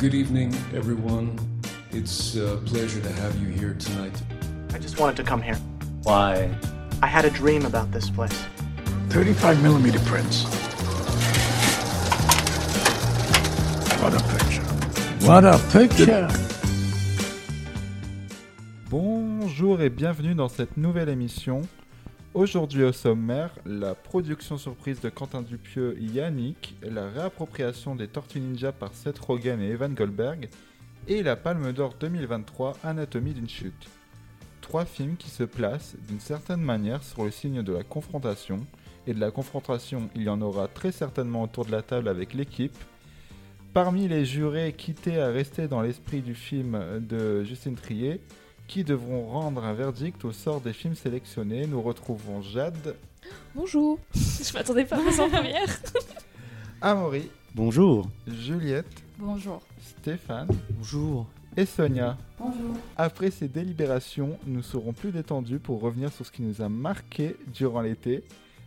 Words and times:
Good 0.00 0.14
evening, 0.14 0.54
everyone. 0.72 1.38
It's 1.90 2.34
a 2.34 2.56
pleasure 2.64 3.02
to 3.02 3.12
have 3.12 3.38
you 3.38 3.48
here 3.48 3.74
tonight. 3.74 4.14
I 4.72 4.78
just 4.78 4.98
wanted 4.98 5.14
to 5.16 5.24
come 5.24 5.42
here. 5.42 5.56
Why? 6.04 6.48
I 7.02 7.06
had 7.06 7.26
a 7.26 7.30
dream 7.30 7.66
about 7.66 7.92
this 7.92 8.08
place. 8.08 8.32
35 9.10 9.62
millimeter 9.62 9.98
prints. 10.06 10.44
What 14.00 14.14
a 14.14 14.24
picture. 14.38 14.62
What 15.26 15.44
a 15.44 15.58
picture. 15.70 16.28
Bonjour 18.88 19.82
et 19.82 19.90
bienvenue 19.90 20.34
dans 20.34 20.48
cette 20.48 20.78
nouvelle 20.78 21.10
émission. 21.10 21.60
Aujourd'hui 22.32 22.84
au 22.84 22.92
sommaire, 22.92 23.50
la 23.66 23.96
production 23.96 24.56
surprise 24.56 25.00
de 25.00 25.08
Quentin 25.08 25.42
Dupieux 25.42 25.98
Yannick, 25.98 26.76
la 26.80 27.08
réappropriation 27.08 27.96
des 27.96 28.06
Tortues 28.06 28.38
Ninja 28.38 28.70
par 28.70 28.94
Seth 28.94 29.18
Rogen 29.18 29.60
et 29.60 29.70
Evan 29.70 29.94
Goldberg, 29.94 30.48
et 31.08 31.24
la 31.24 31.34
Palme 31.34 31.72
d'Or 31.72 31.96
2023 31.98 32.76
Anatomie 32.84 33.32
d'une 33.32 33.48
chute. 33.48 33.88
Trois 34.60 34.84
films 34.84 35.16
qui 35.16 35.28
se 35.28 35.42
placent 35.42 35.96
d'une 36.06 36.20
certaine 36.20 36.60
manière 36.60 37.02
sur 37.02 37.24
le 37.24 37.32
signe 37.32 37.64
de 37.64 37.72
la 37.72 37.82
confrontation, 37.82 38.60
et 39.08 39.12
de 39.12 39.18
la 39.18 39.32
confrontation 39.32 40.08
il 40.14 40.22
y 40.22 40.28
en 40.28 40.40
aura 40.40 40.68
très 40.68 40.92
certainement 40.92 41.42
autour 41.42 41.64
de 41.64 41.72
la 41.72 41.82
table 41.82 42.06
avec 42.06 42.32
l'équipe. 42.32 42.78
Parmi 43.74 44.06
les 44.06 44.24
jurés 44.24 44.72
quittés 44.72 45.20
à 45.20 45.30
rester 45.30 45.66
dans 45.66 45.82
l'esprit 45.82 46.20
du 46.20 46.36
film 46.36 46.78
de 47.00 47.42
Justine 47.42 47.74
Trier, 47.74 48.20
qui 48.70 48.84
devront 48.84 49.26
rendre 49.26 49.64
un 49.64 49.72
verdict 49.72 50.24
au 50.24 50.30
sort 50.30 50.60
des 50.60 50.72
films 50.72 50.94
sélectionnés, 50.94 51.66
nous 51.66 51.82
retrouvons 51.82 52.40
Jade, 52.40 52.94
Bonjour. 53.52 53.98
Je 54.14 54.52
m'attendais 54.54 54.84
pas 54.84 54.96
à 54.96 55.10
ça 55.10 55.24
en 55.24 55.28
première. 55.28 55.66
Amaury, 56.80 57.28
Bonjour. 57.52 58.08
Juliette, 58.28 58.86
Bonjour. 59.18 59.60
Stéphane 59.80 60.46
Bonjour. 60.70 61.26
et 61.56 61.66
Sonia. 61.66 62.16
Bonjour. 62.38 62.76
Après 62.96 63.32
ces 63.32 63.48
délibérations, 63.48 64.38
nous 64.46 64.62
serons 64.62 64.92
plus 64.92 65.10
détendus 65.10 65.58
pour 65.58 65.80
revenir 65.80 66.12
sur 66.12 66.24
ce 66.24 66.30
qui 66.30 66.42
nous 66.42 66.62
a 66.62 66.68
marqué 66.68 67.34
durant 67.52 67.80
l'été. 67.80 68.22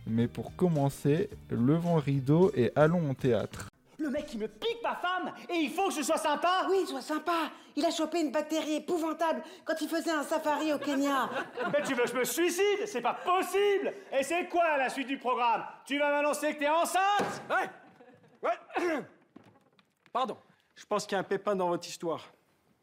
Mais 0.06 0.28
pour 0.28 0.54
commencer, 0.54 1.30
levons 1.48 1.94
le 1.94 2.02
rideau 2.02 2.52
et 2.54 2.72
allons 2.76 3.10
au 3.10 3.14
théâtre. 3.14 3.70
Le 4.04 4.10
mec, 4.10 4.34
il 4.34 4.38
me 4.38 4.48
pique 4.48 4.82
ma 4.82 4.96
femme 4.96 5.32
et 5.48 5.54
il 5.54 5.70
faut 5.70 5.88
que 5.88 5.94
je 5.94 6.02
sois 6.02 6.18
sympa 6.18 6.66
Oui, 6.68 6.86
sois 6.86 7.00
sympa. 7.00 7.50
Il 7.74 7.86
a 7.86 7.90
chopé 7.90 8.20
une 8.20 8.30
bactérie 8.30 8.74
épouvantable 8.74 9.42
quand 9.64 9.80
il 9.80 9.88
faisait 9.88 10.10
un 10.10 10.22
safari 10.22 10.74
au 10.74 10.78
Kenya. 10.78 11.30
Mais 11.72 11.82
tu 11.82 11.94
veux 11.94 12.02
que 12.02 12.10
je 12.10 12.16
me 12.16 12.24
suicide? 12.24 12.84
C'est 12.84 13.00
pas 13.00 13.14
possible 13.14 13.94
Et 14.12 14.22
c'est 14.22 14.46
quoi 14.48 14.76
la 14.76 14.90
suite 14.90 15.08
du 15.08 15.16
programme? 15.16 15.64
Tu 15.86 15.98
vas 15.98 16.10
m'annoncer 16.10 16.52
que 16.52 16.58
t'es 16.58 16.68
enceinte? 16.68 17.40
Ouais. 17.48 18.50
Ouais. 18.50 18.98
Pardon. 20.12 20.36
Je 20.74 20.84
pense 20.84 21.06
qu'il 21.06 21.14
y 21.14 21.16
a 21.16 21.20
un 21.20 21.24
pépin 21.24 21.56
dans 21.56 21.68
votre 21.68 21.88
histoire. 21.88 22.20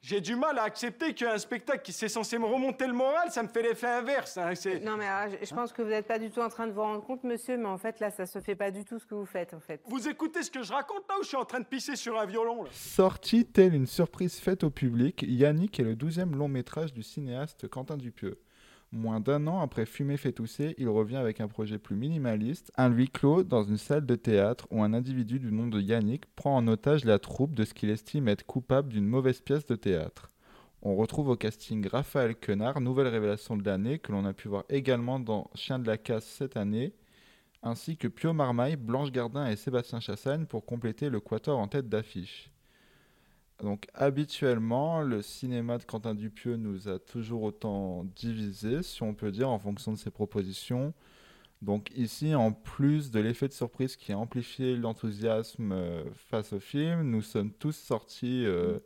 J'ai 0.03 0.19
du 0.19 0.35
mal 0.35 0.57
à 0.57 0.63
accepter 0.63 1.13
qu'un 1.13 1.37
spectacle 1.37 1.83
qui 1.83 1.91
s'est 1.93 2.09
censé 2.09 2.39
me 2.39 2.45
remonter 2.45 2.87
le 2.87 2.93
moral, 2.93 3.29
ça 3.29 3.43
me 3.43 3.47
fait 3.47 3.61
l'effet 3.61 3.85
inverse. 3.87 4.35
hein. 4.35 4.55
C'est- 4.55 4.79
Non, 4.79 4.97
mais 4.97 5.05
ah, 5.07 5.27
je 5.29 5.45
je 5.45 5.53
pense 5.53 5.71
que 5.71 5.83
vous 5.83 5.89
n'êtes 5.89 6.07
pas 6.07 6.17
du 6.17 6.31
tout 6.31 6.39
en 6.39 6.49
train 6.49 6.65
de 6.65 6.71
vous 6.71 6.81
rendre 6.81 7.03
compte, 7.05 7.23
monsieur, 7.23 7.55
mais 7.55 7.67
en 7.67 7.77
fait, 7.77 7.99
là, 7.99 8.09
ça 8.09 8.25
se 8.25 8.39
fait 8.39 8.55
pas 8.55 8.71
du 8.71 8.83
tout 8.83 8.97
ce 8.97 9.05
que 9.05 9.13
vous 9.13 9.27
faites, 9.27 9.53
en 9.53 9.59
fait. 9.59 9.79
Vous 9.85 10.07
écoutez 10.07 10.41
ce 10.41 10.49
que 10.49 10.63
je 10.63 10.73
raconte 10.73 11.03
là 11.07 11.15
ou 11.19 11.23
je 11.23 11.27
suis 11.27 11.37
en 11.37 11.45
train 11.45 11.59
de 11.59 11.65
pisser 11.65 11.95
sur 11.95 12.19
un 12.19 12.25
violon 12.25 12.63
là? 12.63 12.69
Sorti 12.73 13.45
telle 13.45 13.75
une 13.75 13.85
surprise 13.85 14.39
faite 14.39 14.63
au 14.63 14.71
public, 14.71 15.23
Yannick 15.27 15.79
est 15.79 15.83
le 15.83 15.95
12e 15.95 16.35
long 16.35 16.47
métrage 16.47 16.93
du 16.93 17.03
cinéaste 17.03 17.67
Quentin 17.67 17.95
Dupieux. 17.97 18.39
Moins 18.93 19.21
d'un 19.21 19.47
an 19.47 19.61
après 19.61 19.85
Fumer 19.85 20.17
fait 20.17 20.33
tousser, 20.33 20.75
il 20.77 20.89
revient 20.89 21.15
avec 21.15 21.39
un 21.39 21.47
projet 21.47 21.77
plus 21.77 21.95
minimaliste, 21.95 22.73
un 22.75 22.89
huis 22.89 23.07
clos 23.07 23.43
dans 23.43 23.63
une 23.63 23.77
salle 23.77 24.05
de 24.05 24.15
théâtre 24.15 24.67
où 24.69 24.83
un 24.83 24.93
individu 24.93 25.39
du 25.39 25.49
nom 25.49 25.67
de 25.67 25.79
Yannick 25.79 26.25
prend 26.35 26.57
en 26.57 26.67
otage 26.67 27.05
la 27.05 27.17
troupe 27.17 27.55
de 27.55 27.63
ce 27.63 27.73
qu'il 27.73 27.89
estime 27.89 28.27
être 28.27 28.45
coupable 28.45 28.89
d'une 28.89 29.07
mauvaise 29.07 29.39
pièce 29.39 29.65
de 29.65 29.75
théâtre. 29.75 30.27
On 30.81 30.97
retrouve 30.97 31.29
au 31.29 31.37
casting 31.37 31.87
Raphaël 31.87 32.35
Quenard, 32.35 32.81
nouvelle 32.81 33.07
révélation 33.07 33.55
de 33.55 33.63
l'année, 33.63 33.99
que 33.99 34.11
l'on 34.11 34.25
a 34.25 34.33
pu 34.33 34.49
voir 34.49 34.65
également 34.67 35.21
dans 35.21 35.49
Chien 35.55 35.79
de 35.79 35.87
la 35.87 35.97
casse 35.97 36.25
cette 36.25 36.57
année, 36.57 36.93
ainsi 37.63 37.95
que 37.95 38.09
Pio 38.09 38.33
Marmaille, 38.33 38.75
Blanche 38.75 39.13
Gardin 39.13 39.47
et 39.47 39.55
Sébastien 39.55 40.01
Chassagne 40.01 40.45
pour 40.45 40.65
compléter 40.65 41.09
le 41.09 41.21
quatuor 41.21 41.59
en 41.59 41.69
tête 41.69 41.87
d'affiche. 41.87 42.51
Donc 43.61 43.87
habituellement, 43.93 45.01
le 45.01 45.21
cinéma 45.21 45.77
de 45.77 45.83
Quentin 45.83 46.15
Dupieux 46.15 46.55
nous 46.55 46.87
a 46.89 46.97
toujours 46.97 47.43
autant 47.43 48.05
divisés, 48.15 48.81
si 48.81 49.03
on 49.03 49.13
peut 49.13 49.31
dire, 49.31 49.49
en 49.49 49.59
fonction 49.59 49.91
de 49.91 49.97
ses 49.97 50.09
propositions. 50.09 50.93
Donc 51.61 51.91
ici, 51.95 52.33
en 52.33 52.51
plus 52.51 53.11
de 53.11 53.19
l'effet 53.19 53.47
de 53.47 53.53
surprise 53.53 53.95
qui 53.95 54.11
a 54.11 54.17
amplifié 54.17 54.75
l'enthousiasme 54.75 55.71
euh, 55.73 56.03
face 56.15 56.53
au 56.53 56.59
film, 56.59 57.03
nous 57.03 57.21
sommes 57.21 57.51
tous 57.51 57.75
sortis 57.75 58.45
euh, 58.45 58.79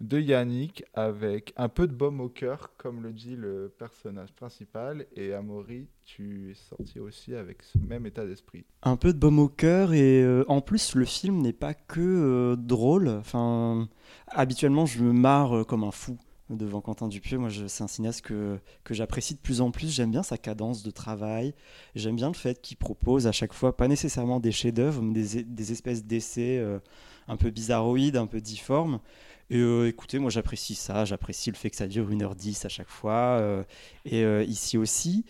de 0.00 0.20
Yannick 0.20 0.84
avec 0.94 1.52
un 1.56 1.68
peu 1.68 1.86
de 1.86 1.94
baume 1.94 2.20
au 2.20 2.28
cœur, 2.28 2.70
comme 2.76 3.02
le 3.02 3.12
dit 3.12 3.36
le 3.36 3.72
personnage 3.78 4.32
principal. 4.32 5.06
Et 5.16 5.32
Amaury, 5.32 5.88
tu 6.04 6.50
es 6.50 6.54
sorti 6.54 7.00
aussi 7.00 7.34
avec 7.34 7.62
ce 7.62 7.78
même 7.78 8.06
état 8.06 8.26
d'esprit. 8.26 8.64
Un 8.82 8.96
peu 8.96 9.12
de 9.12 9.18
baume 9.18 9.38
au 9.38 9.48
cœur 9.48 9.92
et 9.94 10.22
euh, 10.22 10.44
en 10.48 10.60
plus 10.60 10.94
le 10.94 11.04
film 11.04 11.40
n'est 11.40 11.52
pas 11.52 11.74
que 11.74 12.00
euh, 12.00 12.56
drôle. 12.56 13.08
Enfin, 13.08 13.88
habituellement 14.28 14.86
je 14.86 15.02
me 15.02 15.12
marre 15.12 15.58
euh, 15.58 15.64
comme 15.64 15.84
un 15.84 15.92
fou 15.92 16.18
devant 16.50 16.80
Quentin 16.80 17.08
Dupieux. 17.08 17.38
Moi, 17.38 17.50
c'est 17.66 17.84
un 17.84 17.88
cinéaste 17.88 18.22
que, 18.22 18.58
que 18.84 18.94
j'apprécie 18.94 19.34
de 19.34 19.38
plus 19.40 19.60
en 19.60 19.70
plus. 19.70 19.90
J'aime 19.94 20.10
bien 20.10 20.22
sa 20.22 20.36
cadence 20.38 20.82
de 20.82 20.90
travail. 20.90 21.54
J'aime 21.94 22.16
bien 22.16 22.28
le 22.28 22.34
fait 22.34 22.60
qu'il 22.60 22.76
propose 22.76 23.26
à 23.26 23.32
chaque 23.32 23.52
fois, 23.52 23.76
pas 23.76 23.88
nécessairement 23.88 24.40
des 24.40 24.52
chefs-d'œuvre, 24.52 25.02
mais 25.02 25.12
des, 25.12 25.42
des 25.44 25.72
espèces 25.72 26.04
d'essais 26.04 26.58
euh, 26.58 26.78
un 27.28 27.36
peu 27.36 27.50
bizarroïdes, 27.50 28.16
un 28.16 28.26
peu 28.26 28.40
difformes. 28.40 29.00
Et 29.50 29.58
euh, 29.58 29.88
écoutez, 29.88 30.18
moi 30.18 30.30
j'apprécie 30.30 30.74
ça. 30.74 31.04
J'apprécie 31.04 31.50
le 31.50 31.56
fait 31.56 31.70
que 31.70 31.76
ça 31.76 31.86
dure 31.86 32.08
1h10 32.10 32.64
à 32.64 32.68
chaque 32.68 32.88
fois. 32.88 33.38
euh, 33.40 33.62
et 34.06 34.22
ici 34.48 34.78
aussi. 34.78 35.24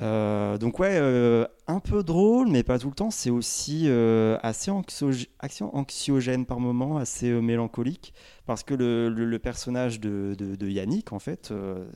Euh, 0.00 0.56
donc 0.56 0.78
ouais, 0.78 0.96
euh, 0.98 1.46
un 1.66 1.78
peu 1.80 2.02
drôle, 2.02 2.48
mais 2.48 2.62
pas 2.62 2.78
tout 2.78 2.88
le 2.88 2.94
temps. 2.94 3.10
C'est 3.10 3.28
aussi 3.30 3.84
euh, 3.86 4.38
assez 4.42 4.70
anxio- 4.70 5.28
anxiogène 5.72 6.46
par 6.46 6.60
moments, 6.60 6.96
assez 6.96 7.30
mélancolique, 7.30 8.14
parce 8.46 8.62
que 8.62 8.72
le, 8.74 9.08
le- 9.10 9.26
le 9.26 9.38
personnage 9.38 10.00
de, 10.00 10.34
de- 10.38 10.56
de 10.56 10.68
Yannick, 10.68 11.12
en 11.12 11.18
fait, 11.18 11.52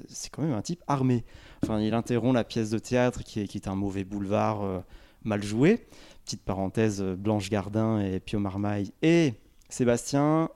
c'est 0.09 0.31
quand 0.31 0.43
même 0.43 0.53
un 0.53 0.63
type 0.63 0.83
armé. 0.87 1.25
Enfin, 1.63 1.81
il 1.81 1.95
interrompt 1.95 2.35
la 2.35 2.45
pièce 2.45 2.71
de 2.71 2.79
théâtre 2.79 3.23
qui 3.25 3.41
est, 3.41 3.47
qui 3.49 3.57
est 3.59 3.69
un 3.69 3.75
mauvais 3.75 4.05
boulevard 4.05 4.83
mal 5.25 5.43
joué. 5.43 5.87
Petite 6.25 6.43
parenthèse, 6.43 7.03
Blanche 7.03 7.49
Gardin 7.51 8.01
et 8.01 8.21
Pio 8.21 8.39
Marmaille 8.41 8.93
et 9.03 9.35
Sébastien 9.69 10.51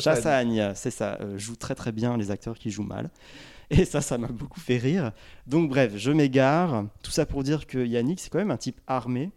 Chassagne, 0.00 0.72
c'est 0.74 0.90
ça, 0.90 1.18
joue 1.36 1.56
très 1.56 1.74
très 1.74 1.92
bien 1.92 2.16
les 2.16 2.30
acteurs 2.30 2.56
qui 2.58 2.70
jouent 2.70 2.84
mal. 2.84 3.10
Et 3.70 3.84
ça, 3.84 4.00
ça 4.00 4.18
m'a 4.18 4.28
beaucoup 4.28 4.60
fait 4.60 4.78
rire. 4.78 5.12
Donc 5.46 5.68
bref, 5.68 5.92
je 5.96 6.10
m'égare. 6.10 6.86
Tout 7.02 7.10
ça 7.10 7.26
pour 7.26 7.42
dire 7.42 7.66
que 7.66 7.84
Yannick, 7.84 8.20
c'est 8.20 8.30
quand 8.30 8.38
même 8.38 8.50
un 8.50 8.56
type 8.56 8.80
armé. 8.86 9.30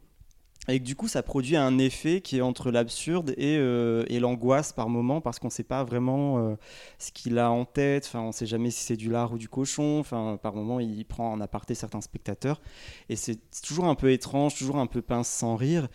Et 0.69 0.79
que 0.79 0.83
du 0.83 0.95
coup, 0.95 1.07
ça 1.07 1.23
produit 1.23 1.55
un 1.55 1.77
effet 1.77 2.21
qui 2.21 2.37
est 2.37 2.41
entre 2.41 2.71
l'absurde 2.71 3.33
et, 3.37 3.57
euh, 3.57 4.03
l'angoisse 4.19 4.73
par 4.73 4.89
moment, 4.89 5.21
parce 5.21 5.39
qu'on 5.39 5.47
ne 5.47 5.51
sait 5.51 5.63
pas 5.63 5.83
vraiment 5.83 6.39
euh, 6.39 6.55
ce 6.99 7.11
qu'il 7.11 7.39
a 7.39 7.51
en 7.51 7.63
tête. 7.63 8.05
Enfin, 8.07 8.21
on 8.21 8.27
ne 8.27 8.31
sait 8.31 8.45
jamais 8.45 8.69
si 8.71 8.83
c'est 8.83 8.97
du 8.97 9.09
lard 9.09 9.33
ou 9.33 9.37
du 9.37 9.47
cochon. 9.47 9.99
Enfin, 9.99 10.37
par 10.41 10.55
moment, 10.55 10.79
il 10.79 11.05
prend 11.05 11.31
en 11.31 11.39
aparté 11.39 11.73
certains 11.73 12.01
spectateurs. 12.01 12.61
Et 13.07 13.15
c'est 13.15 13.39
toujours 13.61 13.85
un 13.85 13.95
peu 13.95 14.11
étrange, 14.11 14.55
toujours 14.55 14.77
un 14.77 14.87
peu 14.87 15.01
pince 15.01 15.29
sans 15.29 15.55
rire. 15.55 15.87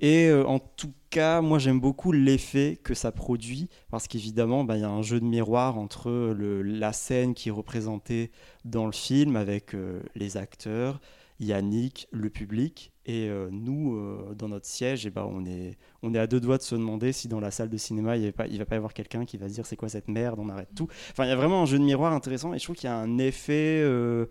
Et 0.00 0.26
euh, 0.26 0.44
en 0.46 0.58
tout 0.58 0.92
cas, 1.10 1.40
moi 1.40 1.58
j'aime 1.58 1.80
beaucoup 1.80 2.12
l'effet 2.12 2.78
que 2.82 2.94
ça 2.94 3.12
produit 3.12 3.68
parce 3.90 4.08
qu'évidemment, 4.08 4.64
bah, 4.64 4.76
il 4.76 4.80
y 4.80 4.84
a 4.84 4.90
un 4.90 5.02
jeu 5.02 5.20
de 5.20 5.24
miroir 5.24 5.78
entre 5.78 6.10
la 6.38 6.92
scène 6.92 7.34
qui 7.34 7.48
est 7.48 7.52
représentée 7.52 8.30
dans 8.64 8.84
le 8.84 8.92
film 8.92 9.36
avec 9.36 9.74
les 10.14 10.36
acteurs, 10.36 11.00
Yannick, 11.40 12.08
le 12.10 12.30
public 12.30 12.92
et 13.06 13.28
euh, 13.28 13.48
nous 13.50 13.96
euh, 13.96 14.34
dans 14.34 14.48
notre 14.48 14.66
siège. 14.66 15.06
Et 15.06 15.10
ben 15.10 15.26
on 15.28 15.44
est 15.46 15.78
on 16.02 16.14
est 16.14 16.18
à 16.18 16.26
deux 16.26 16.40
doigts 16.40 16.58
de 16.58 16.62
se 16.62 16.74
demander 16.74 17.12
si 17.12 17.28
dans 17.28 17.40
la 17.40 17.50
salle 17.50 17.70
de 17.70 17.76
cinéma 17.76 18.16
il 18.16 18.22
ne 18.22 18.58
va 18.58 18.64
pas 18.64 18.74
y 18.74 18.76
avoir 18.76 18.92
quelqu'un 18.92 19.24
qui 19.24 19.36
va 19.36 19.48
se 19.48 19.54
dire 19.54 19.66
c'est 19.66 19.76
quoi 19.76 19.88
cette 19.88 20.08
merde, 20.08 20.38
on 20.40 20.48
arrête 20.48 20.70
tout. 20.74 20.88
Enfin, 21.12 21.24
il 21.24 21.28
y 21.28 21.32
a 21.32 21.36
vraiment 21.36 21.62
un 21.62 21.66
jeu 21.66 21.78
de 21.78 21.84
miroir 21.84 22.12
intéressant 22.12 22.54
et 22.54 22.58
je 22.58 22.64
trouve 22.64 22.76
qu'il 22.76 22.88
y 22.88 22.92
a 22.92 22.96
un 22.96 23.18
effet 23.18 23.80
euh, 23.82 24.26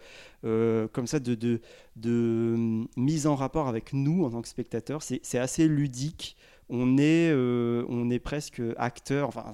comme 0.92 1.08
ça 1.08 1.20
de, 1.20 1.36
de, 1.36 1.62
de 1.96 2.54
hum, 2.56 2.88
mise 2.98 3.26
en 3.28 3.36
rapport 3.36 3.68
avec 3.68 3.94
nous 3.94 4.26
en 4.26 4.30
tant 4.30 4.42
que 4.42 4.48
spectateurs. 4.48 5.02
C'est 5.02 5.40
assez 5.40 5.68
ludique. 5.68 6.38
On 6.70 6.98
est, 6.98 7.34
on 7.34 8.10
est 8.10 8.20
presque 8.20 8.62
acteur. 8.76 9.30
Enfin, 9.30 9.54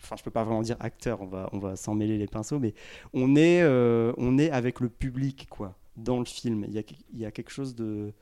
enfin, 0.00 0.16
je 0.16 0.22
peux 0.22 0.30
pas 0.30 0.44
vraiment 0.44 0.62
dire 0.62 0.76
acteur. 0.78 1.20
On 1.20 1.26
va, 1.26 1.50
on 1.52 1.58
va 1.58 1.74
s'en 1.74 1.94
mêler 1.94 2.16
les 2.16 2.28
pinceaux, 2.28 2.60
mais 2.60 2.74
on 3.12 3.34
est, 3.34 3.64
on 3.64 4.38
est 4.38 4.50
avec 4.50 4.78
le 4.78 4.88
public, 4.88 5.48
quoi, 5.50 5.76
dans 5.96 6.18
le 6.18 6.24
film. 6.24 6.64
Il 6.68 6.74
y 7.18 7.24
a, 7.26 7.30
quelque 7.30 7.50
chose 7.50 7.74
de, 7.74 8.12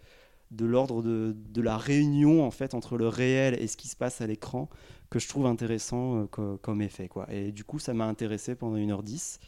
de 0.50 0.66
l'ordre 0.66 1.02
de, 1.02 1.34
de 1.36 1.62
la 1.62 1.76
réunion 1.76 2.44
en 2.44 2.50
fait 2.50 2.74
entre 2.74 2.96
le 2.98 3.08
réel 3.08 3.56
et 3.60 3.66
ce 3.66 3.76
qui 3.76 3.88
se 3.88 3.96
passe 3.96 4.20
à 4.20 4.26
l'écran 4.26 4.68
que 5.10 5.18
je 5.18 5.28
trouve 5.28 5.46
intéressant 5.46 6.22
euh, 6.22 6.26
co- 6.26 6.58
comme 6.62 6.82
effet, 6.82 7.08
quoi. 7.08 7.26
Et 7.32 7.52
du 7.52 7.64
coup, 7.64 7.78
ça 7.78 7.94
m'a 7.94 8.06
intéressé 8.06 8.54
pendant 8.54 8.76
1h10. 8.76 9.40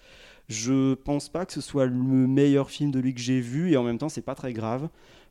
Je 0.49 0.95
pense 0.95 1.29
pas 1.29 1.47
que 1.47 1.53
ce 1.53 1.61
soit 1.61 1.87
le 1.87 1.93
meilleur 1.95 2.71
film 2.71 2.91
de 2.91 2.99
lui 3.01 3.15
que 3.15 3.21
j'ai 3.21 3.41
vu 3.41 3.71
et 3.73 3.77
en 3.77 3.85
même 3.85 3.99
temps, 3.99 4.09
c'est 4.09 4.23
pas 4.23 4.35
très 4.35 4.53
grave 4.53 4.89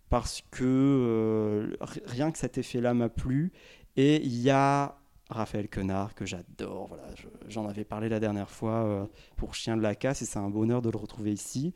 parce 0.09 0.41
que 0.51 0.63
euh, 0.65 1.75
ri- 1.81 2.01
rien 2.05 2.31
que 2.31 2.37
cet 2.37 2.57
effet-là 2.57 2.93
m'a 2.93 3.09
plu 3.09 3.51
et 3.97 4.17
il 4.23 4.39
y 4.41 4.49
a 4.49 4.97
Raphaël 5.29 5.67
Quenard, 5.69 6.15
que 6.15 6.25
j'adore. 6.25 6.87
Voilà, 6.87 7.03
je- 7.15 7.27
J'en 7.49 7.67
avais 7.67 7.83
parlé 7.85 8.09
la 8.09 8.19
dernière 8.19 8.49
fois 8.49 8.83
euh, 8.85 9.05
pour 9.37 9.53
Chien 9.55 9.77
de 9.77 9.81
la 9.81 9.95
casse 9.95 10.21
et 10.21 10.25
c'est 10.25 10.39
un 10.39 10.49
bonheur 10.49 10.81
de 10.81 10.89
le 10.89 10.97
retrouver 10.97 11.31
ici 11.33 11.73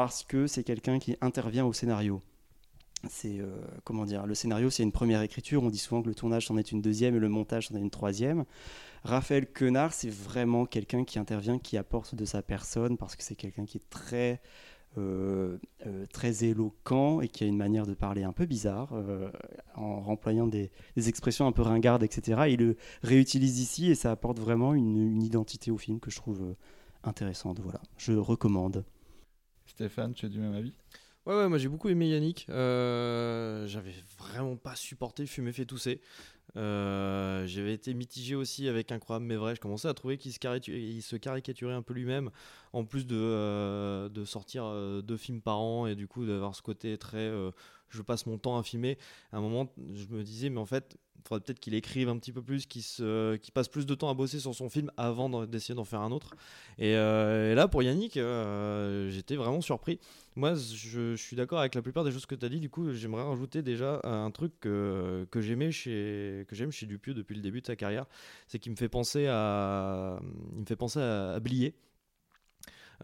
parce 0.00 0.24
que 0.24 0.46
c'est 0.46 0.64
quelqu'un 0.64 0.98
qui 0.98 1.14
intervient 1.20 1.66
au 1.66 1.74
scénario. 1.74 2.22
C'est 3.10 3.38
euh, 3.38 3.50
comment 3.84 4.06
dire, 4.06 4.24
le 4.24 4.34
scénario 4.34 4.70
c'est 4.70 4.82
une 4.82 4.92
première 4.92 5.20
écriture. 5.20 5.62
On 5.62 5.68
dit 5.68 5.76
souvent 5.76 6.00
que 6.00 6.08
le 6.08 6.14
tournage 6.14 6.46
c'en 6.46 6.56
est 6.56 6.72
une 6.72 6.80
deuxième 6.80 7.14
et 7.16 7.18
le 7.18 7.28
montage 7.28 7.68
c'en 7.68 7.76
est 7.76 7.80
une 7.80 7.90
troisième. 7.90 8.46
Raphaël 9.04 9.46
Quenard, 9.46 9.92
c'est 9.92 10.08
vraiment 10.08 10.64
quelqu'un 10.64 11.04
qui 11.04 11.18
intervient, 11.18 11.58
qui 11.58 11.76
apporte 11.76 12.14
de 12.14 12.24
sa 12.24 12.40
personne 12.40 12.96
parce 12.96 13.14
que 13.14 13.22
c'est 13.22 13.34
quelqu'un 13.34 13.66
qui 13.66 13.76
est 13.76 13.90
très 13.90 14.40
euh, 14.96 15.58
euh, 15.84 16.06
très 16.10 16.44
éloquent 16.44 17.20
et 17.20 17.28
qui 17.28 17.44
a 17.44 17.46
une 17.46 17.58
manière 17.58 17.84
de 17.84 17.92
parler 17.92 18.22
un 18.22 18.32
peu 18.32 18.46
bizarre, 18.46 18.94
en 19.74 20.00
remployant 20.00 20.46
des, 20.46 20.70
expressions 20.96 21.46
un 21.46 21.52
peu 21.52 21.60
ringardes, 21.60 22.04
etc. 22.04 22.44
Il 22.48 22.60
le 22.60 22.76
réutilise 23.02 23.60
ici 23.60 23.90
et 23.90 23.94
ça 23.94 24.12
apporte 24.12 24.38
vraiment 24.38 24.72
une, 24.72 24.96
une 24.96 25.22
identité 25.22 25.70
au 25.70 25.76
film 25.76 26.00
que 26.00 26.10
je 26.10 26.16
trouve 26.16 26.54
intéressante. 27.04 27.60
Voilà, 27.60 27.82
je 27.98 28.14
recommande. 28.14 28.82
Stéphane, 29.70 30.14
tu 30.14 30.26
es 30.26 30.28
du 30.28 30.40
même 30.40 30.54
avis? 30.54 30.72
Ouais, 31.26 31.48
moi 31.48 31.56
j'ai 31.56 31.68
beaucoup 31.68 31.88
aimé 31.88 32.08
Yannick. 32.08 32.46
Euh, 32.48 33.66
J'avais 33.68 33.94
vraiment 34.18 34.56
pas 34.56 34.74
supporté 34.74 35.26
Fumer 35.26 35.52
fait 35.52 35.64
tousser. 35.64 36.00
Euh, 36.56 37.46
J'avais 37.46 37.72
été 37.72 37.94
mitigé 37.94 38.34
aussi 38.34 38.68
avec 38.68 38.90
Incroyable 38.90 39.26
mais 39.26 39.36
vrai. 39.36 39.54
Je 39.54 39.60
commençais 39.60 39.86
à 39.86 39.94
trouver 39.94 40.18
qu'il 40.18 40.32
se, 40.32 41.16
caricaturait 41.16 41.72
un 41.72 41.82
peu 41.82 41.94
lui-même, 41.94 42.30
en 42.72 42.84
plus 42.84 43.06
de, 43.06 43.16
euh, 43.16 44.08
de 44.08 44.24
sortir 44.24 44.64
deux 45.02 45.16
films 45.16 45.40
par 45.40 45.60
an 45.60 45.86
et 45.86 45.94
du 45.94 46.08
coup 46.08 46.26
d'avoir 46.26 46.56
ce 46.56 46.62
côté 46.62 46.98
très 46.98 47.30
je 47.90 48.02
passe 48.02 48.26
mon 48.26 48.38
temps 48.38 48.58
à 48.58 48.62
filmer. 48.62 48.98
À 49.32 49.38
un 49.38 49.40
moment, 49.40 49.72
je 49.92 50.06
me 50.14 50.22
disais, 50.22 50.48
mais 50.48 50.60
en 50.60 50.66
fait, 50.66 50.96
il 51.22 51.28
faudrait 51.28 51.44
peut-être 51.44 51.60
qu'il 51.60 51.74
écrive 51.74 52.08
un 52.08 52.18
petit 52.18 52.32
peu 52.32 52.42
plus, 52.42 52.66
qu'il 52.66 52.82
qu'il 52.82 53.52
passe 53.52 53.68
plus 53.68 53.86
de 53.86 53.94
temps 53.94 54.08
à 54.08 54.14
bosser 54.14 54.40
sur 54.40 54.54
son 54.54 54.68
film 54.68 54.90
avant 54.96 55.46
d'essayer 55.46 55.74
d'en 55.74 55.84
faire 55.84 56.00
un 56.00 56.12
autre. 56.12 56.34
Et, 56.78 56.96
euh, 56.96 57.54
là, 57.54 57.68
pour 57.68 57.82
Yannick, 57.82 58.16
euh, 58.16 59.08
j'étais 59.10 59.36
vraiment 59.36 59.60
surpris. 59.60 59.98
Moi, 60.36 60.54
je, 60.54 61.14
suis 61.16 61.36
d'accord 61.36 61.60
avec 61.60 61.74
la 61.74 61.82
plupart 61.82 62.04
des 62.04 62.10
choses 62.10 62.26
que 62.26 62.34
tu 62.34 62.46
as 62.46 62.48
dit. 62.48 62.60
Du 62.60 62.70
coup, 62.70 62.92
j'aimerais 62.92 63.22
rajouter 63.22 63.62
déjà 63.62 64.00
un 64.04 64.30
truc 64.30 64.52
que, 64.60 65.26
que 65.30 65.40
j'aimais 65.40 65.72
chez 65.72 66.46
j'aime 66.52 66.72
chez 66.72 66.86
Dupieux 66.86 67.14
depuis 67.14 67.34
le 67.34 67.42
début 67.42 67.60
de 67.60 67.66
sa 67.66 67.76
carrière, 67.76 68.06
c'est 68.46 68.58
qu'il 68.58 68.72
me 68.72 68.76
fait 68.76 68.88
penser 68.88 69.26
me 69.26 70.64
fait 70.66 70.76
penser 70.76 71.00
à, 71.00 71.32
à 71.34 71.40
Blier. 71.40 71.74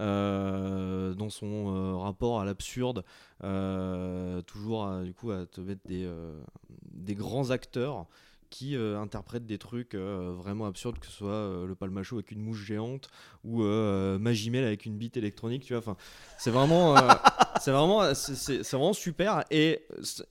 Euh, 0.00 1.14
dans 1.14 1.30
son 1.30 1.74
euh, 1.74 1.96
rapport 1.96 2.40
à 2.40 2.44
l'absurde, 2.44 3.04
euh, 3.44 4.42
toujours 4.42 4.86
à, 4.86 5.02
du 5.02 5.14
coup 5.14 5.30
à 5.30 5.46
te 5.46 5.60
mettre 5.60 5.80
des, 5.86 6.10
des 6.92 7.14
grands 7.14 7.50
acteurs 7.50 8.06
qui 8.48 8.76
euh, 8.76 8.98
interprètent 9.00 9.46
des 9.46 9.58
trucs 9.58 9.94
vraiment 9.94 10.66
absurdes, 10.66 10.98
que 10.98 11.06
ce 11.06 11.12
soit 11.12 11.64
le 11.66 11.74
palmacho 11.74 12.16
avec 12.16 12.30
une 12.30 12.40
mouche 12.40 12.64
géante 12.64 13.08
ou 13.44 13.62
Magimel 13.62 14.64
avec 14.64 14.86
une 14.86 14.96
bite 14.96 15.16
électronique, 15.16 15.64
tu 15.64 15.72
vois. 15.72 15.80
Enfin, 15.80 15.96
c'est 16.38 16.50
vraiment, 16.50 16.94
c'est 17.60 17.70
vraiment, 17.70 18.02
vraiment 18.72 18.92
super. 18.92 19.44
Et 19.50 19.82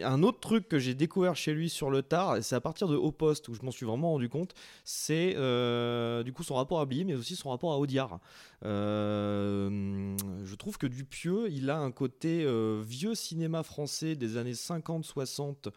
un 0.02 0.24
autre 0.24 0.40
truc 0.40 0.68
que 0.68 0.80
j'ai 0.80 0.94
découvert 0.94 1.36
chez 1.36 1.54
lui 1.54 1.70
sur 1.70 1.90
le 1.90 2.02
tard, 2.02 2.38
c'est 2.42 2.56
à 2.56 2.62
partir 2.62 2.88
de 2.88 2.96
Haut 2.96 3.12
Poste 3.12 3.48
où 3.48 3.54
je 3.54 3.62
m'en 3.62 3.72
suis 3.72 3.86
vraiment 3.86 4.12
rendu 4.12 4.30
compte, 4.30 4.54
c'est 4.84 5.36
euh, 5.38 6.24
du 6.24 6.34
coup 6.34 6.44
son 6.44 6.56
rapport 6.56 6.80
à 6.80 6.86
Blier, 6.86 7.04
mais 7.04 7.16
aussi 7.16 7.36
son 7.36 7.50
rapport 7.50 7.74
à 7.74 7.80
Audiard. 7.80 8.20
Euh, 8.66 10.16
je 10.44 10.56
trouve 10.56 10.78
que 10.78 10.88
Dupieux, 10.88 11.50
il 11.52 11.70
a 11.70 11.78
un 11.78 11.92
côté 11.92 12.44
euh, 12.44 12.82
vieux 12.86 13.16
cinéma 13.16 13.64
français 13.64 14.16
des 14.16 14.38
années 14.38 14.54
50-60 14.54 15.70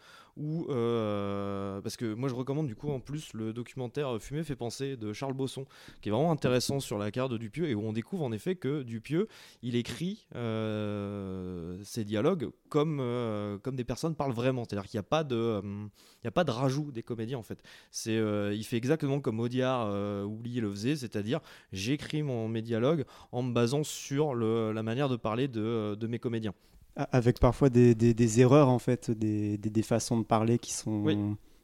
euh, 0.69 1.81
parce 1.81 1.97
que 1.97 2.13
moi 2.13 2.29
je 2.29 2.35
recommande 2.35 2.67
du 2.67 2.75
coup 2.75 2.89
en 2.89 2.99
plus 2.99 3.33
le 3.33 3.53
documentaire 3.53 4.21
Fumer 4.21 4.43
fait 4.43 4.55
penser 4.55 4.95
de 4.95 5.11
Charles 5.13 5.33
Bosson 5.33 5.65
qui 6.01 6.09
est 6.09 6.11
vraiment 6.11 6.31
intéressant 6.31 6.79
sur 6.79 6.97
la 6.97 7.11
carte 7.11 7.31
de 7.31 7.37
Dupieux 7.37 7.67
et 7.69 7.75
où 7.75 7.81
on 7.81 7.93
découvre 7.93 8.23
en 8.23 8.31
effet 8.31 8.55
que 8.55 8.83
Dupieux 8.83 9.27
il 9.61 9.75
écrit 9.75 10.27
euh, 10.35 11.77
ses 11.83 12.05
dialogues 12.05 12.49
comme, 12.69 12.99
euh, 13.01 13.57
comme 13.57 13.75
des 13.75 13.83
personnes 13.83 14.15
parlent 14.15 14.33
vraiment. 14.33 14.63
C'est 14.63 14.75
à 14.77 14.81
dire 14.81 14.89
qu'il 14.89 14.97
n'y 14.97 15.01
a 15.01 15.03
pas 15.03 15.23
de 15.23 15.61
il 15.63 16.25
y 16.25 16.27
a 16.27 16.31
pas 16.31 16.43
de 16.43 16.51
rajout 16.51 16.91
des 16.91 17.03
comédiens 17.03 17.37
en 17.37 17.43
fait. 17.43 17.61
C'est 17.91 18.15
il 18.15 18.63
fait 18.63 18.77
exactement 18.77 19.19
comme 19.19 19.39
Audiard 19.39 19.87
oublié 20.25 20.61
le 20.61 20.69
faisait 20.71 20.95
c'est 20.95 21.15
à 21.15 21.21
dire 21.21 21.39
j'écris 21.71 22.23
mon 22.23 22.47
mes 22.47 22.61
dialogues 22.61 23.05
en 23.31 23.43
me 23.43 23.53
basant 23.53 23.83
sur 23.83 24.33
le, 24.33 24.71
la 24.71 24.83
manière 24.83 25.09
de 25.09 25.15
parler 25.15 25.47
de, 25.47 25.95
de 25.95 26.07
mes 26.07 26.19
comédiens 26.19 26.53
Avec 26.95 27.39
parfois 27.39 27.69
des, 27.69 27.95
des- 27.95 28.13
des 28.13 28.41
erreurs, 28.41 28.67
en 28.69 28.79
fait, 28.79 29.09
des, 29.11 29.57
des- 29.57 29.81
façons 29.83 30.19
de 30.19 30.25
parler 30.25 30.59
qui 30.59 30.73
sont 30.73 31.01
Oui. 31.03 31.17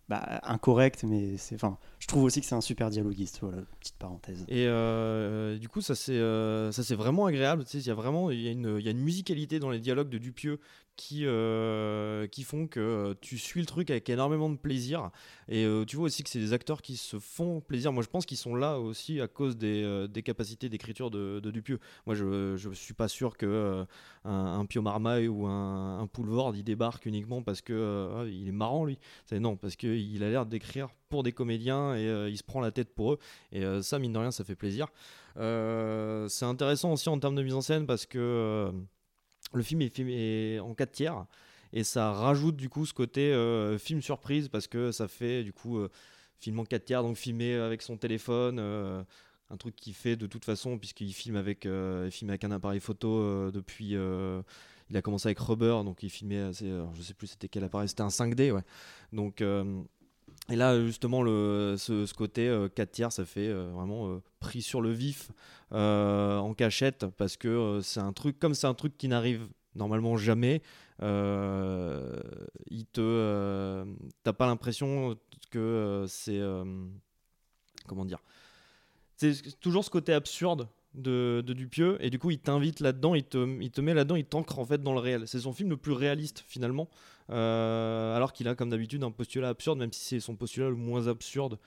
bah, 0.07 0.39
incorrectes, 0.43 1.03
mais 1.03 1.35
c'est, 1.37 1.55
enfin, 1.55 1.77
je 1.99 2.07
trouve 2.07 2.23
aussi 2.23 2.39
que 2.39 2.45
c'est 2.47 2.55
un 2.55 2.61
super 2.61 2.89
dialoguiste. 2.89 3.39
Voilà, 3.41 3.63
petite 3.79 3.95
parenthèse. 3.97 4.45
Et 4.47 4.65
euh, 4.67 5.57
du 5.57 5.67
coup, 5.67 5.81
ça 5.81 5.93
c'est 5.95 6.13
euh, 6.13 6.71
ça 6.71 6.83
c'est 6.83 6.95
vraiment 6.95 7.25
agréable. 7.25 7.65
Il 7.73 7.85
y 7.85 7.89
a 7.89 7.93
vraiment 7.95 8.31
y 8.31 8.47
a 8.47 8.51
une 8.51 8.77
il 8.79 8.85
y 8.85 8.87
a 8.87 8.91
une 8.91 9.01
musicalité 9.01 9.59
dans 9.59 9.69
les 9.71 9.79
dialogues 9.79 10.09
de 10.09 10.17
Dupieux 10.17 10.59
qui 10.95 11.25
euh, 11.25 12.27
qui 12.27 12.43
font 12.43 12.67
que 12.67 12.79
euh, 12.79 13.13
tu 13.19 13.37
suis 13.37 13.59
le 13.59 13.65
truc 13.65 13.89
avec 13.89 14.09
énormément 14.09 14.49
de 14.49 14.57
plaisir. 14.57 15.11
Et 15.49 15.65
euh, 15.65 15.85
tu 15.85 15.95
vois 15.95 16.05
aussi 16.05 16.23
que 16.23 16.29
c'est 16.29 16.39
des 16.39 16.53
acteurs 16.53 16.81
qui 16.81 16.97
se 16.97 17.19
font 17.19 17.61
plaisir. 17.61 17.91
Moi, 17.91 18.03
je 18.03 18.09
pense 18.09 18.25
qu'ils 18.25 18.37
sont 18.37 18.55
là 18.55 18.79
aussi 18.79 19.21
à 19.21 19.27
cause 19.27 19.57
des, 19.57 20.07
des 20.09 20.23
capacités 20.23 20.69
d'écriture 20.69 21.11
de, 21.11 21.39
Dupieux. 21.45 21.79
Moi, 22.05 22.15
je 22.15 22.55
je 22.57 22.69
suis 22.71 22.93
pas 22.93 23.07
sûr 23.07 23.37
que 23.37 23.85
un, 24.23 24.65
Pio 24.65 24.81
Marmaille 24.81 25.27
ou 25.27 25.45
un, 25.45 25.99
un 25.99 26.07
Poulvord 26.07 26.55
il 26.55 26.63
débarque 26.63 27.05
uniquement 27.05 27.41
parce 27.43 27.61
que 27.61 28.09
ah, 28.15 28.25
il 28.27 28.47
est 28.47 28.51
marrant 28.51 28.85
lui. 28.85 28.97
Non 29.31 29.55
parce 29.55 29.75
que 29.75 29.87
il 29.87 30.23
a 30.23 30.29
l'air 30.29 30.45
d'écrire 30.45 30.89
pour 31.09 31.23
des 31.23 31.31
comédiens 31.31 31.95
et 31.95 32.29
il 32.29 32.37
se 32.37 32.43
prend 32.43 32.61
la 32.61 32.71
tête 32.71 32.93
pour 32.93 33.13
eux. 33.13 33.19
Et 33.51 33.63
ça, 33.81 33.99
mine 33.99 34.13
de 34.13 34.19
rien, 34.19 34.31
ça 34.31 34.43
fait 34.43 34.55
plaisir. 34.55 34.87
C'est 35.35 36.45
intéressant 36.45 36.93
aussi 36.93 37.09
en 37.09 37.19
termes 37.19 37.35
de 37.35 37.43
mise 37.43 37.53
en 37.53 37.61
scène 37.61 37.85
parce 37.85 38.05
que 38.05 38.71
le 39.53 39.63
film 39.63 39.81
est 39.81 39.95
filmé 39.95 40.59
en 40.59 40.73
4 40.73 40.91
tiers 40.91 41.25
et 41.73 41.83
ça 41.83 42.11
rajoute 42.11 42.55
du 42.55 42.69
coup 42.69 42.85
ce 42.85 42.93
côté 42.93 43.33
euh, 43.33 43.77
film 43.77 44.01
surprise 44.01 44.47
parce 44.47 44.67
que 44.67 44.91
ça 44.91 45.07
fait 45.07 45.43
du 45.43 45.53
coup 45.53 45.77
euh, 45.77 45.89
film 46.39 46.59
en 46.59 46.65
4 46.65 46.85
tiers, 46.85 47.03
donc 47.03 47.17
filmé 47.17 47.53
avec 47.55 47.81
son 47.81 47.97
téléphone. 47.97 48.57
euh, 48.59 49.03
un 49.51 49.57
truc 49.57 49.75
qu'il 49.75 49.93
fait 49.93 50.15
de 50.15 50.25
toute 50.25 50.43
façon 50.43 50.79
puisqu'il 50.79 51.13
filme 51.13 51.35
avec, 51.35 51.65
il 51.65 52.09
filme 52.09 52.31
avec 52.31 52.43
un 52.43 52.51
appareil 52.51 52.79
photo 52.79 53.51
depuis 53.51 53.95
il 54.89 54.97
a 54.97 55.01
commencé 55.03 55.27
avec 55.27 55.37
Rubber 55.37 55.83
donc 55.85 56.01
il 56.01 56.09
filmait 56.09 56.39
assez, 56.39 56.67
je 56.95 57.01
sais 57.03 57.13
plus 57.13 57.27
c'était 57.27 57.47
quel 57.47 57.63
appareil 57.63 57.87
c'était 57.87 58.01
un 58.01 58.07
5D 58.07 58.51
ouais 58.51 58.63
donc 59.13 59.43
et 60.49 60.55
là, 60.55 60.79
justement, 60.85 61.23
ce, 61.23 62.13
côté 62.13 62.47
euh, 62.47 62.69
4 62.69 62.91
tiers, 62.91 63.11
ça 63.11 63.25
fait 63.25 63.47
euh, 63.47 63.71
vraiment 63.73 64.09
euh, 64.09 64.21
pris 64.39 64.61
sur 64.61 64.79
le 64.79 64.91
vif 64.91 65.31
euh, 65.71 66.37
en 66.37 66.53
cachette 66.53 67.07
parce 67.17 67.35
que 67.35 67.47
euh, 67.47 67.81
c'est 67.81 67.99
un 67.99 68.13
truc, 68.13 68.37
comme 68.37 68.53
c'est 68.53 68.67
un 68.67 68.75
truc 68.75 68.95
qui 68.97 69.07
n'arrive 69.07 69.47
normalement 69.73 70.17
jamais, 70.17 70.61
il 71.01 72.85
te. 72.93 73.85
T'as 74.23 74.33
pas 74.33 74.45
l'impression 74.45 75.17
que 75.49 76.05
c'est. 76.07 76.41
comment 77.87 78.05
dire 78.05 78.19
C'est 79.17 79.59
toujours 79.59 79.83
ce 79.83 79.89
côté 79.89 80.13
absurde 80.13 80.69
de, 80.93 81.43
de 81.45 81.53
Dupieux 81.53 81.97
et 81.99 82.09
du 82.09 82.19
coup 82.19 82.31
il 82.31 82.39
t'invite 82.39 82.79
là-dedans, 82.79 83.15
il 83.15 83.23
te, 83.23 83.61
il 83.61 83.71
te 83.71 83.81
met 83.81 83.93
là-dedans, 83.93 84.15
il 84.15 84.25
t'ancre 84.25 84.59
en 84.59 84.65
fait 84.65 84.81
dans 84.81 84.93
le 84.93 84.99
réel. 84.99 85.27
C'est 85.27 85.39
son 85.39 85.53
film 85.53 85.69
le 85.71 85.77
plus 85.77 85.91
réaliste 85.91 86.43
finalement, 86.47 86.87
alors 87.29 88.33
qu'il 88.33 88.47
a 88.47 88.55
comme 88.55 88.69
d'habitude 88.69 89.03
un 89.03 89.11
postulat 89.11 89.49
absurde, 89.49 89.79
même 89.79 89.91
si 89.91 90.03
c'est 90.03 90.19
son 90.19 90.35
postulat 90.35 90.69
le 90.69 90.75
moins 90.75 91.07
absurde 91.07 91.59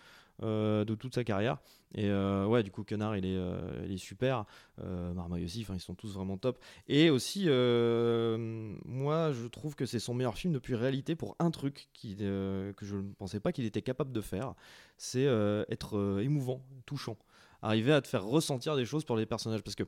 euh, 0.43 0.85
de 0.85 0.95
toute 0.95 1.15
sa 1.15 1.25
carrière. 1.25 1.59
Et 1.95 2.11
euh, 2.11 2.45
ouais, 2.47 2.63
du 2.63 2.71
coup 2.71 2.85
Quenard 2.85 3.17
il 3.17 3.25
est, 3.25 3.37
euh, 3.37 3.85
il 3.87 3.93
est 3.93 3.97
super, 3.97 4.45
euh, 4.83 5.13
Marmaille 5.15 5.45
aussi, 5.45 5.67
ils 5.69 5.81
sont 5.81 5.95
tous 5.95 6.15
vraiment 6.15 6.37
top. 6.37 6.63
Et 6.87 7.09
aussi, 7.11 7.45
euh, 7.47 8.77
moi 8.85 9.33
je 9.33 9.47
trouve 9.47 9.75
que 9.75 9.87
c'est 9.87 9.99
son 9.99 10.15
meilleur 10.15 10.37
film 10.37 10.53
depuis 10.53 10.75
réalité 10.75 11.17
pour 11.17 11.35
un 11.39 11.51
truc 11.51 11.89
qui, 11.95 12.17
euh, 12.21 12.73
que 12.75 12.85
je 12.85 12.97
ne 12.97 13.13
pensais 13.15 13.41
pas 13.41 13.53
qu'il 13.53 13.65
était 13.65 13.83
capable 13.83 14.13
de 14.13 14.21
faire, 14.21 14.55
c'est 14.99 15.27
euh, 15.27 15.65
être 15.71 15.97
euh, 15.97 16.21
émouvant, 16.21 16.63
touchant 16.85 17.17
arriver 17.63 17.93
à 17.93 18.01
te 18.01 18.07
faire 18.07 18.25
ressentir 18.25 18.77
des 18.77 18.85
choses 18.85 19.05
pour 19.05 19.17
les 19.17 19.27
personnages. 19.27 19.63
Parce 19.63 19.75
que 19.75 19.85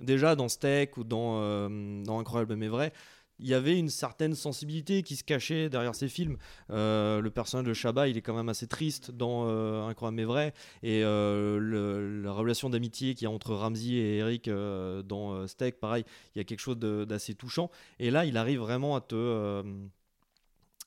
déjà 0.00 0.36
dans 0.36 0.48
Steak 0.48 0.96
ou 0.96 1.04
dans, 1.04 1.40
euh, 1.40 2.02
dans 2.02 2.18
Incroyable 2.18 2.56
mais 2.56 2.68
vrai, 2.68 2.92
il 3.38 3.48
y 3.48 3.54
avait 3.54 3.78
une 3.78 3.88
certaine 3.88 4.34
sensibilité 4.34 5.02
qui 5.02 5.16
se 5.16 5.24
cachait 5.24 5.68
derrière 5.68 5.94
ces 5.94 6.08
films. 6.08 6.36
Euh, 6.70 7.20
le 7.20 7.30
personnage 7.30 7.66
de 7.66 7.74
Chabat, 7.74 8.08
il 8.08 8.16
est 8.16 8.22
quand 8.22 8.34
même 8.34 8.48
assez 8.48 8.66
triste 8.66 9.10
dans 9.10 9.48
euh, 9.48 9.86
Incroyable 9.86 10.16
mais 10.16 10.24
vrai. 10.24 10.54
Et 10.82 11.02
euh, 11.04 12.22
la 12.22 12.32
relation 12.32 12.70
d'amitié 12.70 13.14
qu'il 13.14 13.24
y 13.24 13.26
a 13.26 13.30
entre 13.30 13.54
Ramsey 13.54 13.94
et 13.94 14.16
Eric 14.18 14.48
dans 14.48 15.46
Steak, 15.46 15.80
pareil, 15.80 16.04
il 16.34 16.38
y 16.38 16.40
a 16.40 16.44
quelque 16.44 16.60
chose 16.60 16.78
d'assez 16.78 17.34
touchant. 17.34 17.70
Et 17.98 18.10
là, 18.10 18.24
il 18.24 18.36
arrive 18.36 18.60
vraiment 18.60 18.96
à 18.96 19.00
te... 19.00 19.62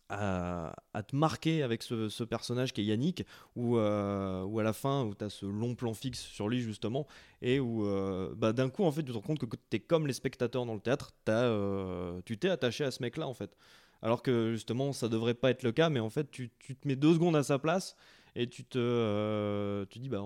à, 0.10 0.74
te 1.08 1.16
marquer 1.16 1.64
avec 1.64 1.84
ce, 1.84 2.24
personnage 2.24 2.74
qui 2.74 2.82
est 2.82 2.86
Yannick, 2.86 3.26
où, 3.56 3.78
euh, 3.78 4.58
à 4.58 4.64
la 4.64 4.74
fin, 4.74 5.04
où 5.04 5.14
tu 5.14 5.24
as 5.24 5.30
ce 5.30 5.46
long 5.46 5.76
plan 5.76 5.94
fixe 5.94 6.20
sur 6.20 6.48
lui 6.50 6.62
justement, 6.62 7.08
et 7.42 7.60
où 7.60 7.86
euh, 7.86 8.34
bah, 8.36 8.54
d'un 8.54 8.70
coup, 8.70 8.84
en 8.84 8.92
fait, 8.92 9.04
tu 9.04 9.10
te 9.10 9.14
rends 9.14 9.22
compte 9.22 9.40
que 9.40 9.46
tu 9.46 9.78
es 9.78 9.80
comme 9.80 10.08
les 10.08 10.14
spectateurs 10.14 10.66
dans 10.66 10.74
le 10.74 10.80
théâtre, 10.80 11.12
t'as, 11.26 11.44
euh, 11.44 12.22
tu 12.26 12.38
t'es 12.38 12.50
attaché 12.50 12.84
à 12.84 12.92
ce 12.92 13.02
mec-là, 13.02 13.28
en 13.28 13.34
fait. 13.34 13.58
Alors 14.02 14.22
que 14.22 14.52
justement, 14.52 14.94
ça 14.94 15.10
devrait 15.10 15.34
pas 15.34 15.50
être 15.50 15.64
le 15.64 15.72
cas, 15.72 15.90
mais 15.90 16.00
en 16.00 16.10
fait, 16.10 16.30
tu, 16.30 16.52
tu 16.60 16.76
te 16.76 16.88
mets 16.88 16.96
deux 16.96 17.14
secondes 17.14 17.36
à 17.36 17.44
sa 17.44 17.60
place, 17.60 17.96
et 18.36 18.48
tu 18.48 18.64
te, 18.64 19.84
tu 19.86 20.00
dis 20.00 20.10
bah 20.10 20.22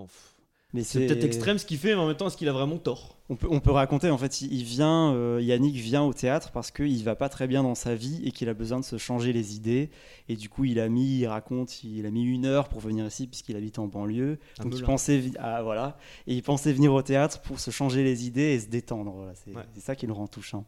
Mais 0.74 0.84
c'est 0.84 1.06
peut-être 1.06 1.24
extrême 1.24 1.58
ce 1.58 1.66
qu'il 1.66 1.76
fait, 1.76 1.88
mais 1.94 2.00
en 2.00 2.06
même 2.06 2.16
temps 2.16 2.28
est-ce 2.28 2.36
qu'il 2.38 2.48
a 2.48 2.52
vraiment 2.52 2.78
tort? 2.78 3.18
On 3.28 3.36
peut, 3.36 3.46
on 3.50 3.60
peut 3.60 3.70
raconter, 3.70 4.08
en 4.10 4.16
fait, 4.16 4.40
il 4.40 4.62
vient, 4.64 5.12
euh, 5.14 5.38
Yannick 5.42 5.76
vient 5.76 6.02
au 6.02 6.14
théâtre 6.14 6.50
parce 6.50 6.70
qu'il 6.70 7.02
va 7.04 7.14
pas 7.14 7.28
très 7.28 7.46
bien 7.46 7.62
dans 7.62 7.74
sa 7.74 7.94
vie 7.94 8.22
et 8.24 8.30
qu'il 8.32 8.48
a 8.48 8.54
besoin 8.54 8.80
de 8.80 8.84
se 8.84 8.96
changer 8.96 9.34
les 9.34 9.54
idées. 9.54 9.90
Et 10.30 10.36
du 10.36 10.48
coup, 10.48 10.64
il 10.64 10.80
a 10.80 10.88
mis, 10.88 11.18
il 11.18 11.26
raconte, 11.26 11.84
il 11.84 12.06
a 12.06 12.10
mis 12.10 12.24
une 12.24 12.46
heure 12.46 12.68
pour 12.70 12.80
venir 12.80 13.06
ici 13.06 13.26
puisqu'il 13.26 13.54
habite 13.56 13.78
en 13.78 13.86
banlieue. 13.86 14.38
Un 14.58 14.64
Donc 14.64 14.74
il 14.76 14.82
pensait, 14.82 15.22
ah, 15.38 15.62
voilà, 15.62 15.98
et 16.26 16.34
il 16.34 16.42
pensait 16.42 16.72
venir 16.72 16.92
au 16.94 17.02
théâtre 17.02 17.40
pour 17.42 17.60
se 17.60 17.70
changer 17.70 18.02
les 18.02 18.26
idées 18.26 18.54
et 18.54 18.60
se 18.60 18.68
détendre. 18.68 19.12
Voilà, 19.12 19.34
c'est 19.34 19.54
Ouais. 19.54 19.62
ça 19.78 19.94
qui 19.94 20.06
le 20.06 20.14
rend 20.14 20.26
touchant. 20.26 20.64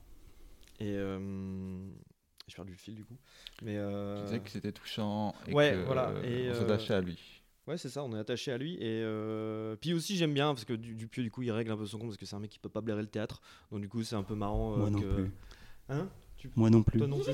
Et 0.81 0.89
euh, 0.89 1.19
j'ai 2.47 2.57
perdu 2.57 2.73
le 2.73 2.79
fil 2.79 2.95
du 2.95 3.05
coup. 3.05 3.17
Mais 3.63 3.77
euh, 3.79 4.19
Tu 4.19 4.25
disais 4.27 4.41
que 4.41 4.51
c'était 4.51 4.73
touchant 4.73 5.35
et 5.49 5.55
Ouais, 5.55 5.73
que, 5.73 5.87
voilà, 5.87 6.13
et, 6.25 6.49
on 6.51 6.53
euh, 6.53 6.61
s'attachait 6.61 6.95
à 6.95 7.01
lui. 7.01 7.34
Ouais, 7.66 7.78
c'est 7.78 7.88
ça, 7.88 8.04
on 8.04 8.14
est 8.14 8.18
attaché 8.18 8.52
à 8.52 8.59
lui. 8.59 8.75
Et 8.75 8.80
euh, 9.02 9.75
puis 9.76 9.94
aussi, 9.94 10.16
j'aime 10.16 10.35
bien 10.35 10.52
parce 10.54 10.64
que 10.66 10.75
Du- 10.75 10.94
Dupieux, 10.94 11.23
du 11.23 11.30
coup, 11.30 11.42
il 11.42 11.50
règle 11.50 11.71
un 11.71 11.76
peu 11.76 11.87
son 11.87 11.99
compte 11.99 12.09
parce 12.09 12.18
que 12.18 12.26
c'est 12.26 12.37
un 12.37 12.40
mec 12.40 12.50
qui 12.50 12.59
peut 12.59 12.68
pas 12.68 12.83
blairer 12.83 13.00
le 13.02 13.09
théâtre. 13.09 13.40
Donc, 13.73 13.80
du 13.80 13.88
coup, 13.88 14.02
c'est 14.02 14.16
un 14.16 14.23
peu 14.23 14.35
marrant. 14.35 14.75
euh, 14.75 14.78
Moi 14.78 14.90
non 14.90 15.00
que- 15.00 15.14
plus. 15.14 15.30
Hein? 15.88 16.09
Tu- 16.37 16.50
Moi 16.56 16.68
non 16.71 16.83
plus. 16.83 16.99
Toi 16.99 17.06
non 17.09 17.18
plus? 17.21 17.33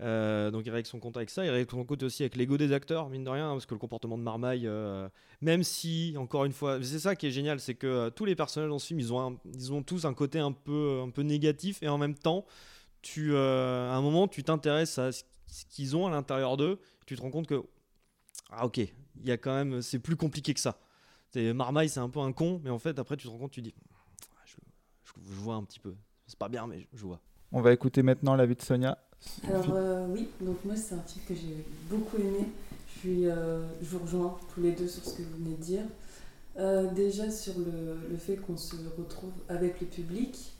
Euh, 0.00 0.52
donc 0.52 0.64
il 0.64 0.70
règle 0.70 0.86
son 0.86 1.00
compte 1.00 1.16
avec 1.16 1.28
ça, 1.28 1.44
il 1.44 1.50
règle 1.50 1.68
son 1.68 1.84
compte 1.84 2.04
aussi 2.04 2.22
avec 2.22 2.36
l'ego 2.36 2.56
des 2.56 2.72
acteurs, 2.72 3.08
mine 3.08 3.24
de 3.24 3.30
rien, 3.30 3.48
hein, 3.50 3.54
parce 3.54 3.66
que 3.66 3.74
le 3.74 3.80
comportement 3.80 4.16
de 4.16 4.22
Marmaille, 4.22 4.64
euh, 4.68 5.08
même 5.40 5.64
si, 5.64 6.14
encore 6.16 6.44
une 6.44 6.52
fois, 6.52 6.78
c'est 6.84 7.00
ça 7.00 7.16
qui 7.16 7.26
est 7.26 7.32
génial, 7.32 7.58
c'est 7.58 7.74
que 7.74 7.86
euh, 7.88 8.08
tous 8.10 8.24
les 8.24 8.36
personnages 8.36 8.70
dans 8.70 8.78
ce 8.78 8.86
film, 8.86 9.00
ils 9.00 9.12
ont, 9.12 9.20
un- 9.32 9.36
ils 9.52 9.72
ont 9.72 9.82
tous 9.82 10.04
un 10.04 10.14
côté 10.14 10.38
un 10.38 10.52
peu, 10.52 11.00
un 11.04 11.10
peu 11.10 11.22
négatif, 11.22 11.82
et 11.82 11.88
en 11.88 11.98
même 11.98 12.14
temps, 12.14 12.46
tu, 13.02 13.34
à 13.36 13.92
un 13.92 14.00
moment, 14.00 14.28
tu 14.28 14.44
t'intéresses 14.44 14.98
à 15.00 15.10
ce 15.10 15.24
qu'ils 15.68 15.96
ont 15.96 16.06
à 16.06 16.10
l'intérieur 16.10 16.56
d'eux, 16.56 16.78
tu 17.04 17.16
te 17.16 17.20
rends 17.20 17.32
compte 17.32 17.48
que, 17.48 17.60
ah 18.50 18.66
ok, 18.66 18.80
il 19.22 19.28
y 19.28 19.32
a 19.32 19.36
quand 19.36 19.54
même, 19.54 19.82
c'est 19.82 19.98
plus 19.98 20.16
compliqué 20.16 20.54
que 20.54 20.60
ça. 20.60 20.78
C'est- 21.30 21.52
Marmaille, 21.52 21.88
c'est 21.88 22.00
un 22.00 22.08
peu 22.08 22.20
un 22.20 22.32
con, 22.32 22.60
mais 22.64 22.70
en 22.70 22.78
fait, 22.78 22.98
après, 22.98 23.16
tu 23.16 23.26
te 23.26 23.32
rends 23.32 23.38
compte, 23.38 23.50
tu 23.52 23.62
dis, 23.62 23.74
Ah, 23.92 24.42
je, 24.46 24.56
je- 25.04 25.12
je 25.34 25.34
vois 25.40 25.54
un 25.56 25.64
petit 25.64 25.80
peu. 25.80 25.94
C'est 26.26 26.38
pas 26.38 26.48
bien, 26.48 26.66
mais 26.66 26.80
je, 26.80 26.86
je 26.98 27.04
vois. 27.04 27.20
On 27.52 27.60
va 27.60 27.72
écouter 27.72 28.02
maintenant 28.02 28.34
l'avis 28.34 28.54
de 28.56 28.62
Sonia. 28.62 28.98
Alors 29.48 29.70
euh, 29.72 30.06
oui, 30.10 30.28
donc 30.40 30.64
moi 30.64 30.76
c'est 30.76 30.94
un 30.94 31.00
film 31.02 31.24
que 31.26 31.34
j'ai 31.34 31.64
beaucoup 31.90 32.16
aimé. 32.18 32.46
Je, 32.94 32.98
suis, 33.00 33.26
euh, 33.26 33.66
je 33.82 33.86
vous 33.88 33.98
rejoins 34.00 34.36
tous 34.54 34.60
les 34.60 34.72
deux 34.72 34.86
sur 34.86 35.04
ce 35.04 35.16
que 35.16 35.22
vous 35.22 35.36
venez 35.44 35.56
de 35.56 35.62
dire. 35.62 35.82
Euh, 36.58 36.88
déjà 36.92 37.30
sur 37.30 37.58
le, 37.58 37.98
le 38.10 38.16
fait 38.16 38.36
qu'on 38.36 38.56
se 38.56 38.76
retrouve 38.98 39.32
avec 39.48 39.80
le 39.80 39.86
public, 39.88 40.52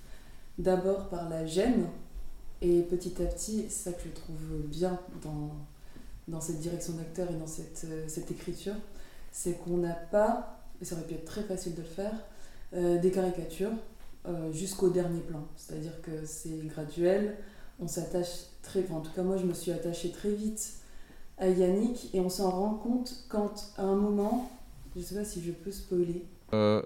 d'abord 0.58 1.08
par 1.08 1.28
la 1.28 1.46
gêne, 1.46 1.86
et 2.62 2.82
petit 2.82 3.22
à 3.22 3.26
petit, 3.26 3.66
c'est 3.68 3.90
ça 3.90 3.92
que 3.92 4.02
je 4.04 4.10
trouve 4.10 4.36
bien 4.66 4.98
dans, 5.22 5.54
dans 6.28 6.40
cette 6.40 6.60
direction 6.60 6.92
d'acteur 6.94 7.28
et 7.30 7.34
dans 7.34 7.46
cette, 7.46 7.84
euh, 7.90 8.04
cette 8.06 8.30
écriture, 8.30 8.74
c'est 9.32 9.54
qu'on 9.58 9.78
n'a 9.78 9.94
pas, 9.94 10.60
et 10.80 10.84
ça 10.84 10.94
aurait 10.94 11.04
pu 11.04 11.14
être 11.14 11.24
très 11.24 11.42
facile 11.42 11.74
de 11.74 11.80
le 11.82 11.86
faire, 11.86 12.14
euh, 12.74 12.98
des 12.98 13.10
caricatures 13.10 13.72
euh, 14.26 14.52
jusqu'au 14.52 14.90
dernier 14.90 15.20
plan. 15.20 15.46
C'est-à-dire 15.56 16.00
que 16.02 16.24
c'est 16.26 16.66
graduel, 16.66 17.36
on 17.80 17.88
s'attache 17.88 18.28
très 18.62 18.80
enfin, 18.84 18.96
en 18.96 19.00
tout 19.00 19.12
cas 19.12 19.22
moi 19.22 19.36
je 19.36 19.44
me 19.46 19.54
suis 19.54 19.70
attachée 19.72 20.10
très 20.10 20.30
vite 20.32 20.74
à 21.38 21.48
Yannick 21.48 22.14
et 22.14 22.20
on 22.20 22.28
s'en 22.28 22.50
rend 22.50 22.74
compte 22.74 23.24
quand 23.28 23.72
à 23.78 23.82
un 23.84 23.94
moment 23.96 24.50
je 24.96 25.00
sais 25.02 25.14
pas 25.14 25.24
si 25.24 25.42
je 25.42 25.52
peux 25.52 25.70
spoiler 25.70 26.24
Euh, 26.52 26.82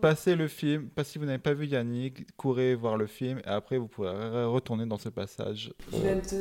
passez 0.00 0.36
le 0.36 0.46
film, 0.46 0.88
pas 0.88 1.02
si 1.04 1.18
vous 1.18 1.24
n'avez 1.24 1.38
pas 1.38 1.52
vu 1.54 1.66
Yannick, 1.66 2.34
courez 2.36 2.74
voir 2.76 2.96
le 2.96 3.06
film 3.06 3.38
et 3.40 3.48
après 3.48 3.76
vous 3.78 3.88
pourrez 3.88 4.10
re- 4.12 4.44
retourner 4.46 4.86
dans 4.86 4.98
ce 4.98 5.08
passage. 5.08 5.72
je 5.92 5.96
vais 5.98 6.08
être 6.10 6.34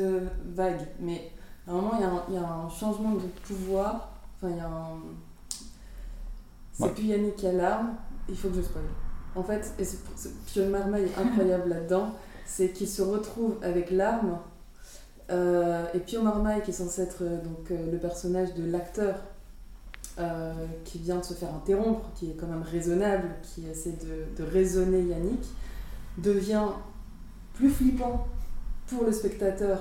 vague 0.45 0.87
mais 0.99 1.31
à 1.69 1.71
un 1.71 1.75
moment 1.75 1.91
il 1.97 2.01
y 2.01 2.03
a 2.03 2.09
un, 2.09 2.23
il 2.29 2.33
y 2.35 2.37
a 2.37 2.43
un 2.43 2.69
changement 2.69 3.11
de 3.13 3.27
pouvoir 3.45 4.09
enfin 4.41 4.51
il 4.51 4.57
y 4.57 4.59
a 4.59 4.65
un 4.67 4.97
c'est 6.73 6.83
Ouais. 6.85 6.91
plus 6.93 7.03
Yannick 7.05 7.35
qui 7.35 7.47
a 7.47 7.51
l'arme 7.53 7.89
il 8.27 8.35
faut 8.37 8.49
que 8.49 8.55
je 8.55 8.61
spoil 8.61 8.83
en 9.35 9.43
fait 9.43 9.73
et 9.77 9.83
c'est- 9.83 9.99
Pio 10.47 10.65
Marmaille 10.69 11.03
est 11.05 11.17
incroyable 11.21 11.69
là-dedans 11.75 12.13
c'est 12.45 12.69
qu'il 12.69 12.87
se 12.87 13.01
retrouve 13.01 13.55
avec 13.61 13.91
l'arme 13.91 14.37
Euh, 15.31 15.85
et 15.93 15.99
Pio 15.99 16.23
Marmaille, 16.23 16.63
qui 16.63 16.71
est 16.71 16.73
censé 16.73 17.03
être 17.03 17.21
euh, 17.21 17.37
donc, 17.43 17.69
euh, 17.69 17.91
le 17.91 17.99
personnage 17.99 18.55
de 18.55 18.65
l'acteur 18.65 19.13
euh, 20.17 20.53
qui 20.85 20.97
vient 20.97 21.17
de 21.17 21.23
se 21.23 21.35
faire 21.35 21.53
interrompre, 21.53 22.09
qui 22.15 22.31
est 22.31 22.33
quand 22.33 22.47
même 22.47 22.63
raisonnable, 22.63 23.29
qui 23.43 23.67
essaie 23.67 23.91
de, 24.05 24.25
de 24.43 24.49
raisonner 24.49 25.01
Yannick, 25.03 25.45
devient 26.17 26.65
plus 27.53 27.69
flippant 27.69 28.25
pour 28.87 29.03
le 29.03 29.11
spectateur 29.11 29.77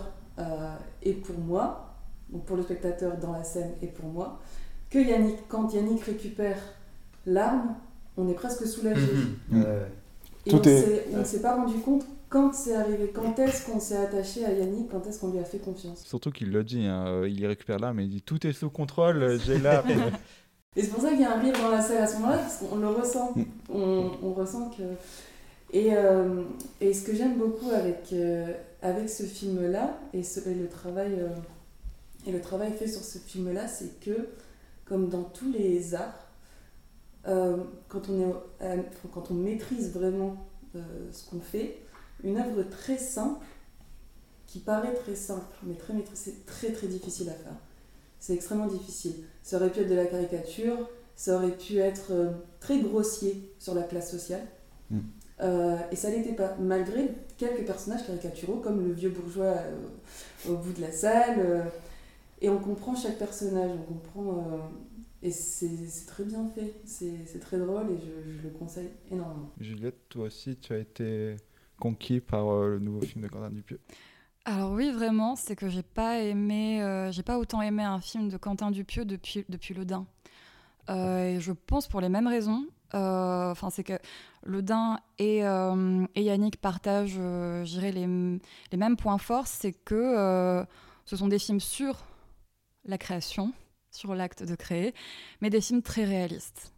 et 1.03 1.13
pour 1.13 1.39
moi, 1.39 1.95
donc 2.31 2.45
pour 2.45 2.57
le 2.57 2.63
spectateur 2.63 3.17
dans 3.17 3.33
la 3.33 3.45
scène 3.45 3.73
et 3.83 3.87
pour 3.87 4.09
moi, 4.09 4.41
que 4.91 4.99
Yannick. 4.99 5.37
Quand 5.49 5.73
Yannick 5.73 6.03
récupère 6.05 6.59
l'arme, 7.27 7.75
on 8.17 8.29
est 8.29 8.35
presque 8.35 8.67
soulagé. 8.67 9.07
Mhm. 9.51 9.65
Et 10.47 10.51
Tout 10.51 10.63
on 11.13 11.19
ne 11.19 11.25
s'est 11.25 11.43
pas 11.43 11.57
rendu 11.57 11.79
compte 11.79 12.05
quand 12.29 12.53
c'est 12.53 12.75
arrivé, 12.75 13.11
quand 13.13 13.39
est-ce 13.39 13.67
qu'on 13.67 13.81
s'est 13.81 13.97
attaché 13.97 14.45
à 14.45 14.53
Yannick, 14.53 14.91
quand 14.91 15.07
est-ce 15.07 15.21
qu'on 15.21 15.31
lui 15.31 15.39
a 15.39 15.45
fait 15.45 15.59
confiance. 15.59 16.05
Surtout 16.05 16.31
qu'il 16.31 16.51
le 16.51 16.63
dit, 16.63 16.85
hein, 16.85 17.07
euh, 17.07 17.29
il 17.29 17.47
récupère 17.47 17.79
l'arme 17.79 18.01
et 18.01 18.05
il 18.05 18.11
dit 18.11 18.23
tout 18.23 18.47
est 18.47 18.53
sous 18.53 18.71
contrôle, 18.71 19.39
j'ai 19.45 19.59
l'arme. 19.59 19.89
Et 20.77 20.83
c'est 20.83 20.91
pour 20.91 21.01
ça 21.01 21.11
qu'il 21.11 21.23
y 21.23 21.25
a 21.25 21.35
un 21.35 21.41
rire 21.41 21.55
dans 21.61 21.71
la 21.71 21.81
salle 21.81 22.03
à 22.05 22.07
ce 22.07 22.17
moment-là, 22.17 22.39
parce 22.39 22.59
qu'on 22.59 22.77
le 22.77 22.89
ressent. 22.89 23.35
On, 23.73 24.11
on 24.23 24.33
ressent 24.33 24.71
que. 24.71 24.83
Et, 25.73 25.89
euh, 25.93 26.43
et 26.81 26.95
ce 26.95 27.05
que 27.05 27.17
j'aime 27.17 27.37
beaucoup 27.37 27.71
avec, 27.71 28.05
euh, 28.13 28.53
avec 28.83 29.09
ce 29.09 29.25
film-là, 29.25 29.99
et, 30.13 30.23
le 30.23 30.69
travail, 30.69 31.15
euh, 31.19 31.29
et 32.27 32.33
le 32.33 32.41
travail 32.41 32.73
fait 32.73 32.87
sur 32.87 33.03
ce 33.03 33.19
film-là, 33.19 33.67
c'est 33.67 34.01
que, 34.01 34.29
comme 34.85 35.09
dans 35.09 35.25
tous 35.25 35.51
les 35.53 35.95
arts, 35.95 36.29
euh, 37.27 37.57
quand, 37.89 38.09
on 38.09 38.21
est, 38.21 38.35
euh, 38.63 38.83
quand 39.13 39.31
on 39.31 39.35
maîtrise 39.35 39.93
vraiment 39.93 40.37
ce 41.11 41.29
qu'on 41.29 41.41
fait, 41.41 41.79
une 42.23 42.37
œuvre 42.37 42.63
très 42.63 42.99
simple, 42.99 43.45
qui 44.47 44.61
paraît 44.61 44.95
très 44.95 45.17
simple, 45.17 45.57
mais 45.65 45.75
très 45.75 45.93
maîtrisée, 45.93 46.33
c'est 46.33 46.47
très 46.47 46.73
très 46.73 46.87
difficile 46.87 47.29
à 47.29 47.33
faire. 47.33 47.57
C'est 48.21 48.35
extrêmement 48.35 48.67
difficile. 48.67 49.15
Ça 49.43 49.57
aurait 49.57 49.71
pu 49.71 49.81
être 49.81 49.89
de 49.89 49.95
la 49.95 50.07
caricature, 50.07 50.89
ça 51.17 51.37
aurait 51.37 51.57
pu 51.57 51.79
être 51.79 52.13
très 52.61 52.79
grossier 52.81 53.53
sur 53.59 53.75
la 53.75 53.83
classe 53.83 54.11
sociale. 54.11 54.47
Mm. 54.91 55.01
Euh, 55.41 55.77
et 55.93 55.97
ça 55.97 56.11
n'était 56.11 56.33
pas, 56.35 56.57
malgré 56.59 57.11
quelques 57.37 57.65
personnages 57.65 58.05
caricaturaux, 58.07 58.57
comme 58.61 58.85
le 58.87 58.93
vieux 58.93 59.11
bourgeois 59.11 59.57
euh, 59.59 59.79
au 60.49 60.57
bout 60.57 60.73
de 60.73 60.81
la 60.81 60.91
salle. 60.93 61.39
euh, 61.39 61.63
et 62.41 62.49
on 62.49 62.59
comprend 62.59 62.95
chaque 62.97 63.19
personnage, 63.19 63.71
on 63.73 63.83
comprend. 63.93 64.39
euh, 64.53 64.59
et 65.23 65.33
c'est 65.33 65.87
c'est 65.89 66.07
très 66.07 66.23
bien 66.25 66.47
fait, 66.55 66.75
c'est 66.85 67.27
c'est 67.27 67.41
très 67.41 67.59
drôle 67.59 67.91
et 67.91 67.99
je, 67.99 68.31
je 68.39 68.43
le 68.43 68.51
conseille 68.51 68.91
énormément. 69.11 69.51
Juliette, 69.61 70.09
toi 70.09 70.27
aussi, 70.27 70.57
tu 70.57 70.73
as 70.73 70.79
été 70.79 71.35
conquis 71.81 72.21
par 72.21 72.49
euh, 72.53 72.71
le 72.75 72.79
nouveau 72.79 73.01
film 73.01 73.23
de 73.25 73.29
Quentin 73.29 73.51
Dupieux. 73.51 73.81
Alors 74.45 74.73
oui, 74.73 74.91
vraiment, 74.93 75.35
c'est 75.37 75.57
que 75.57 75.69
j'ai 75.69 75.83
pas 75.83 76.21
aimé, 76.21 76.83
euh, 76.83 77.11
j'ai 77.11 77.25
pas 77.25 77.39
autant 77.39 77.61
aimé 77.63 77.83
un 77.83 78.01
film 78.01 78.29
de 78.29 78.37
Quentin 78.37 78.71
Dupieux 78.71 79.05
depuis, 79.05 79.45
depuis 79.49 79.75
Le 79.75 79.85
Dain. 79.85 80.07
Euh, 80.89 81.35
et 81.37 81.41
je 81.41 81.53
pense 81.53 81.87
pour 81.89 82.01
les 82.01 82.09
mêmes 82.09 82.29
raisons. 82.29 82.65
Euh, 82.95 83.51
Enfin, 83.51 83.71
c'est 83.71 83.85
que 83.85 83.95
Le 84.45 84.63
Dain 84.63 85.01
et, 85.19 85.45
euh, 85.45 86.07
et 86.15 86.23
Yannick 86.23 86.61
partagent, 86.61 87.17
euh, 87.19 87.65
les, 87.81 87.93
les 88.71 88.79
mêmes 88.79 88.97
points 88.97 89.19
forts. 89.19 89.47
C'est 89.47 89.73
que 89.73 89.95
euh, 89.95 90.65
ce 91.05 91.17
sont 91.17 91.29
des 91.29 91.39
films 91.39 91.61
sur 91.61 92.05
la 92.85 92.99
création, 92.99 93.53
sur 93.91 94.15
l'acte 94.15 94.43
de 94.45 94.55
créer, 94.55 94.95
mais 95.41 95.51
des 95.51 95.61
films 95.61 95.83
très 95.83 96.05
réalistes 96.05 96.73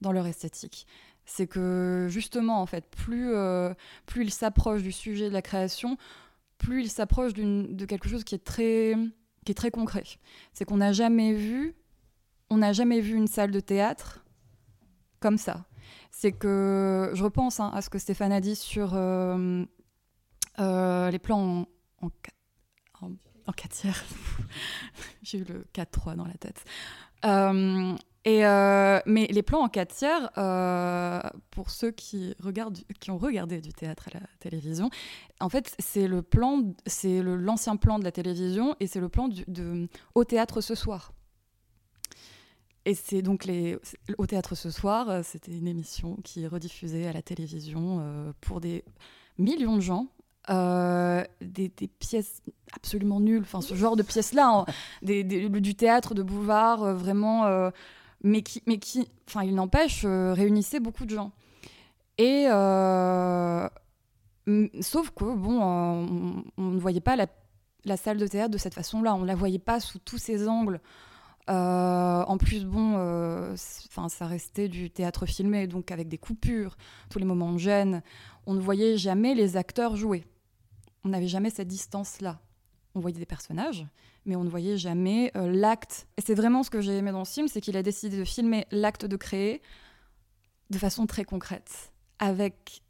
dans 0.00 0.12
leur 0.12 0.26
esthétique. 0.26 0.86
C'est 1.24 1.46
que 1.48 2.06
justement, 2.08 2.60
en 2.60 2.66
fait, 2.66 2.84
plus, 2.88 3.34
euh, 3.34 3.74
plus 4.04 4.24
ils 4.24 4.30
s'approchent 4.30 4.82
du 4.82 4.92
sujet 4.92 5.28
de 5.28 5.34
la 5.34 5.42
création, 5.42 5.96
plus 6.58 6.82
il 6.82 6.90
s'approche 6.90 7.32
d'une- 7.32 7.74
de 7.76 7.84
quelque 7.84 8.08
chose 8.08 8.22
qui 8.22 8.34
est 8.34 8.44
très, 8.44 8.94
qui 9.44 9.52
est 9.52 9.56
très 9.56 9.70
concret. 9.70 10.04
C'est 10.52 10.64
qu'on 10.64 10.76
n'a 10.76 10.92
jamais 10.92 11.32
vu, 11.32 11.74
on 12.50 12.58
n'a 12.58 12.72
jamais 12.72 13.00
vu 13.00 13.14
une 13.16 13.26
salle 13.26 13.50
de 13.50 13.60
théâtre 13.60 14.24
comme 15.18 15.38
ça. 15.38 15.64
C'est 16.18 16.32
que 16.32 17.10
je 17.12 17.22
repense 17.22 17.60
hein, 17.60 17.70
à 17.74 17.82
ce 17.82 17.90
que 17.90 17.98
Stéphane 17.98 18.32
a 18.32 18.40
dit 18.40 18.56
sur 18.56 18.94
euh, 18.94 19.62
euh, 20.58 21.10
les 21.10 21.18
plans 21.18 21.66
en, 22.00 22.06
en, 22.06 22.10
en, 23.02 23.10
en 23.46 23.52
quatre 23.52 23.72
tiers. 23.72 24.02
J'ai 25.22 25.40
eu 25.40 25.44
le 25.44 25.66
4-3 25.74 26.16
dans 26.16 26.24
la 26.24 26.32
tête. 26.32 26.64
Euh, 27.26 27.94
mais 29.04 29.26
les 29.26 29.42
plans 29.42 29.60
en 29.60 29.68
4 29.68 29.94
tiers, 29.94 30.30
pour 31.50 31.68
ceux 31.68 31.90
qui, 31.90 32.34
regardent, 32.42 32.78
qui 32.98 33.10
ont 33.10 33.18
regardé 33.18 33.60
du 33.60 33.74
théâtre 33.74 34.08
à 34.10 34.18
la 34.18 34.26
télévision, 34.40 34.88
en 35.40 35.50
fait, 35.50 35.76
c'est 35.78 36.08
le 36.08 36.22
plan, 36.22 36.62
c'est 36.86 37.20
l'ancien 37.22 37.76
plan 37.76 37.98
de 37.98 38.04
la 38.04 38.12
télévision 38.12 38.74
et 38.80 38.86
c'est 38.86 39.00
le 39.00 39.10
plan 39.10 39.28
de, 39.28 39.86
au 40.14 40.24
théâtre 40.24 40.62
ce 40.62 40.74
soir. 40.74 41.12
Et 42.88 42.94
c'est 42.94 43.20
donc 43.20 43.44
les, 43.44 43.76
au 44.16 44.26
théâtre 44.26 44.54
ce 44.54 44.70
soir, 44.70 45.10
euh, 45.10 45.20
c'était 45.24 45.50
une 45.52 45.66
émission 45.66 46.16
qui 46.22 46.44
est 46.44 46.46
rediffusée 46.46 47.08
à 47.08 47.12
la 47.12 47.20
télévision 47.20 47.98
euh, 48.00 48.32
pour 48.40 48.60
des 48.60 48.84
millions 49.38 49.74
de 49.74 49.80
gens 49.80 50.06
euh, 50.50 51.24
des, 51.40 51.68
des 51.68 51.88
pièces 51.88 52.42
absolument 52.72 53.18
nulles, 53.18 53.42
enfin 53.42 53.60
ce 53.60 53.74
genre 53.74 53.96
de 53.96 54.04
pièces-là, 54.04 54.48
hein, 54.48 54.64
des- 55.02 55.24
des- 55.24 55.48
du 55.48 55.74
théâtre 55.74 56.14
de 56.14 56.22
boulevard, 56.22 56.84
euh, 56.84 56.94
vraiment, 56.94 57.70
mais 58.22 58.42
qui, 58.42 58.62
mais 58.66 58.78
qui, 58.78 59.08
enfin 59.28 59.42
il 59.42 59.56
n'empêche, 59.56 60.04
réunissait 60.06 60.78
beaucoup 60.78 61.04
de 61.04 61.10
gens. 61.10 61.32
Et 62.18 62.44
sauf 64.80 65.10
que 65.10 65.24
bon, 65.34 65.60
on, 65.60 66.44
on 66.56 66.62
ne 66.70 66.78
voyait 66.78 67.00
pas 67.00 67.16
la, 67.16 67.26
la 67.84 67.96
salle 67.96 68.18
de 68.18 68.26
théâtre 68.28 68.52
de 68.52 68.58
cette 68.58 68.74
façon-là, 68.74 69.14
on 69.14 69.20
ne 69.20 69.26
la 69.26 69.34
voyait 69.34 69.58
pas 69.58 69.80
sous 69.80 69.98
tous 69.98 70.18
ses 70.18 70.46
angles. 70.48 70.80
Euh, 71.48 72.24
en 72.24 72.38
plus, 72.38 72.64
bon, 72.64 72.94
euh, 72.96 73.54
ça 73.56 74.26
restait 74.26 74.68
du 74.68 74.90
théâtre 74.90 75.26
filmé, 75.26 75.66
donc 75.66 75.90
avec 75.90 76.08
des 76.08 76.18
coupures, 76.18 76.76
tous 77.08 77.18
les 77.18 77.24
moments 77.24 77.52
de 77.52 77.58
gêne. 77.58 78.02
On 78.46 78.54
ne 78.54 78.60
voyait 78.60 78.96
jamais 78.96 79.34
les 79.34 79.56
acteurs 79.56 79.96
jouer. 79.96 80.24
On 81.04 81.10
n'avait 81.10 81.28
jamais 81.28 81.50
cette 81.50 81.68
distance-là. 81.68 82.40
On 82.94 83.00
voyait 83.00 83.18
des 83.18 83.26
personnages, 83.26 83.86
mais 84.24 84.36
on 84.36 84.44
ne 84.44 84.48
voyait 84.48 84.76
jamais 84.76 85.30
euh, 85.36 85.52
l'acte. 85.52 86.08
Et 86.16 86.22
c'est 86.22 86.34
vraiment 86.34 86.62
ce 86.62 86.70
que 86.70 86.80
j'ai 86.80 86.96
aimé 86.96 87.12
dans 87.12 87.24
ce 87.24 87.34
film, 87.34 87.48
c'est 87.48 87.60
qu'il 87.60 87.76
a 87.76 87.82
décidé 87.82 88.18
de 88.18 88.24
filmer 88.24 88.66
l'acte 88.70 89.04
de 89.04 89.16
créer 89.16 89.62
de 90.70 90.78
façon 90.78 91.06
très 91.06 91.24
concrète, 91.24 91.92
avec, 92.18 92.82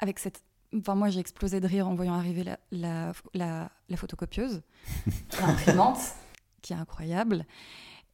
avec 0.00 0.18
cette... 0.18 0.42
Enfin, 0.76 0.94
moi, 0.94 1.08
j'ai 1.08 1.20
explosé 1.20 1.60
de 1.60 1.66
rire 1.66 1.88
en 1.88 1.94
voyant 1.94 2.14
arriver 2.14 2.44
la, 2.44 2.58
la, 2.70 3.12
la, 3.32 3.70
la 3.88 3.96
photocopieuse, 3.96 4.62
l'imprimante, 5.40 5.98
qui 6.62 6.72
est 6.72 6.76
incroyable. 6.76 7.46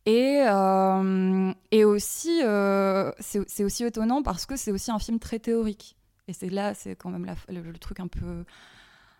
Et, 0.06 0.44
euh, 0.46 1.52
et 1.72 1.84
aussi, 1.84 2.40
euh, 2.44 3.10
c'est 3.18 3.64
aussi 3.64 3.84
étonnant 3.84 4.22
parce 4.22 4.46
que 4.46 4.56
c'est 4.56 4.70
aussi 4.70 4.92
un 4.92 5.00
film 5.00 5.18
très 5.18 5.40
théorique. 5.40 5.96
Et 6.28 6.32
c'est 6.32 6.48
là, 6.48 6.74
c'est 6.74 6.94
quand 6.94 7.10
même 7.10 7.26
le, 7.48 7.78
truc 7.78 7.98
un 7.98 8.06
peu, 8.06 8.44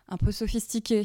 un 0.08 0.16
peu 0.16 0.30
sophistiqué 0.30 1.02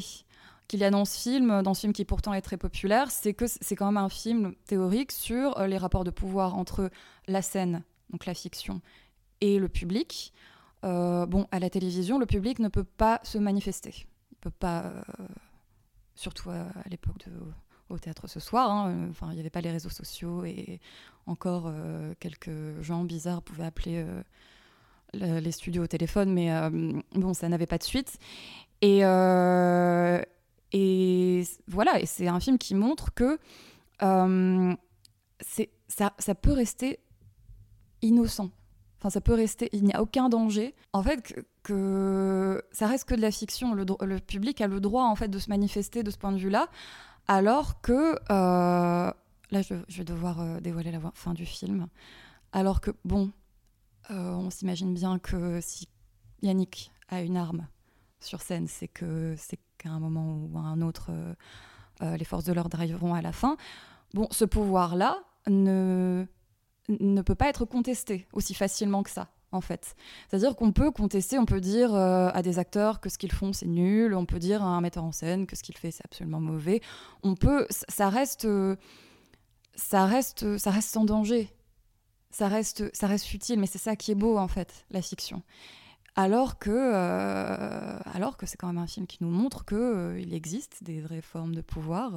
qu'il 0.68 0.80
y 0.80 0.84
a 0.84 0.90
dans 0.90 1.04
ce 1.04 1.18
film, 1.18 1.62
dans 1.62 1.74
ce 1.74 1.80
film 1.80 1.92
qui 1.92 2.04
pourtant 2.04 2.32
est 2.32 2.42
très 2.42 2.56
populaire, 2.56 3.10
c'est 3.10 3.34
que 3.34 3.46
c'est 3.48 3.74
quand 3.74 3.86
même 3.86 4.02
un 4.02 4.08
film 4.08 4.54
théorique 4.66 5.10
sur 5.10 5.58
euh, 5.58 5.66
les 5.66 5.78
rapports 5.78 6.04
de 6.04 6.10
pouvoir 6.10 6.56
entre 6.56 6.88
la 7.26 7.42
scène, 7.42 7.82
donc 8.10 8.24
la 8.26 8.34
fiction, 8.34 8.80
et 9.40 9.58
le 9.58 9.68
public. 9.68 10.32
Euh, 10.84 11.26
bon, 11.26 11.48
à 11.50 11.58
la 11.58 11.70
télévision, 11.70 12.20
le 12.20 12.26
public 12.26 12.60
ne 12.60 12.68
peut 12.68 12.84
pas 12.84 13.20
se 13.24 13.38
manifester. 13.38 14.06
Il 14.30 14.36
peut 14.36 14.50
pas, 14.50 14.92
surtout 16.14 16.50
à, 16.50 16.66
à 16.84 16.88
l'époque 16.88 17.18
de 17.26 17.32
au 17.92 17.98
théâtre 17.98 18.26
ce 18.28 18.40
soir. 18.40 18.70
hein, 18.70 19.08
Enfin, 19.10 19.28
il 19.30 19.34
n'y 19.34 19.40
avait 19.40 19.50
pas 19.50 19.60
les 19.60 19.70
réseaux 19.70 19.88
sociaux 19.90 20.44
et 20.44 20.80
encore 21.26 21.64
euh, 21.66 22.14
quelques 22.18 22.80
gens 22.80 23.04
bizarres 23.04 23.42
pouvaient 23.42 23.64
appeler 23.64 24.04
euh, 24.04 24.22
le- 25.14 25.38
les 25.40 25.52
studios 25.52 25.84
au 25.84 25.86
téléphone, 25.86 26.32
mais 26.32 26.52
euh, 26.52 26.70
bon, 27.14 27.34
ça 27.34 27.48
n'avait 27.48 27.66
pas 27.66 27.78
de 27.78 27.84
suite. 27.84 28.18
Et, 28.80 29.02
voilà, 31.68 32.00
et 32.00 32.06
c'est 32.06 32.28
un 32.28 32.40
film 32.40 32.58
qui 32.58 32.74
montre 32.74 33.12
que 33.14 33.38
ça, 35.88 36.34
peut 36.34 36.52
rester 36.52 36.98
innocent. 38.00 38.50
Enfin, 38.98 39.10
ça 39.10 39.20
peut 39.20 39.34
rester, 39.34 39.68
il 39.72 39.84
n'y 39.84 39.92
a 39.92 40.00
aucun 40.02 40.28
danger. 40.28 40.74
En 40.92 41.02
fait, 41.02 41.34
que, 41.62 42.62
ça 42.72 42.86
reste 42.86 43.08
que 43.08 43.14
de 43.14 43.20
la 43.20 43.30
fiction. 43.30 43.74
Le, 43.74 43.84
le 44.00 44.18
public 44.20 44.60
a 44.60 44.66
le 44.66 44.80
droit, 44.80 45.04
en 45.04 45.14
fait, 45.16 45.28
de 45.28 45.38
se 45.38 45.48
manifester 45.50 46.02
de 46.02 46.10
ce 46.10 46.18
point 46.18 46.32
de 46.32 46.38
vue-là, 46.38 46.68
alors 47.28 47.80
que 47.80 48.14
euh, 48.30 49.12
là, 49.50 49.62
je, 49.62 49.74
vais 49.74 50.04
devoir 50.04 50.40
euh, 50.40 50.60
dévoiler 50.60 50.90
la 50.90 51.00
fin 51.14 51.34
du 51.34 51.46
film. 51.46 51.88
Alors 52.52 52.80
que 52.80 52.90
bon, 53.04 53.30
euh, 54.10 54.32
on 54.32 54.50
s'imagine 54.50 54.94
bien 54.94 55.18
que 55.18 55.60
si 55.60 55.88
Yannick 56.42 56.92
a 57.08 57.22
une 57.22 57.36
arme 57.36 57.66
sur 58.20 58.40
scène, 58.40 58.66
c'est 58.68 58.88
que 58.88 59.34
c'est 59.36 59.58
qu'à 59.78 59.90
un 59.90 60.00
moment 60.00 60.36
ou 60.36 60.58
à 60.58 60.62
un 60.62 60.80
autre, 60.82 61.10
les 62.00 62.24
forces 62.24 62.44
de 62.44 62.52
l'ordre 62.52 62.78
arriveront 62.78 63.14
à 63.14 63.22
la 63.22 63.32
fin. 63.32 63.56
Bon, 64.14 64.28
ce 64.30 64.44
pouvoir-là 64.44 65.22
ne 65.48 66.26
peut 67.24 67.34
pas 67.34 67.48
être 67.48 67.64
contesté 67.64 68.26
aussi 68.32 68.54
facilement 68.54 69.02
que 69.02 69.10
ça, 69.10 69.28
en 69.52 69.60
fait. 69.60 69.94
C'est-à-dire 70.28 70.56
qu'on 70.56 70.72
peut 70.72 70.90
contester, 70.90 71.38
on 71.38 71.44
peut 71.46 71.60
dire 71.60 71.94
euh, 71.94 72.30
à 72.32 72.42
des 72.42 72.58
acteurs 72.58 73.00
que 73.00 73.08
ce 73.08 73.18
qu'ils 73.18 73.32
font 73.32 73.52
c'est 73.52 73.66
nul, 73.66 74.14
on 74.14 74.26
peut 74.26 74.38
dire 74.38 74.62
à 74.62 74.66
un 74.66 74.80
metteur 74.80 75.04
en 75.04 75.12
scène 75.12 75.46
que 75.46 75.56
ce 75.56 75.62
qu'il 75.62 75.76
fait 75.76 75.90
c'est 75.90 76.04
absolument 76.04 76.40
mauvais. 76.40 76.80
On 77.22 77.34
peut, 77.34 77.66
ça- 77.70 78.08
reste, 78.08 78.46
euh, 78.46 78.76
ça 79.74 80.06
reste, 80.06 80.58
ça 80.58 80.70
reste 80.70 80.90
sans 80.90 81.04
danger. 81.04 81.48
Ça 82.30 82.48
reste, 82.48 82.84
ça 82.96 83.06
reste 83.06 83.26
futile, 83.26 83.60
mais 83.60 83.66
c'est 83.66 83.76
ça 83.78 83.94
qui 83.94 84.10
est 84.10 84.14
beau 84.14 84.38
en 84.38 84.48
fait, 84.48 84.86
la 84.90 85.02
fiction. 85.02 85.42
Alors 86.16 86.58
que, 86.58 86.70
euh, 86.70 87.98
alors 88.14 88.36
que 88.36 88.44
c'est 88.46 88.56
quand 88.58 88.66
même 88.66 88.78
un 88.78 88.86
film 88.86 89.06
qui 89.06 89.18
nous 89.22 89.30
montre 89.30 89.64
que 89.64 90.16
il 90.18 90.34
existe 90.34 90.82
des 90.82 91.00
vraies 91.00 91.22
formes 91.22 91.54
de 91.54 91.60
pouvoir, 91.62 92.12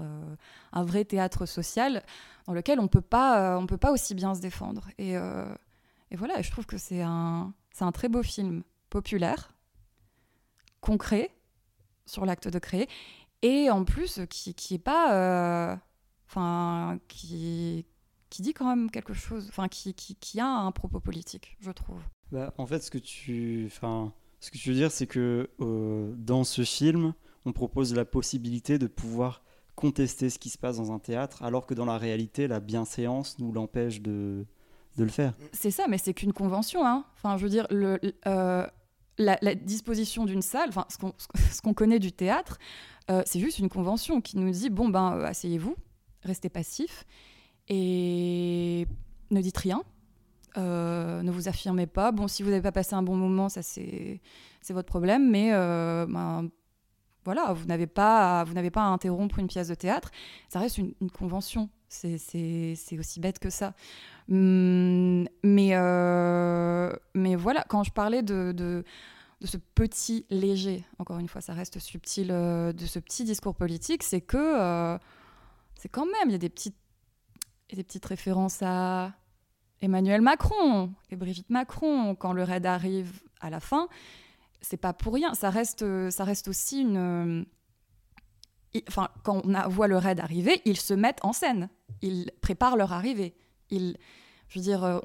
un 0.73 0.83
vrai 0.83 1.05
théâtre 1.05 1.45
social 1.45 2.03
dans 2.45 2.53
lequel 2.53 2.79
on 2.81 2.87
peut 2.87 3.01
pas, 3.01 3.57
on 3.57 3.65
peut 3.67 3.77
pas 3.77 3.91
aussi 3.91 4.13
bien 4.15 4.35
se 4.35 4.41
défendre. 4.41 4.87
Et, 4.97 5.15
et 6.15 6.17
voilà, 6.17 6.41
je 6.41 6.49
trouve 6.49 6.65
que 6.65 6.77
c'est 6.77 7.01
un, 7.01 7.53
un 7.81 7.91
très 7.91 8.07
beau 8.07 8.23
film 8.23 8.63
populaire, 8.89 9.53
concret 10.79 11.29
sur 12.05 12.25
l'acte 12.25 12.47
de 12.47 12.57
créer, 12.57 12.87
et 13.41 13.69
en 13.69 13.83
plus 13.83 14.21
qui, 14.29 14.53
qui 14.53 14.75
est 14.75 14.79
pas, 14.79 15.13
euh, 15.13 15.75
enfin, 16.29 17.01
qui, 17.09 17.85
qui 18.29 18.41
dit 18.43 18.53
quand 18.53 18.65
même 18.65 18.89
quelque 18.89 19.13
chose, 19.13 19.47
enfin, 19.49 19.67
qui, 19.67 19.93
qui, 19.93 20.15
qui 20.15 20.39
a 20.39 20.47
un 20.47 20.71
propos 20.71 21.01
politique, 21.01 21.57
je 21.59 21.71
trouve. 21.71 21.99
Bah, 22.31 22.53
en 22.57 22.65
fait, 22.65 22.79
ce 22.79 22.89
que 22.89 22.97
tu, 22.97 23.69
ce 23.69 24.51
que 24.51 24.57
tu 24.57 24.69
veux 24.69 24.75
dire, 24.75 24.91
c'est 24.91 25.07
que 25.07 25.49
euh, 25.59 26.15
dans 26.17 26.45
ce 26.45 26.63
film, 26.63 27.13
on 27.43 27.51
propose 27.51 27.93
la 27.93 28.05
possibilité 28.05 28.79
de 28.79 28.87
pouvoir 28.87 29.43
contester 29.75 30.29
ce 30.29 30.39
qui 30.39 30.49
se 30.49 30.57
passe 30.57 30.77
dans 30.77 30.93
un 30.93 30.99
théâtre, 30.99 31.43
alors 31.43 31.65
que 31.65 31.73
dans 31.73 31.83
la 31.83 31.97
réalité, 31.97 32.47
la 32.47 32.61
bienséance 32.61 33.37
nous 33.37 33.51
l'empêche 33.51 34.01
de, 34.01 34.45
de 34.97 35.03
le 35.03 35.09
faire. 35.09 35.33
C'est 35.51 35.71
ça, 35.71 35.87
mais 35.87 35.97
c'est 35.97 36.13
qu'une 36.13 36.33
convention. 36.33 36.85
Hein. 36.85 37.05
Enfin, 37.15 37.37
je 37.37 37.43
veux 37.43 37.49
dire, 37.49 37.67
euh, 37.71 38.67
la, 39.17 39.55
disposition 39.55 40.25
d'une 40.25 40.41
salle, 40.41 40.69
enfin, 40.69 40.85
ce 40.89 41.61
qu'on 41.61 41.73
connaît 41.73 41.99
du 41.99 42.11
théâtre, 42.11 42.57
euh, 43.11 43.21
c'est 43.25 43.39
juste 43.39 43.59
une 43.59 43.69
convention 43.69 44.21
qui 44.21 44.37
nous 44.37 44.49
dit 44.49 44.69
bon, 44.69 44.89
ben, 44.89 45.13
euh, 45.13 45.25
asseyez-vous, 45.25 45.75
restez 46.23 46.49
passif 46.49 47.05
et 47.67 48.87
ne 49.31 49.41
dites 49.41 49.57
rien. 49.57 49.83
Ne 50.57 51.29
vous 51.31 51.49
affirmez 51.49 51.87
pas. 51.87 52.11
Bon, 52.11 52.27
si 52.29 52.41
vous 52.41 52.49
n'avez 52.49 52.61
pas 52.61 52.71
passé 52.71 52.93
un 52.93 53.03
bon 53.03 53.15
moment, 53.15 53.49
ça 53.49 53.61
c'est 53.61 54.21
votre 54.69 54.87
problème, 54.87 55.29
mais 55.29 55.51
ben, 55.51 56.49
voilà, 57.25 57.51
vous 57.51 57.65
n'avez 57.65 57.87
pas, 57.87 58.41
à- 58.41 58.45
pas 58.45 58.83
à 58.83 58.87
interrompre 58.87 59.39
une 59.39 59.47
pièce 59.47 59.67
de 59.67 59.75
théâtre. 59.75 60.11
Ça 60.47 60.59
reste 60.59 60.77
une 60.77 61.11
convention. 61.11 61.69
C'est- 62.01 62.99
aussi 62.99 63.19
bête 63.19 63.39
que 63.39 63.49
ça. 63.49 63.73
Hum, 64.29 65.27
mais, 65.43 65.69
euh, 65.73 66.91
mais 67.13 67.35
voilà, 67.35 67.63
quand 67.67 67.83
je 67.83 67.91
parlais 67.91 68.23
de, 68.23 68.51
de, 68.51 68.83
ce 69.43 69.57
petit 69.57 70.25
léger, 70.29 70.83
encore 70.97 71.19
une 71.19 71.27
fois, 71.27 71.41
ça 71.41 71.53
reste 71.53 71.79
subtil, 71.79 72.29
euh, 72.31 72.73
de 72.73 72.85
ce 72.85 72.99
petit 72.99 73.23
discours 73.23 73.55
politique, 73.55 74.01
c'est 74.03 74.21
que 74.21 74.37
euh, 74.37 74.97
c'est 75.75 75.89
quand 75.89 76.05
même, 76.05 76.29
il 76.29 76.31
y 76.31 76.35
a 76.35 76.39
des 76.39 76.49
petites, 76.49 76.77
des 77.73 77.83
petites 77.83 78.05
références 78.05 78.61
à 78.61 79.13
Emmanuel 79.81 80.21
Macron 80.21 80.91
et 81.09 81.15
Brigitte 81.15 81.49
Macron 81.49 82.15
quand 82.15 82.33
le 82.33 82.43
raid 82.43 82.65
arrive 82.65 83.21
à 83.41 83.49
la 83.49 83.59
fin. 83.59 83.87
C'est 84.61 84.77
pas 84.77 84.93
pour 84.93 85.13
rien, 85.13 85.33
ça 85.35 85.49
reste, 85.51 85.85
ça 86.09 86.23
reste 86.23 86.47
aussi 86.47 86.81
une. 86.81 87.45
Enfin, 88.87 89.09
quand 89.23 89.41
on 89.45 89.69
voit 89.69 89.87
le 89.87 89.97
raid 89.97 90.19
arriver, 90.19 90.61
ils 90.65 90.77
se 90.77 90.93
mettent 90.93 91.23
en 91.23 91.33
scène, 91.33 91.69
ils 92.01 92.31
préparent 92.41 92.77
leur 92.77 92.93
arrivée. 92.93 93.35
Je 93.71 93.93
veux 94.55 94.61
dire, 94.61 94.83
euh, 94.83 94.99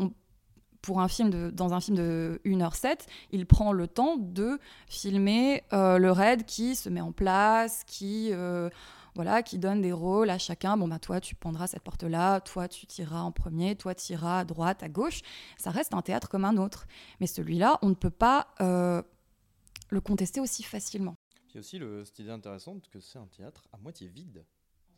pour 0.82 1.00
un 1.00 1.08
film 1.08 1.50
dans 1.50 1.74
un 1.74 1.80
film 1.80 1.96
de 1.96 2.40
1h07, 2.44 3.06
il 3.32 3.46
prend 3.46 3.72
le 3.72 3.86
temps 3.86 4.16
de 4.16 4.58
filmer 4.88 5.62
euh, 5.72 5.98
le 5.98 6.10
raid 6.10 6.44
qui 6.44 6.74
se 6.76 6.88
met 6.88 7.00
en 7.00 7.12
place, 7.12 7.84
qui, 7.84 8.28
euh, 8.32 8.70
voilà, 9.14 9.42
qui 9.42 9.58
donne 9.58 9.82
des 9.82 9.92
rôles 9.92 10.30
à 10.30 10.38
chacun. 10.38 10.76
Bon, 10.76 10.88
bah, 10.88 10.98
toi, 10.98 11.20
tu 11.20 11.34
prendras 11.34 11.66
cette 11.66 11.82
porte-là, 11.82 12.40
toi, 12.40 12.68
tu 12.68 12.86
tireras 12.86 13.20
en 13.20 13.32
premier, 13.32 13.76
toi, 13.76 13.94
tu 13.94 14.12
iras 14.12 14.40
à 14.40 14.44
droite, 14.44 14.82
à 14.82 14.88
gauche. 14.88 15.20
Ça 15.58 15.70
reste 15.70 15.94
un 15.94 16.02
théâtre 16.02 16.28
comme 16.28 16.44
un 16.44 16.56
autre. 16.56 16.86
Mais 17.20 17.26
celui-là, 17.26 17.78
on 17.82 17.88
ne 17.88 17.94
peut 17.94 18.10
pas 18.10 18.48
le 18.58 20.00
contester 20.00 20.40
aussi 20.40 20.62
facilement. 20.62 21.16
Puis 21.48 21.58
aussi 21.58 21.80
cette 22.04 22.18
idée 22.20 22.30
intéressante 22.30 22.88
que 22.90 23.00
c'est 23.00 23.18
un 23.18 23.26
théâtre 23.26 23.66
à 23.72 23.76
moitié 23.78 24.06
vide. 24.06 24.44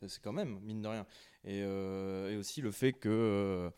C'est 0.09 0.23
quand 0.23 0.33
même, 0.33 0.59
mine 0.63 0.83
de 0.83 0.89
rien. 0.89 1.07
Et, 1.45 1.63
euh, 1.63 2.31
et 2.31 2.37
aussi 2.37 2.61
le 2.61 2.71
fait 2.71 2.93
que 2.93 3.09
euh, 3.09 3.71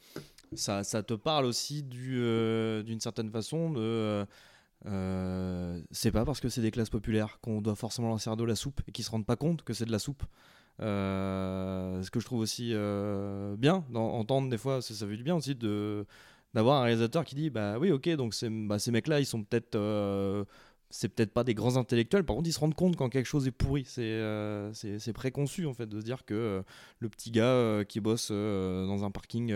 ça, 0.55 0.85
ça 0.85 1.03
te 1.03 1.15
parle 1.15 1.47
aussi 1.47 1.85
euh, 1.95 2.83
d'une 2.83 3.01
certaine 3.01 3.31
façon 3.31 3.71
de. 3.71 4.27
c'est 5.91 6.13
pas 6.13 6.25
parce 6.25 6.41
que 6.41 6.49
c'est 6.49 6.61
des 6.61 6.71
classes 6.71 6.91
populaires 6.91 7.39
qu'on 7.41 7.61
doit 7.61 7.75
forcément 7.75 8.09
lancer 8.09 8.35
de 8.37 8.45
la 8.45 8.57
soupe 8.57 8.81
et 8.87 8.93
qu'ils 8.93 9.05
se 9.05 9.11
rendent 9.11 9.27
pas 9.27 9.37
compte 9.37 9.63
que 9.63 9.73
c'est 9.73 9.87
de 9.87 9.93
la 9.93 9.99
soupe. 9.99 10.23
Ce 10.79 12.11
que 12.11 12.21
je 12.21 12.25
trouve 12.25 12.41
aussi 12.41 12.75
bien 13.59 13.85
d'entendre 13.91 14.51
des 14.51 14.59
fois, 14.59 14.83
ça, 14.83 15.07
fait 15.07 15.17
du 15.17 15.25
bien 15.25 15.37
aussi 15.37 15.55
d'avoir 15.55 16.83
un 16.83 16.85
réalisateur 16.85 17.25
qui 17.25 17.35
dit 17.35 17.51
bah 17.51 17.79
oui 17.79 17.91
ok 17.91 18.11
donc 18.11 18.35
ces, 18.35 18.49
bah, 18.49 18.77
mecs 18.89 19.09
là 19.09 19.21
ils 19.21 19.27
sont 19.27 19.43
peut-être 19.43 19.77
c'est 20.94 21.09
peut-être 21.09 21.33
pas 21.33 21.42
des 21.42 21.54
grands 21.54 21.76
intellectuels, 21.76 22.22
par 22.22 22.37
contre 22.37 22.48
ils 22.48 22.52
se 22.52 22.61
rendent 22.61 22.76
compte 22.76 22.94
quand 22.94 23.09
quelque 23.09 23.26
chose 23.26 23.48
est 23.48 23.50
pourri. 23.50 23.85
C'est 23.85 24.02
euh, 24.02 24.72
préconçu 25.12 25.66
en 25.66 25.74
fait 25.74 25.87
de 25.87 25.98
se 25.98 26.04
dire 26.04 26.24
que 26.24 26.35
euh, 26.35 26.62
le 27.00 27.09
petit 27.09 27.33
gars 27.33 27.46
euh, 27.46 27.83
qui 27.83 27.98
bosse 27.98 28.30
dans 28.30 29.04
un 29.04 29.11
parking 29.11 29.52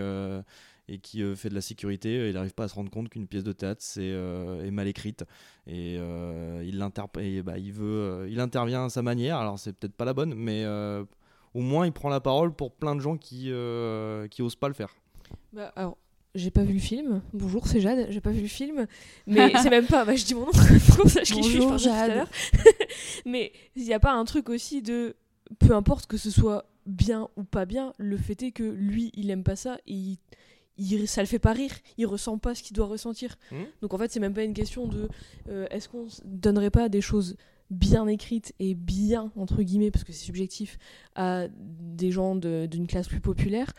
et 0.89 0.97
qui 0.99 1.23
fait 1.37 1.47
de 1.47 1.55
la 1.55 1.61
sécurité, 1.61 2.27
il 2.27 2.33
n'arrive 2.33 2.53
pas 2.53 2.65
à 2.65 2.67
se 2.67 2.75
rendre 2.75 2.91
compte 2.91 3.07
qu'une 3.07 3.25
pièce 3.25 3.45
de 3.45 3.53
théâtre 3.53 3.81
est 3.97 4.71
mal 4.71 4.87
écrite 4.87 5.23
et 5.65 5.93
il, 5.93 7.41
bah, 7.43 7.57
il, 7.57 7.71
veut, 7.71 8.27
il 8.29 8.39
intervient 8.41 8.85
à 8.85 8.89
sa 8.89 9.01
manière. 9.01 9.37
Alors 9.37 9.59
c'est 9.59 9.71
peut-être 9.71 9.95
pas 9.95 10.05
la 10.05 10.13
bonne, 10.13 10.33
mais 10.33 10.65
au 10.65 11.61
moins 11.61 11.85
il 11.85 11.93
prend 11.93 12.09
la 12.09 12.19
parole 12.19 12.53
pour 12.53 12.73
plein 12.73 12.97
de 12.97 12.99
gens 12.99 13.15
qui, 13.15 13.53
qui 14.29 14.57
pas 14.59 14.67
le 14.67 14.73
faire. 14.73 14.93
Bah, 15.53 15.71
alors, 15.77 15.97
j'ai 16.35 16.51
pas 16.51 16.63
vu 16.63 16.73
le 16.73 16.79
film. 16.79 17.21
Bonjour, 17.33 17.67
c'est 17.67 17.81
Jade. 17.81 18.07
J'ai 18.09 18.21
pas 18.21 18.31
vu 18.31 18.41
le 18.41 18.47
film. 18.47 18.85
Mais 19.27 19.51
c'est 19.63 19.69
même 19.69 19.85
pas. 19.87 20.05
Bah, 20.05 20.15
je 20.15 20.25
dis 20.25 20.35
mon 20.35 20.45
nom. 20.45 20.51
Qu'on 20.51 21.07
sache 21.09 21.31
qui 21.31 21.43
je 21.43 21.49
suis, 21.49 21.61
je 21.61 21.77
Jade. 21.77 22.27
mais 23.25 23.51
il 23.75 23.83
n'y 23.83 23.93
a 23.93 23.99
pas 23.99 24.13
un 24.13 24.25
truc 24.25 24.49
aussi 24.49 24.81
de. 24.81 25.15
Peu 25.57 25.73
importe 25.73 26.05
que 26.05 26.17
ce 26.17 26.29
soit 26.29 26.69
bien 26.85 27.27
ou 27.35 27.43
pas 27.43 27.65
bien, 27.65 27.93
le 27.97 28.17
fait 28.17 28.43
est 28.43 28.51
que 28.51 28.63
lui, 28.63 29.11
il 29.15 29.29
aime 29.31 29.43
pas 29.43 29.55
ça 29.55 29.79
et 29.87 29.93
il. 29.93 30.17
il- 30.77 31.07
ça 31.07 31.21
le 31.21 31.27
fait 31.27 31.39
pas 31.39 31.53
rire, 31.53 31.73
il 31.97 32.05
ressent 32.05 32.37
pas 32.37 32.53
ce 32.55 32.61
qu'il 32.63 32.75
doit 32.75 32.85
ressentir. 32.85 33.35
Mhm. 33.51 33.65
Donc 33.81 33.93
en 33.93 33.97
fait, 33.97 34.11
c'est 34.11 34.19
même 34.19 34.33
pas 34.35 34.43
une 34.43 34.53
question 34.53 34.87
de 34.87 35.09
euh, 35.49 35.65
est-ce 35.71 35.89
qu'on 35.89 36.05
donnerait 36.25 36.69
pas 36.69 36.87
des 36.89 37.01
choses 37.01 37.35
bien 37.71 38.07
écrites 38.07 38.53
et 38.59 38.75
bien, 38.75 39.31
entre 39.35 39.61
guillemets, 39.63 39.91
parce 39.91 40.03
que 40.03 40.11
c'est 40.13 40.25
subjectif, 40.25 40.77
à 41.15 41.47
des 41.49 42.11
gens 42.11 42.35
de- 42.35 42.67
d'une 42.69 42.85
classe 42.87 43.07
plus 43.07 43.19
populaire 43.21 43.73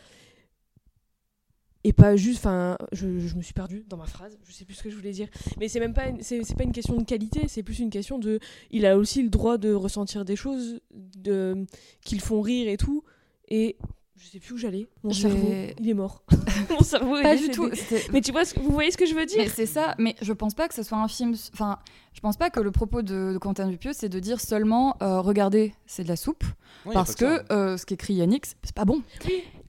et 1.85 1.93
pas 1.93 2.15
juste 2.17 2.39
enfin 2.41 2.77
je, 2.93 3.19
je 3.19 3.35
me 3.37 3.43
suis 3.43 3.55
perdue 3.55 3.85
dans 3.89 3.97
ma 3.97 4.07
phrase 4.07 4.37
je 4.47 4.53
sais 4.53 4.65
plus 4.67 4.75
ce 4.75 4.83
que 4.83 4.91
je 4.91 4.97
voulais 4.97 5.13
dire 5.13 5.29
mais 5.59 5.69
c'est 5.69 5.81
même 5.81 5.95
pas 5.95 6.09
une, 6.09 6.21
c'est, 6.21 6.43
c'est 6.45 6.55
pas 6.57 6.65
une 6.65 6.73
question 6.73 6.97
de 6.97 7.05
qualité 7.05 7.49
c'est 7.49 7.63
plus 7.63 7.79
une 7.79 7.91
question 7.91 8.19
de 8.19 8.39
il 8.71 8.85
a 8.85 8.99
aussi 8.99 9.23
le 9.23 9.31
droit 9.31 9.57
de 9.59 9.73
ressentir 9.73 10.25
des 10.27 10.37
choses 10.37 10.81
de 11.17 11.65
qui 12.05 12.15
le 12.17 12.21
font 12.21 12.41
rire 12.43 12.69
et 12.69 12.77
tout 12.77 13.03
et 13.49 13.77
je 14.19 14.27
sais 14.29 14.39
plus 14.41 14.53
où 14.53 14.59
j'allais 14.59 14.87
mon 15.03 15.15
cerveau 15.15 15.51
il 15.81 15.89
est 15.89 15.95
mort 15.95 16.23
mon 16.71 16.81
cerveau 16.81 17.17
est 17.17 17.23
Pas 17.23 17.37
du 17.37 17.49
décédé. 17.49 17.55
tout. 17.55 18.13
mais 18.13 18.21
tu 18.21 18.33
vois 18.33 18.45
ce 18.45 18.53
que- 18.53 18.61
vous 18.61 18.71
voyez 18.73 18.91
ce 18.91 18.99
que 18.99 19.07
je 19.07 19.15
veux 19.15 19.25
dire? 19.25 19.39
Mais 19.39 19.49
c'est 19.49 19.65
ça, 19.67 19.95
mais 19.99 20.15
je 20.21 20.33
pense 20.35 20.53
pas 20.55 20.69
que 20.69 20.75
ce 20.75 20.83
soit 20.83 20.99
un 20.99 21.09
film. 21.09 21.35
Enfin, 21.55 21.79
je 22.13 22.21
pense 22.21 22.37
pas 22.37 22.51
que 22.51 22.61
le 22.61 22.71
propos 22.71 23.01
de, 23.03 23.33
de 23.33 23.39
Quentin 23.39 23.67
Dupieux, 23.67 23.93
c'est 23.95 24.11
de 24.11 24.21
dire 24.21 24.41
seulement 24.41 24.97
euh, 25.03 25.21
regardez, 25.21 25.73
c'est 25.87 26.05
de 26.05 26.09
la 26.09 26.17
soupe. 26.17 26.45
Parce 26.93 27.15
que 27.15 27.43
que 27.43 27.53
euh, 27.53 27.77
ce 27.79 27.87
qu'écrit 27.87 28.15
Yannick, 28.15 28.45
c'est 28.47 28.57
c'est 28.63 28.75
pas 28.75 28.85
bon. 28.85 29.03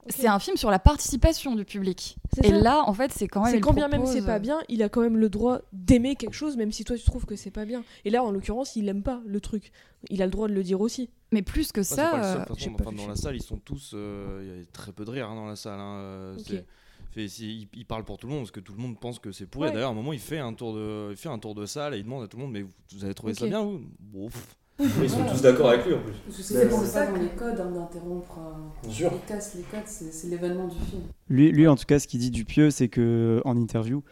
C'est 0.08 0.26
un 0.26 0.38
film 0.40 0.56
sur 0.56 0.70
la 0.70 0.78
participation 0.78 1.54
du 1.54 1.64
public. 1.64 2.16
Et 2.42 2.48
ça. 2.48 2.58
là, 2.58 2.82
en 2.86 2.92
fait, 2.92 3.12
c'est 3.12 3.28
quand 3.28 3.44
même. 3.44 3.52
c'est 3.54 3.60
quand 3.60 3.72
bien 3.72 3.86
même 3.88 4.00
propose- 4.02 4.14
c'est 4.20 4.26
pas 4.26 4.38
bien 4.40 4.58
il 4.68 4.82
a 4.82 4.88
quand 4.88 5.00
même 5.00 5.16
le 5.16 5.28
droit 5.28 5.60
d'aimer 5.72 6.16
quelque 6.16 6.34
chose 6.34 6.56
même 6.56 6.72
si 6.72 6.84
toi 6.84 6.96
tu 6.96 7.04
trouves 7.04 7.24
que 7.26 7.36
c'est 7.36 7.50
pas 7.52 7.64
bien 7.64 7.84
et 8.04 8.10
là 8.10 8.24
en 8.24 8.30
l'occurrence 8.32 8.74
il 8.74 8.88
aime 8.88 9.02
pas 9.02 9.20
le 9.26 9.40
truc 9.40 9.70
il 10.10 10.20
a 10.22 10.24
le 10.24 10.32
droit 10.32 10.48
de 10.48 10.54
le 10.54 10.62
dire 10.64 10.80
aussi 10.80 11.08
Mais 11.30 11.42
plus 11.42 11.70
que 11.70 11.80
Ouais, 11.80 11.84
c'est 11.84 11.96
pas 11.96 12.16
le 12.16 12.22
seul, 12.22 12.22
ça. 12.22 12.42
euh, 12.42 12.44
façon, 12.46 12.72
pas 12.74 12.82
enfin, 12.82 12.90
vu 12.90 12.96
dans 12.96 13.06
la 13.08 13.14
salle, 13.16 13.36
ils 13.36 13.42
sont 13.42 13.58
tous. 13.58 13.92
euh, 13.94 14.40
Il 14.42 14.58
y 14.58 14.62
a 14.62 14.64
très 14.72 14.92
peu 14.92 15.04
de 15.04 15.10
rire 15.10 15.28
hein, 15.30 15.34
dans 15.36 15.46
la 15.46 15.56
salle. 15.56 15.78
hein, 15.78 15.94
euh, 15.98 16.36
fait- 16.38 16.64
il, 17.14 17.68
il 17.74 17.84
parle 17.86 18.04
pour 18.04 18.18
tout 18.18 18.26
le 18.26 18.32
monde 18.32 18.42
parce 18.42 18.50
que 18.50 18.60
tout 18.60 18.72
le 18.72 18.80
monde 18.82 18.98
pense 18.98 19.18
que 19.18 19.30
c'est 19.32 19.46
pourri. 19.46 19.68
Ouais. 19.68 19.72
D'ailleurs, 19.74 19.90
à 19.90 19.92
un 19.92 19.94
moment, 19.94 20.12
il 20.14 20.18
fait 20.18 20.38
un 20.38 20.52
tour 20.54 20.74
de, 20.74 21.08
il 21.10 21.16
fait 21.16 21.28
un 21.28 21.38
tour 21.38 21.54
de 21.54 21.64
salle 21.66 21.94
et 21.94 21.98
il 21.98 22.04
demande 22.04 22.24
à 22.24 22.28
tout 22.28 22.38
le 22.38 22.42
monde 22.42 22.52
Mais 22.52 22.62
vous, 22.62 22.70
vous 22.94 23.04
avez 23.04 23.14
trouvé 23.14 23.34
ça 23.34 23.46
bien 23.46 23.62
vous? 23.62 23.80
Bon, 24.00 24.26
pff. 24.28 24.56
Ils 25.02 25.10
sont 25.10 25.24
tous 25.24 25.40
d'accord 25.42 25.68
avec 25.70 25.86
lui 25.86 25.94
en 25.94 25.98
plus. 26.00 26.42
C'est 26.42 26.68
pour 26.68 26.84
ça 26.84 27.06
dans 27.06 27.16
les 27.16 27.28
codes 27.28 27.60
hein, 27.60 27.70
d'interrompre. 27.70 28.38
euh, 28.38 28.86
Bien 28.86 28.92
sûr. 28.92 29.12
Il 29.14 29.26
casse 29.28 29.54
les 29.54 29.62
codes, 29.62 29.86
c'est 29.86 30.28
l'événement 30.28 30.68
du 30.68 30.78
film. 30.78 31.02
Lui, 31.28 31.52
lui, 31.52 31.66
en 31.68 31.76
tout 31.76 31.84
cas, 31.86 31.98
ce 31.98 32.06
qu'il 32.06 32.20
dit 32.20 32.30
Dupieux, 32.30 32.70
c'est 32.70 32.88
que 32.88 33.40
en 33.44 33.56
interview, 33.56 34.02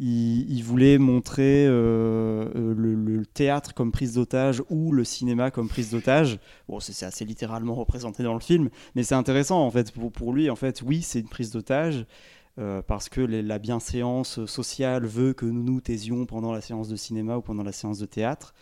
il, 0.00 0.48
il 0.50 0.62
voulait 0.62 0.98
montrer 0.98 1.66
euh, 1.66 2.44
euh, 2.54 2.74
le, 2.76 2.94
le 2.94 3.26
théâtre 3.26 3.74
comme 3.74 3.90
prise 3.90 4.14
d'otage 4.14 4.62
ou 4.70 4.92
le 4.92 5.02
cinéma 5.04 5.50
comme 5.50 5.68
prise 5.68 5.90
d'otage. 5.90 6.38
Bon, 6.68 6.78
c'est 6.80 6.92
c'est 6.92 7.06
assez 7.06 7.24
littéralement 7.24 7.74
représenté 7.74 8.22
dans 8.22 8.34
le 8.34 8.40
film, 8.40 8.70
mais 8.94 9.02
c'est 9.02 9.16
intéressant 9.16 9.60
en 9.64 9.70
fait 9.70 9.90
pour, 9.92 10.12
pour 10.12 10.32
lui. 10.32 10.50
En 10.50 10.56
fait, 10.56 10.82
oui, 10.86 11.02
c'est 11.02 11.20
une 11.20 11.28
prise 11.28 11.50
d'otage. 11.50 12.06
euh, 12.60 12.82
parce 12.82 13.08
que 13.08 13.20
les- 13.20 13.40
la 13.42 13.60
bienséance 13.60 14.44
sociale 14.46 15.06
veut 15.06 15.32
que 15.32 15.46
nous 15.46 15.62
nous 15.62 15.80
taisions 15.80 16.26
pendant 16.26 16.50
la 16.50 16.60
séance 16.60 16.88
de 16.88 16.96
cinéma 16.96 17.36
ou 17.36 17.40
pendant 17.40 17.62
la 17.62 17.70
séance 17.70 18.00
de 18.00 18.06
théâtre. 18.06 18.52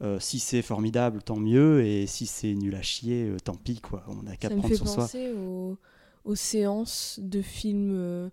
Euh, 0.00 0.20
si 0.20 0.38
c'est 0.38 0.62
formidable, 0.62 1.22
tant 1.22 1.38
mieux, 1.38 1.84
et 1.84 2.06
si 2.06 2.26
c'est 2.26 2.54
nul 2.54 2.74
à 2.76 2.82
chier, 2.82 3.24
euh, 3.24 3.36
tant 3.42 3.56
pis, 3.56 3.80
quoi. 3.80 4.04
On 4.08 4.26
a 4.28 4.36
qu'à 4.36 4.48
Ça 4.48 4.54
me 4.54 4.60
prendre 4.60 4.72
fait 4.72 4.76
sur 4.76 4.86
soi. 4.86 5.04
penser 5.04 5.32
aux, 5.32 5.76
aux 6.24 6.34
séances 6.36 7.18
de 7.20 7.42
films, 7.42 7.90
euh, 7.92 8.30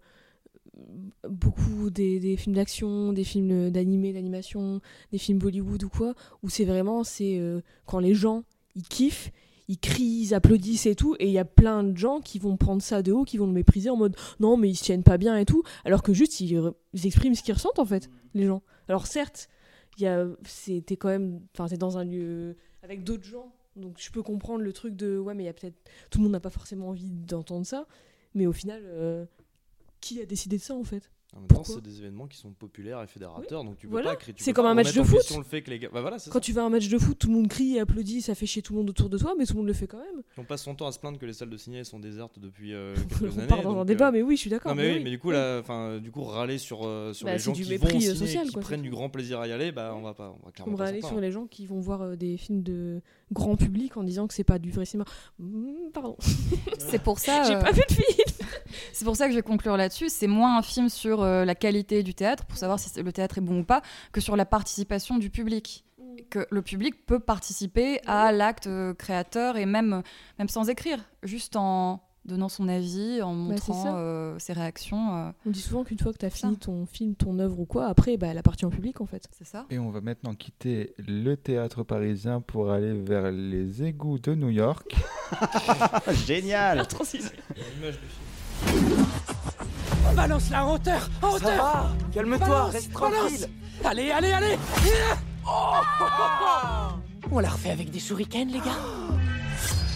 beaucoup 1.28 1.90
des, 1.90 2.20
des 2.20 2.38
films 2.38 2.56
d'action, 2.56 3.14
des 3.14 3.24
films 3.24 3.72
d'animé, 3.72 4.14
d'animation, 4.14 4.80
des 5.12 5.18
films 5.18 5.40
Bollywood 5.40 5.84
ou 5.84 5.90
quoi, 5.90 6.14
où 6.44 6.50
c'est 6.50 6.66
vraiment 6.66 7.04
c'est 7.04 7.42
quand 7.86 8.00
les 8.00 8.14
gens 8.14 8.44
ils 8.76 8.84
kiffent, 8.84 9.32
ils 9.68 9.80
crient, 9.80 10.22
ils 10.22 10.34
applaudissent 10.34 10.86
et 10.86 10.96
tout, 10.96 11.16
et 11.20 11.28
il 11.28 11.32
y 11.32 11.40
a 11.40 11.46
plein 11.46 11.84
de 11.84 11.98
gens 11.98 12.20
qui 12.20 12.38
vont 12.40 12.58
prendre 12.58 12.82
ça 12.82 13.02
de 13.02 13.12
haut, 13.12 13.24
qui 13.24 13.38
vont 13.38 13.48
le 13.48 13.54
mépriser 13.54 13.90
en 13.90 13.96
mode 13.96 14.16
non 14.40 14.58
mais 14.58 14.70
ils 14.70 14.76
se 14.76 14.84
tiennent 14.84 15.04
pas 15.04 15.18
bien 15.18 15.38
et 15.38 15.46
tout, 15.46 15.64
alors 15.86 16.04
que 16.04 16.14
juste 16.14 16.40
ils, 16.42 16.72
expriment 17.04 17.36
ce 17.36 17.42
qu'ils 17.42 17.54
ressentent 17.54 17.80
en 17.80 17.86
fait, 17.86 18.10
les 18.34 18.46
gens. 18.46 18.62
Alors 18.88 19.08
certes, 19.08 19.50
y 20.04 20.98
quand 20.98 21.10
même, 21.10 21.42
enfin 21.54 21.68
c'est 21.68 21.78
dans 21.78 21.98
un 21.98 22.06
lieu 22.06 22.56
avec 22.84 23.04
d'autres 23.04 23.24
gens. 23.24 23.54
Donc 23.76 23.96
je 24.00 24.10
peux 24.12 24.24
comprendre 24.24 24.64
le 24.64 24.72
truc 24.72 24.96
de 24.96 25.18
ouais 25.18 25.34
mais 25.34 25.44
il 25.44 25.48
y 25.48 25.50
a 25.50 25.54
peut-être 25.54 25.76
tout 26.10 26.20
le 26.20 26.24
monde 26.24 26.32
n'a 26.32 26.40
pas 26.40 26.50
forcément 26.50 26.90
envie 26.90 27.12
d'entendre 27.12 27.66
ça. 27.66 27.88
Mais 28.34 28.46
au 28.46 28.54
final 28.54 28.82
euh, 28.86 29.26
qui 30.02 30.22
a 30.22 30.26
décidé 30.26 30.58
de 30.58 30.62
ça 30.62 30.76
en 30.76 30.84
fait? 30.84 31.12
En 31.36 31.40
même 31.40 31.48
temps, 31.50 31.56
Pourquoi 31.56 31.76
c'est 31.76 31.82
des 31.84 32.00
événements 32.00 32.28
qui 32.28 32.38
sont 32.38 32.52
populaires 32.54 33.02
et 33.04 33.08
fédérateurs, 33.08 33.66
donc 33.66 33.78
tu 33.78 33.88
peux 33.88 33.92
Voilà. 33.92 34.16
pas 34.16 34.22
C'est 34.38 34.54
comme 34.54 34.66
un 34.68 34.74
match 34.74 34.94
de 34.96 35.04
foot. 35.04 35.18
question 35.18 35.38
le 35.38 35.44
fait 35.44 35.62
que 35.62 35.70
les 35.70 35.80
gars. 35.80 35.90
Bah 35.94 36.00
voilà, 36.00 36.16
quand 36.16 36.32
ça. 36.32 36.40
tu 36.40 36.54
vas 36.54 36.62
à 36.62 36.66
un 36.66 36.70
match 36.70 36.88
de 36.88 36.98
foot 36.98 37.20
tout 37.20 37.28
le 37.28 37.34
monde 37.34 37.50
crie 37.50 37.76
et 37.76 37.80
applaudit 37.82 38.22
ça 38.22 38.36
fait 38.36 38.46
chier 38.46 38.62
tout 38.62 38.72
le 38.72 38.80
monde 38.80 38.90
autour 38.90 39.10
de 39.10 39.18
toi 39.18 39.34
mais 39.38 39.46
tout 39.46 39.52
le 39.54 39.58
monde 39.60 39.68
le 39.68 39.74
fait 39.74 39.86
quand 39.88 39.98
même 39.98 40.22
On 40.38 40.46
passe 40.46 40.64
son 40.64 40.76
temps 40.76 40.88
à 40.88 40.94
se 40.94 41.00
plaindre 41.00 41.18
que 41.20 41.26
les 41.26 41.34
salles 41.34 41.50
de 41.50 41.58
ciné 41.58 41.84
sont 41.84 42.00
désertes 42.00 42.40
depuis 42.40 42.74
euh, 42.74 42.96
quelques 43.20 43.34
on 43.36 43.38
années. 43.40 43.48
part 43.48 43.62
dans 43.64 43.72
un 43.72 43.76
donc, 43.80 43.88
débat 43.88 44.08
euh, 44.08 44.12
mais 44.14 44.22
oui 44.22 44.38
je 44.38 44.42
suis 44.42 44.50
d'accord 44.50 44.74
Non 44.74 44.82
mais, 44.82 44.92
oui, 44.92 44.98
oui. 45.00 45.04
mais 45.04 45.10
du 45.10 45.20
coup 45.20 45.32
là, 45.32 45.62
du 46.00 46.10
coup 46.12 46.24
râler 46.24 46.58
sur 46.58 46.86
euh, 46.86 47.12
sur 47.12 47.26
Bah, 47.26 47.34
les 47.34 47.40
gens 47.40 47.52
du 47.52 47.64
qui 47.64 47.70
mépris, 47.70 47.90
vont 47.90 47.96
au 47.96 47.98
euh, 47.98 48.14
ciné, 48.14 48.16
social, 48.16 48.48
qui 48.48 48.54
quoi, 48.54 48.62
prennent 48.62 48.82
du 48.82 48.90
grand 48.90 49.10
plaisir 49.10 49.40
à 49.42 49.48
y 49.48 49.52
aller, 49.52 49.74
bah 49.74 49.94
on 49.98 50.02
va 50.04 50.14
pas, 50.14 50.34
on 50.42 50.46
va 50.46 50.52
on 50.72 50.76
va 50.76 50.86
aller 50.86 51.02
sur 51.02 51.20
les 51.20 51.32
gens 51.32 51.48
qui 51.48 51.66
vont 51.66 51.82
voir 51.82 52.02
euh, 52.02 52.16
des 52.16 52.38
films 52.38 52.64
de 52.64 53.02
grand 53.32 53.56
public 53.56 53.98
en 53.98 54.04
disant 54.04 54.28
que 54.28 54.34
c'est 54.34 54.44
pas 54.44 54.60
du 54.60 54.72
vrai 54.72 54.86
cinéma 54.86 55.06
Hmm, 55.40 55.90
pardon 55.94 56.16
C'est 56.78 57.02
pour 57.02 57.20
ça. 57.20 57.44
j'ai 57.44 57.56
euh, 57.56 57.62
pas 57.62 57.72
vu 57.72 57.82
de 57.88 57.94
film 57.94 58.06
C'est 58.94 59.06
pour 59.06 59.16
ça 59.16 59.26
que 59.26 59.32
je 59.32 59.38
vais 59.38 59.44
conclure 59.44 59.78
là-dessus. 59.78 60.10
C'est 60.10 60.28
moins 60.28 60.58
un 60.58 60.62
film 60.62 60.90
sur 60.90 61.24
euh, 61.24 61.46
la 61.46 61.56
qualité 61.56 62.04
du 62.04 62.14
théâtre, 62.14 62.46
pour 62.46 62.58
savoir 62.58 62.80
si 62.80 63.02
le 63.02 63.12
théâtre 63.12 63.38
est 63.38 63.42
bon 63.42 63.60
ou 63.60 63.64
pas, 63.64 63.82
que 64.12 64.22
sur 64.22 64.36
la 64.36 64.46
participation 64.46 65.18
du 65.18 65.30
public. 65.30 65.84
Que 66.30 66.48
le 66.50 66.62
public 66.62 67.06
peut 67.06 67.20
participer 67.20 68.00
à 68.06 68.32
l'acte 68.32 68.68
euh, 68.68 68.94
créateur 68.94 69.58
et 69.58 69.66
même, 69.66 70.02
même 70.40 70.48
sans 70.50 70.70
écrire, 70.70 71.00
juste 71.24 71.56
en 71.56 72.02
donnant 72.26 72.50
son 72.50 72.68
avis, 72.68 73.22
en 73.22 73.34
montrant 73.34 73.94
euh, 73.98 74.38
ses 74.40 74.54
réactions. 74.54 75.16
euh, 75.16 75.32
on 75.46 75.52
dit 75.52 75.62
souvent 75.62 75.84
qu'une 75.84 76.00
fois 76.00 76.12
que 76.12 76.18
t'as 76.18 76.30
fini 76.30 76.58
ton 76.58 76.86
film 76.86 77.16
ton 77.16 77.38
œuvre 77.40 77.60
ou 77.60 77.66
quoi 77.66 77.86
après 77.88 78.18
bah 78.18 78.28
elle 78.28 78.38
appartient 78.38 78.66
au 78.66 78.70
public 78.70 79.00
en 79.02 79.06
fait 79.06 79.28
c'est 79.38 79.46
ça 79.48 79.66
Et 79.70 79.78
on 79.80 79.90
va 79.92 80.02
maintenant 80.02 80.34
quitter 80.34 80.94
le 80.98 81.36
théâtre 81.36 81.84
parisien 81.84 82.42
pour 82.42 82.72
aller 82.72 82.94
vers 82.94 83.32
les 83.32 83.84
égouts 83.84 84.20
de 84.20 84.34
New 84.36 84.50
York. 84.50 84.96
Génial 86.26 86.78
L'image 86.80 88.00
du 88.00 88.08
film. 88.08 89.06
Balance 90.16 90.50
la 90.50 90.66
en 90.66 90.74
hauteur 90.76 91.10
En 91.22 91.32
hauteur 91.36 91.96
Calme-toi, 92.14 92.48
Balance, 92.48 92.72
reste 92.74 92.94
balance. 92.94 93.14
tranquille. 93.14 93.48
Allez, 93.84 94.12
allez, 94.12 94.32
allez 94.32 94.56
On 97.32 97.40
la 97.40 97.50
refait 97.50 97.72
avec 97.72 97.90
des 97.92 98.00
shurikens, 98.00 98.52
les 98.52 98.60
gars 98.60 98.80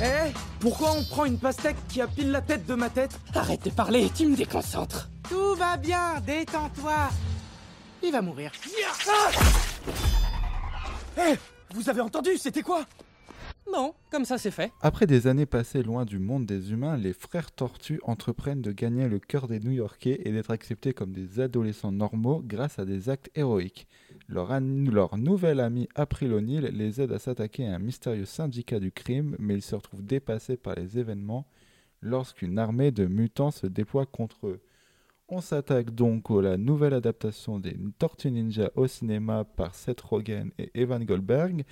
Eh 0.02 0.32
Pourquoi 0.60 0.92
on 0.98 1.04
prend 1.04 1.26
une 1.26 1.38
pastèque 1.38 1.76
qui 1.90 2.02
a 2.02 2.08
pile 2.08 2.32
la 2.32 2.42
tête 2.42 2.66
de 2.66 2.74
ma 2.74 2.90
tête 2.90 3.20
Arrête 3.36 3.66
de 3.66 3.70
parler, 3.70 4.10
tu 4.16 4.26
me 4.28 4.36
déconcentres 4.36 5.10
Tout 5.30 5.56
va 5.56 5.78
bien, 5.78 6.20
détends-toi 6.26 7.10
Il 8.04 8.12
va 8.12 8.22
mourir. 8.22 8.52
Ah 9.08 9.30
Eh 11.18 11.36
Vous 11.74 11.90
avez 11.90 12.02
entendu, 12.02 12.38
c'était 12.38 12.62
quoi? 12.62 12.86
Non, 13.72 13.94
comme 14.10 14.26
ça 14.26 14.38
c'est 14.40 14.50
fait. 14.52 14.72
Après 14.82 15.06
des 15.06 15.28
années 15.28 15.46
passées 15.46 15.84
loin 15.84 16.04
du 16.06 16.18
monde 16.18 16.46
des 16.48 16.72
humains, 16.72 16.98
les 16.98 17.14
frères 17.14 17.52
Tortues 17.52 18.00
entreprennent 18.04 18.62
de 18.64 18.72
gagner 18.72 19.08
le 19.08 19.20
cœur 19.20 19.48
des 19.48 19.60
New-Yorkais 19.60 20.22
et 20.26 20.32
d'être 20.32 20.50
acceptés 20.50 20.94
comme 20.94 21.12
des 21.12 21.40
adolescents 21.40 21.92
normaux 21.92 22.42
grâce 22.44 22.80
à 22.80 22.86
des 22.86 23.10
actes 23.10 23.30
héroïques. 23.36 23.88
Leur, 24.32 25.18
nouvel 25.18 25.60
ami 25.60 25.90
April 25.96 26.34
O'Neil 26.34 26.70
les 26.72 27.02
aide 27.02 27.12
à 27.12 27.18
s'attaquer 27.18 27.66
à 27.66 27.74
un 27.74 27.80
mystérieux 27.80 28.26
syndicat 28.26 28.80
du 28.80 28.92
crime, 28.92 29.36
mais 29.40 29.56
ils 29.56 29.64
se 29.64 29.74
retrouvent 29.74 30.06
dépassés 30.06 30.56
par 30.56 30.76
les 30.76 31.00
événements 31.00 31.48
lorsqu'une 32.02 32.60
armée 32.60 32.92
de 32.92 33.08
mutants 33.08 33.50
se 33.50 33.66
déploie 33.66 34.06
contre 34.06 34.46
eux. 34.46 34.62
On 35.30 35.42
s'attaque 35.42 35.96
donc 35.96 36.30
à 36.30 36.42
la 36.44 36.58
nouvelle 36.58 36.94
adaptation 36.94 37.60
des 37.60 37.76
Tortues 37.98 38.30
Ninja 38.30 38.70
au 38.76 38.86
cinéma 38.86 39.46
par 39.46 39.74
Seth 39.74 40.02
Rogen 40.02 40.52
et 40.60 40.70
Evan 40.76 41.04
Goldberg, 41.04 41.64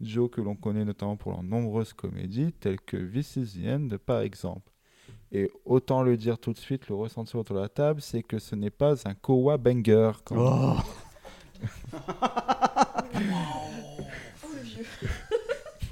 Joe 0.00 0.30
que 0.30 0.40
l'on 0.40 0.56
connaît 0.56 0.86
notamment 0.86 1.16
pour 1.16 1.32
leurs 1.32 1.42
nombreuses 1.42 1.92
comédies 1.92 2.52
telles 2.52 2.80
que 2.80 2.96
This 2.96 3.36
is 3.36 3.60
the 3.60 3.66
End 3.66 3.88
par 4.06 4.22
exemple. 4.22 4.72
Et 5.32 5.50
autant 5.66 6.02
le 6.02 6.16
dire 6.16 6.38
tout 6.38 6.54
de 6.54 6.58
suite, 6.58 6.88
le 6.88 6.94
ressenti 6.94 7.36
autour 7.36 7.56
de 7.56 7.60
la 7.60 7.68
table, 7.68 8.00
c'est 8.00 8.22
que 8.22 8.38
ce 8.38 8.54
n'est 8.54 8.70
pas 8.70 9.06
un 9.06 9.14
kowa 9.14 9.58
banger. 9.58 10.12
Oh. 10.30 10.76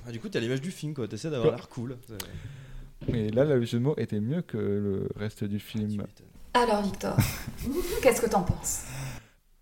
Ah, 0.07 0.12
du 0.12 0.20
coup, 0.20 0.29
t'as 0.29 0.40
l'image 0.40 0.61
du 0.61 0.70
film, 0.70 0.92
quoi. 0.94 1.09
T'essaies 1.09 1.31
d'avoir 1.31 1.55
l'air 1.55 1.68
cool. 1.68 1.96
Mais 3.11 3.31
là, 3.31 3.44
le 3.44 3.64
jeu 3.64 3.79
de 3.79 3.85
mots 3.85 3.94
était 3.96 4.20
mieux 4.20 4.42
que 4.42 4.59
le 4.59 5.09
reste 5.16 5.44
du 5.44 5.59
film. 5.59 6.05
Alors, 6.53 6.83
Victor, 6.83 7.16
qu'est-ce 8.03 8.20
que 8.20 8.29
t'en 8.29 8.42
penses? 8.42 8.85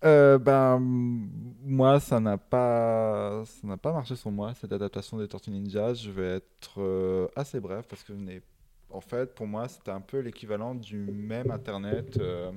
Euh, 0.03 0.37
ben, 0.37 0.79
moi, 0.79 1.99
ça 1.99 2.19
n'a 2.19 2.37
pas, 2.37 3.43
ça 3.45 3.67
n'a 3.67 3.77
pas 3.77 3.93
marché 3.93 4.15
sur 4.15 4.31
moi, 4.31 4.53
cette 4.53 4.73
adaptation 4.73 5.17
des 5.17 5.27
Tortues 5.27 5.51
Ninja. 5.51 5.93
Je 5.93 6.11
vais 6.11 6.35
être 6.35 6.81
euh, 6.81 7.27
assez 7.35 7.59
bref 7.59 7.85
parce 7.87 8.03
que 8.03 8.13
je 8.13 8.19
n'ai... 8.19 8.41
En 8.89 9.01
fait, 9.01 9.33
pour 9.33 9.47
moi, 9.47 9.67
c'était 9.67 9.91
un 9.91 10.01
peu 10.01 10.19
l'équivalent 10.19 10.75
du 10.75 10.97
même 10.97 11.49
Internet 11.51 12.17
euh, 12.19 12.51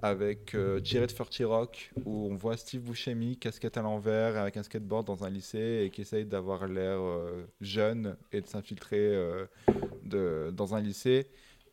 avec 0.00 0.54
euh, 0.54 0.80
Jared 0.82 1.10
Furty 1.10 1.44
Rock, 1.44 1.90
où 2.04 2.28
on 2.30 2.34
voit 2.36 2.56
Steve 2.56 2.82
Buscemi, 2.82 3.36
casquette 3.36 3.76
à 3.76 3.82
l'envers, 3.82 4.36
avec 4.36 4.56
un 4.56 4.62
skateboard 4.62 5.06
dans 5.06 5.24
un 5.24 5.30
lycée 5.30 5.82
et 5.84 5.90
qui 5.90 6.02
essaye 6.02 6.24
d'avoir 6.24 6.66
l'air 6.68 6.98
euh, 7.00 7.44
jeune 7.60 8.16
et 8.32 8.40
de 8.40 8.46
s'infiltrer 8.46 8.98
euh, 9.00 10.50
dans 10.52 10.74
un 10.74 10.80
lycée. 10.80 11.26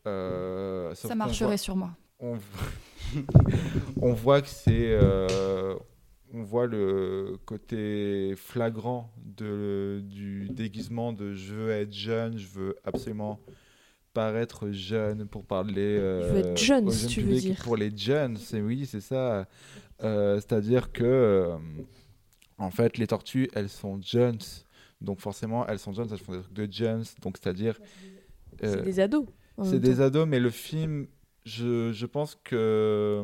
Euh, 0.07 0.93
Ça 0.95 1.15
marcherait 1.15 1.49
voit- 1.49 1.57
sur 1.57 1.75
moi. 1.75 1.91
on, 2.19 2.37
on 4.01 4.13
voit 4.13 4.41
que 4.41 4.47
c'est 4.49 4.97
on 6.33 6.43
voit 6.43 6.65
le 6.67 7.37
côté 7.45 8.33
flagrant 8.35 9.13
de, 9.23 10.01
du 10.03 10.49
déguisement 10.49 11.13
de 11.13 11.33
je 11.33 11.53
veux 11.53 11.69
être 11.71 11.93
jeune, 11.93 12.37
je 12.37 12.47
veux 12.47 12.75
absolument 12.83 13.39
paraître 14.15 14.71
jeune 14.71 15.27
pour 15.27 15.43
parler 15.45 15.97
euh, 15.99 16.31
veux 16.31 16.39
être 16.39 16.57
jeune, 16.57 16.89
si 16.89 17.07
tu 17.07 17.21
veux 17.21 17.35
dire. 17.35 17.61
Pour 17.63 17.75
les 17.75 17.95
jeunes, 17.95 18.37
c'est 18.37 18.61
oui, 18.61 18.87
c'est 18.87 19.01
ça. 19.01 19.45
Euh, 20.03 20.37
C'est-à-dire 20.37 20.91
que 20.91 21.03
euh, 21.03 21.57
en 22.57 22.71
fait, 22.71 22.97
les 22.97 23.07
tortues, 23.07 23.49
elles 23.53 23.69
sont 23.69 24.01
jeunes. 24.01 24.39
Donc 25.01 25.19
forcément, 25.19 25.67
elles 25.67 25.79
sont 25.79 25.93
jeunes, 25.93 26.07
elles 26.11 26.17
font 26.17 26.31
des 26.31 26.41
trucs 26.41 26.53
de 26.53 26.71
jeunes. 26.71 27.03
Donc 27.21 27.37
c'est-à-dire... 27.37 27.77
C'est 28.59 28.77
euh, 28.77 28.81
des 28.81 28.99
ados, 29.01 29.27
C'est 29.63 29.79
des 29.79 29.99
ados, 29.99 30.25
mais 30.25 30.39
le 30.39 30.49
film, 30.49 31.07
je, 31.43 31.91
je 31.91 32.05
pense 32.05 32.39
que 32.43 33.23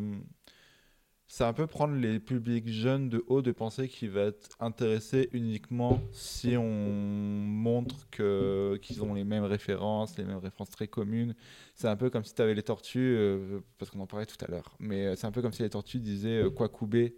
c'est 1.31 1.45
un 1.45 1.53
peu 1.53 1.65
prendre 1.65 1.95
les 1.95 2.19
publics 2.19 2.67
jeunes 2.67 3.07
de 3.07 3.23
haut 3.27 3.41
de 3.41 3.53
penser 3.53 3.87
qu'il 3.87 4.09
va 4.09 4.23
être 4.23 4.49
intéressé 4.59 5.29
uniquement 5.31 6.01
si 6.11 6.57
on 6.57 6.67
montre 6.67 8.05
que 8.11 8.77
qu'ils 8.81 9.01
ont 9.01 9.13
les 9.13 9.23
mêmes 9.23 9.45
références, 9.45 10.17
les 10.17 10.25
mêmes 10.25 10.39
références 10.39 10.71
très 10.71 10.87
communes. 10.87 11.33
C'est 11.73 11.87
un 11.87 11.95
peu 11.95 12.09
comme 12.09 12.25
si 12.25 12.33
tu 12.33 12.41
avais 12.41 12.53
les 12.53 12.63
tortues, 12.63 13.15
euh, 13.17 13.61
parce 13.77 13.89
qu'on 13.89 14.01
en 14.01 14.07
parlait 14.07 14.25
tout 14.25 14.35
à 14.45 14.51
l'heure, 14.51 14.75
mais 14.77 15.05
euh, 15.05 15.15
c'est 15.15 15.25
un 15.25 15.31
peu 15.31 15.41
comme 15.41 15.53
si 15.53 15.63
les 15.63 15.69
tortues 15.69 15.99
disaient 15.99 16.43
euh, 16.43 16.49
quoi 16.49 16.67
couper. 16.67 17.15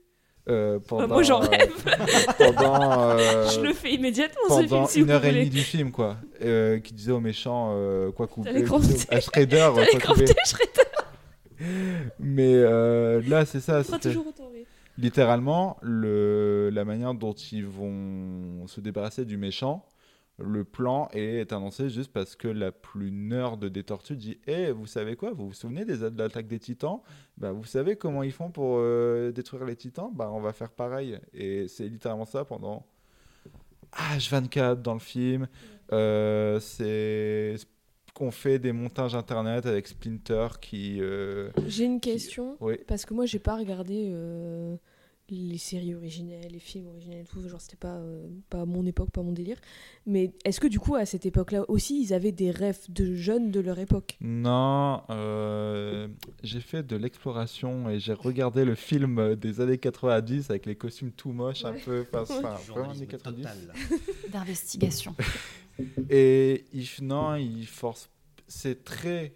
Euh, 0.47 0.77
pendant, 0.77 1.07
moi, 1.07 1.23
j'en 1.23 1.39
rêve. 1.39 1.73
pendant, 2.37 3.17
Je 3.17 3.61
le 3.61 3.73
fais 3.73 3.93
immédiatement, 3.93 4.43
ce 4.47 4.57
film, 4.57 4.69
pendant 4.69 4.85
si 4.85 4.99
une 4.99 5.05
vous 5.05 5.11
heure 5.11 5.25
et 5.25 5.31
demie 5.31 5.49
du 5.49 5.61
film, 5.61 5.91
quoi. 5.91 6.17
Qui 6.39 6.93
disait 6.93 7.13
aux 7.13 7.19
méchants 7.19 7.75
quoi 8.15 8.27
couper. 8.27 8.51
Shredder, 9.21 9.71
quoi 9.73 10.13
couper. 10.13 10.25
Mais 12.19 12.55
euh, 12.55 13.21
là, 13.27 13.45
c'est 13.45 13.59
ça. 13.59 13.83
Toujours 13.83 14.27
autant. 14.27 14.49
Littéralement, 14.97 15.77
le, 15.81 16.69
la 16.71 16.85
manière 16.85 17.15
dont 17.15 17.33
ils 17.33 17.65
vont 17.65 18.67
se 18.67 18.79
débarrasser 18.79 19.25
du 19.25 19.37
méchant, 19.37 19.85
le 20.37 20.63
plan 20.63 21.09
est 21.13 21.51
annoncé 21.51 21.89
juste 21.89 22.11
parce 22.11 22.35
que 22.35 22.47
la 22.47 22.71
plus 22.71 23.11
nerd 23.11 23.65
des 23.65 23.83
tortues 23.83 24.15
dit 24.15 24.39
Eh, 24.47 24.71
vous 24.71 24.85
savez 24.85 25.15
quoi? 25.15 25.31
Vous 25.31 25.47
vous 25.47 25.53
souvenez 25.53 25.85
des, 25.85 25.97
de 25.97 26.17
l'attaque 26.17 26.47
des 26.47 26.59
titans? 26.59 27.01
Bah, 27.37 27.51
Vous 27.51 27.65
savez 27.65 27.95
comment 27.95 28.23
ils 28.23 28.31
font 28.31 28.51
pour 28.51 28.77
euh, 28.77 29.31
détruire 29.31 29.65
les 29.65 29.75
titans? 29.75 30.11
Bah, 30.13 30.29
On 30.31 30.41
va 30.41 30.53
faire 30.53 30.71
pareil. 30.71 31.19
Et 31.33 31.67
c'est 31.67 31.87
littéralement 31.87 32.25
ça 32.25 32.45
pendant 32.45 32.85
H24 33.93 34.81
dans 34.81 34.93
le 34.93 34.99
film. 34.99 35.47
Euh, 35.91 36.59
c'est 36.59 37.55
qu'on 38.13 38.31
fait 38.31 38.59
des 38.59 38.71
montages 38.71 39.15
internet 39.15 39.65
avec 39.65 39.87
Splinter 39.87 40.47
qui. 40.61 40.99
euh, 41.01 41.49
J'ai 41.67 41.85
une 41.85 41.99
qui- 41.99 42.11
question, 42.11 42.57
Oui. 42.59 42.75
parce 42.87 43.05
que 43.05 43.13
moi 43.13 43.25
j'ai 43.25 43.39
pas 43.39 43.55
regardé 43.57 44.09
euh, 44.13 44.75
les 45.29 45.57
séries 45.57 45.95
originelles, 45.95 46.51
les 46.51 46.59
films 46.59 46.87
originels 46.87 47.21
et 47.21 47.25
tout, 47.25 47.47
genre 47.47 47.61
c'était 47.61 47.77
pas, 47.77 47.95
euh, 47.95 48.27
pas 48.49 48.65
mon 48.65 48.85
époque, 48.85 49.09
pas 49.11 49.21
mon 49.23 49.31
délire. 49.31 49.57
Mais 50.05 50.31
est-ce 50.43 50.59
que 50.59 50.67
du 50.67 50.79
coup 50.79 50.95
à 50.95 51.05
cette 51.05 51.25
époque-là 51.25 51.63
aussi 51.69 52.01
ils 52.03 52.13
avaient 52.13 52.31
des 52.33 52.51
rêves 52.51 52.81
de 52.89 53.15
jeunes 53.15 53.49
de 53.49 53.59
leur 53.61 53.79
époque? 53.79 54.17
Non, 54.21 55.01
euh, 55.09 56.07
j'ai 56.43 56.59
fait 56.59 56.83
de 56.83 56.95
l'exploration 56.97 57.89
et 57.89 57.99
j'ai 57.99 58.13
regardé 58.13 58.65
le 58.65 58.75
film 58.75 59.35
des 59.35 59.61
années 59.61 59.77
90 59.77 60.49
avec 60.49 60.65
les 60.65 60.75
costumes 60.75 61.11
tout 61.11 61.31
moches, 61.31 61.63
un 61.65 61.73
peu, 61.73 62.05
enfin, 62.13 62.23
Ouais. 62.33 62.39
enfin, 62.45 62.57
vraiment 62.73 62.91
années 62.91 63.07
90. 63.07 63.47
D'investigation. 64.31 65.15
Et 66.09 66.65
non, 67.01 67.35
il 67.35 67.65
force. 67.65 68.09
C'est 68.47 68.83
très 68.83 69.35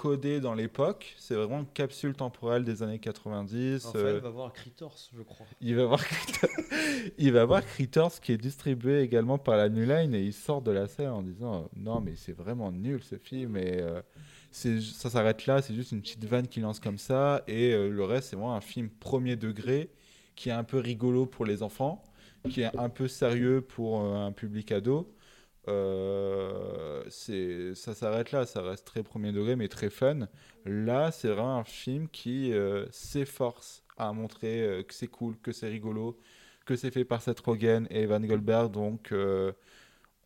codé 0.00 0.40
dans 0.40 0.54
l'époque. 0.54 1.14
C'est 1.18 1.34
vraiment 1.34 1.58
une 1.60 1.66
capsule 1.66 2.14
temporelle 2.14 2.64
des 2.64 2.82
années 2.82 2.98
90. 2.98 3.84
Raphaël 3.84 4.06
euh, 4.06 4.20
va 4.20 4.30
voir 4.30 4.52
Critters, 4.54 5.10
je 5.14 5.22
crois. 5.22 5.46
il 5.60 5.76
va 5.76 5.84
voir 5.84 6.02
Critters, 6.02 6.48
il 7.18 7.32
va 7.32 7.44
voir 7.44 7.62
Critters 7.62 8.18
qui 8.22 8.32
est 8.32 8.38
distribué 8.38 9.02
également 9.02 9.36
par 9.36 9.58
la 9.58 9.68
New 9.68 9.84
Line 9.84 10.14
et 10.14 10.22
il 10.22 10.32
sort 10.32 10.62
de 10.62 10.70
la 10.70 10.88
salle 10.88 11.10
en 11.10 11.20
disant 11.20 11.54
euh, 11.54 11.66
non 11.76 12.00
mais 12.00 12.14
c'est 12.16 12.32
vraiment 12.32 12.72
nul 12.72 13.02
ce 13.02 13.18
film 13.18 13.58
et 13.58 13.78
euh, 13.78 14.00
ça 14.52 15.10
s'arrête 15.10 15.44
là 15.44 15.60
c'est 15.60 15.74
juste 15.74 15.92
une 15.92 16.00
petite 16.00 16.24
vanne 16.24 16.48
qui 16.48 16.60
lance 16.60 16.80
comme 16.80 16.98
ça 16.98 17.42
et 17.46 17.74
euh, 17.74 17.90
le 17.90 18.04
reste 18.04 18.30
c'est 18.30 18.36
vraiment 18.36 18.54
un 18.54 18.62
film 18.62 18.88
premier 18.88 19.36
degré 19.36 19.90
qui 20.34 20.48
est 20.48 20.52
un 20.52 20.64
peu 20.64 20.78
rigolo 20.78 21.26
pour 21.26 21.44
les 21.44 21.62
enfants 21.62 22.02
qui 22.48 22.62
est 22.62 22.76
un 22.76 22.88
peu 22.88 23.06
sérieux 23.06 23.60
pour 23.60 24.00
euh, 24.00 24.26
un 24.26 24.32
public 24.32 24.72
ado 24.72 25.12
euh, 25.68 27.02
ça 27.74 27.94
s'arrête 27.94 28.32
là 28.32 28.46
ça 28.46 28.62
reste 28.62 28.86
très 28.86 29.02
premier 29.02 29.32
degré 29.32 29.56
mais 29.56 29.68
très 29.68 29.90
fun. 29.90 30.28
Là 30.64 31.10
c'est 31.12 31.28
vraiment 31.28 31.58
un 31.58 31.64
film 31.64 32.08
qui 32.08 32.52
euh, 32.52 32.86
s'efforce 32.90 33.82
à 33.96 34.12
montrer 34.12 34.62
euh, 34.62 34.82
que 34.82 34.94
c'est 34.94 35.08
cool 35.08 35.36
que 35.42 35.52
c'est 35.52 35.68
rigolo 35.68 36.18
que 36.64 36.76
c'est 36.76 36.90
fait 36.90 37.04
par 37.04 37.20
Seth 37.20 37.40
Rogen 37.40 37.86
et 37.90 38.02
Evan 38.02 38.24
Goldberg. 38.26 38.70
Donc 38.70 39.12
euh, 39.12 39.52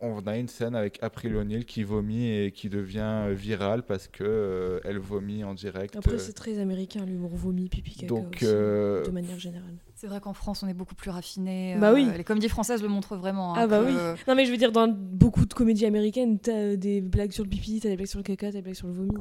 on 0.01 0.27
a 0.27 0.37
une 0.37 0.49
scène 0.49 0.75
avec 0.77 1.03
April 1.03 1.35
O'Neil 1.37 1.65
qui 1.65 1.83
vomit 1.83 2.29
et 2.29 2.53
qui 2.53 2.69
devient 2.69 3.29
virale 3.31 3.83
parce 3.83 4.07
que 4.07 4.81
elle 4.85 4.99
vomit 4.99 5.43
en 5.43 5.55
direct 5.55 5.97
Après 5.97 6.19
c'est 6.19 6.33
très 6.33 6.59
américain 6.59 7.05
l'humour 7.07 7.35
vomi, 7.35 7.69
pipi, 7.69 7.95
caca 7.95 8.07
Donc, 8.07 8.37
aussi, 8.37 8.45
de 8.45 9.11
manière 9.11 9.39
générale. 9.39 9.79
C'est 10.05 10.11
vrai 10.11 10.21
qu'en 10.21 10.35
France, 10.35 10.63
on 10.63 10.69
est 10.69 10.75
beaucoup 10.75 10.95
plus 10.95 11.11
raffiné. 11.11 11.79
Bah 11.81 11.95
oui. 11.95 12.07
Les 12.15 12.25
comédies 12.25 12.51
françaises 12.51 12.83
le 12.83 12.89
montrent 12.89 13.17
vraiment. 13.17 13.55
hein, 13.55 13.61
Ah 13.63 13.67
bah 13.67 13.79
que- 13.81 13.87
oui. 13.87 14.21
Non 14.29 14.35
mais 14.35 14.45
je 14.45 14.51
veux 14.51 14.59
dire 14.59 14.71
dans 14.71 14.87
beaucoup 14.87 15.47
de 15.47 15.55
comédies 15.55 15.87
américaines 15.87 16.39
t'as 16.39 16.53
euh, 16.53 16.77
des 16.77 17.01
blagues 17.01 17.33
sur 17.33 17.43
le 17.43 17.49
pipi, 17.49 17.81
t'as 17.81 17.89
des 17.89 17.97
blagues 17.97 18.09
sur 18.09 18.19
le 18.19 18.23
caca, 18.23 18.49
t'as 18.49 18.53
des 18.59 18.61
blagues 18.61 18.75
sur 18.75 18.87
le 18.87 18.93
vomi. 18.93 19.15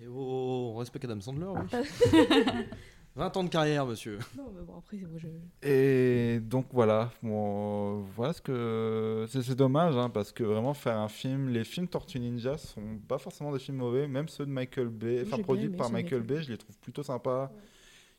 Et 0.00 0.06
oh, 0.06 0.14
oh, 0.16 0.72
on 0.74 0.78
respecte 0.78 1.04
Adam 1.04 1.20
Sandler, 1.20 1.44
oui. 1.44 1.80
20 3.16 3.36
ans 3.36 3.44
de 3.44 3.50
carrière, 3.50 3.84
monsieur. 3.84 4.18
Non 4.34 4.44
mais 4.56 4.62
bon 4.62 4.78
après 4.78 4.96
moi 4.96 5.18
je... 5.18 5.28
Et 5.68 6.40
donc 6.40 6.68
voilà, 6.72 7.10
bon, 7.22 7.98
voilà 8.16 8.32
ce 8.32 8.40
que 8.40 9.26
c'est 9.28 9.42
c'est 9.42 9.54
dommage 9.56 9.94
hein, 9.98 10.08
parce 10.08 10.32
que 10.32 10.42
vraiment 10.42 10.72
faire 10.72 10.96
un 10.96 11.08
film, 11.08 11.50
les 11.50 11.64
films 11.64 11.86
Tortue 11.88 12.18
Ninja 12.18 12.56
sont 12.56 12.80
pas 13.08 13.18
forcément 13.18 13.52
des 13.52 13.58
films 13.58 13.76
mauvais, 13.76 14.08
même 14.08 14.28
ceux 14.28 14.46
de 14.46 14.50
Michael 14.50 14.88
Bay, 14.88 15.22
enfin 15.26 15.36
produits 15.42 15.68
par 15.68 15.90
Michael 15.90 16.22
Bay, 16.22 16.40
je 16.40 16.50
les 16.52 16.56
trouve 16.56 16.78
plutôt 16.78 17.02
sympas. 17.02 17.52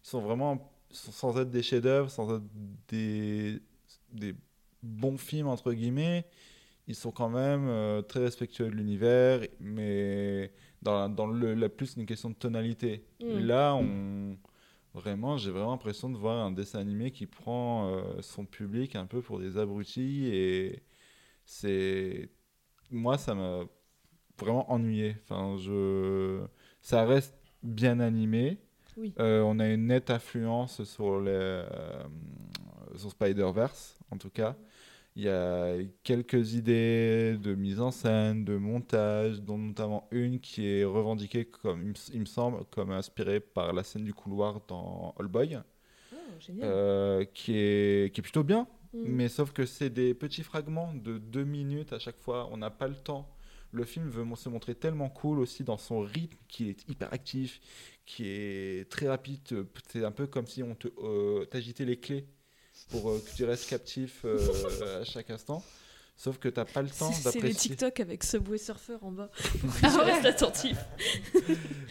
Ils 0.04 0.08
sont 0.10 0.22
vraiment 0.22 0.72
sans 0.94 1.38
être 1.40 1.50
des 1.50 1.64
chefs-d'œuvre, 1.64 2.10
sans 2.10 2.38
être 2.38 2.44
des 2.88 3.62
des 4.14 4.36
bons 4.84 5.18
films 5.18 5.48
entre 5.48 5.74
guillemets, 5.74 6.26
ils 6.88 6.96
sont 6.96 7.12
quand 7.12 7.30
même 7.30 7.68
euh, 7.68 8.02
très 8.02 8.20
respectueux 8.22 8.66
de 8.66 8.72
l'univers, 8.72 9.42
mais 9.60 10.52
dans, 10.82 11.10
dans 11.10 11.28
le 11.28 11.54
la 11.56 11.70
plus 11.70 11.96
une 11.98 12.06
question 12.06 12.30
de 12.30 12.36
tonalité. 12.36 13.06
Mm. 13.22 13.40
Là, 13.40 13.76
on 13.76 14.38
Vraiment, 14.94 15.38
j'ai 15.38 15.52
vraiment 15.52 15.72
l'impression 15.72 16.10
de 16.10 16.18
voir 16.18 16.46
un 16.46 16.52
dessin 16.52 16.80
animé 16.80 17.12
qui 17.12 17.26
prend 17.26 17.88
euh, 17.88 18.22
son 18.22 18.46
public 18.46 18.96
un 18.98 19.06
peu 19.06 19.22
pour 19.22 19.40
des 19.40 19.58
abrutis 19.58 20.28
et 20.28 20.84
c'est 21.46 22.30
moi 22.92 23.18
ça 23.18 23.34
m'a 23.36 23.64
vraiment 24.38 24.70
ennuyé. 24.72 25.16
Enfin, 25.24 25.56
je 25.58 26.42
ça 26.82 27.06
reste 27.06 27.36
bien 27.64 28.00
animé. 28.02 28.60
Oui. 28.98 29.14
Euh, 29.20 29.42
on 29.42 29.60
a 29.60 29.68
une 29.68 29.88
nette 29.88 30.10
influence 30.10 30.84
sur 30.84 31.20
les 31.20 31.32
euh, 31.32 31.64
sur 32.96 33.12
Spider-Verse 33.12 33.98
en 34.12 34.18
tout 34.18 34.30
cas. 34.30 34.56
Il 35.16 35.24
y 35.24 35.30
a 35.30 35.76
quelques 36.04 36.54
idées 36.54 37.38
de 37.38 37.54
mise 37.54 37.82
en 37.82 37.92
scène, 37.92 38.46
de 38.46 38.56
montage, 38.56 39.42
dont 39.42 39.58
notamment 39.58 40.08
une 40.12 40.40
qui 40.40 40.66
est 40.66 40.86
revendiquée, 40.86 41.44
comme 41.46 41.94
il 42.14 42.20
me, 42.22 42.26
semble, 42.26 42.64
comme 42.72 42.92
inspirée 42.92 43.42
par 43.42 43.74
la 43.74 43.84
scène 43.84 44.06
du 44.06 44.14
couloir 44.14 44.62
dans 44.70 45.14
All 45.20 45.28
Boy, 45.28 45.60
génial. 46.40 46.64
euh, 46.64 47.26
qui, 47.34 47.58
est, 47.58 48.14
qui 48.14 48.22
est 48.22 48.24
plutôt 48.24 48.44
bien. 48.44 48.68
Mhm. 48.94 49.04
Mais 49.06 49.28
sauf 49.28 49.52
que 49.52 49.66
c'est 49.66 49.90
des 49.90 50.14
petits 50.14 50.44
fragments 50.44 50.94
de 50.94 51.18
deux 51.18 51.44
minutes 51.44 51.92
à 51.92 52.00
chaque 52.00 52.20
fois. 52.20 52.48
On 52.52 52.58
n'a 52.58 52.70
pas 52.70 52.88
le 52.88 52.96
temps. 52.96 53.28
Le 53.74 53.84
film 53.86 54.10
veut 54.10 54.26
se 54.36 54.50
montrer 54.50 54.76
tellement 54.76 55.10
cool 55.10 55.40
aussi 55.40 55.64
dans 55.64 55.78
son 55.78 56.02
rythme 56.02 56.38
qui 56.48 56.70
est 56.70 56.90
hyper 56.90 57.14
actif, 57.14 57.62
qui 58.06 58.28
est 58.28 58.90
très 58.90 59.08
rapide. 59.08 59.40
C'est 59.92 60.04
un 60.04 60.12
peu 60.12 60.28
comme 60.28 60.48
si 60.48 60.64
on 60.64 60.76
te 60.76 60.88
euh, 61.04 61.46
t'agitait 61.46 61.86
les 61.86 61.98
clés 61.98 62.26
pour 62.90 63.10
euh, 63.10 63.20
que 63.20 63.36
tu 63.36 63.46
restes 63.46 63.70
captif 63.70 64.22
euh, 64.26 65.02
à 65.02 65.04
chaque 65.04 65.30
instant. 65.30 65.64
Sauf 66.18 66.38
que 66.38 66.50
t'as 66.50 66.66
pas 66.66 66.84
le 66.84 66.90
temps 66.90 67.12
C'est 67.12 67.24
c'est 67.32 67.36
les 67.40 67.48
d'apprécier. 67.50 67.70
TikTok 67.72 68.00
avec 68.00 68.24
Subway 68.24 68.60
Surfer 68.60 68.98
en 69.02 69.12
bas. 69.12 69.30
Que 69.34 69.42
Ah 69.84 69.90
tu 69.92 69.98
ouais. 69.98 70.04
restes 70.22 70.26
attentif. 70.26 70.78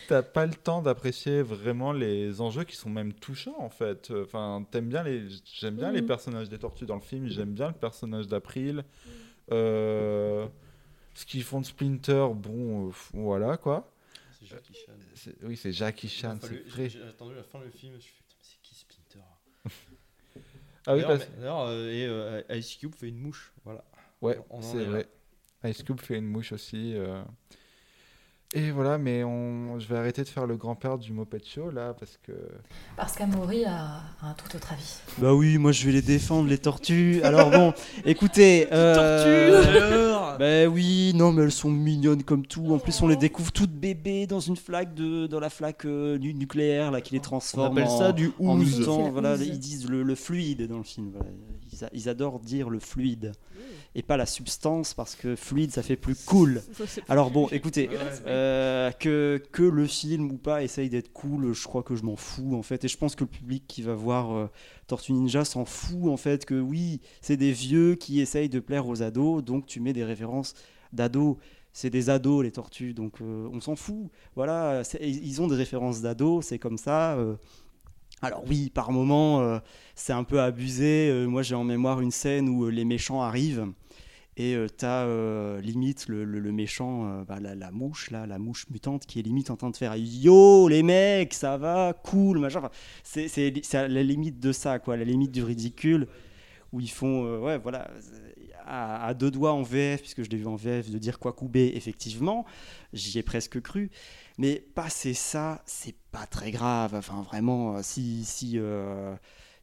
T'as 0.09 0.23
pas 0.23 0.47
le 0.47 0.55
temps 0.55 0.83
d'apprécier 0.83 1.43
vraiment 1.43 1.93
les 1.93 2.41
enjeux 2.41 2.63
qui 2.65 2.77
sont 2.77 2.91
même 2.91 3.13
touchants 3.13 3.57
en 3.59 3.71
fait. 3.71 4.13
Enfin, 4.23 4.65
t'aimes 4.71 4.89
bien 4.89 5.03
les, 5.03 5.25
j'aime 5.59 5.75
bien 5.77 5.91
les 5.91 6.01
Mhm. 6.03 6.07
personnages 6.07 6.49
des 6.49 6.59
tortues 6.59 6.87
dans 6.87 6.95
le 6.95 7.01
film. 7.01 7.27
J'aime 7.29 7.53
bien 7.55 7.69
le 7.69 7.75
personnage 7.75 8.29
d'April. 8.29 8.85
Euh, 9.51 10.47
ce 11.15 11.27
qu'ils 11.27 11.43
font 11.43 11.61
de 11.61 11.67
Splinter, 11.67 12.29
bon, 12.35 12.89
euh, 12.89 12.93
voilà 13.13 13.57
quoi. 13.57 13.90
C'est 14.41 14.47
Jackie 14.47 14.75
Chan. 14.75 14.93
C'est- 15.15 15.37
Oui, 15.45 15.57
c'est 15.57 15.73
Jackie 15.73 16.09
Chan. 16.09 16.39
J'ai 16.77 16.89
j'ai 16.89 17.03
attendu 17.03 17.35
la 17.35 17.43
fin 17.43 17.61
du 17.61 17.71
film, 17.71 17.93
je 17.93 17.97
me 17.97 18.01
suis 18.01 18.13
fait, 18.13 18.23
Putain, 18.27 18.37
mais 18.39 18.45
c'est 18.45 18.63
qui 18.63 18.75
Splinter 18.75 19.25
Ah 20.87 20.95
oui, 20.97 21.03
parce- 21.03 21.29
mais- 21.29 21.37
D'ailleurs, 21.37 21.61
euh, 21.67 21.91
et 21.91 22.07
euh, 22.07 22.43
Ice 22.59 22.75
Cube 22.77 22.95
fait 22.95 23.09
une 23.09 23.19
mouche, 23.19 23.53
voilà. 23.65 23.85
Ouais, 24.23 24.39
On 24.51 24.59
en 24.59 24.63
c'est 24.63 24.85
vrai. 24.85 25.07
Ice 25.65 25.83
Cube 25.83 26.01
fait 26.01 26.17
une 26.19 26.27
mouche 26.27 26.53
aussi. 26.53 26.95
Et 28.53 28.73
voilà, 28.73 28.99
mais 28.99 29.23
on... 29.23 29.79
je 29.79 29.87
vais 29.87 29.97
arrêter 29.97 30.25
de 30.25 30.29
faire 30.29 30.45
le 30.45 30.57
grand-père 30.57 30.99
du 30.99 31.13
Moped 31.13 31.45
Show 31.47 31.71
là 31.71 31.95
parce 31.95 32.19
que. 32.27 32.33
Parce 32.97 33.15
qu'Amaury 33.17 33.65
a 33.65 34.01
un 34.23 34.33
tout 34.35 34.57
autre 34.57 34.73
avis. 34.73 34.97
Bah 35.19 35.33
oui, 35.35 35.57
moi 35.57 35.71
je 35.71 35.87
vais 35.87 35.93
les 35.93 36.03
défendre, 36.03 36.49
les 36.49 36.59
tortues. 36.59 37.21
Alors 37.23 37.51
bon, 37.53 37.73
écoutez. 38.05 38.67
Euh... 38.73 40.01
Bah 40.41 40.67
oui, 40.69 41.13
non, 41.15 41.33
mais 41.33 41.43
elles 41.43 41.53
sont 41.53 41.71
mignonnes 41.71 42.23
comme 42.23 42.47
tout. 42.47 42.73
En 42.73 42.79
plus, 42.79 43.03
on 43.03 43.09
les 43.09 43.17
découvre 43.17 43.53
toutes 43.53 43.73
bébés 43.73 44.27
dans 44.27 44.41
une 44.41 44.57
flaque 44.57 44.95
de, 44.95 45.27
dans 45.27 45.39
la 45.41 45.51
flaque 45.51 45.85
euh, 45.85 46.17
nu- 46.17 46.33
nucléaire 46.33 46.91
là 46.91 47.03
qui 47.03 47.13
les 47.13 47.21
transforme. 47.21 47.77
appelle 47.77 47.89
en- 47.91 47.99
ça 47.99 48.13
du 48.13 48.31
la 48.39 49.11
Voilà, 49.11 49.37
ils 49.37 49.59
disent 49.59 49.89
le, 49.91 50.03
le 50.03 50.15
fluide 50.15 50.67
dans 50.67 50.79
le 50.79 50.83
film. 50.85 51.11
voilà. 51.13 51.29
Ils, 51.73 51.85
a- 51.85 51.91
ils 51.93 52.09
adorent 52.09 52.41
dire 52.41 52.71
le 52.71 52.79
fluide 52.81 53.33
et 53.95 54.03
pas 54.03 54.17
la 54.17 54.27
substance 54.27 54.95
parce 54.95 55.17
que 55.17 55.35
fluide 55.35 55.73
ça 55.73 55.83
fait 55.83 55.97
plus 55.97 56.15
cool. 56.15 56.63
Alors 57.09 57.31
bon, 57.31 57.49
écoutez, 57.51 57.91
euh, 58.27 58.91
que, 58.93 59.43
que 59.51 59.63
le 59.65 59.87
film 59.87 60.31
ou 60.31 60.37
pas 60.37 60.63
essaye 60.63 60.89
d'être 60.89 61.13
cool, 61.13 61.53
je 61.53 61.65
crois 61.65 61.83
que 61.83 61.97
je 61.97 62.05
m'en 62.05 62.17
fous 62.17 62.55
en 62.55 62.63
fait. 62.63 62.85
Et 62.85 62.89
je 62.89 62.97
pense 62.97 63.17
que 63.17 63.25
le 63.25 63.31
public 63.31 63.65
qui 63.67 63.83
va 63.83 63.95
voir 63.95 64.33
euh, 64.33 64.49
Tortue 64.87 65.13
Ninja 65.13 65.45
s'en 65.45 65.65
fout 65.65 66.09
en 66.09 66.17
fait 66.17 66.45
que 66.45 66.61
oui, 66.61 67.01
c'est 67.21 67.37
des 67.37 67.53
vieux 67.53 67.97
qui 67.97 68.21
essayent 68.21 68.49
de 68.49 68.61
plaire 68.61 68.87
aux 68.87 69.03
ados, 69.03 69.43
donc 69.43 69.67
tu 69.67 69.81
mets 69.81 69.93
des 69.93 70.05
références 70.05 70.55
d'ados. 70.93 71.37
C'est 71.73 71.91
des 71.91 72.11
ados 72.11 72.43
les 72.43 72.51
tortues, 72.51 72.95
donc 72.95 73.21
euh, 73.21 73.49
on 73.53 73.61
s'en 73.61 73.77
fout. 73.77 74.11
Voilà, 74.35 74.83
ils 75.01 75.41
ont 75.41 75.47
des 75.47 75.55
références 75.55 76.01
d'ados, 76.01 76.47
c'est 76.47 76.59
comme 76.59 76.79
ça. 76.79 77.15
euh. 77.15 77.37
Alors 78.23 78.43
oui, 78.49 78.71
par 78.71 78.91
moment, 78.93 79.41
euh, 79.41 79.59
c'est 79.95 80.13
un 80.13 80.25
peu 80.25 80.41
abusé. 80.41 81.27
Moi, 81.29 81.43
j'ai 81.43 81.55
en 81.55 81.65
mémoire 81.65 82.01
une 82.01 82.11
scène 82.11 82.49
où 82.49 82.69
les 82.69 82.85
méchants 82.85 83.23
arrivent 83.23 83.67
et 84.41 84.55
euh, 84.55 84.69
t'as 84.69 85.05
euh, 85.05 85.61
limite 85.61 86.09
le, 86.09 86.25
le- 86.25 86.53
méchant, 86.53 87.07
euh, 87.07 87.25
bah, 87.25 87.41
la, 87.41 87.55
la 87.55 87.71
mouche 87.71 88.11
là, 88.11 88.27
la 88.27 88.39
mouche 88.39 88.65
mutante 88.71 89.05
qui 89.05 89.19
est 89.19 89.23
limite 89.23 89.51
en 89.51 89.57
train 89.57 89.69
de 89.71 89.77
faire 89.77 89.95
Yo 89.97 90.67
les 90.69 90.83
mecs, 90.83 91.35
ça 91.35 91.59
va, 91.59 91.93
cool, 92.05 92.39
machin. 92.39 92.61
Enfin, 92.61 92.71
c'est 93.05 93.75
à 93.75 93.87
la 93.89 94.03
limite 94.03 94.41
de 94.41 94.53
ça, 94.53 94.79
quoi, 94.79 94.97
la 94.97 95.05
limite 95.05 95.31
du 95.31 95.43
ridicule 95.43 96.09
où 96.73 96.81
ils 96.81 96.91
font, 96.91 97.41
ouais, 97.41 97.59
voilà, 97.59 97.91
à, 98.67 99.13
deux 99.15 99.31
doigts 99.31 99.53
en 99.53 99.63
VF, 99.63 100.01
puisque 100.01 100.23
je 100.23 100.31
l'ai 100.31 100.37
vu 100.39 100.47
en 100.47 100.57
VF, 100.57 100.91
de 100.91 100.99
dire 100.99 101.19
quoi 101.19 101.33
couper, 101.33 101.77
effectivement, 101.77 102.47
j'y 102.93 103.19
ai 103.19 103.23
presque 103.23 103.61
cru. 103.61 103.91
Mais 104.39 104.65
passer 104.75 105.13
ça, 105.13 105.63
c'est 105.67 105.97
pas 106.13 106.27
très 106.27 106.51
grave. 106.51 106.95
Enfin, 106.95 107.23
vraiment, 107.23 107.83
si. 107.83 108.25
si 108.25 108.59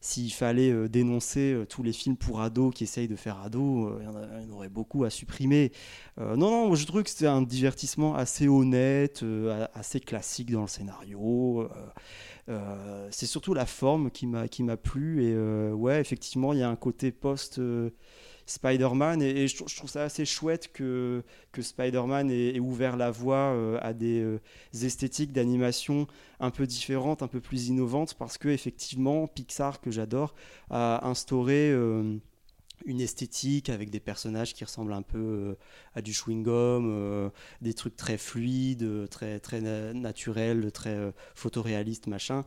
s'il 0.00 0.32
fallait 0.32 0.70
euh, 0.70 0.88
dénoncer 0.88 1.52
euh, 1.52 1.66
tous 1.66 1.82
les 1.82 1.92
films 1.92 2.16
pour 2.16 2.40
ados 2.40 2.72
qui 2.72 2.84
essayent 2.84 3.08
de 3.08 3.16
faire 3.16 3.40
ados, 3.40 3.92
euh, 3.92 3.98
il 4.00 4.46
y 4.46 4.50
en 4.50 4.54
aurait 4.54 4.68
beaucoup 4.68 5.04
à 5.04 5.10
supprimer. 5.10 5.72
Non, 6.18 6.36
non, 6.36 6.74
je 6.74 6.84
trouve 6.84 7.04
que 7.04 7.10
c'était 7.10 7.28
un 7.28 7.42
divertissement 7.42 8.16
assez 8.16 8.48
honnête, 8.48 9.24
assez 9.74 10.00
classique 10.00 10.50
dans 10.50 10.62
le 10.62 10.66
scénario. 10.66 11.68
c'est 13.10 13.26
surtout 13.26 13.54
la 13.54 13.66
forme 13.66 14.10
qui 14.10 14.26
m'a 14.26 14.48
qui 14.48 14.64
m'a 14.64 14.76
plu 14.76 15.22
et 15.24 15.32
euh, 15.32 15.72
ouais 15.72 16.00
effectivement 16.00 16.52
il 16.52 16.58
y 16.58 16.62
a 16.62 16.68
un 16.68 16.76
côté 16.76 17.12
post 17.12 17.60
Spider-Man 18.48 19.22
et, 19.22 19.46
je, 19.46 19.56
trou- 19.56 19.68
je 19.68 19.76
trouve 19.76 19.90
ça 19.90 20.04
assez 20.04 20.24
chouette 20.24 20.72
que, 20.72 21.22
que 21.52 21.62
Spider-Man 21.62 22.30
ait, 22.30 22.58
ouvert 22.60 22.96
la 22.96 23.10
voie 23.10 23.52
euh, 23.54 23.78
à 23.82 23.92
des 23.92 24.20
euh, 24.22 24.40
esthétiques 24.82 25.32
d'animation 25.32 26.06
un 26.40 26.50
peu 26.50 26.66
différentes, 26.66 27.22
un 27.22 27.28
peu 27.28 27.40
plus 27.40 27.68
innovantes 27.68 28.14
parce 28.14 28.38
que 28.38 28.48
effectivement 28.48 29.26
Pixar 29.26 29.80
que 29.80 29.90
j'adore 29.90 30.34
a 30.70 31.06
instauré 31.06 31.70
euh, 31.70 32.16
une 32.86 33.00
esthétique 33.00 33.70
avec 33.70 33.90
des 33.90 34.00
personnages 34.00 34.54
qui 34.54 34.64
ressemblent 34.64 34.92
un 34.92 35.02
peu 35.02 35.56
à 35.94 36.00
du 36.00 36.12
chewing-gum, 36.12 37.30
des 37.60 37.74
trucs 37.74 37.96
très 37.96 38.16
fluides, 38.16 39.08
très, 39.10 39.40
très 39.40 39.60
na- 39.60 39.92
naturels, 39.92 40.70
très 40.70 41.12
photoréalistes, 41.34 42.06
machin. 42.06 42.44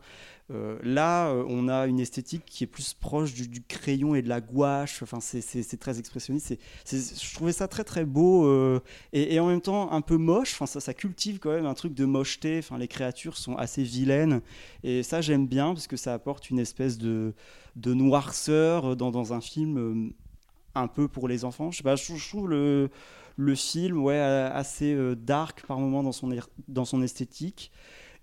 Euh, 0.50 0.78
là, 0.82 1.28
euh, 1.28 1.44
on 1.48 1.68
a 1.68 1.86
une 1.86 2.00
esthétique 2.00 2.44
qui 2.44 2.64
est 2.64 2.66
plus 2.66 2.94
proche 2.94 3.32
du, 3.32 3.62
crayon 3.62 4.14
et 4.14 4.22
de 4.22 4.28
la 4.28 4.40
gouache. 4.40 5.02
Enfin, 5.02 5.20
c'est- 5.20 5.40
très 5.78 5.98
expressionniste. 5.98 6.58
Je 6.90 7.34
trouvais 7.34 7.52
ça 7.52 7.68
très 7.68 7.84
très 7.84 8.04
beau 8.04 8.46
euh, 8.46 8.80
et, 9.12 9.38
en 9.40 9.46
même 9.46 9.60
temps 9.60 9.90
un 9.92 10.00
peu 10.00 10.16
moche. 10.16 10.52
Enfin, 10.54 10.66
ça, 10.66 10.94
cultive 10.94 11.38
quand 11.38 11.50
même 11.50 11.66
un 11.66 11.74
truc 11.74 11.94
de 11.94 12.04
mocheté. 12.04 12.58
Enfin, 12.58 12.78
les 12.78 12.88
créatures 12.88 13.36
sont 13.38 13.56
assez 13.56 13.82
vilaines 13.82 14.40
et 14.84 15.02
ça 15.02 15.20
j'aime 15.20 15.46
bien 15.46 15.72
parce 15.74 15.86
que 15.86 15.96
ça 15.96 16.12
apporte 16.14 16.50
une 16.50 16.58
espèce 16.58 16.98
de, 16.98 17.34
noirceur 17.76 18.96
dans, 18.96 19.32
un 19.32 19.40
film 19.40 20.12
un 20.74 20.88
peu 20.88 21.08
pour 21.08 21.28
les 21.28 21.44
enfants. 21.44 21.70
Je 21.70 21.82
trouve, 22.28 22.48
le, 22.48 22.90
film 23.54 24.08
assez 24.08 24.96
dark 25.16 25.64
par 25.66 25.78
moment 25.78 26.02
dans 26.02 26.12
son, 26.12 26.30
er- 26.32 26.50
dans 26.68 26.84
son 26.84 27.02
esthétique. 27.02 27.72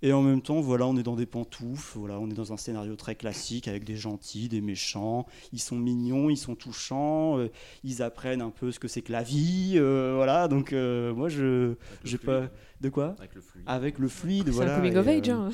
Et 0.01 0.13
en 0.13 0.21
même 0.21 0.41
temps, 0.41 0.61
voilà, 0.61 0.85
on 0.87 0.95
est 0.95 1.03
dans 1.03 1.15
des 1.17 1.25
pantoufles, 1.25 1.97
voilà, 1.99 2.19
on 2.19 2.29
est 2.29 2.33
dans 2.33 2.53
un 2.53 2.57
scénario 2.57 2.95
très 2.95 3.15
classique 3.15 3.67
avec 3.67 3.83
des 3.83 3.97
gentils, 3.97 4.47
des 4.47 4.61
méchants. 4.61 5.25
Ils 5.51 5.59
sont 5.59 5.75
mignons, 5.77 6.29
ils 6.29 6.37
sont 6.37 6.55
touchants, 6.55 7.37
euh, 7.37 7.49
ils 7.83 8.01
apprennent 8.01 8.41
un 8.41 8.49
peu 8.49 8.71
ce 8.71 8.79
que 8.79 8.87
c'est 8.87 9.01
que 9.01 9.11
la 9.11 9.23
vie, 9.23 9.73
euh, 9.75 10.13
voilà. 10.15 10.47
Donc 10.47 10.71
euh, 10.71 11.13
moi, 11.13 11.27
je, 11.27 11.73
j'ai 12.05 12.17
pas 12.17 12.49
de 12.79 12.87
quoi 12.89 13.15
Avec 13.19 13.35
le 13.35 13.41
fluide. 13.41 13.63
Avec 13.67 13.99
le 13.99 14.07
fluide, 14.07 14.43
C'est 14.45 14.49
un 14.49 14.53
voilà. 14.53 14.75
coming 14.77 14.95
of 14.95 15.07
et, 15.07 15.09
age, 15.19 15.29
hein. 15.29 15.49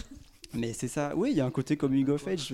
Mais 0.53 0.73
c'est 0.73 0.87
ça, 0.87 1.13
oui, 1.15 1.31
il 1.31 1.37
y 1.37 1.41
a 1.41 1.45
un 1.45 1.51
côté 1.51 1.75
coming 1.75 2.07
of 2.09 2.27
age. 2.27 2.53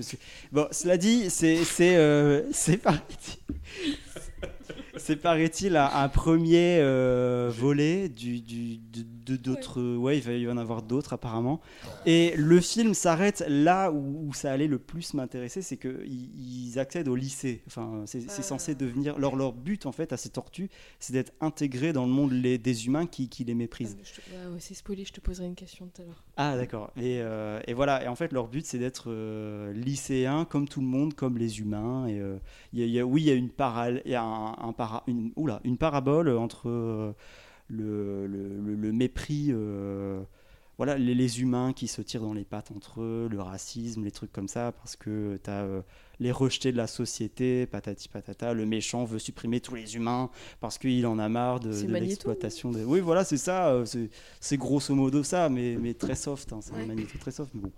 Bon, 0.52 0.68
cela 0.72 0.98
dit, 0.98 1.30
c'est 1.30 1.64
c'est 1.66 1.98
euh, 1.98 2.44
c'est 2.54 2.78
paraît-il- 2.78 3.56
c'est 5.02 5.16
paraît-il 5.18 5.76
un, 5.76 5.90
un 5.94 6.08
premier 6.10 6.78
euh, 6.80 7.52
volet 7.54 8.08
du, 8.10 8.40
du- 8.40 8.78
de 9.26 9.36
d'autres. 9.36 9.82
Ouais, 9.98 10.18
il 10.18 10.24
va 10.24 10.34
y 10.34 10.48
en 10.50 10.58
avoir 10.58 10.82
d'autres 10.82 11.14
apparemment. 11.14 11.62
Et 12.06 12.34
le 12.38 12.60
film 12.60 12.94
s'arrête 12.94 13.44
là 13.48 13.92
où, 13.92 14.28
où 14.30 14.34
ça 14.34 14.52
allait 14.52 14.68
le 14.68 14.80
plus 14.80 15.14
m'intéresser, 15.14 15.62
c'est 15.62 15.78
qu'ils 15.78 16.70
ils 16.72 16.80
accèdent 16.80 17.08
au 17.08 17.16
lycée. 17.16 17.62
Enfin, 17.68 18.04
c'est 18.06 18.22
c'est 18.30 18.42
censé 18.44 18.76
devenir 18.76 19.18
leur 19.20 19.36
leur 19.36 19.54
but 19.54 19.86
en 19.86 19.92
fait 19.92 20.12
à 20.14 20.18
ces 20.18 20.30
tortues, 20.30 20.70
c'est 21.00 21.14
d'être 21.14 21.34
intégrés 21.42 21.94
dans 21.94 22.06
le 22.06 22.12
monde 22.12 22.32
les- 22.32 22.58
des 22.58 22.86
humains 22.88 23.06
qui, 23.08 23.30
qui 23.30 23.44
les 23.44 23.54
méprisent. 23.54 23.98
Je 24.04 24.12
te- 24.22 24.52
ouais, 24.54 24.60
c'est 24.60 24.74
spoilé, 24.74 25.06
je 25.06 25.14
te 25.14 25.20
poserai 25.22 25.46
une 25.46 25.56
question 25.56 25.88
tout 25.94 26.02
à 26.02 26.06
l'heure. 26.06 26.24
Ah 26.38 26.56
d'accord. 26.58 26.92
Et, 26.98 27.20
euh, 27.22 27.60
et 27.68 27.74
voilà. 27.74 28.04
Et 28.04 28.08
en 28.08 28.16
fait, 28.16 28.32
leur 28.34 28.48
but, 28.48 28.66
c'est 28.66 28.80
d'être 28.80 29.06
euh, 29.12 29.72
lycéens 29.74 30.46
comme 30.46 30.68
tout 30.68 30.82
le 30.82 30.88
monde, 30.88 31.14
comme 31.14 31.38
les 31.38 31.60
humains. 31.60 32.08
Et 32.08 32.20
euh, 32.20 32.38
y 32.74 32.82
a- 32.84 32.86
y 32.86 33.00
a- 33.00 33.06
oui, 33.06 33.22
il 33.22 33.28
y 33.28 33.32
a 33.32 33.36
une 33.36 33.50
paral- 33.50 34.02
il 34.06 34.12
y 34.12 34.16
a 34.16 34.24
un, 34.24 34.54
un 34.58 34.74
para- 34.92 35.04
une, 35.08 35.32
oula, 35.36 35.62
une 35.64 35.78
parabole 35.78 36.30
entre 36.30 36.70
euh, 36.70 37.14
le, 37.68 38.28
le- 38.28 38.60
le- 38.60 38.76
le 38.76 38.92
mépris, 38.92 39.48
euh, 39.52 40.22
voilà, 40.78 40.98
les, 40.98 41.14
les 41.16 41.42
humains 41.42 41.74
qui 41.74 41.88
se 41.88 42.02
tirent 42.02 42.22
dans 42.22 42.34
les 42.34 42.44
pattes 42.44 42.72
entre 42.76 43.02
eux, 43.02 43.28
le 43.32 43.42
racisme, 43.42 44.04
les 44.04 44.12
trucs 44.12 44.32
comme 44.32 44.48
ça, 44.48 44.72
parce 44.72 44.96
que 44.96 45.40
tu 45.44 45.50
as 45.50 45.66
les 46.20 46.32
rejetés 46.32 46.72
de 46.72 46.78
la 46.78 46.88
société, 46.88 47.66
patati 47.68 48.10
patata. 48.10 48.54
Le 48.54 48.66
méchant 48.66 49.06
veut 49.06 49.20
supprimer 49.20 49.60
tous 49.60 49.76
les 49.76 49.96
humains 49.96 50.30
parce 50.60 50.78
qu'il 50.78 51.06
en 51.08 51.20
a 51.20 51.30
marre 51.30 51.60
de, 51.60 51.70
l'exploitation. 52.00 52.72
Des... 52.72 52.84
Oui, 52.84 53.00
voilà, 53.00 53.24
c'est 53.24 53.38
ça. 53.38 53.70
euh, 53.70 53.86
c'est- 53.86 54.58
grosso 54.58 54.94
modo 54.96 55.24
ça, 55.24 55.50
mais, 55.50 55.78
mais 55.80 55.94
très 55.94 56.16
soft. 56.16 56.52
hein, 56.54 56.60
c'est 56.62 56.74
un 56.74 57.20
très 57.20 57.32
soft. 57.32 57.52
Mais 57.54 57.62
bon, 57.62 57.72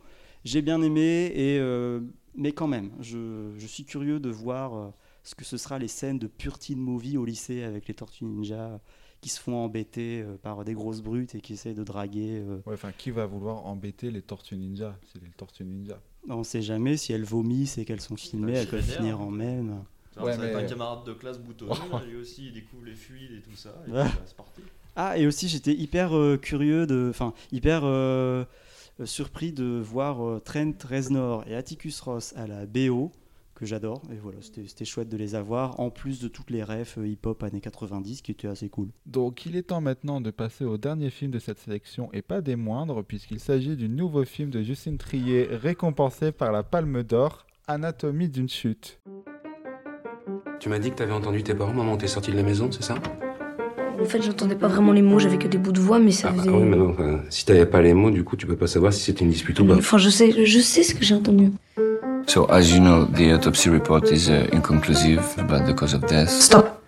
j'ai 0.46 0.62
bien 0.62 0.82
aimé, 0.82 1.32
et, 1.36 1.58
euh, 1.60 2.00
mais 2.36 2.52
quand 2.54 2.68
même, 2.68 2.92
je, 3.02 3.52
je 3.58 3.68
suis 3.68 3.86
curieux 3.86 4.20
de 4.20 4.30
voir 4.30 4.76
euh, 4.76 4.90
ce 5.24 5.36
que 5.36 5.46
ce 5.46 5.58
sera 5.58 5.80
les 5.80 5.88
scènes 5.88 6.20
de 6.20 6.28
pure 6.28 6.60
teen 6.60 6.80
movie 6.80 7.18
au 7.18 7.26
lycée 7.26 7.64
avec 7.64 7.88
les 7.88 7.94
Tortues 7.94 8.26
Ninja 8.26 8.80
qui 9.22 9.30
se 9.30 9.40
font 9.40 9.56
embêter 9.56 10.22
euh, 10.22 10.36
par 10.36 10.66
des 10.66 10.74
grosses 10.74 11.02
brutes 11.02 11.34
et 11.36 11.40
qui 11.40 11.54
essayent 11.54 11.76
de 11.76 11.84
draguer. 11.86 12.42
euh, 12.46 12.58
Ouais, 12.66 12.74
enfin, 12.74 12.92
qui 12.98 13.10
va 13.10 13.26
vouloir 13.26 13.66
embêter 13.66 14.12
les 14.12 14.22
tortues 14.22 14.58
ninja? 14.58 15.00
C'est 15.14 15.22
les 15.24 15.30
tortues 15.30 15.64
ninja. 15.64 15.98
On 16.28 16.40
ne 16.40 16.44
sait 16.44 16.62
jamais 16.62 16.98
si 16.98 17.14
elles 17.14 17.24
vomissent 17.24 17.78
et 17.78 17.86
qu'elles 17.86 18.02
sont 18.02 18.18
filmées, 18.18 18.52
elles 18.54 18.68
peuvent 18.68 18.82
finir 18.84 19.22
hein. 19.22 19.24
en 19.24 19.32
même. 19.32 19.84
Alors, 20.18 20.28
Ouais, 20.28 20.36
ça 20.36 20.42
mais- 20.42 20.54
un 20.54 20.66
camarade 20.66 21.06
de 21.06 21.14
classe 21.14 21.40
boutonné, 21.40 21.72
là, 21.92 22.04
lui 22.06 22.18
aussi 22.18 22.48
il 22.48 22.54
découvre 22.54 22.84
les 22.84 22.96
fluides 22.96 23.32
et 23.32 23.42
tout 23.42 23.56
ça. 23.56 23.74
Et 23.88 23.92
Ouais. 23.92 24.04
puis, 24.10 24.14
bah, 24.18 24.24
c'est 24.26 24.36
parti. 24.36 24.62
Ah, 24.98 25.18
et 25.18 25.26
aussi 25.26 25.48
j'étais 25.48 25.74
hyper 25.74 26.16
euh, 26.18 26.36
curieux, 26.38 26.86
de, 26.86 27.08
enfin 27.10 27.34
hyper 27.54 27.82
euh, 27.86 28.44
surpris 29.06 29.52
de 29.54 29.80
voir 29.82 30.22
euh, 30.24 30.40
Trent 30.44 30.74
Reznor 30.88 31.46
et 31.48 31.56
Atticus 31.56 32.00
Ross 32.02 32.34
à 32.36 32.46
la 32.46 32.66
BO, 32.66 33.12
que 33.64 33.70
j'adore. 33.70 34.02
Et 34.12 34.18
voilà, 34.22 34.38
c'était 34.42 34.86
chouette 34.86 35.10
de 35.10 35.18
les 35.18 35.36
avoir, 35.36 35.80
en 35.80 35.90
plus 35.90 36.20
de 36.22 36.28
toutes 36.28 36.50
les 36.50 36.64
refs 36.64 36.98
euh, 36.98 37.08
hip-hop 37.08 37.42
années 37.44 37.62
90 37.62 38.22
qui 38.22 38.32
étaient 38.32 38.48
assez 38.48 38.70
cool. 38.70 38.90
Donc 39.06 39.46
il 39.46 39.56
est 39.56 39.64
temps 39.64 39.82
maintenant 39.82 40.22
de 40.22 40.32
passer 40.32 40.66
au 40.66 40.78
dernier 40.78 41.10
film 41.10 41.32
de 41.32 41.40
cette 41.40 41.60
sélection 41.60 42.10
et 42.14 42.22
pas 42.22 42.42
des 42.42 42.56
moindres 42.56 43.04
puisqu'il 43.04 43.40
s'agit 43.40 43.76
du 43.76 43.90
nouveau 43.90 44.26
film 44.26 44.50
de 44.50 44.62
Justine 44.62 44.98
Trier 44.98 45.48
récompensé 45.52 46.32
par 46.32 46.52
la 46.52 46.64
Palme 46.64 47.04
d'Or, 47.04 47.46
Anatomie 47.68 48.30
d'une 48.30 48.50
chute. 48.50 49.00
Tu 50.60 50.70
m'as 50.70 50.80
dit 50.80 50.92
que 50.92 50.96
t'avais 50.96 51.14
entendu 51.14 51.44
tes 51.44 51.54
parents, 51.54 51.74
maman, 51.74 51.98
t'es 51.98 52.08
sorti 52.08 52.32
de 52.32 52.38
la 52.38 52.44
maison, 52.44 52.70
c'est 52.72 52.84
ça? 52.84 52.96
En 54.02 54.06
fait, 54.06 54.22
j'entendais 54.22 54.56
pas 54.56 54.68
vraiment 54.68 54.92
les 54.92 55.02
mots, 55.02 55.20
j'avais 55.20 55.38
que 55.38 55.48
des 55.48 55.58
bouts 55.58 55.72
de 55.72 55.80
voix, 55.80 56.00
mais 56.00 56.12
ça 56.12 56.30
Ah 56.32 56.36
faisait. 56.38 56.50
oui, 56.50 56.64
mais 56.64 56.76
non, 56.78 56.90
enfin, 56.90 57.22
si 57.30 57.46
t'avais 57.46 57.66
pas 57.66 57.82
les 57.82 57.94
mots, 57.94 58.12
du 58.12 58.24
coup, 58.24 58.36
tu 58.36 58.46
peux 58.48 58.56
pas 58.58 58.68
savoir 58.68 58.92
si 58.92 59.02
c'était 59.02 59.24
une 59.24 59.30
dispute 59.32 59.60
ou 59.60 59.66
pas. 59.66 59.76
Enfin, 59.78 59.98
je 59.98 60.10
sais, 60.10 60.46
je 60.46 60.60
sais 60.60 60.84
ce 60.84 60.94
que 60.96 61.04
j'ai 61.06 61.16
entendu. 61.16 61.52
So, 62.28 62.46
as 62.46 62.72
you 62.72 62.80
know, 62.80 63.06
the 63.06 63.34
autopsy 63.34 63.70
report 63.70 64.12
is 64.12 64.30
uh, 64.30 64.48
inconclusive 64.52 65.38
about 65.38 65.66
the 65.66 65.74
cause 65.74 65.94
of 65.94 66.02
death. 66.08 66.30
Stop. 66.30 66.82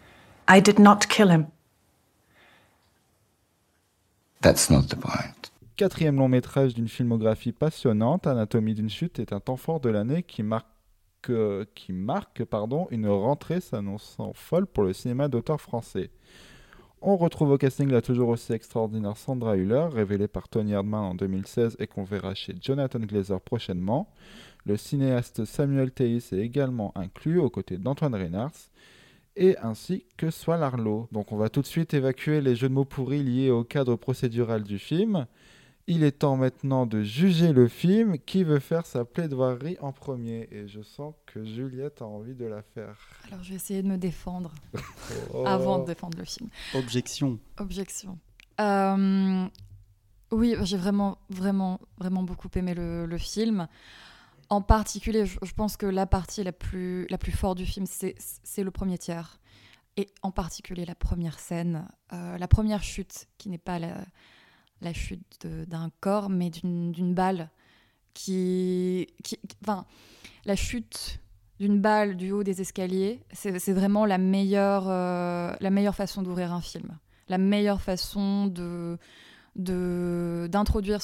I 0.47 0.59
did 0.61 0.79
not 0.79 1.07
kill 1.07 1.29
him. 1.29 1.47
That's 4.41 4.69
not 4.69 4.83
the 4.89 4.95
point. 4.95 5.51
Quatrième 5.75 6.15
long 6.15 6.29
métrage 6.29 6.73
d'une 6.73 6.87
filmographie 6.87 7.51
passionnante, 7.51 8.27
Anatomie 8.27 8.75
d'une 8.75 8.89
chute 8.89 9.19
est 9.19 9.33
un 9.33 9.39
temps 9.39 9.57
fort 9.57 9.81
de 9.81 9.89
l'année 9.89 10.23
qui 10.23 10.41
marque, 10.41 10.67
euh, 11.29 11.65
qui 11.75 11.91
marque 11.91 12.45
pardon, 12.45 12.87
une 12.91 13.09
rentrée 13.09 13.59
s'annonçant 13.59 14.31
folle 14.33 14.67
pour 14.67 14.83
le 14.83 14.93
cinéma 14.93 15.27
d'auteur 15.27 15.59
français. 15.59 16.11
On 17.01 17.17
retrouve 17.17 17.51
au 17.51 17.57
casting 17.57 17.91
la 17.91 18.01
toujours 18.01 18.29
aussi 18.29 18.53
extraordinaire 18.53 19.17
Sandra 19.17 19.57
Hüller, 19.57 19.87
révélée 19.91 20.27
par 20.27 20.47
Tony 20.47 20.71
Erdmann 20.71 21.03
en 21.03 21.13
2016 21.13 21.75
et 21.79 21.87
qu'on 21.87 22.03
verra 22.03 22.33
chez 22.33 22.55
Jonathan 22.59 22.99
Glazer 22.99 23.41
prochainement. 23.41 24.09
Le 24.65 24.77
cinéaste 24.77 25.45
Samuel 25.45 25.91
Théis 25.91 26.29
est 26.31 26.39
également 26.39 26.91
inclus 26.97 27.39
aux 27.39 27.49
côtés 27.49 27.77
d'Antoine 27.77 28.15
Reynars 28.15 28.51
et 29.35 29.57
ainsi 29.59 30.05
que 30.17 30.31
Soit 30.31 30.57
Larlo. 30.57 31.07
Donc 31.11 31.31
on 31.31 31.37
va 31.37 31.49
tout 31.49 31.61
de 31.61 31.67
suite 31.67 31.93
évacuer 31.93 32.41
les 32.41 32.55
jeux 32.55 32.69
de 32.69 32.73
mots 32.73 32.85
pourris 32.85 33.21
liés 33.23 33.51
au 33.51 33.63
cadre 33.63 33.95
procédural 33.95 34.63
du 34.63 34.79
film. 34.79 35.27
Il 35.87 36.03
est 36.03 36.13
temps 36.19 36.35
maintenant 36.35 36.87
de 36.87 37.03
juger 37.03 37.53
le 37.53 37.67
film. 37.67 38.17
Qui 38.17 38.43
veut 38.43 38.57
faire 38.57 38.87
sa 38.87 39.05
plaidoirie 39.05 39.77
en 39.81 39.91
premier? 39.91 40.47
Et 40.51 40.67
je 40.67 40.81
sens 40.81 41.13
que 41.27 41.43
Juliette 41.45 42.01
a 42.01 42.05
envie 42.05 42.33
de 42.33 42.45
la 42.45 42.63
faire. 42.63 42.97
Alors 43.27 43.43
je 43.43 43.49
vais 43.49 43.55
essayer 43.57 43.83
de 43.83 43.87
me 43.87 43.97
défendre 43.97 44.51
Oh. 45.33 45.43
avant 45.45 45.77
de 45.79 45.85
défendre 45.85 46.17
le 46.17 46.25
film. 46.25 46.49
Objection. 46.73 47.37
Objection. 47.59 48.17
Euh, 48.59 49.45
oui, 50.31 50.55
j'ai 50.63 50.77
vraiment, 50.77 51.19
vraiment, 51.29 51.79
vraiment 51.99 52.23
beaucoup 52.23 52.49
aimé 52.55 52.73
le, 52.73 53.05
le 53.05 53.17
film. 53.19 53.67
En 54.49 54.61
particulier, 54.61 55.25
je, 55.25 55.53
pense 55.53 55.75
que 55.77 55.85
la 55.85 56.05
partie 56.05 56.43
la 56.43 56.51
plus, 56.51 57.07
la 57.09 57.17
plus 57.17 57.31
forte 57.31 57.57
du 57.57 57.65
film, 57.65 57.85
c'est 57.87 58.63
le 58.63 58.71
premier 58.71 58.97
tiers. 58.97 59.39
Et 59.97 60.09
en 60.23 60.31
particulier 60.31 60.85
la 60.85 60.95
première 60.95 61.39
scène, 61.39 61.87
euh, 62.13 62.37
la 62.37 62.47
première 62.47 62.83
chute, 62.83 63.27
qui 63.37 63.49
n'est 63.49 63.57
pas 63.57 63.79
la, 63.79 63.95
la 64.81 64.93
chute 64.93 65.47
d'un 65.47 65.89
corps, 65.99 66.29
mais 66.29 66.49
d'une 66.49 67.13
balle. 67.13 67.49
Qui, 68.13 69.07
qui, 69.23 69.37
enfin, 69.61 69.85
la 70.45 70.55
chute 70.55 71.19
d'une 71.59 71.81
balle 71.81 72.15
du 72.15 72.31
haut 72.31 72.43
des 72.43 72.61
escaliers, 72.61 73.21
c'est 73.31 73.73
vraiment 73.73 74.05
la 74.05 74.17
meilleure, 74.17 74.85
euh, 74.87 75.53
la 75.59 75.69
meilleure 75.69 75.95
façon 75.95 76.21
d'ouvrir 76.21 76.53
un 76.53 76.61
film. 76.61 76.97
La 77.27 77.37
meilleure 77.37 77.81
façon 77.81 78.47
de- 78.47 78.97
d'introduire 79.55 80.99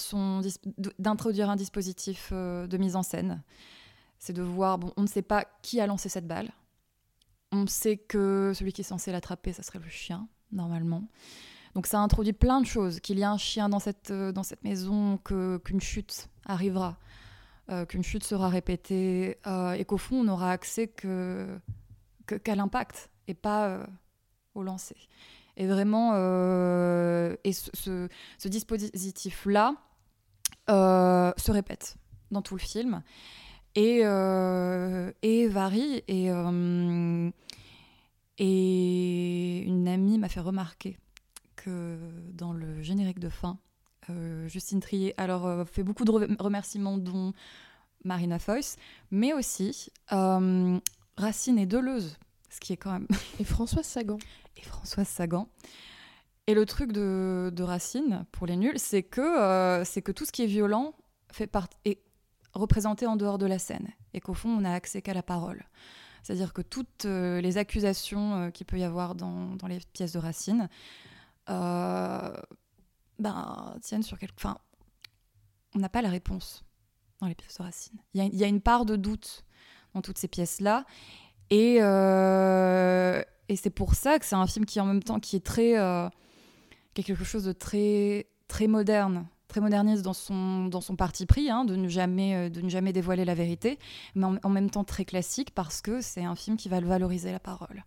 un 1.49 1.55
dispositif 1.55 2.29
euh, 2.31 2.67
de 2.67 2.77
mise 2.77 2.95
en 2.95 3.03
scène. 3.03 3.41
C'est 4.19 4.33
de 4.33 4.41
voir, 4.41 4.77
bon, 4.77 4.93
on 4.97 5.01
ne 5.03 5.07
sait 5.07 5.21
pas 5.21 5.45
qui 5.61 5.79
a 5.79 5.87
lancé 5.87 6.09
cette 6.09 6.27
balle. 6.27 6.51
On 7.51 7.65
sait 7.67 7.97
que 7.97 8.51
celui 8.55 8.71
qui 8.73 8.81
est 8.81 8.85
censé 8.85 9.11
l'attraper, 9.11 9.51
ça 9.53 9.63
serait 9.63 9.79
le 9.79 9.89
chien, 9.89 10.27
normalement. 10.51 11.03
Donc 11.75 11.87
ça 11.87 11.99
introduit 11.99 12.33
plein 12.33 12.61
de 12.61 12.65
choses, 12.65 12.99
qu'il 12.99 13.17
y 13.19 13.23
a 13.23 13.31
un 13.31 13.37
chien 13.37 13.69
dans 13.69 13.79
cette, 13.79 14.11
euh, 14.11 14.31
dans 14.31 14.43
cette 14.43 14.63
maison, 14.63 15.17
qu'une 15.17 15.81
chute 15.81 16.27
arrivera, 16.45 16.97
euh, 17.69 17.85
qu'une 17.85 18.03
chute 18.03 18.23
sera 18.23 18.49
répétée, 18.49 19.37
et 19.77 19.85
qu'au 19.85 19.97
fond, 19.97 20.17
on 20.21 20.23
n'aura 20.25 20.51
accès 20.51 20.87
que, 20.87 21.47
que- 22.25 22.35
qu'à 22.35 22.55
l'impact, 22.55 23.09
et 23.27 23.33
pas 23.33 23.85
au 24.53 24.63
lancer. 24.63 24.97
Et 25.57 25.67
vraiment, 25.67 26.11
euh, 26.15 27.35
et 27.43 27.53
ce, 27.53 28.07
dispositif-là 28.45 29.75
euh, 30.69 31.31
se 31.37 31.51
répète 31.51 31.97
dans 32.31 32.41
tout 32.41 32.55
le 32.55 32.61
film 32.61 33.03
et, 33.75 34.01
euh, 34.03 35.11
et 35.21 35.47
varie. 35.47 36.03
Et, 36.07 36.29
et 38.37 39.59
une 39.59 39.87
amie 39.87 40.17
m'a 40.17 40.29
fait 40.29 40.39
remarquer 40.39 40.97
que 41.55 41.97
dans 42.33 42.53
le 42.53 42.81
générique 42.81 43.19
de 43.19 43.29
fin, 43.29 43.59
Justine 44.47 44.79
Trier 44.81 45.13
alors 45.17 45.67
fait 45.69 45.83
beaucoup 45.83 46.03
de 46.05 46.11
re- 46.11 46.41
remerciements 46.41 46.97
dont 46.97 47.33
Marina 48.03 48.39
Foïs, 48.39 48.77
mais 49.11 49.31
aussi 49.33 49.89
Racine 51.17 51.59
et 51.59 51.65
Deleuze, 51.65 52.17
ce 52.49 52.59
qui 52.59 52.73
est 52.73 52.77
quand 52.77 52.91
même 52.91 53.07
Et 53.39 53.43
Françoise 53.43 53.85
Sagan. 53.85 54.17
Françoise 54.65 55.07
Sagan. 55.07 55.47
Et 56.47 56.53
le 56.53 56.65
truc 56.65 56.91
de, 56.91 57.61
Racine, 57.61 58.25
pour 58.31 58.47
les 58.47 58.57
nuls, 58.57 58.77
c'est 58.77 59.03
que, 59.03 59.21
euh, 59.21 59.85
que 59.85 60.11
tout 60.11 60.25
ce 60.25 60.31
qui 60.31 60.43
est 60.43 60.47
violent 60.47 60.95
fait 61.31 61.49
est 61.85 62.01
représenté 62.53 63.05
en 63.05 63.15
dehors 63.15 63.37
de 63.37 63.45
la 63.45 63.59
scène. 63.59 63.87
Et 64.13 64.19
qu'au 64.19 64.33
fond, 64.33 64.49
on 64.49 64.61
n'a 64.61 64.73
accès 64.73 65.01
qu'à 65.01 65.13
la 65.13 65.23
parole. 65.23 65.63
C'est-à-dire 66.23 66.53
que 66.53 66.61
toutes 66.61 67.05
euh, 67.05 67.39
les 67.41 67.57
accusations 67.57 68.35
euh, 68.35 68.49
qu'il 68.49 68.65
peut 68.65 68.77
y 68.77 68.83
avoir 68.83 69.15
dans, 69.15 69.55
dans 69.55 69.67
les 69.67 69.79
pièces 69.93 70.13
de 70.13 70.19
Racine 70.19 70.67
ben, 71.47 72.33
tiennent 73.81 74.03
sur 74.03 74.17
quelque... 74.17 74.33
Enfin, 74.37 74.57
on 75.75 75.79
n'a 75.79 75.89
pas 75.89 76.01
la 76.01 76.09
réponse 76.09 76.65
dans 77.19 77.27
les 77.27 77.35
pièces 77.35 77.57
de 77.57 77.63
Racine. 77.63 77.99
Il 78.13 78.35
y 78.35 78.43
a, 78.43 78.47
une 78.47 78.61
part 78.61 78.85
de 78.85 78.95
doute 78.95 79.45
dans 79.93 80.01
toutes 80.01 80.17
ces 80.17 80.27
pièces-là. 80.27 80.85
Et, 81.49 81.79
et 83.51 83.57
c'est 83.57 83.69
pour 83.69 83.95
ça 83.95 84.17
que 84.17 84.25
c'est 84.25 84.35
un 84.35 84.47
film 84.47 84.65
qui, 84.65 84.79
en 84.79 84.85
même 84.85 85.03
temps, 85.03 85.19
qui 85.19 85.35
est 85.35 85.45
très. 85.45 85.77
euh, 85.77 86.07
quelque 86.93 87.23
chose 87.23 87.43
de 87.43 87.51
très, 87.51 88.27
très 88.47 88.67
moderne, 88.67 89.27
très 89.47 89.59
moderniste 89.59 90.03
dans 90.03 90.13
son, 90.13 90.65
dans 90.67 90.81
son 90.81 90.95
parti 90.95 91.25
pris, 91.25 91.49
hein, 91.49 91.65
de, 91.65 91.75
ne 91.75 91.87
jamais, 91.89 92.35
euh, 92.35 92.49
de 92.49 92.61
ne 92.61 92.69
jamais 92.69 92.93
dévoiler 92.93 93.25
la 93.25 93.33
vérité, 93.35 93.77
mais 94.15 94.25
en, 94.43 94.49
même 94.49 94.69
temps 94.69 94.83
très 94.83 95.05
classique 95.05 95.51
parce 95.53 95.81
que 95.81 96.01
c'est 96.01 96.23
un 96.23 96.35
film 96.35 96.55
qui 96.55 96.69
va 96.69 96.79
valoriser 96.79 97.31
la 97.31 97.39
parole. 97.39 97.83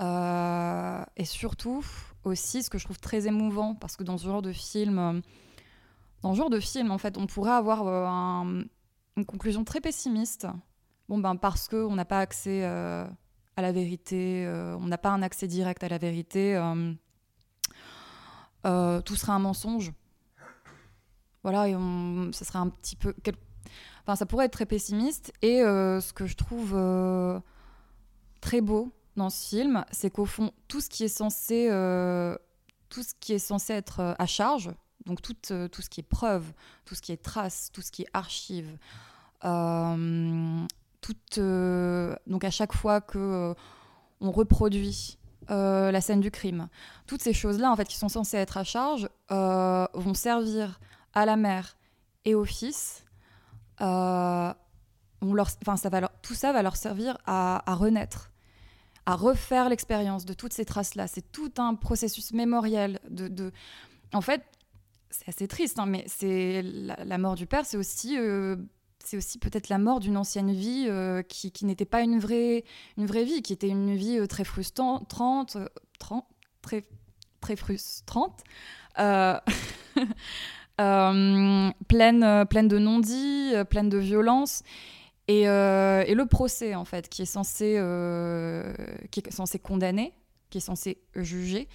Euh, 0.00 1.04
et 1.16 1.24
surtout, 1.24 1.84
aussi, 2.24 2.62
ce 2.62 2.70
que 2.70 2.78
je 2.78 2.84
trouve 2.84 2.98
très 2.98 3.26
émouvant, 3.28 3.74
parce 3.76 3.96
que 3.96 4.02
dans 4.02 4.18
ce 4.18 4.26
genre 4.26 4.42
de 4.42 4.52
film, 4.52 5.22
dans 6.22 6.32
ce 6.32 6.38
genre 6.38 6.50
de 6.50 6.60
film, 6.60 6.90
en 6.90 6.98
fait, 6.98 7.18
on 7.18 7.26
pourrait 7.26 7.52
avoir 7.52 7.86
un- 7.86 8.62
une 9.16 9.26
conclusion 9.26 9.62
très 9.64 9.80
pessimiste. 9.80 10.46
Bon, 11.08 11.18
ben, 11.18 11.36
parce 11.36 11.68
qu'on 11.68 11.94
n'a 11.94 12.04
pas 12.04 12.20
accès 12.20 12.62
à 13.56 13.62
la 13.62 13.72
vérité, 13.72 14.46
euh, 14.46 14.76
on 14.76 14.86
n'a 14.86 14.98
pas 14.98 15.10
un 15.10 15.22
accès 15.22 15.46
direct 15.46 15.82
à 15.84 15.88
la 15.88 15.98
vérité, 15.98 16.56
euh, 16.56 16.92
euh, 18.66 19.00
tout 19.02 19.16
sera 19.16 19.34
un 19.34 19.38
mensonge. 19.38 19.92
Voilà, 21.42 21.68
et 21.68 21.76
on, 21.76 22.30
ça 22.32 22.44
serait 22.44 22.60
un 22.60 22.68
petit 22.68 22.96
peu. 22.96 23.14
Enfin, 24.02 24.16
ça 24.16 24.26
pourrait 24.26 24.46
être 24.46 24.52
très 24.52 24.66
pessimiste. 24.66 25.32
Et 25.42 25.58
ce 25.58 26.12
que 26.12 26.26
je 26.26 26.36
trouve 26.36 26.72
très 28.40 28.60
beau 28.60 28.92
dans 29.16 29.28
ce 29.28 29.48
film, 29.48 29.84
c'est 29.90 30.10
qu'au 30.10 30.24
fond, 30.24 30.52
tout 30.68 30.80
ce 30.80 30.88
qui 30.88 31.02
est 31.02 31.08
censé, 31.08 31.66
tout 32.88 33.02
ce 33.02 33.14
qui 33.18 33.32
est 33.32 33.40
censé 33.40 33.72
être 33.72 34.14
à 34.16 34.26
charge, 34.26 34.70
donc 35.04 35.20
tout, 35.20 35.34
tout 35.34 35.82
ce 35.82 35.90
qui 35.90 35.98
est 35.98 36.08
preuve, 36.08 36.44
tout 36.84 36.94
ce 36.94 37.02
qui 37.02 37.10
est 37.10 37.20
trace, 37.20 37.70
tout 37.72 37.82
ce 37.82 37.90
qui 37.90 38.02
est 38.02 38.10
archive, 38.12 38.78
euh, 41.38 42.14
donc 42.26 42.44
à 42.44 42.50
chaque 42.50 42.72
fois 42.72 43.00
que 43.00 43.18
euh, 43.18 43.54
on 44.20 44.30
reproduit 44.30 45.18
euh, 45.50 45.90
la 45.90 46.00
scène 46.00 46.20
du 46.20 46.30
crime, 46.30 46.68
toutes 47.06 47.22
ces 47.22 47.32
choses-là 47.32 47.70
en 47.70 47.76
fait 47.76 47.86
qui 47.86 47.96
sont 47.96 48.08
censées 48.08 48.36
être 48.36 48.56
à 48.56 48.64
charge 48.64 49.08
vont 49.28 50.14
servir 50.14 50.80
à 51.14 51.26
la 51.26 51.36
mère 51.36 51.76
et 52.24 52.34
au 52.34 52.44
fils. 52.44 53.04
Euh, 53.80 54.52
on 55.20 55.34
leur, 55.34 55.48
va 55.64 56.08
tout 56.22 56.34
ça 56.34 56.52
va 56.52 56.62
leur 56.62 56.76
servir 56.76 57.16
à, 57.26 57.62
renaître, 57.74 58.30
à 59.06 59.14
refaire 59.14 59.68
l'expérience 59.68 60.24
de 60.24 60.34
toutes 60.34 60.52
ces 60.52 60.64
traces-là. 60.64 61.06
C'est 61.06 61.30
tout 61.32 61.52
un 61.58 61.74
processus 61.74 62.32
mémoriel. 62.32 62.98
De. 63.08 63.52
En 64.12 64.20
fait, 64.20 64.42
c'est 65.10 65.28
assez 65.28 65.46
triste, 65.46 65.78
hein, 65.78 65.86
mais 65.86 66.04
c'est 66.06 66.62
la, 66.62 67.18
mort 67.18 67.36
du 67.36 67.46
père, 67.46 67.64
c'est 67.64 67.76
aussi, 67.76 68.16
c'est 69.04 69.16
aussi 69.16 69.38
peut-être 69.38 69.68
la 69.68 69.78
mort 69.78 70.00
d'une 70.00 70.16
ancienne 70.16 70.52
vie 70.52 70.86
euh, 70.88 71.22
qui, 71.22 71.52
n'était 71.64 71.84
pas 71.84 72.02
une 72.02 72.18
vraie, 72.18 72.64
une 72.96 73.06
vraie 73.06 73.24
vie, 73.24 73.42
qui 73.42 73.52
était 73.52 73.68
une 73.68 73.94
vie 73.94 74.18
euh, 74.18 74.26
très 74.26 74.44
frustrante, 74.44 75.08
30, 75.08 75.56
euh, 75.56 75.66
30, 75.98 76.24
très, 76.60 76.82
très 77.40 77.56
frustrante. 77.56 78.40
Pleine, 80.78 82.46
pleine 82.46 82.68
de 82.68 82.78
non-dits, 82.78 83.52
pleine 83.70 83.88
de 83.88 83.98
violence. 83.98 84.62
Et, 85.28 85.44
le 85.44 86.24
procès, 86.24 86.74
en 86.74 86.84
fait, 86.84 87.08
qui 87.08 87.22
est 87.22 87.26
censé, 87.26 87.74
qui 89.10 89.20
est 89.20 89.30
censé 89.30 89.58
condamner, 89.60 90.12
qui 90.50 90.58
est 90.58 90.62
censé 90.62 90.98
juger, 91.14 91.68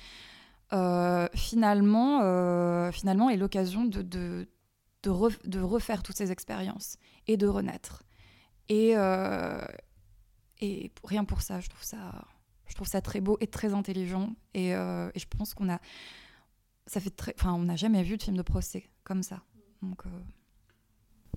finalement, 1.34 2.92
finalement 2.92 3.30
est 3.30 3.38
l'occasion 3.38 3.86
de, 3.86 4.02
de 4.02 5.60
refaire 5.60 6.04
toutes 6.04 6.18
ces 6.18 6.32
expériences 6.32 6.98
et 7.28 7.38
de 7.38 7.48
renaître. 7.48 8.04
Et, 8.70 8.94
euh, 8.98 9.62
et 10.60 10.90
pour- 10.90 11.10
rien 11.10 11.24
pour 11.26 11.42
ça, 11.42 11.60
je 11.60 11.70
trouve 11.70 11.84
ça, 11.84 12.26
je 12.68 12.76
trouve 12.76 12.88
ça 12.88 13.02
très 13.02 13.22
beau 13.22 13.38
et 13.40 13.48
très 13.48 13.74
intelligent. 13.74 14.36
Et, 14.54 14.76
euh, 14.76 15.10
et 15.16 15.20
je 15.20 15.28
pense 15.28 15.54
qu'on 15.54 15.70
a, 15.70 15.80
ça 16.86 17.00
fait 17.00 17.10
très, 17.10 17.34
enfin, 17.40 17.54
on 17.54 17.64
n'a 17.64 17.76
jamais 17.76 18.04
vu 18.04 18.18
de 18.18 18.24
film 18.24 18.38
de 18.38 18.42
procès 18.42 18.90
comme 19.04 19.24
ça. 19.24 19.42
Donc, 19.82 20.06
euh, 20.06 20.10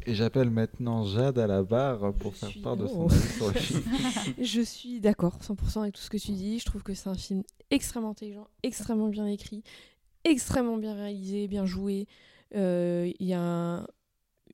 Et 0.07 0.15
j'appelle 0.15 0.49
maintenant 0.51 1.05
Jade 1.05 1.39
à 1.39 1.47
la 1.47 1.63
barre 1.63 2.15
pour 2.15 2.35
faire 2.35 2.51
part 2.63 2.77
de 2.77 2.87
son 2.87 3.03
Oh. 3.07 3.11
avis 3.11 3.29
sur 3.37 3.49
le 3.49 3.55
film. 3.61 3.83
je 4.43 4.61
suis 4.63 4.99
d'accord 5.01 5.39
100% 5.43 5.83
avec 5.83 5.95
tout 5.95 6.01
ce 6.01 6.09
que 6.11 6.17
tu 6.17 6.33
dis. 6.33 6.59
Je 6.59 6.65
trouve 6.65 6.83
que 6.83 6.95
c'est 6.95 7.09
un 7.11 7.15
film 7.15 7.43
extrêmement 7.71 8.11
intelligent, 8.11 8.49
extrêmement 8.63 9.09
bien 9.09 9.27
écrit, 9.27 9.63
extrêmement 10.25 10.79
bien 10.79 10.95
réalisé, 10.95 11.49
bien 11.49 11.67
joué. 11.67 12.07
Euh, 12.55 13.13
Il 13.21 13.27
y 13.27 13.35
a 13.35 13.41
un- 13.43 13.87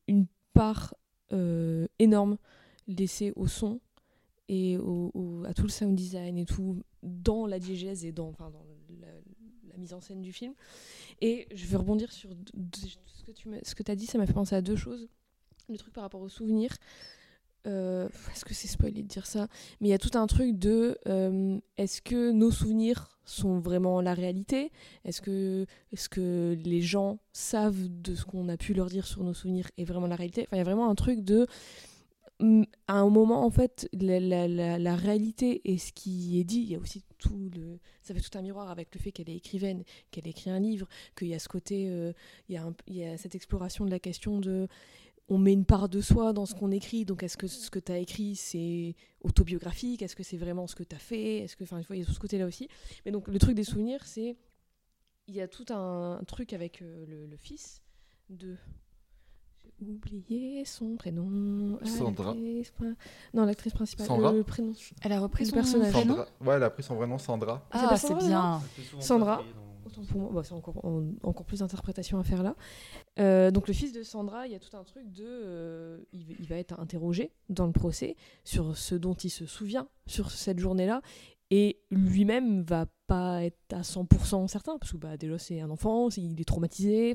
une 0.09 0.27
part 0.53 0.95
euh, 1.33 1.87
énorme 1.99 2.37
laissée 2.89 3.33
au 3.37 3.47
son 3.47 3.81
et 4.49 4.77
au, 4.79 5.11
au- 5.15 5.45
à 5.45 5.55
tout 5.55 5.63
le 5.65 5.69
sound 5.69 5.95
design 5.97 6.39
et 6.39 6.45
tout 6.45 6.83
dans 7.03 7.47
la 7.47 7.59
diégèse 7.59 8.05
et 8.05 8.13
dans, 8.13 8.29
enfin, 8.29 8.51
dans 8.51 8.65
la, 9.01 9.09
mise 9.79 9.93
en 9.93 10.01
scène 10.01 10.23
du 10.23 10.33
film. 10.33 10.55
Et 11.21 11.47
je 11.55 11.67
veux 11.67 11.77
rebondir 11.77 12.11
sur 12.11 12.31
ce 12.33 13.75
que 13.75 13.83
tu 13.83 13.91
as 13.91 13.95
dit, 13.95 14.07
ça 14.07 14.17
m'a 14.17 14.27
fait 14.27 14.33
penser 14.33 14.55
à 14.55 14.63
deux 14.63 14.77
choses. 14.77 15.09
Le 15.69 15.77
truc 15.77 15.93
par 15.93 16.03
rapport 16.03 16.23
aux 16.23 16.31
souvenirs. 16.31 16.75
Euh, 17.67 18.09
Est-ce 18.33 18.45
que 18.45 18.55
c'est 18.55 18.69
spoilé 18.69 19.03
de 19.03 19.09
dire 19.09 19.27
ça 19.27 19.49
Mais 19.81 19.89
il 19.89 19.91
y 19.91 19.95
a 19.95 19.99
tout 19.99 20.17
un 20.17 20.27
truc 20.27 20.59
de 20.59 20.99
euh, 21.07 21.59
est-ce 21.77 22.01
que 22.01 22.31
nos 22.31 22.51
souvenirs 22.51 23.19
sont 23.25 23.59
vraiment 23.59 24.01
la 24.01 24.15
réalité? 24.15 24.71
Est-ce 25.05 25.21
que, 25.21 25.67
est 25.93 26.09
que 26.09 26.57
les 26.65 26.81
gens 26.81 27.19
savent 27.33 27.89
de 27.89 28.15
ce 28.15 28.25
qu'on 28.25 28.49
a 28.49 28.57
pu 28.57 28.73
leur 28.73 28.87
dire 28.87 29.07
sur 29.07 29.25
nos 29.25 29.35
souvenirs 29.35 29.69
est 29.79 29.85
vraiment 29.85 30.07
la 30.07 30.17
réalité? 30.17 30.43
Enfin, 30.43 30.57
il 30.57 30.59
y 30.59 30.61
a 30.61 30.65
vraiment 30.65 30.89
un 30.89 30.95
truc 30.95 31.21
de. 31.25 31.47
hum, 32.41 32.65
À 32.87 32.95
un 33.01 33.11
moment, 33.11 33.45
en 33.45 33.51
fait, 33.51 33.89
la, 33.93 34.95
réalité 34.97 35.63
et 35.65 35.79
ce 35.79 35.93
qui 35.93 36.39
est 36.39 36.45
dit, 36.45 36.61
il 36.61 36.71
y 36.71 36.75
a 36.77 36.79
aussi 36.79 37.03
tout 37.19 37.51
le. 37.57 37.81
Ça 38.03 38.15
fait 38.15 38.21
tout 38.21 38.39
un 38.39 38.43
miroir 38.43 38.71
avec 38.71 38.95
le 38.95 39.01
fait 39.01 39.11
qu'elle 39.11 39.29
est 39.31 39.37
écrivaine, 39.37 39.83
qu'elle 40.13 40.29
écrit 40.29 40.51
un 40.51 40.61
livre, 40.61 40.87
qu'il 41.17 41.29
y 41.29 41.35
a 41.35 41.39
ce 41.41 41.49
côté. 41.49 41.89
euh, 41.89 42.13
il 42.49 42.97
y 42.97 43.05
a 43.05 43.17
cette 43.17 43.35
exploration 43.35 43.85
de 43.85 43.91
la 43.91 43.99
question 43.99 44.39
de 44.39 44.69
on 45.29 45.39
met 45.39 45.53
une 45.53 45.65
part 45.65 45.89
de 45.89 46.01
soi 46.01 46.33
dans 46.33 46.47
ce 46.47 46.55
qu'on 46.55 46.71
écrit. 46.71 47.05
Donc, 47.05 47.23
est-ce 47.23 47.37
que 47.37 47.47
ce 47.47 47.71
que 47.71 47.79
tu 47.79 47.93
as 47.93 47.99
écrit, 47.99 48.37
c'est 48.37 48.95
autobiographique? 49.23 50.03
Est-ce 50.03 50.15
que 50.15 50.23
c'est 50.23 50.37
vraiment 50.37 50.67
ce 50.67 50.75
que 50.77 50.85
tu 50.85 50.95
as 50.95 51.01
fait? 51.01 51.39
Est-ce 51.39 51.57
que, 51.57 51.65
enfin, 51.65 51.81
il 51.91 51.99
y 51.99 52.03
a 52.03 52.05
tout 52.05 52.13
ce 52.13 52.21
côté-là 52.21 52.47
aussi. 52.47 52.69
Mais 53.05 53.13
donc, 53.13 53.27
le 53.29 53.39
truc 53.39 53.55
des 53.55 53.65
souvenirs, 53.65 54.05
c'est. 54.05 54.37
Il 55.29 55.35
y 55.35 55.41
a 55.41 55.49
tout 55.49 55.67
un 55.71 56.21
truc 56.29 56.53
avec 56.53 56.83
euh, 56.83 57.05
le, 57.09 57.27
le 57.27 57.37
fils 57.37 57.83
de. 58.31 58.57
J'ai 59.81 59.91
oublié 59.91 60.65
son 60.65 60.97
prénom. 60.97 61.79
Ah, 61.83 61.87
Sandra. 61.87 62.35
Non, 63.35 63.45
l'actrice 63.45 63.75
principale. 63.75 64.07
Sandra 64.07 64.33
Le 64.33 64.45
prénom. 64.45 64.73
Elle 65.03 65.13
a 65.13 65.21
repris 65.21 65.45
le 65.45 65.51
son 65.51 65.57
personnage. 65.57 65.93
Sandra. 65.93 66.27
Ouais, 66.41 66.55
elle 66.55 66.63
a 66.63 66.71
pris 66.71 66.83
son 66.85 66.95
vrai 66.95 67.07
nom 67.09 67.19
Sandra. 67.19 67.67
Ah, 67.73 67.97
s'appelle 67.97 68.19
c'est 68.21 68.27
bien. 68.27 68.63
Sandra. 69.01 69.43
Pour 70.03 70.33
moi, 70.33 70.45
c'est 70.45 70.53
encore, 70.53 70.85
en- 70.85 71.13
encore 71.23 71.45
plus 71.47 71.61
d'interprétation 71.61 72.19
à 72.19 72.25
faire 72.25 72.43
là. 72.43 72.57
Euh, 73.19 73.51
donc 73.51 73.69
le 73.69 73.75
fils 73.75 73.93
de 73.93 74.03
Sandra, 74.03 74.47
il 74.47 74.53
y 74.53 74.55
a 74.55 74.59
tout 74.59 74.77
un 74.77 74.85
truc 74.85 75.11
de, 75.13 75.25
euh, 75.27 75.99
il, 76.13 76.47
va- 76.47 76.57
être 76.57 76.79
interrogé 76.81 77.33
dans 77.49 77.67
le 77.67 77.73
procès 77.73 78.17
sur 78.45 78.77
ce 78.77 78.95
dont 78.95 79.15
il 79.15 79.31
se 79.31 79.47
souvient 79.47 79.89
sur 80.07 80.31
cette 80.31 80.59
journée-là, 80.59 81.03
et 81.51 81.79
lui-même 81.91 82.63
va 82.63 82.87
pas 83.07 83.45
être 83.45 83.73
à 83.73 83.83
100% 83.83 84.49
certain 84.49 84.79
parce 84.79 84.93
que 84.93 84.97
bah, 84.97 85.17
déjà 85.17 85.39
c'est 85.39 85.61
un 85.61 85.71
enfant, 85.71 86.09
il 86.17 86.41
est 86.41 86.45
traumatisé, 86.45 87.15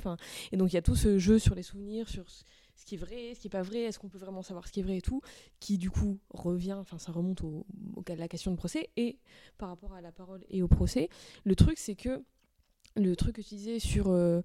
et 0.51 0.57
donc 0.57 0.71
il 0.71 0.75
y 0.75 0.77
a 0.77 0.81
tout 0.81 0.95
ce 0.95 1.17
jeu 1.19 1.37
sur 1.37 1.53
les 1.53 1.63
souvenirs, 1.63 2.07
sur 2.07 2.29
ce 2.29 2.85
qui 2.85 2.95
est 2.95 2.97
vrai, 2.97 3.33
ce 3.35 3.41
qui 3.41 3.47
est 3.47 3.51
pas 3.51 3.61
vrai, 3.61 3.79
est-ce 3.81 3.99
qu'on 3.99 4.07
peut 4.09 4.17
vraiment 4.17 4.41
savoir 4.41 4.67
ce 4.67 4.71
qui 4.71 4.79
est 4.79 4.83
vrai 4.83 4.97
et 4.97 5.01
tout, 5.01 5.21
qui 5.59 5.77
du 5.77 5.91
coup 5.91 6.19
revient, 6.29 6.73
enfin 6.73 6.97
ça 6.97 7.11
remonte 7.11 7.43
au, 7.43 7.65
au 7.95 8.01
de 8.03 8.13
la 8.13 8.27
question 8.29 8.51
de 8.51 8.55
procès 8.55 8.89
et 8.95 9.19
par 9.57 9.67
rapport 9.69 9.93
à 9.93 10.01
la 10.01 10.11
parole 10.13 10.43
et 10.49 10.61
au 10.63 10.67
procès, 10.69 11.09
le 11.43 11.55
truc 11.55 11.77
c'est 11.77 11.95
que 11.95 12.23
le 12.95 13.15
truc 13.15 13.35
que 13.35 13.41
tu 13.41 13.55
disais 13.55 13.79
sur 13.79 14.09
euh, 14.09 14.41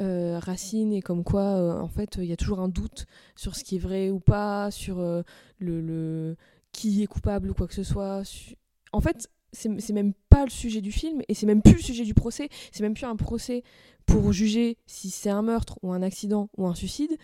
euh, 0.00 0.38
Racine 0.38 0.92
et 0.92 1.02
comme 1.02 1.24
quoi 1.24 1.42
euh, 1.42 1.80
en 1.80 1.88
fait 1.88 2.16
il 2.16 2.24
y 2.24 2.32
a 2.32 2.36
toujours 2.36 2.60
un 2.60 2.68
doute 2.68 3.06
sur 3.36 3.56
ce 3.56 3.64
qui 3.64 3.76
est 3.76 3.80
vrai 3.80 4.10
ou 4.10 4.20
pas, 4.20 4.70
sur 4.70 5.04
le, 5.58 6.36
qui 6.72 7.02
est 7.02 7.06
coupable 7.06 7.50
ou 7.50 7.54
quoi 7.54 7.66
que 7.66 7.74
ce 7.74 7.84
soit. 7.84 8.22
En 8.92 9.00
fait, 9.00 9.28
c'est 9.52 9.92
même 9.92 10.14
pas 10.28 10.44
le 10.44 10.50
sujet 10.50 10.80
du 10.80 10.92
film 10.92 11.22
et 11.28 11.34
c'est 11.34 11.46
même 11.46 11.62
plus 11.62 11.74
le 11.74 11.82
sujet 11.82 12.04
du 12.04 12.14
procès. 12.14 12.48
C'est 12.72 12.82
même 12.82 12.94
plus 12.94 13.06
un 13.06 13.16
procès 13.16 13.62
pour 14.06 14.32
juger 14.32 14.76
si 14.86 15.10
c'est 15.10 15.30
un 15.30 15.42
meurtre 15.42 15.78
ou 15.82 15.92
un 15.92 16.02
accident 16.02 16.48
ou 16.56 16.66
un 16.66 16.74
suicide. 16.74 17.16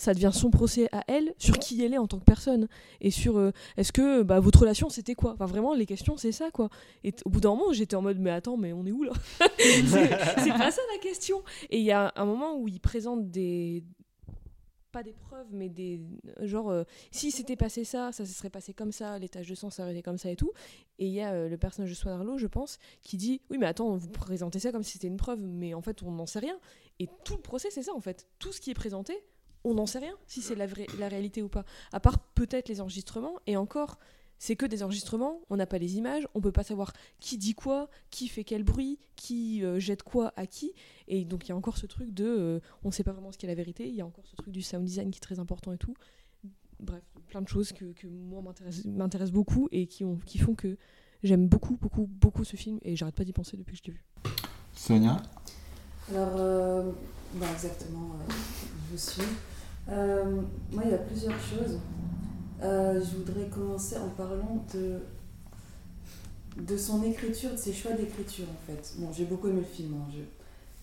Ça 0.00 0.14
devient 0.14 0.30
son 0.32 0.50
procès 0.50 0.88
à 0.92 1.04
elle 1.08 1.34
sur 1.36 1.58
qui 1.58 1.84
elle 1.84 1.92
est 1.92 1.98
en 1.98 2.06
tant 2.06 2.18
que 2.18 2.24
personne 2.24 2.68
et 3.02 3.10
sur 3.10 3.36
euh, 3.36 3.52
est-ce 3.76 3.92
que 3.92 4.22
bah, 4.22 4.40
votre 4.40 4.60
relation 4.60 4.88
c'était 4.88 5.14
quoi? 5.14 5.34
Enfin 5.34 5.44
vraiment 5.44 5.74
les 5.74 5.84
questions 5.84 6.16
c'est 6.16 6.32
ça 6.32 6.50
quoi. 6.50 6.70
Et 7.04 7.12
au 7.26 7.28
bout 7.28 7.40
d'un 7.42 7.50
moment 7.50 7.70
j'étais 7.74 7.96
en 7.96 8.00
mode 8.00 8.18
mais 8.18 8.30
attends 8.30 8.56
mais 8.56 8.72
on 8.72 8.86
est 8.86 8.92
où 8.92 9.02
là? 9.02 9.12
C'est 9.58 10.56
pas 10.56 10.70
ça 10.70 10.80
la 10.94 10.98
question. 11.02 11.42
Et 11.68 11.80
il 11.80 11.84
y 11.84 11.92
a 11.92 12.14
un 12.16 12.24
moment 12.24 12.56
où 12.56 12.66
il 12.66 12.80
présente 12.80 13.30
des 13.30 13.84
pas 14.90 15.02
des 15.02 15.12
preuves, 15.12 15.48
mais 15.52 15.68
des 15.68 16.00
genre 16.40 16.70
euh, 16.70 16.84
si 17.10 17.30
c'était 17.30 17.56
passé 17.56 17.84
ça, 17.84 18.10
ça 18.10 18.24
se 18.24 18.32
serait 18.32 18.48
passé 18.48 18.72
comme 18.72 18.92
ça, 18.92 19.18
les 19.18 19.28
taches 19.28 19.48
de 19.48 19.54
sang 19.54 19.68
été 19.68 20.00
comme 20.00 20.16
ça 20.16 20.30
et 20.30 20.36
tout. 20.36 20.52
Et 20.98 21.08
il 21.08 21.12
y 21.12 21.20
a 21.20 21.34
euh, 21.34 21.50
le 21.50 21.58
personnage 21.58 21.90
de 21.90 21.94
Swan 21.94 22.14
Arlo, 22.14 22.38
je 22.38 22.46
pense, 22.46 22.78
qui 23.02 23.18
dit 23.18 23.42
oui 23.50 23.58
mais 23.58 23.66
attends 23.66 23.94
vous 23.98 24.08
présentez 24.08 24.60
ça 24.60 24.72
comme 24.72 24.82
si 24.82 24.92
c'était 24.92 25.08
une 25.08 25.18
preuve, 25.18 25.40
mais 25.42 25.74
en 25.74 25.82
fait 25.82 26.02
on 26.02 26.10
n'en 26.10 26.26
sait 26.26 26.38
rien. 26.38 26.58
Et 27.00 27.08
tout 27.22 27.36
le 27.36 27.42
procès 27.42 27.68
c'est 27.70 27.82
ça 27.82 27.92
en 27.94 28.00
fait, 28.00 28.26
tout 28.38 28.50
ce 28.50 28.62
qui 28.62 28.70
est 28.70 28.74
présenté, 28.74 29.12
on 29.64 29.74
n'en 29.74 29.86
sait 29.86 29.98
rien 29.98 30.14
si 30.26 30.42
c'est 30.42 30.54
la 30.54 30.66
vraie 30.66 30.86
la 30.98 31.08
réalité 31.08 31.42
ou 31.42 31.48
pas. 31.48 31.64
À 31.92 32.00
part 32.00 32.18
peut-être 32.18 32.68
les 32.68 32.80
enregistrements 32.80 33.36
et 33.46 33.56
encore. 33.56 33.98
C'est 34.42 34.56
que 34.56 34.64
des 34.64 34.82
enregistrements, 34.82 35.42
on 35.50 35.56
n'a 35.56 35.66
pas 35.66 35.76
les 35.76 35.98
images, 35.98 36.26
on 36.32 36.40
peut 36.40 36.50
pas 36.50 36.62
savoir 36.62 36.94
qui 37.18 37.36
dit 37.36 37.52
quoi, 37.52 37.90
qui 38.08 38.26
fait 38.26 38.42
quel 38.42 38.62
bruit, 38.64 38.98
qui 39.14 39.62
euh, 39.62 39.78
jette 39.78 40.02
quoi 40.02 40.32
à 40.34 40.46
qui. 40.46 40.72
Et 41.08 41.26
donc 41.26 41.44
il 41.44 41.50
y 41.50 41.52
a 41.52 41.56
encore 41.56 41.76
ce 41.76 41.84
truc 41.84 42.14
de 42.14 42.24
euh, 42.24 42.60
on 42.82 42.90
sait 42.90 43.04
pas 43.04 43.12
vraiment 43.12 43.32
ce 43.32 43.36
qu'est 43.36 43.46
la 43.46 43.54
vérité, 43.54 43.86
il 43.86 43.94
y 43.94 44.00
a 44.00 44.06
encore 44.06 44.26
ce 44.26 44.34
truc 44.36 44.50
du 44.50 44.62
sound 44.62 44.86
design 44.86 45.10
qui 45.10 45.18
est 45.18 45.20
très 45.20 45.40
important 45.40 45.74
et 45.74 45.76
tout. 45.76 45.92
Bref, 46.78 47.02
plein 47.28 47.42
de 47.42 47.48
choses 47.48 47.72
que, 47.72 47.92
que 47.92 48.06
moi 48.06 48.40
m'intéressent 48.40 48.86
m'intéressent 48.86 49.34
beaucoup 49.34 49.68
et 49.72 49.86
qui, 49.86 50.06
ont, 50.06 50.18
qui 50.24 50.38
font 50.38 50.54
que 50.54 50.78
j'aime 51.22 51.46
beaucoup, 51.46 51.76
beaucoup, 51.76 52.06
beaucoup 52.06 52.44
ce 52.44 52.56
film 52.56 52.78
et 52.80 52.96
j'arrête 52.96 53.16
pas 53.16 53.24
d'y 53.24 53.34
penser 53.34 53.58
depuis 53.58 53.78
que 53.78 53.82
je 53.84 53.90
l'ai 53.90 53.98
vu. 53.98 54.04
Sonia? 54.72 55.22
Alors, 56.08 56.32
euh, 56.38 56.90
bah, 57.34 57.46
exactement, 57.52 58.12
euh, 58.14 58.32
je 58.90 58.96
suis. 58.96 59.22
Euh, 59.90 60.24
moi, 60.72 60.82
il 60.84 60.90
y 60.90 60.94
a 60.94 60.98
plusieurs 60.98 61.38
choses. 61.40 61.78
Euh, 62.62 63.00
je 63.00 63.16
voudrais 63.16 63.48
commencer 63.48 63.96
en 63.96 64.08
parlant 64.10 64.64
de, 64.74 65.00
de 66.56 66.76
son 66.76 67.02
écriture, 67.02 67.52
de 67.52 67.56
ses 67.56 67.72
choix 67.72 67.92
d'écriture 67.92 68.44
en 68.44 68.66
fait. 68.66 68.94
Bon, 68.98 69.10
j'ai 69.12 69.24
beaucoup 69.24 69.48
aimé 69.48 69.60
le 69.60 69.66
film, 69.66 69.94
hein, 69.94 70.12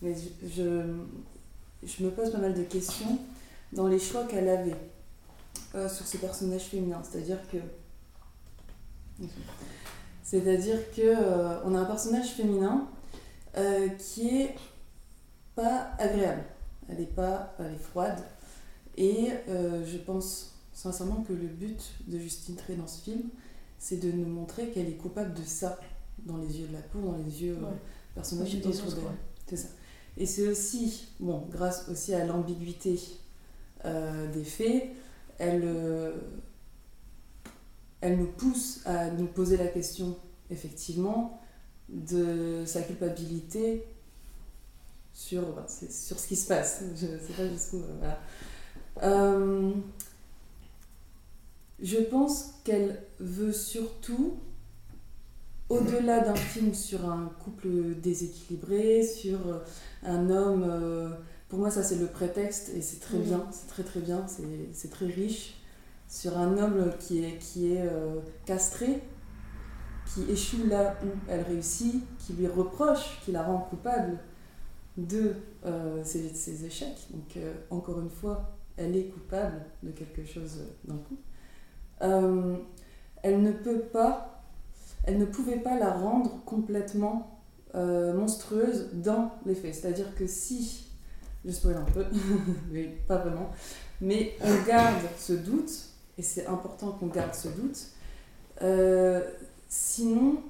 mais 0.01 0.15
je, 0.43 0.95
je, 1.83 2.03
me 2.03 2.09
pose 2.09 2.31
pas 2.31 2.39
mal 2.39 2.55
de 2.55 2.63
questions 2.63 3.19
dans 3.73 3.87
les 3.87 3.99
choix 3.99 4.25
qu'elle 4.25 4.49
avait 4.49 4.75
euh, 5.75 5.87
sur 5.87 6.05
ses 6.05 6.17
personnages 6.17 6.63
féminins. 6.63 7.01
C'est-à-dire 7.03 7.39
que. 7.51 7.57
C'est-à-dire 10.23 10.91
que 10.91 11.01
euh, 11.01 11.63
on 11.63 11.73
a 11.75 11.79
un 11.79 11.85
personnage 11.85 12.31
féminin 12.31 12.87
qui 13.97 14.41
est 14.41 14.55
pas 15.55 15.89
agréable. 15.97 16.43
Elle 16.89 17.01
est 17.01 17.15
pas, 17.15 17.55
elle 17.59 17.73
est 17.73 17.79
froide. 17.79 18.19
Et 18.97 19.29
euh, 19.49 19.85
je 19.85 19.97
pense 19.97 20.55
sincèrement 20.73 21.23
que 21.27 21.33
le 21.33 21.47
but 21.47 21.79
de 22.07 22.17
Justine 22.19 22.55
Tré 22.55 22.75
dans 22.75 22.87
ce 22.87 23.01
film, 23.01 23.21
c'est 23.79 23.97
de 23.97 24.11
nous 24.11 24.25
montrer 24.27 24.69
qu'elle 24.71 24.87
est 24.89 24.97
coupable 24.97 25.33
de 25.33 25.43
ça 25.43 25.79
dans 26.25 26.37
les 26.37 26.59
yeux 26.59 26.67
de 26.67 26.73
la 26.73 26.81
cour, 26.81 27.01
dans 27.11 27.17
les 27.17 27.43
yeux 27.43 27.55
Ouais. 27.55 27.65
euh, 27.65 27.75
personnages 28.15 28.53
Des 28.55 28.65
autour 28.67 28.87
autres, 28.87 29.01
d'elle. 29.47 29.59
ça. 29.59 29.67
Et 30.17 30.25
c'est 30.25 30.47
aussi, 30.47 31.09
bon, 31.19 31.45
grâce 31.51 31.87
aussi 31.89 32.13
à 32.15 32.25
l'ambiguïté 32.25 32.99
euh, 33.85 34.31
des 34.33 34.43
faits, 34.43 34.85
elle, 35.37 35.61
euh, 35.63 36.15
elle 38.01 38.17
nous 38.17 38.25
pousse 38.31 38.81
à 38.85 39.11
nous 39.11 39.27
poser 39.27 39.57
la 39.57 39.67
question, 39.67 40.17
effectivement, 40.49 41.39
de 41.89 42.63
sa 42.65 42.81
culpabilité 42.81 43.85
sur, 45.13 45.53
bah, 45.53 45.67
sur 45.69 46.19
ce 46.19 46.27
qui 46.27 46.35
se 46.35 46.47
passe. 46.47 46.81
Je 46.95 47.05
ne 47.05 47.19
sais 47.19 47.33
pas 47.33 47.47
jusqu'où. 47.47 47.81
voilà. 47.99 48.19
Euh, 49.03 49.71
je 51.81 51.97
pense 51.97 52.55
qu'elle 52.63 53.01
veut 53.19 53.53
surtout, 53.53 54.35
au-delà 55.69 56.21
d'un 56.21 56.35
film 56.35 56.73
sur 56.73 57.09
un 57.09 57.29
couple 57.43 57.67
déséquilibré, 58.01 59.03
sur 59.03 59.39
euh, 59.47 59.59
un 60.03 60.29
homme. 60.29 60.63
euh, 60.67 61.09
pour 61.49 61.59
moi, 61.59 61.71
ça 61.71 61.81
c'est 61.83 61.95
le 61.97 62.07
prétexte 62.07 62.69
et 62.75 62.81
c'est 62.81 62.99
très 62.99 63.17
bien, 63.19 63.45
c'est 63.51 63.67
très 63.67 63.83
très 63.83 63.99
bien, 64.01 64.25
c'est- 64.27 64.43
c'est 64.73 64.89
très 64.89 65.07
riche. 65.07 65.53
sur 66.09 66.37
un 66.37 66.57
homme 66.57 66.89
qui 67.01 67.21
est, 67.25 67.37
qui 67.37 67.73
est 67.73 67.81
euh, 67.81 68.21
castré, 68.45 69.01
qui 70.05 70.23
échoue 70.31 70.65
là 70.69 70.95
où 71.03 71.07
elle 71.27 71.41
réussit, 71.41 72.01
qui 72.19 72.31
lui 72.31 72.47
reproche, 72.47 73.19
qui 73.25 73.33
la 73.33 73.43
rend 73.43 73.57
coupable 73.59 74.17
de 74.95 75.33
euh, 75.65 76.01
ses, 76.05 76.33
ses 76.33 76.63
échecs. 76.65 77.07
Donc, 77.11 77.35
euh, 77.35 77.53
encore 77.71 77.99
une 77.99 78.09
fois, 78.09 78.56
elle 78.77 78.95
est 78.95 79.05
coupable 79.05 79.65
de 79.83 79.91
quelque 79.91 80.23
chose 80.25 80.61
d'un 80.85 80.97
coup. 80.97 81.17
Euh, 82.01 82.57
elle 83.23 83.41
ne 83.41 83.51
peut 83.51 83.79
pas, 83.79 84.43
elle 85.03 85.17
ne 85.17 85.25
pouvait 85.25 85.57
pas 85.57 85.77
la 85.77 85.91
rendre 85.91 86.43
complètement 86.45 87.41
euh, 87.75 88.13
monstrueuse 88.13 88.89
dans 88.93 89.31
les 89.45 89.55
faits. 89.55 89.75
C'est-à-dire 89.75 90.15
que 90.15 90.27
si, 90.27 90.87
je 91.43 91.51
spoil 91.51 91.75
un 91.75 91.91
peu, 91.91 92.05
mais 92.71 92.83
pas 93.07 93.17
vraiment, 93.17 93.49
mais 93.99 94.35
on 94.41 94.67
garde 94.67 95.03
ce 95.17 95.33
doute, 95.33 95.71
et 96.17 96.21
c'est 96.21 96.45
important 96.45 96.91
qu'on 96.91 97.07
garde 97.07 97.33
ce 97.33 97.49
doute, 97.49 97.87
euh, 98.61 99.21
sinon 99.67 100.43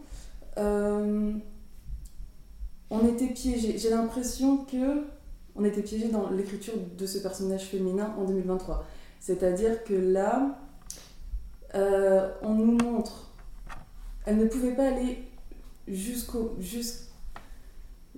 on 2.89 3.07
était 3.07 3.27
piégé. 3.27 3.77
J'ai 3.77 3.91
l'impression 3.91 4.65
que 4.65 5.03
on 5.57 5.65
était 5.65 5.81
piégé 5.81 6.07
dans 6.09 6.29
l'écriture 6.29 6.73
de 6.97 7.05
ce 7.05 7.17
personnage 7.19 7.63
féminin 7.65 8.13
en 8.17 8.25
2023. 8.25 8.85
C'est-à-dire 9.19 9.83
que 9.83 9.93
là, 9.93 10.59
euh, 11.75 12.29
on 12.41 12.53
nous 12.53 12.77
montre, 12.77 13.31
elle 14.25 14.37
ne 14.37 14.45
pouvait 14.45 14.75
pas 14.75 14.87
aller 14.87 15.19
jusqu'au 15.87 16.55
jus- 16.59 17.05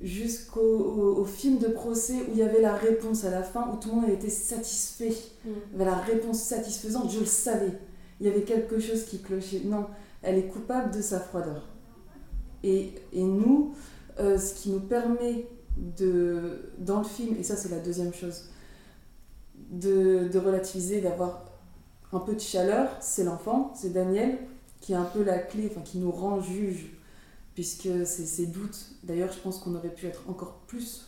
jusqu'au 0.02 0.62
au- 0.62 1.18
au 1.22 1.26
film 1.26 1.58
de 1.60 1.68
procès 1.68 2.14
où 2.28 2.32
il 2.34 2.38
y 2.38 2.44
avait 2.44 2.62
la 2.62 2.74
réponse 2.74 3.26
à 3.26 3.32
la 3.32 3.44
fin, 3.44 3.70
où 3.72 3.78
tout 3.78 3.90
le 3.90 3.96
monde 3.96 4.10
était 4.10 4.30
satisfait. 4.30 5.14
Mm. 5.46 5.50
Il 5.74 5.80
y 5.80 5.82
avait 5.82 5.92
la 5.92 5.98
réponse 5.98 6.42
satisfaisante, 6.42 7.12
je 7.12 7.20
le 7.20 7.26
savais. 7.26 7.72
Il 8.20 8.28
y 8.28 8.30
avait 8.30 8.44
quelque 8.44 8.80
chose 8.80 9.06
qui 9.06 9.20
clochait. 9.22 9.62
Non, 9.66 9.88
elle 10.22 10.38
est 10.38 10.48
coupable 10.48 10.94
de 10.96 11.02
sa 11.02 11.20
froideur. 11.20 11.68
Et, 12.64 12.94
et 13.14 13.24
nous, 13.24 13.74
euh, 14.20 14.38
ce 14.38 14.54
qui 14.54 14.70
nous 14.70 14.82
permet 14.82 15.48
dans 15.78 17.00
le 17.00 17.06
film, 17.06 17.36
et 17.38 17.44
ça 17.44 17.56
c'est 17.56 17.70
la 17.70 17.80
deuxième 17.80 18.14
chose, 18.14 18.46
de, 19.72 20.30
relativiser, 20.38 21.02
d'avoir 21.02 21.46
un 22.12 22.20
peu 22.20 22.34
de 22.34 22.40
chaleur, 22.40 22.90
c'est 23.02 23.24
l'enfant, 23.24 23.72
c'est 23.76 23.94
Daniel, 23.94 24.38
qui 24.82 24.94
est 24.94 24.96
un 24.96 25.06
peu 25.06 25.24
la 25.24 25.38
clé, 25.40 25.68
enfin 25.72 25.82
qui 25.82 25.98
nous 26.00 26.12
rend 26.12 26.42
juge, 26.42 26.88
puisque 27.54 27.90
c'est 28.06 28.26
ses 28.26 28.48
doutes. 28.48 28.92
D'ailleurs, 29.04 29.32
je 29.32 29.40
pense 29.40 29.60
qu'on 29.60 29.76
aurait 29.76 29.94
pu 29.94 30.08
être 30.08 30.24
encore 30.30 30.62
plus 30.68 31.06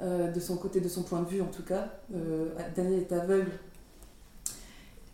euh, 0.00 0.30
de 0.30 0.40
son 0.40 0.56
côté, 0.56 0.80
de 0.80 0.88
son 0.88 1.02
point 1.02 1.20
de 1.22 1.28
vue 1.28 1.42
en 1.42 1.46
tout 1.50 1.64
cas. 1.64 1.90
Euh, 2.14 2.50
Daniel 2.76 3.00
est 3.00 3.12
aveugle. 3.12 3.50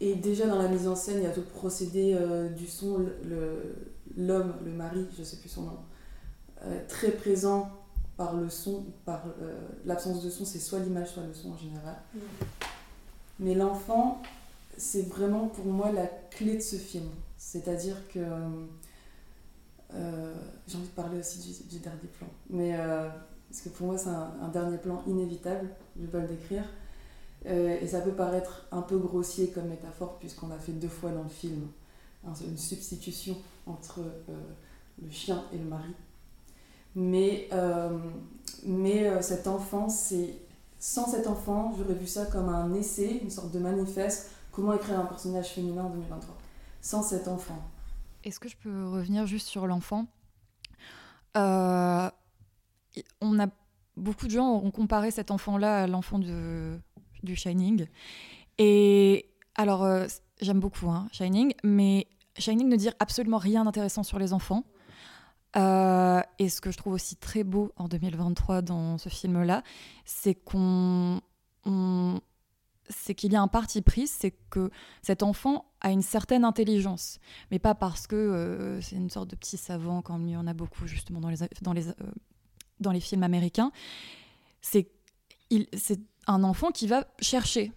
Et 0.01 0.15
déjà 0.15 0.47
dans 0.47 0.59
la 0.59 0.69
mise 0.69 0.87
en 0.87 0.95
scène, 0.95 1.17
il 1.19 1.25
y 1.25 1.27
a 1.27 1.31
tout 1.31 1.41
le 1.41 1.47
procédé 1.47 2.15
euh, 2.15 2.49
du 2.51 2.67
son, 2.67 2.99
le- 2.99 3.17
le- 3.25 3.75
l'homme, 4.17 4.55
le, 4.65 4.71
mari, 4.73 5.07
je 5.19 5.23
sais 5.25 5.37
plus 5.39 5.49
son 5.49 5.63
nom, 5.63 5.79
très 6.89 7.11
présent 7.13 7.71
par 8.19 8.35
le 8.37 8.51
son, 8.51 8.85
par 9.07 9.23
euh, 9.41 9.59
l'absence 9.87 10.23
de 10.23 10.29
son, 10.29 10.45
c'est 10.45 10.59
soit 10.59 10.81
l'image, 10.81 11.09
soit 11.13 11.23
le 11.23 11.33
son 11.33 11.53
en 11.53 11.57
général. 11.57 11.97
Mm. 12.15 12.19
Mais 13.41 13.55
l'enfant, 13.55 14.21
c'est 14.77 15.09
vraiment 15.09 15.47
pour 15.49 15.65
moi 15.65 15.91
la 15.93 16.07
clé 16.31 16.57
de 16.57 16.61
ce 16.63 16.77
film. 16.77 17.09
C'est-à-dire 17.39 17.97
que. 18.13 18.19
euh, 19.95 20.35
J'ai 20.67 20.77
envie 20.77 20.87
de 20.89 20.93
parler 20.93 21.19
aussi 21.21 21.39
du, 21.39 21.69
du 21.69 21.79
dernier 21.79 22.09
plan. 22.19 22.29
Mais. 22.51 22.77
euh, 22.79 23.09
parce 23.49 23.63
que 23.63 23.71
pour 23.71 23.87
moi, 23.87 23.97
c'est 23.97 24.11
un, 24.11 24.31
un 24.43 24.49
dernier 24.49 24.77
plan 24.77 25.03
inévitable, 25.07 25.71
je 25.97 26.03
vais 26.03 26.09
pas 26.09 26.19
le 26.21 26.29
décrire. 26.29 26.65
Et 27.47 27.87
ça 27.87 28.01
peut 28.03 28.13
paraître 28.13 28.67
un 28.73 28.83
peu 28.83 28.99
grossier 28.99 29.49
comme 29.51 29.69
métaphore, 29.69 30.19
puisqu'on 30.19 30.51
a 30.51 30.59
fait 30.59 30.73
deux 30.73 30.89
fois 30.89 31.13
dans 31.13 31.23
le 31.23 31.31
film 31.31 31.69
hein, 32.27 32.33
une 32.47 32.59
substitution 32.59 33.37
entre 33.65 34.01
le 35.01 35.11
chien 35.11 35.45
et 35.55 35.57
le 35.57 35.65
mari. 35.65 35.95
Mais, 36.99 37.49
euh, 37.53 37.97
mais 38.67 39.07
euh, 39.07 39.23
cet 39.23 39.47
enfant, 39.47 39.89
c'est. 39.89 40.35
Sans 40.81 41.09
cet 41.09 41.27
enfant, 41.27 41.73
j'aurais 41.77 41.95
vu 41.95 42.07
ça 42.07 42.27
comme 42.27 42.49
un 42.49 42.73
essai, 42.75 43.21
une 43.23 43.31
sorte 43.31 43.53
de 43.53 43.59
manifeste. 43.59 44.31
Comment 44.53 44.75
écrire 44.75 44.99
un 44.99 45.07
personnage 45.07 45.49
féminin 45.51 45.85
en 45.85 45.91
2023 45.91 46.37
Sans 46.81 47.03
cet 47.03 47.29
enfant. 47.29 47.61
Est-ce 48.25 48.39
que 48.39 48.49
je 48.49 48.57
peux 48.57 48.89
revenir 48.89 49.27
juste 49.27 49.49
sur 49.49 49.67
l'enfant? 49.67 50.07
Euh, 51.37 52.09
On 53.21 53.41
a 53.41 53.47
beaucoup 53.97 54.27
de 54.27 54.33
gens 54.33 54.55
ont 54.55 54.71
comparé 54.71 55.11
cet 55.11 55.31
enfant-là 55.33 55.83
à 55.83 55.87
l'enfant 55.87 56.19
du 56.19 57.37
Shining. 57.37 57.87
Et 58.59 59.31
alors, 59.57 59.87
j'aime 60.41 60.61
beaucoup 60.61 60.89
hein, 60.91 61.09
Shining, 61.13 61.55
mais 61.65 62.07
Shining 62.39 62.69
ne 62.69 62.77
dit 62.77 62.91
absolument 63.01 63.39
rien 63.39 63.65
d'intéressant 63.65 64.05
sur 64.05 64.21
les 64.21 64.33
enfants. 64.33 64.65
Euh, 65.57 66.21
et 66.39 66.49
ce 66.49 66.61
que 66.61 66.71
je 66.71 66.77
trouve 66.77 66.93
aussi 66.93 67.17
très 67.17 67.43
beau 67.43 67.73
en 67.77 67.89
2023 67.89 68.63
dans 68.63 68.99
ce 68.99 69.09
film-là, 69.09 69.63
c'est 70.05 70.35
qu'on 70.35 71.21
on- 71.65 72.21
c'est 72.91 73.15
qu'il 73.15 73.33
y 73.33 73.37
a 73.37 73.43
un 73.43 73.49
parti 73.49 73.83
pris, 73.83 74.07
c'est 74.07 74.31
que 74.51 74.71
cet 75.03 75.23
enfant 75.23 75.67
a 75.81 75.91
une 75.91 76.01
certaine 76.03 76.45
intelligence, 76.45 77.19
mais 77.51 77.59
pas 77.59 77.75
parce 77.75 78.07
que 78.07 78.17
euh, 78.17 78.81
c'est 78.81 78.97
une 78.97 79.11
sorte 79.11 79.29
de 79.29 79.37
petit 79.37 79.59
savant, 79.59 80.01
comme 80.01 80.27
il 80.27 80.33
y 80.33 80.37
en 80.37 80.47
a 80.47 80.55
beaucoup 80.55 80.87
justement 80.87 81.21
dans 81.21 81.29
les, 81.29 81.37
dans 81.61 81.73
les, 81.75 81.89
euh, 81.89 81.93
dans 82.81 82.93
les 82.93 83.01
films 83.01 83.23
américains. 83.23 83.73
C'est 84.61 84.91
un 86.27 86.45
enfant 86.45 86.71
qui 86.71 86.87
va 86.87 87.07
chercher, 87.21 87.73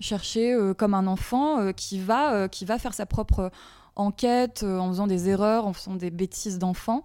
chercher 0.00 0.56
comme 0.78 0.94
un 0.94 1.06
enfant 1.06 1.72
qui, 1.72 1.98
va, 1.98 2.48
qui 2.48 2.64
va 2.64 2.78
faire 2.78 2.94
sa 2.94 3.06
propre 3.06 3.50
enquête 3.96 4.62
euh, 4.62 4.78
en 4.78 4.88
faisant 4.88 5.06
des 5.06 5.28
erreurs, 5.28 5.66
en 5.66 5.72
faisant 5.72 5.94
des 5.94 6.10
bêtises 6.10 6.58
d'enfant. 6.58 7.02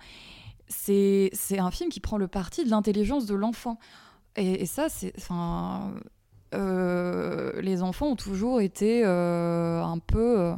C'est 0.68 1.32
un 1.58 1.72
film 1.72 1.90
qui 1.90 2.00
prend 2.00 2.18
le 2.18 2.28
parti 2.28 2.64
de 2.64 2.70
l'intelligence 2.70 3.26
de 3.26 3.36
l'enfant. 3.36 3.78
Et, 4.36 4.62
et 4.62 4.66
ça, 4.66 4.88
c'est. 4.90 5.14
Enfin, 5.18 5.94
euh, 6.54 7.62
les 7.62 7.82
enfants 7.82 8.08
ont 8.08 8.16
toujours 8.16 8.62
été 8.62 9.04
euh, 9.06 9.84
un 9.84 10.00
peu. 10.00 10.40
euh, 10.40 10.54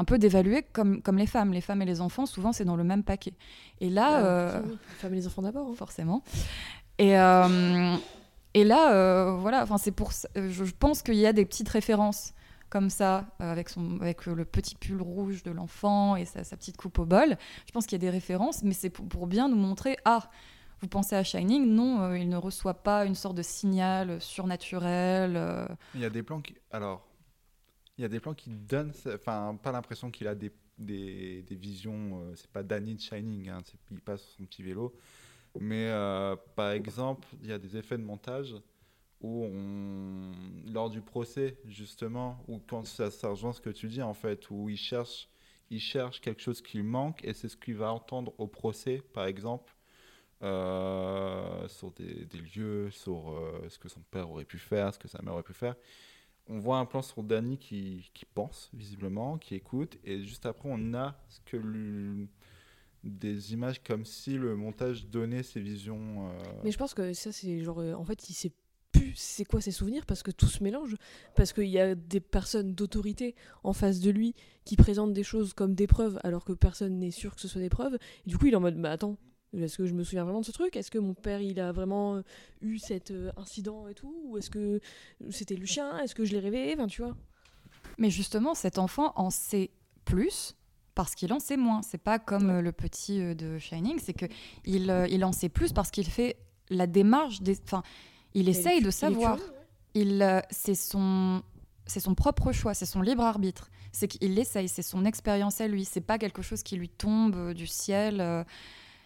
un 0.00 0.04
peu 0.04 0.16
dévalués 0.16 0.64
comme, 0.72 1.02
comme 1.02 1.18
les 1.18 1.26
femmes. 1.26 1.52
Les 1.52 1.60
femmes 1.60 1.82
et 1.82 1.84
les 1.84 2.00
enfants, 2.00 2.24
souvent, 2.24 2.52
c'est 2.52 2.64
dans 2.64 2.76
le 2.76 2.84
même 2.84 3.02
paquet. 3.02 3.34
Et 3.80 3.90
là... 3.90 4.52
Ah, 4.54 4.60
oui, 4.64 4.70
les 4.70 4.94
femmes 4.94 5.12
et 5.14 5.16
les 5.16 5.26
enfants 5.26 5.42
d'abord. 5.42 5.68
hein. 5.70 5.74
Forcément. 5.76 6.22
Et, 6.98 7.14
et 8.54 8.64
là, 8.64 9.36
voilà, 9.40 9.62
enfin, 9.64 9.76
c'est 9.76 9.90
pour 9.90 10.12
ça- 10.12 10.28
je, 10.36 10.64
je 10.64 10.72
pense 10.78 11.02
qu'il 11.02 11.16
y 11.16 11.26
a 11.26 11.32
des 11.32 11.44
petites 11.44 11.68
références 11.68 12.32
comme 12.70 12.90
ça, 12.90 13.26
euh, 13.40 13.50
avec, 13.50 13.68
son, 13.68 14.00
avec 14.00 14.26
le 14.26 14.44
petit 14.44 14.74
pull 14.74 15.00
rouge 15.00 15.42
de 15.42 15.50
l'enfant 15.50 16.16
et 16.16 16.24
sa, 16.24 16.42
petite 16.56 16.76
coupe 16.76 16.98
au 16.98 17.06
bol. 17.06 17.36
Je 17.66 17.72
pense 17.72 17.86
qu'il 17.86 17.96
y 17.96 18.00
a 18.00 18.06
des 18.06 18.10
références, 18.10 18.62
mais 18.62 18.74
c'est 18.74 18.90
pour, 18.90 19.26
bien 19.26 19.48
nous 19.48 19.56
montrer, 19.56 19.96
ah, 20.04 20.30
vous 20.80 20.88
pensez 20.88 21.16
à 21.16 21.24
Shining? 21.24 21.66
Non, 21.66 22.02
euh, 22.02 22.18
il 22.18 22.28
ne 22.28 22.36
reçoit 22.36 22.82
pas 22.82 23.04
une 23.04 23.14
sorte 23.14 23.36
de 23.36 23.42
signal 23.42 24.20
surnaturel. 24.20 25.34
euh, 25.36 25.66
Il 25.94 26.00
y 26.00 26.04
a 26.04 26.10
des 26.10 26.22
plans 26.22 26.40
qui. 26.40 26.54
Alors, 26.70 27.08
il 27.96 28.02
y 28.02 28.04
a 28.04 28.08
des 28.08 28.20
plans 28.20 28.34
qui 28.34 28.50
donnent. 28.50 28.92
Enfin, 29.12 29.58
pas 29.60 29.72
l'impression 29.72 30.10
qu'il 30.12 30.28
a 30.28 30.36
des, 30.36 30.52
des, 30.78 31.42
des 31.42 31.56
visions. 31.56 32.32
c'est 32.36 32.50
pas 32.50 32.62
Danny 32.62 32.94
de 32.94 33.00
Shining, 33.00 33.48
hein, 33.48 33.58
il 33.90 34.00
passe 34.00 34.22
sur 34.22 34.36
son 34.36 34.44
petit 34.44 34.62
vélo. 34.62 34.94
Mais 35.58 35.90
par 36.54 36.70
exemple, 36.70 37.26
il 37.42 37.48
y 37.48 37.52
a 37.52 37.58
des 37.58 37.76
effets 37.76 37.98
de 37.98 38.04
montage 38.04 38.54
où. 39.20 39.46
Lors 40.72 40.90
du 40.90 41.00
procès, 41.00 41.58
justement, 41.64 42.42
ou 42.48 42.58
quand 42.58 42.84
ça, 42.86 43.10
ça 43.10 43.28
rejoint 43.30 43.52
ce 43.52 43.60
que 43.60 43.70
tu 43.70 43.88
dis, 43.88 44.02
en 44.02 44.14
fait, 44.14 44.50
où 44.50 44.68
il 44.68 44.76
cherche, 44.76 45.28
il 45.70 45.80
cherche 45.80 46.20
quelque 46.20 46.42
chose 46.42 46.60
qui 46.62 46.82
manque 46.82 47.24
et 47.24 47.32
c'est 47.34 47.48
ce 47.48 47.56
qu'il 47.56 47.76
va 47.76 47.92
entendre 47.92 48.32
au 48.38 48.46
procès, 48.46 49.02
par 49.12 49.26
exemple. 49.26 49.74
euh, 50.42 51.66
sur 51.68 51.90
des, 51.92 52.28
lieux, 52.54 52.90
sur 52.90 53.30
euh, 53.30 53.66
ce 53.68 53.78
que 53.78 53.88
son 53.88 54.00
père 54.10 54.30
aurait 54.30 54.44
pu 54.44 54.58
faire, 54.58 54.94
ce 54.94 54.98
que 54.98 55.08
sa 55.08 55.20
mère 55.22 55.34
aurait 55.34 55.42
pu 55.42 55.52
faire. 55.52 55.74
On 56.46 56.58
voit 56.60 56.78
un 56.78 56.86
plan 56.86 57.02
sur 57.02 57.22
Danny 57.22 57.58
qui, 57.58 58.08
pense, 58.34 58.70
visiblement, 58.72 59.36
qui 59.36 59.54
écoute, 59.54 59.98
et 60.04 60.22
juste 60.22 60.46
après, 60.46 60.68
on 60.72 60.94
a 60.94 61.18
des 63.04 63.52
images 63.52 63.82
comme 63.82 64.04
si 64.04 64.34
le 64.34 64.56
montage 64.56 65.06
donnait 65.06 65.42
ses 65.42 65.60
visions. 65.60 66.30
euh, 66.30 66.38
Mais 66.64 66.70
je 66.70 66.78
pense 66.78 66.94
que 66.94 67.12
ça, 67.12 67.32
c'est 67.32 67.62
genre. 67.62 67.78
en 67.78 68.04
fait, 68.04 68.28
il 68.30 68.34
sait 68.34 68.52
plus 69.08 69.16
c'est 69.16 69.44
quoi 69.44 69.60
ses 69.60 69.70
souvenirs? 69.70 70.06
Parce 70.06 70.22
que 70.22 70.30
tout 70.30 70.46
se 70.46 70.62
mélange. 70.62 70.96
Parce 71.34 71.52
qu'il 71.52 71.68
y 71.68 71.78
a 71.78 71.94
des 71.94 72.20
personnes 72.20 72.74
d'autorité 72.74 73.34
en 73.64 73.72
face 73.72 74.00
de 74.00 74.10
lui 74.10 74.34
qui 74.64 74.76
présentent 74.76 75.12
des 75.12 75.22
choses 75.22 75.52
comme 75.54 75.74
des 75.74 75.86
preuves 75.86 76.18
alors 76.24 76.44
que 76.44 76.52
personne 76.52 76.98
n'est 76.98 77.10
sûr 77.10 77.34
que 77.34 77.40
ce 77.40 77.48
soit 77.48 77.60
des 77.60 77.68
preuves. 77.68 77.94
Et 78.26 78.30
du 78.30 78.38
coup, 78.38 78.46
il 78.46 78.52
est 78.52 78.56
en 78.56 78.60
mode 78.60 78.80
Bah 78.80 78.92
attends, 78.92 79.16
est-ce 79.56 79.78
que 79.78 79.86
je 79.86 79.94
me 79.94 80.04
souviens 80.04 80.24
vraiment 80.24 80.40
de 80.40 80.46
ce 80.46 80.52
truc? 80.52 80.76
Est-ce 80.76 80.90
que 80.90 80.98
mon 80.98 81.14
père, 81.14 81.40
il 81.40 81.58
a 81.60 81.72
vraiment 81.72 82.16
euh, 82.16 82.22
eu 82.60 82.78
cet 82.78 83.10
euh, 83.10 83.30
incident 83.36 83.88
et 83.88 83.94
tout? 83.94 84.14
Ou 84.24 84.38
est-ce 84.38 84.50
que 84.50 84.80
c'était 85.30 85.56
le 85.56 85.66
chien? 85.66 85.98
Est-ce 86.00 86.14
que 86.14 86.24
je 86.24 86.32
l'ai 86.32 86.40
rêvé? 86.40 86.74
Enfin, 86.74 86.86
tu 86.86 87.02
vois. 87.02 87.16
Mais 87.96 88.10
justement, 88.10 88.54
cet 88.54 88.78
enfant 88.78 89.12
en 89.16 89.30
sait 89.30 89.70
plus 90.04 90.54
parce 90.94 91.14
qu'il 91.14 91.32
en 91.32 91.38
sait 91.40 91.56
moins. 91.56 91.82
C'est 91.82 91.98
pas 91.98 92.18
comme 92.18 92.50
euh, 92.50 92.60
le 92.60 92.72
petit 92.72 93.34
de 93.34 93.58
Shining, 93.58 93.98
c'est 94.00 94.14
que 94.14 94.26
il, 94.64 94.92
il 95.10 95.24
en 95.24 95.32
sait 95.32 95.48
plus 95.48 95.72
parce 95.72 95.90
qu'il 95.90 96.06
fait 96.06 96.36
la 96.70 96.86
démarche 96.86 97.40
des. 97.40 97.58
Enfin, 97.64 97.82
il 98.40 98.48
essaye 98.48 98.80
de 98.82 98.90
savoir. 98.90 99.38
Il, 99.94 100.22
euh, 100.22 100.40
c'est 100.50 100.74
son, 100.74 101.42
c'est 101.86 102.00
son 102.00 102.14
propre 102.14 102.52
choix, 102.52 102.74
c'est 102.74 102.86
son 102.86 103.00
libre 103.02 103.22
arbitre. 103.24 103.70
C'est 103.92 104.06
qu'il 104.08 104.34
l'essaye, 104.34 104.68
c'est 104.68 104.82
son 104.82 105.04
expérience 105.04 105.60
à 105.60 105.66
lui. 105.66 105.84
C'est 105.84 106.02
pas 106.02 106.18
quelque 106.18 106.42
chose 106.42 106.62
qui 106.62 106.76
lui 106.76 106.88
tombe 106.88 107.34
euh, 107.36 107.54
du 107.54 107.66
ciel. 107.66 108.20
euh. 108.20 108.44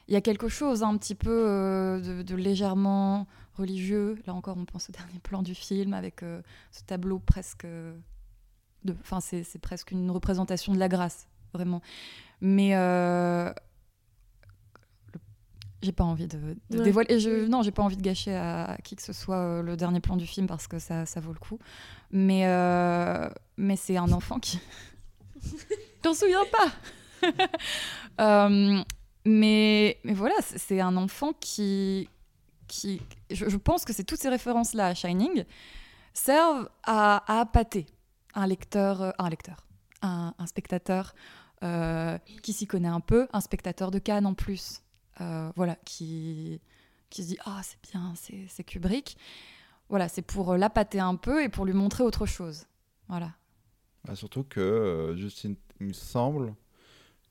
Il 0.09 0.15
y 0.15 0.17
a 0.17 0.21
quelque 0.21 0.49
chose 0.49 0.83
un 0.83 0.97
petit 0.97 1.15
peu 1.15 1.31
euh, 1.31 2.01
de, 2.01 2.23
de 2.23 2.35
légèrement 2.35 3.27
religieux. 3.57 4.19
Là 4.27 4.35
encore, 4.35 4.57
on 4.59 4.65
pense 4.65 4.89
au 4.89 4.93
dernier 4.93 5.19
plan 5.23 5.43
du 5.43 5.55
film 5.55 5.95
avec 5.95 6.23
euh, 6.23 6.43
ce 6.73 6.83
tableau 6.83 7.21
presque. 7.21 7.67
Enfin, 9.01 9.21
c'est 9.21 9.45
c'est 9.45 9.61
presque 9.61 9.93
une 9.93 10.11
représentation 10.11 10.75
de 10.75 10.79
la 10.81 10.89
grâce, 10.89 11.29
vraiment. 11.55 11.81
Mais 12.41 12.73
j'ai 15.83 15.93
pas 15.93 16.05
envie 16.05 16.27
de, 16.29 16.39
de 16.71 16.79
Ouais. 16.79 16.85
dévoiler. 16.85 17.15
Et 17.15 17.21
je, 17.21 17.47
non, 17.47 17.63
j'ai 17.63 17.71
pas 17.73 17.83
envie 17.83 17.97
de 17.97 18.03
gâcher 18.03 18.35
à, 18.35 18.65
à 18.73 18.77
qui 18.79 18.97
que 18.97 19.03
ce 19.03 19.13
soit 19.13 19.37
euh, 19.37 19.63
le 19.63 19.77
dernier 19.77 20.01
plan 20.01 20.17
du 20.17 20.27
film 20.27 20.47
parce 20.47 20.67
que 20.69 20.79
ça, 20.79 21.07
ça 21.07 21.21
vaut 21.21 21.33
le 21.33 21.39
coup. 21.39 21.59
Mais, 22.11 22.47
euh, 22.47 23.29
mais 23.57 23.77
c'est 23.77 23.97
un 23.97 24.11
enfant 24.13 24.39
qui. 24.39 24.61
T'en 26.03 26.15
souviens 26.15 26.45
pas 26.51 27.29
Euh, 28.21 28.83
mais, 29.25 29.99
mais 30.05 30.13
voilà, 30.13 30.35
c'est- 30.41 30.81
un 30.81 30.97
enfant 30.97 31.33
qui. 31.41 32.09
qui 32.69 33.01
je, 33.31 33.49
je 33.49 33.57
pense 33.57 33.85
que 33.85 33.93
c'est 33.93 34.05
toutes 34.05 34.21
ces 34.21 34.29
références-là 34.29 34.89
à 34.89 34.95
Shining 34.95 35.45
servent 36.13 36.69
à, 36.83 37.23
à 37.33 37.41
appâter 37.41 37.87
un 38.35 38.47
lecteur, 38.47 39.15
un 39.19 39.29
lecteur, 39.31 39.67
un, 40.03 40.35
un 40.39 40.47
spectateur 40.47 41.15
qui 42.43 42.53
s'y 42.53 42.67
connaît 42.67 42.89
un 42.89 42.99
peu, 43.01 43.29
un 43.33 43.41
spectateur 43.41 43.93
de 43.93 44.01
Cannes 44.01 44.27
en 44.27 44.35
plus, 44.35 44.83
voilà, 45.57 45.77
qui, 45.85 46.61
qui 47.11 47.23
se 47.23 47.29
dit 47.29 47.39
ah 47.45 47.61
c'est 47.63 47.79
bien, 47.91 48.15
c'est 48.49 48.65
Kubrick. 48.65 49.17
Voilà, 49.89 50.09
c'est 50.09 50.23
pour 50.23 50.53
euh, 50.53 50.57
l'appâter 50.57 51.01
un 51.01 51.17
peu 51.17 51.43
et 51.43 51.49
pour 51.51 51.67
lui 51.67 51.75
montrer 51.75 52.03
autre 52.03 52.25
chose. 52.25 52.65
Voilà. 53.09 53.33
Bah, 54.05 54.17
surtout 54.17 54.43
que, 54.43 54.61
euh, 54.61 55.17
Justine, 55.17 55.57
il 55.81 55.89
me 55.89 55.93
semble 55.93 56.55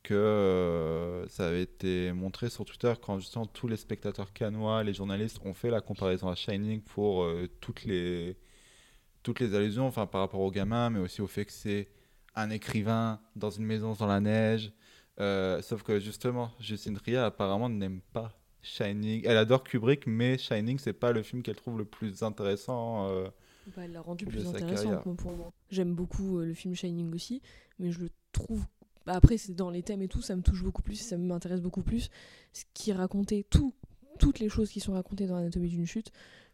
que 0.03 0.13
euh, 0.13 1.27
ça 1.27 1.47
avait 1.47 1.63
été 1.63 2.11
montré 2.11 2.49
sur 2.49 2.65
Twitter 2.65 2.93
quand 3.01 3.19
justement 3.19 3.45
tous 3.45 3.67
les 3.67 3.77
spectateurs 3.77 4.33
canois, 4.33 4.83
les 4.83 4.93
journalistes 4.93 5.39
ont 5.45 5.53
fait 5.53 5.69
la 5.69 5.81
comparaison 5.81 6.29
à 6.29 6.35
Shining 6.35 6.81
pour 6.81 7.23
euh, 7.23 7.47
toutes, 7.59 7.83
les, 7.83 8.37
toutes 9.23 9.39
les 9.39 9.53
allusions, 9.53 9.85
enfin 9.85 10.07
par 10.07 10.21
rapport 10.21 10.41
au 10.41 10.51
gamin, 10.51 10.89
mais 10.89 10.99
aussi 10.99 11.21
au 11.21 11.27
fait 11.27 11.45
que 11.45 11.51
c'est 11.51 11.89
un 12.35 12.49
écrivain 12.49 13.19
dans 13.35 13.49
une 13.49 13.65
maison 13.65 13.93
dans 13.93 14.07
la 14.07 14.19
neige. 14.19 14.71
Euh, 15.21 15.61
sauf 15.61 15.83
que 15.83 15.99
justement, 15.99 16.51
Justine 16.59 16.97
Ria 16.97 17.25
apparemment 17.25 17.69
n'aime 17.69 18.01
pas 18.11 18.33
Shining. 18.63 19.23
Elle 19.25 19.37
adore 19.37 19.63
Kubrick, 19.63 20.07
mais 20.07 20.37
Shining, 20.37 20.79
c'est 20.79 20.93
pas 20.93 21.11
le 21.11 21.23
film 21.23 21.43
qu'elle 21.43 21.55
trouve 21.55 21.77
le 21.77 21.85
plus 21.85 22.23
intéressant. 22.23 23.07
euh, 23.09 23.27
Bah, 23.75 23.83
elle 23.85 23.91
l'a 23.93 24.01
rendu 24.01 24.25
plus 24.25 24.43
sa 24.43 24.49
intéressant 24.49 24.97
pour 24.97 25.31
moi. 25.33 25.51
J'aime 25.69 25.93
beaucoup 25.93 26.39
euh, 26.39 26.45
le 26.45 26.53
film 26.53 26.75
Shining 26.75 27.13
aussi, 27.13 27.41
mais 27.79 27.91
je 27.91 27.99
le 27.99 28.09
trouve. 28.31 28.65
bah, 29.05 29.13
après, 29.13 29.37
c'est 29.37 29.53
dans 29.53 29.69
les 29.69 29.83
thèmes 29.83 30.01
et 30.01 30.07
tout, 30.07 30.21
ça 30.21 30.35
me 30.35 30.41
touche 30.41 30.63
beaucoup 30.63 30.81
plus, 30.81 30.95
ça 30.95 31.17
m'intéresse 31.17 31.61
beaucoup 31.61 31.83
plus. 31.83 32.09
Ce 32.53 32.63
qui 32.73 32.91
raconté, 32.93 33.45
tout, 33.49 33.73
toutes 34.19 34.39
les 34.39 34.49
choses 34.49 34.69
qui 34.69 34.79
sont 34.79 34.93
racontées 34.93 35.27
dans 35.27 35.35
Anatomie 35.35 35.69
d'une 35.69 35.85
chute, 35.87 36.11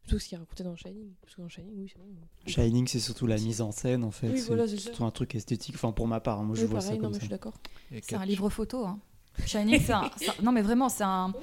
plutôt 0.08 0.18
que 0.18 0.24
ce 0.24 0.30
qui 0.30 0.36
est 0.36 0.38
raconté 0.38 0.64
dans 0.64 0.76
Shining. 0.76 1.12
Parce 1.22 1.36
que 1.36 1.42
dans 1.42 1.50
Shining, 1.50 1.74
oui, 1.78 1.92
c'est 1.92 2.00
bon. 2.00 2.06
Shining, 2.48 2.88
c'est 2.88 3.00
surtout 3.00 3.28
la 3.28 3.38
mise 3.38 3.62
en 3.62 3.72
scène, 3.72 4.04
en 4.04 4.12
fait. 4.12 4.30
Oui, 4.30 4.40
c'est 4.40 4.48
voilà, 4.48 4.68
c'est 4.68 4.78
ça. 4.78 4.84
surtout 4.84 5.04
un 5.06 5.12
truc 5.12 5.36
esthétique. 5.36 5.76
Enfin, 5.76 5.92
pour 5.92 6.08
ma 6.08 6.20
part, 6.20 6.40
hein, 6.40 6.44
moi, 6.44 6.56
je 6.56 6.66
vois 6.66 6.80
pareil, 6.80 6.88
ça 6.90 6.96
non, 6.96 7.02
comme 7.02 7.08
mais 7.10 7.14
ça. 7.16 7.20
je 7.20 7.26
suis 7.26 7.30
d'accord. 7.30 7.54
C'est 8.02 8.16
un 8.16 8.26
livre 8.26 8.50
photo. 8.50 8.86
Hein. 8.86 9.00
Shining, 9.46 9.80
c'est 9.82 9.94
un, 9.94 10.10
Non, 10.44 10.52
mais 10.52 10.62
vraiment, 10.62 10.90
c'est 10.90 11.04
un. 11.04 11.34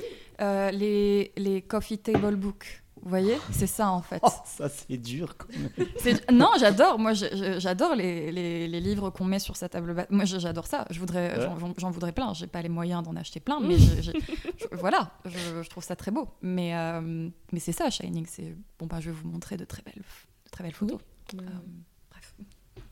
euh, 0.40 0.70
les, 0.70 1.32
les 1.36 1.62
coffee 1.62 1.98
table 1.98 2.36
books. 2.36 2.82
Vous 3.04 3.10
voyez 3.10 3.36
C'est 3.52 3.66
ça, 3.66 3.90
en 3.90 4.00
fait. 4.02 4.18
Oh, 4.24 4.30
ça, 4.46 4.68
c'est 4.68 4.96
dur, 4.96 5.36
quand 5.36 5.48
même. 5.50 5.68
Non, 6.32 6.48
j'adore. 6.58 6.98
Moi, 6.98 7.12
j'adore 7.12 7.94
les, 7.94 8.32
les- 8.32 8.66
les 8.66 8.80
livres 8.80 9.10
qu'on 9.10 9.24
met 9.26 9.38
sur 9.38 9.56
sa 9.56 9.68
table 9.68 9.94
basse. 9.94 10.06
Moi, 10.10 10.24
j'adore 10.24 10.66
ça. 10.66 10.86
Je 10.90 10.98
voudrais, 10.98 11.38
Ouais. 11.38 11.48
j'en- 11.76 11.90
voudrais 11.90 12.12
plein. 12.12 12.32
J'ai 12.34 12.46
pas 12.46 12.62
les 12.62 12.68
moyens 12.70 13.02
d'en 13.02 13.14
acheter 13.16 13.40
plein, 13.40 13.60
mais 13.60 13.76
je- 13.78 14.00
je- 14.02 14.12
je- 14.12 14.76
voilà, 14.76 15.10
je, 15.26 15.62
je 15.62 15.68
trouve 15.68 15.84
ça 15.84 15.96
très 15.96 16.10
beau. 16.10 16.28
Mais, 16.42 16.74
euh, 16.74 17.28
mais 17.52 17.60
c'est 17.60 17.72
ça, 17.72 17.90
Shining. 17.90 18.26
C'est 18.26 18.56
bon, 18.78 18.86
bah, 18.86 19.00
je 19.00 19.10
vais 19.10 19.16
vous 19.16 19.28
montrer 19.28 19.56
de 19.58 19.64
très 19.66 19.82
belles, 19.82 20.02
de 20.46 20.50
très 20.50 20.64
belles 20.64 20.72
photos. 20.74 20.98
Oui. 21.34 21.40
Euh, 21.42 22.42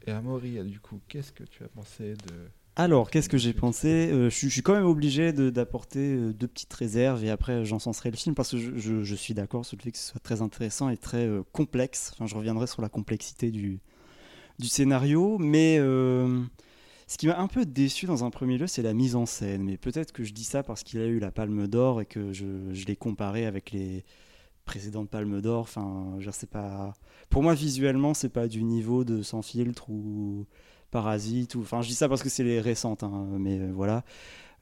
Et 0.06 0.10
Amaury, 0.10 0.62
du 0.64 0.80
coup, 0.80 1.00
qu'est-ce 1.08 1.32
que 1.32 1.44
tu 1.44 1.62
as 1.64 1.68
pensé 1.68 2.14
de 2.14 2.34
Alors, 2.74 3.10
qu'est-ce 3.10 3.28
que 3.28 3.36
j'ai 3.36 3.52
pensé 3.52 4.10
Euh, 4.12 4.30
je, 4.30 4.34
suis- 4.34 4.48
je 4.48 4.52
suis 4.54 4.62
quand 4.62 4.72
même 4.74 4.86
obligé 4.86 5.32
de- 5.34 5.50
d'apporter 5.50 6.14
euh, 6.14 6.32
deux 6.32 6.48
petites 6.48 6.72
réserves 6.72 7.22
et 7.24 7.28
après 7.30 7.64
j'encenserai 7.66 8.10
le 8.10 8.16
film 8.16 8.34
parce 8.34 8.50
que 8.52 8.56
je, 8.56 8.78
je- 8.78 9.02
je 9.02 9.14
suis 9.14 9.34
d'accord 9.34 9.66
sur 9.66 9.76
le 9.76 9.82
fait 9.82 9.92
que 9.92 9.98
ce 9.98 10.08
soit 10.12 10.20
très 10.20 10.40
intéressant 10.40 10.88
et 10.88 10.96
très 10.96 11.26
euh, 11.26 11.42
complexe. 11.52 12.12
Enfin, 12.14 12.26
je 12.26 12.34
reviendrai 12.34 12.66
sur 12.66 12.80
la 12.80 12.88
complexité 12.88 13.50
du, 13.50 13.80
du 14.58 14.68
scénario, 14.68 15.38
mais 15.38 15.78
euh, 15.80 16.42
ce 17.08 17.18
qui 17.18 17.26
m'a 17.28 17.38
un 17.38 17.48
peu 17.48 17.66
déçu 17.66 18.06
dans 18.06 18.24
un 18.24 18.30
premier 18.30 18.58
lieu, 18.58 18.66
c'est 18.68 18.82
la 18.82 18.94
mise 18.94 19.16
en 19.16 19.26
scène. 19.26 19.64
Mais 19.64 19.76
peut-être 19.78 20.12
que 20.12 20.24
je 20.24 20.32
dis 20.34 20.44
ça 20.44 20.62
parce 20.62 20.82
qu'il 20.84 21.00
a 21.00 21.06
eu 21.06 21.18
la 21.20 21.32
Palme 21.32 21.68
d'Or 21.68 22.00
et 22.02 22.06
que 22.06 22.32
je, 22.32 22.46
l'ai 22.86 22.96
comparé 22.96 23.46
avec 23.46 23.72
les 23.72 24.04
précédentes 24.64 25.10
Palmes 25.10 25.40
d'Or. 25.42 25.62
Enfin, 25.62 26.16
je 26.20 26.30
c'est 26.30 26.50
pas. 26.50 26.94
Pour 27.30 27.42
moi, 27.42 27.54
visuellement, 27.54 28.14
c'est 28.14 28.28
pas 28.30 28.48
du 28.48 28.64
niveau 28.64 29.04
de 29.04 29.22
Sans 29.22 29.42
filtre 29.42 29.90
ou 29.90 30.46
Parasite. 30.92 31.56
Ou... 31.56 31.62
Enfin, 31.62 31.82
je 31.82 31.88
dis 31.88 31.94
ça 31.94 32.08
parce 32.08 32.22
que 32.22 32.28
c'est 32.28 32.44
les 32.44 32.60
récentes, 32.60 33.02
hein, 33.02 33.26
mais 33.40 33.58
euh, 33.58 33.72
voilà. 33.74 34.04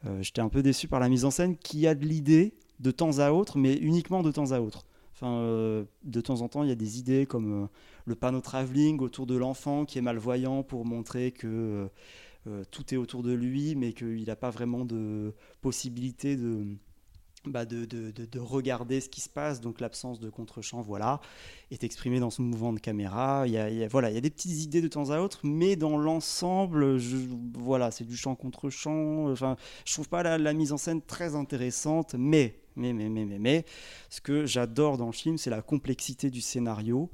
Euh, 0.06 0.22
J'étais 0.22 0.40
un 0.40 0.48
peu 0.48 0.62
déçu 0.62 0.88
par 0.88 1.00
la 1.00 1.10
mise 1.10 1.26
en 1.26 1.30
scène 1.30 1.58
qui 1.58 1.86
a 1.86 1.94
de 1.94 2.06
l'idée 2.06 2.54
de 2.78 2.90
temps 2.90 3.18
à 3.18 3.32
autre, 3.32 3.58
mais 3.58 3.74
uniquement 3.74 4.22
de 4.22 4.32
temps 4.32 4.52
à 4.52 4.60
autre. 4.60 4.86
Enfin, 5.12 5.34
euh, 5.34 5.84
de 6.04 6.20
temps 6.22 6.40
en 6.40 6.48
temps, 6.48 6.62
il 6.62 6.70
y 6.70 6.72
a 6.72 6.76
des 6.76 6.98
idées 6.98 7.26
comme 7.26 7.68
le 8.06 8.14
panneau 8.14 8.40
travelling 8.40 9.00
autour 9.00 9.26
de 9.26 9.36
l'enfant 9.36 9.84
qui 9.84 9.98
est 9.98 10.02
malvoyant 10.02 10.62
pour 10.62 10.86
montrer 10.86 11.32
que 11.32 11.90
tout 12.70 12.94
est 12.94 12.96
autour 12.96 13.22
de 13.22 13.32
lui, 13.32 13.74
mais 13.74 13.92
qu'il 13.92 14.24
n'a 14.24 14.36
pas 14.36 14.48
vraiment 14.48 14.86
de 14.86 15.34
possibilité 15.60 16.36
de, 16.36 16.64
bah, 17.47 17.64
de, 17.64 17.84
de- 17.84 18.11
de- 18.11 18.26
de 18.26 18.38
regarder 18.38 19.01
ce 19.01 19.09
qui 19.09 19.20
se 19.20 19.28
passe. 19.28 19.61
Donc 19.61 19.80
l'absence 19.80 20.20
de 20.20 20.28
contre-champ, 20.30 20.82
voilà, 20.82 21.20
est 21.70 21.84
exprimée 21.84 22.20
dans 22.20 22.30
ce 22.30 22.43
mouvement 22.43 22.72
de 22.72 22.80
caméra. 22.80 23.45
Il 23.47 23.53
y 23.53 23.59
a, 23.59 23.70
y 23.70 23.84
a- 23.84 23.88
voilà, 23.88 24.11
il 24.11 24.14
y 24.14 24.18
a 24.18 24.20
des 24.20 24.30
petites 24.30 24.62
idées 24.62 24.82
de 24.82 24.88
temps 24.88 25.11
à 25.11 25.20
autre, 25.20 25.41
mais 25.45 25.76
dans 25.76 25.97
l'ensemble, 25.97 26.99
voilà, 27.55 27.91
c'est 27.91 28.05
du 28.05 28.16
champ 28.16 28.34
contre 28.34 28.70
champ. 28.70 29.30
Enfin, 29.30 29.57
je 29.84 29.93
trouve 29.95 30.09
pas 30.09 30.22
la, 30.22 30.38
la 30.38 30.53
mise 30.53 30.72
en 30.72 30.76
scène 30.76 31.01
très 31.03 31.34
intéressante, 31.34 32.14
mais, 32.18 32.57
mais, 32.76 32.93
mais, 32.93 33.09
mais, 33.09 33.24
mais, 33.24 33.38
mais, 33.38 33.64
ce 34.11 34.20
que 34.20 34.47
j'adore 34.47 34.97
dans 34.99 35.07
le 35.07 35.12
film, 35.12 35.38
c'est 35.38 35.51
la 35.51 35.62
complexité 35.62 36.30
du 36.30 36.41
scénario. 36.41 37.11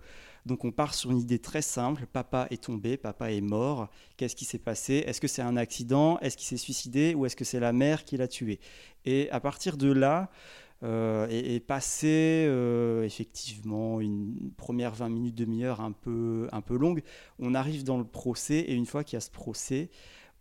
Donc 0.46 0.64
on 0.64 0.70
part 0.70 0.94
sur 0.94 1.10
une 1.10 1.18
idée 1.18 1.40
très 1.40 1.60
simple, 1.60 2.06
papa 2.06 2.46
est 2.50 2.62
tombé, 2.62 2.96
papa 2.96 3.32
est 3.32 3.40
mort, 3.40 3.88
qu'est-ce 4.16 4.36
qui 4.36 4.44
s'est 4.44 4.58
passé? 4.58 5.02
Est-ce 5.06 5.20
que 5.20 5.26
c'est 5.26 5.42
un 5.42 5.56
accident? 5.56 6.20
Est-ce 6.20 6.36
qu'il 6.36 6.46
s'est 6.46 6.56
suicidé? 6.56 7.14
Ou 7.16 7.26
est-ce 7.26 7.34
que 7.34 7.44
c'est 7.44 7.58
la 7.58 7.72
mère 7.72 8.04
qui 8.04 8.16
l'a 8.16 8.28
tué? 8.28 8.60
Et 9.04 9.28
à 9.30 9.40
partir 9.40 9.76
de 9.76 9.90
là, 9.90 10.30
euh, 10.84 11.26
et, 11.30 11.56
et 11.56 11.60
passer 11.60 12.44
euh, 12.46 13.02
effectivement 13.02 14.00
une 14.00 14.52
première 14.56 14.94
20 14.94 15.08
minutes, 15.08 15.34
demi-heure 15.34 15.80
un 15.80 15.90
peu, 15.92 16.48
un 16.52 16.60
peu 16.60 16.76
longue, 16.76 17.02
on 17.40 17.54
arrive 17.54 17.82
dans 17.82 17.98
le 17.98 18.04
procès, 18.04 18.58
et 18.58 18.74
une 18.74 18.86
fois 18.86 19.02
qu'il 19.02 19.16
y 19.16 19.18
a 19.18 19.20
ce 19.20 19.30
procès, 19.30 19.90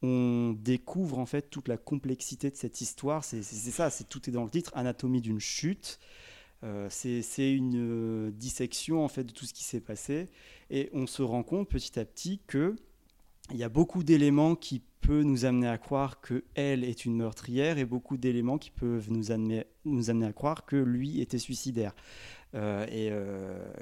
on 0.03 0.53
découvre 0.59 1.17
en 1.17 1.25
fait 1.25 1.49
toute 1.49 1.67
la 1.67 1.77
complexité 1.77 2.51
de 2.51 2.55
cette 2.55 2.79
histoire. 2.79 3.23
C'est 3.23 3.41
ça, 3.41 3.89
c'est 3.89 4.07
tout 4.07 4.29
est 4.29 4.33
dans 4.33 4.43
le 4.43 4.51
titre, 4.51 4.71
Anatomie 4.75 5.21
d'une 5.21 5.39
chute. 5.39 5.99
Euh, 6.65 6.87
c'est 6.89 7.51
une 7.53 7.75
euh, 7.75 8.31
dissection 8.31 9.03
en 9.03 9.07
fait 9.07 9.23
de 9.23 9.31
tout 9.31 9.45
ce 9.45 9.53
qui 9.53 9.63
s'est 9.63 9.81
passé 9.81 10.29
et 10.71 10.89
on 10.93 11.05
se 11.05 11.21
rend 11.21 11.43
compte 11.43 11.69
petit 11.69 11.99
à 11.99 12.05
petit 12.05 12.39
que 12.47 12.75
il 13.51 13.57
y 13.57 13.63
a 13.63 13.69
beaucoup 13.69 14.03
d'éléments 14.03 14.55
qui 14.55 14.81
peuvent 15.01 15.21
nous 15.21 15.45
amener 15.45 15.67
à 15.67 15.77
croire 15.77 16.21
que 16.21 16.43
elle 16.55 16.83
est 16.83 17.05
une 17.05 17.15
meurtrière 17.15 17.77
et 17.77 17.85
beaucoup 17.85 18.17
d'éléments 18.17 18.57
qui 18.57 18.71
peuvent 18.71 19.11
nous 19.11 19.31
amener, 19.31 19.65
nous 19.83 20.09
amener 20.09 20.25
à 20.25 20.33
croire 20.33 20.65
que 20.65 20.75
lui 20.75 21.21
était 21.21 21.37
suicidaire. 21.37 21.93
Euh, 22.55 22.87
et 22.87 23.11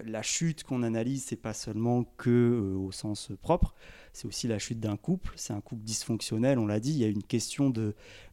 la 0.06 0.22
chute 0.22 0.64
qu'on 0.64 0.84
analyse, 0.84 1.24
c'est 1.24 1.38
pas 1.38 1.54
seulement 1.54 2.04
que 2.18 2.76
au 2.78 2.92
sens 2.92 3.32
propre, 3.42 3.74
c'est 4.14 4.28
aussi 4.28 4.48
la 4.48 4.60
chute 4.60 4.80
d'un 4.80 4.96
couple. 4.96 5.34
C'est 5.36 5.54
un 5.54 5.62
couple 5.62 5.82
dysfonctionnel, 5.84 6.60
on 6.60 6.68
l'a 6.68 6.80
dit. 6.80 6.92
Il 6.92 6.98
y 7.00 7.04
a 7.04 7.08
une 7.08 7.24
question 7.24 7.74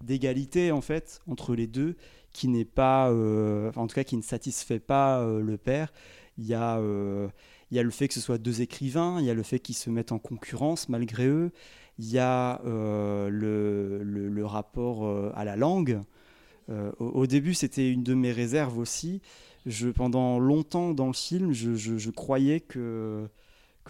d'égalité 0.02 0.70
en 0.72 0.82
fait 0.82 1.20
entre 1.26 1.54
les 1.54 1.66
deux 1.66 1.96
qui 2.32 2.46
n'est 2.48 2.64
pas, 2.66 3.10
euh, 3.10 3.72
en 3.74 3.86
tout 3.86 3.94
cas, 3.94 4.04
qui 4.04 4.16
ne 4.16 4.22
satisfait 4.22 4.78
pas 4.78 5.20
euh, 5.20 5.40
le 5.40 5.56
père. 5.56 5.92
Il 6.38 6.46
y 6.46 6.54
a 6.54 6.78
euh, 6.78 7.28
il 7.70 7.76
y 7.76 7.80
a 7.80 7.82
le 7.82 7.90
fait 7.90 8.08
que 8.08 8.14
ce 8.14 8.20
soit 8.20 8.38
deux 8.38 8.62
écrivains, 8.62 9.18
il 9.20 9.26
y 9.26 9.30
a 9.30 9.34
le 9.34 9.42
fait 9.42 9.58
qu'ils 9.60 9.76
se 9.76 9.90
mettent 9.90 10.12
en 10.12 10.18
concurrence 10.18 10.88
malgré 10.88 11.26
eux, 11.26 11.52
il 11.98 12.10
y 12.10 12.18
a 12.18 12.60
le, 12.64 14.02
le- 14.02 14.46
rapport 14.46 15.06
à 15.36 15.44
la 15.44 15.54
langue. 15.56 16.00
Au, 16.98 17.26
début, 17.28 17.54
c'était 17.54 17.90
une 17.90 18.02
de 18.02 18.14
mes 18.14 18.32
réserves 18.32 18.78
aussi. 18.78 19.20
Je, 19.66 19.88
pendant 19.88 20.40
longtemps 20.40 20.94
dans 20.94 21.06
le 21.06 21.12
film, 21.12 21.52
je- 21.52 21.76
je 21.76 22.10
croyais 22.10 22.58
que, 22.58 23.28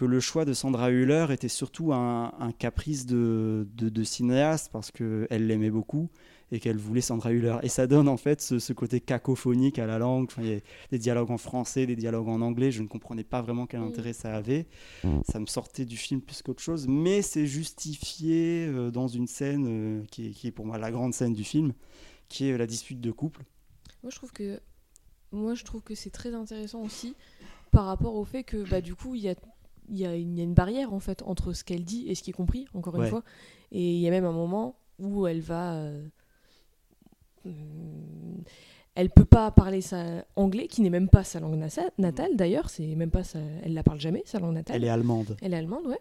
que 0.01 0.05
le 0.07 0.19
choix 0.19 0.45
de 0.45 0.53
Sandra 0.53 0.89
Hüller 0.89 1.27
était 1.29 1.47
surtout 1.47 1.93
un, 1.93 2.33
un 2.39 2.51
caprice 2.51 3.05
de, 3.05 3.67
de, 3.75 3.87
de 3.87 4.03
cinéaste 4.03 4.71
parce 4.73 4.89
qu'elle 4.89 5.27
l'aimait 5.29 5.69
beaucoup 5.69 6.09
et 6.51 6.59
qu'elle 6.59 6.77
voulait 6.77 7.01
Sandra 7.01 7.31
Hüller. 7.31 7.57
Et 7.61 7.69
ça 7.69 7.85
donne 7.85 8.07
en 8.07 8.17
fait 8.17 8.41
ce, 8.41 8.57
ce 8.57 8.73
côté 8.73 8.99
cacophonique 8.99 9.77
à 9.77 9.85
la 9.85 9.99
langue. 9.99 10.25
Enfin, 10.31 10.41
il 10.41 10.49
y 10.49 10.55
a 10.55 10.59
des 10.89 10.97
dialogues 10.97 11.29
en 11.29 11.37
français, 11.37 11.85
des 11.85 11.95
dialogues 11.95 12.29
en 12.29 12.41
anglais. 12.41 12.71
Je 12.71 12.81
ne 12.81 12.87
comprenais 12.87 13.23
pas 13.23 13.43
vraiment 13.43 13.67
quel 13.67 13.81
intérêt 13.81 14.13
ça 14.13 14.35
avait. 14.35 14.65
Ça 15.31 15.39
me 15.39 15.45
sortait 15.45 15.85
du 15.85 15.97
film 15.97 16.19
plus 16.19 16.41
qu'autre 16.41 16.63
chose, 16.63 16.87
mais 16.87 17.21
c'est 17.21 17.45
justifié 17.45 18.65
euh, 18.65 18.89
dans 18.89 19.07
une 19.07 19.27
scène 19.27 19.65
euh, 19.67 20.03
qui, 20.09 20.29
est, 20.29 20.31
qui 20.31 20.47
est 20.47 20.51
pour 20.51 20.65
moi 20.65 20.79
la 20.79 20.89
grande 20.89 21.13
scène 21.13 21.33
du 21.33 21.43
film, 21.43 21.73
qui 22.27 22.47
est 22.47 22.53
euh, 22.53 22.57
la 22.57 22.65
dispute 22.65 22.99
de 22.99 23.11
couple. 23.11 23.43
Moi, 24.01 24.09
je 24.09 24.15
trouve 24.15 24.31
que 24.31 24.59
moi, 25.31 25.53
je 25.53 25.63
trouve 25.63 25.83
que 25.83 25.93
c'est 25.93 26.09
très 26.09 26.33
intéressant 26.33 26.81
aussi 26.81 27.15
par 27.69 27.85
rapport 27.85 28.15
au 28.15 28.25
fait 28.25 28.43
que 28.43 28.67
bah, 28.67 28.81
du 28.81 28.95
coup, 28.95 29.13
il 29.13 29.21
y 29.21 29.29
a, 29.29 29.35
il 29.89 29.97
y, 29.99 30.05
a 30.05 30.15
une, 30.15 30.33
il 30.33 30.37
y 30.37 30.41
a 30.41 30.43
une 30.43 30.53
barrière 30.53 30.93
en 30.93 30.99
fait 30.99 31.21
entre 31.23 31.53
ce 31.53 31.63
qu'elle 31.63 31.83
dit 31.83 32.07
et 32.09 32.15
ce 32.15 32.23
qui 32.23 32.29
est 32.29 32.33
compris, 32.33 32.67
encore 32.73 32.95
une 33.01 33.07
fois. 33.07 33.23
Et 33.71 33.93
il 33.95 33.99
y 33.99 34.07
a 34.07 34.11
même 34.11 34.25
un 34.25 34.31
moment 34.31 34.75
où 34.99 35.27
elle 35.27 35.41
va. 35.41 35.73
euh, 35.75 36.05
hum, 37.45 38.43
elle 38.95 39.09
peut 39.09 39.25
pas 39.25 39.51
parler 39.51 39.79
sa 39.81 40.25
anglais, 40.35 40.67
qui 40.67 40.81
n'est 40.81 40.89
même 40.89 41.07
pas 41.07 41.23
sa 41.23 41.39
langue 41.39 41.55
natale 41.97 42.35
d'ailleurs. 42.35 42.69
C'est 42.69 42.95
même 42.95 43.09
pas 43.11 43.23
sa, 43.23 43.39
elle 43.63 43.73
la 43.73 43.83
parle 43.83 43.99
jamais 44.01 44.21
sa 44.25 44.39
langue 44.39 44.53
natale. 44.53 44.75
Elle 44.75 44.83
est 44.83 44.89
allemande. 44.89 45.37
Elle 45.41 45.53
est 45.53 45.57
allemande, 45.57 45.87
ouais. 45.87 45.99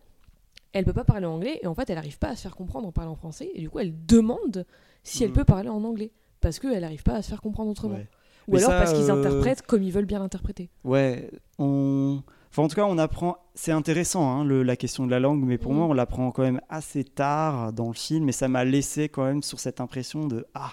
Elle 0.73 0.85
peut 0.85 0.93
pas 0.93 1.05
parler 1.05 1.27
anglais 1.27 1.59
et 1.63 1.67
en 1.67 1.75
fait 1.75 1.89
elle 1.91 1.99
arrive 1.99 2.19
pas 2.19 2.29
à 2.29 2.37
se 2.37 2.43
faire 2.43 2.55
comprendre 2.57 2.87
en 2.87 2.93
parlant 2.93 3.17
français 3.17 3.51
et 3.55 3.61
du 3.61 3.69
coup 3.71 3.81
elle 3.81 3.93
demande 4.07 4.65
si 5.03 5.25
elle 5.25 5.31
Mm. 5.31 5.35
peut 5.35 5.45
parler 5.45 5.69
en 5.69 5.83
anglais 5.83 6.13
parce 6.41 6.59
qu'elle 6.61 6.85
arrive 6.85 7.03
pas 7.03 7.15
à 7.15 7.23
se 7.23 7.29
faire 7.29 7.41
comprendre 7.41 7.71
autrement. 7.71 7.97
Ouais. 7.97 8.09
Ou 8.49 8.53
Mais 8.53 8.59
alors 8.59 8.71
ça, 8.71 8.79
parce 8.79 8.93
qu'ils 8.93 9.11
euh, 9.11 9.19
interprètent 9.19 9.63
comme 9.63 9.83
ils 9.83 9.93
veulent 9.93 10.05
bien 10.07 10.19
l'interpréter. 10.21 10.69
Ouais, 10.85 11.31
on. 11.59 12.23
Enfin, 12.61 12.67
en 12.67 12.69
tout 12.69 12.77
cas, 12.77 12.85
on 12.85 12.99
apprend. 12.99 13.39
C'est 13.55 13.73
intéressant, 13.73 14.31
hein, 14.31 14.45
le- 14.45 14.63
la 14.63 14.77
question 14.77 15.07
de 15.07 15.11
la 15.11 15.19
langue, 15.19 15.43
mais 15.43 15.57
pour 15.57 15.73
Mm. 15.73 15.77
moi, 15.77 15.87
on 15.87 15.93
l'apprend 15.95 16.31
quand 16.31 16.43
même 16.43 16.61
assez 16.69 17.05
tard 17.05 17.73
dans 17.73 17.89
le 17.89 17.95
film, 17.95 18.29
et 18.29 18.33
ça 18.33 18.49
m'a 18.49 18.65
laissé 18.67 19.09
quand 19.09 19.25
même 19.25 19.43
sur 19.43 19.59
cette 19.59 19.81
impression 19.81 20.27
de 20.27 20.45
Ah, 20.55 20.73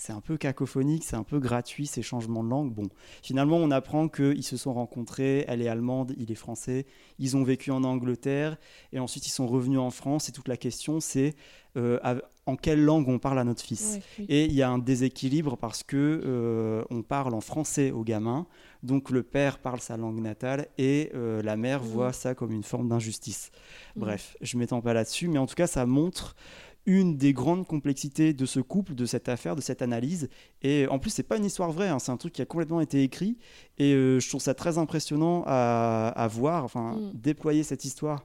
c'est 0.00 0.12
un 0.12 0.20
peu 0.20 0.36
cacophonique, 0.36 1.02
c'est 1.02 1.16
un 1.16 1.24
peu 1.24 1.40
gratuit 1.40 1.88
ces 1.88 2.02
changements 2.02 2.44
de 2.44 2.48
langue. 2.48 2.72
Bon, 2.72 2.84
finalement, 3.20 3.56
on 3.56 3.72
apprend 3.72 4.08
qu'ils 4.08 4.44
se 4.44 4.56
sont 4.56 4.72
rencontrés, 4.72 5.44
elle 5.48 5.60
est 5.60 5.66
allemande, 5.66 6.14
il 6.16 6.30
est 6.30 6.36
français, 6.36 6.86
ils 7.18 7.36
ont 7.36 7.42
vécu 7.42 7.72
en 7.72 7.82
Angleterre, 7.82 8.58
et 8.92 9.00
ensuite 9.00 9.26
ils 9.26 9.32
sont 9.32 9.48
revenus 9.48 9.80
en 9.80 9.90
France, 9.90 10.28
et 10.28 10.32
toute 10.32 10.46
la 10.46 10.56
question, 10.56 11.00
c'est 11.00 11.34
euh, 11.76 11.98
en 12.46 12.54
quelle 12.54 12.80
langue 12.82 13.08
on 13.08 13.18
parle 13.18 13.40
à 13.40 13.44
notre 13.44 13.60
fils. 13.62 13.96
Ouais, 13.96 14.02
oui. 14.20 14.26
Et 14.28 14.44
il 14.44 14.54
y 14.54 14.62
a 14.62 14.70
un 14.70 14.78
déséquilibre 14.78 15.56
parce 15.56 15.82
que 15.82 15.96
euh, 16.24 16.84
on 16.90 17.02
parle 17.02 17.34
en 17.34 17.40
français 17.40 17.90
au 17.90 18.04
gamin, 18.04 18.46
donc 18.84 19.10
le 19.10 19.24
père 19.24 19.58
parle 19.58 19.80
sa 19.80 19.96
langue 19.96 20.20
natale 20.20 20.68
et 20.78 21.10
euh, 21.14 21.42
la 21.42 21.56
mère 21.56 21.82
Mhm. 21.82 21.88
voit 21.88 22.12
ça 22.12 22.36
comme 22.36 22.52
une 22.52 22.62
forme 22.62 22.88
d'injustice. 22.88 23.50
Mhm. 23.96 24.00
Bref, 24.02 24.36
je 24.40 24.56
m'étends 24.58 24.80
pas 24.80 24.94
là-dessus, 24.94 25.26
mais 25.26 25.38
en 25.38 25.46
tout 25.46 25.56
cas, 25.56 25.66
ça 25.66 25.84
montre 25.86 26.36
une 26.88 27.18
des 27.18 27.34
grandes 27.34 27.66
complexités 27.66 28.32
de 28.32 28.46
ce 28.46 28.60
couple, 28.60 28.94
de 28.94 29.04
cette 29.04 29.28
affaire, 29.28 29.54
de 29.54 29.60
cette 29.60 29.82
analyse. 29.82 30.28
Et 30.62 30.86
en 30.88 30.98
plus, 30.98 31.10
c'est 31.10 31.22
pas 31.22 31.36
une 31.36 31.44
histoire 31.44 31.70
vraie, 31.70 31.88
hein, 31.88 31.98
c'est 31.98 32.10
un 32.10 32.16
truc 32.16 32.32
qui 32.32 32.40
a 32.40 32.46
complètement 32.46 32.80
été 32.80 33.02
écrit. 33.02 33.36
Et 33.76 33.92
euh, 33.92 34.18
je 34.20 34.28
trouve 34.28 34.40
ça 34.40 34.54
très 34.54 34.78
impressionnant 34.78 35.44
à, 35.46 36.08
à 36.16 36.26
voir, 36.28 36.64
enfin, 36.64 36.96
Mm. 36.96 37.10
déployer 37.14 37.62
cette 37.62 37.84
histoire 37.84 38.24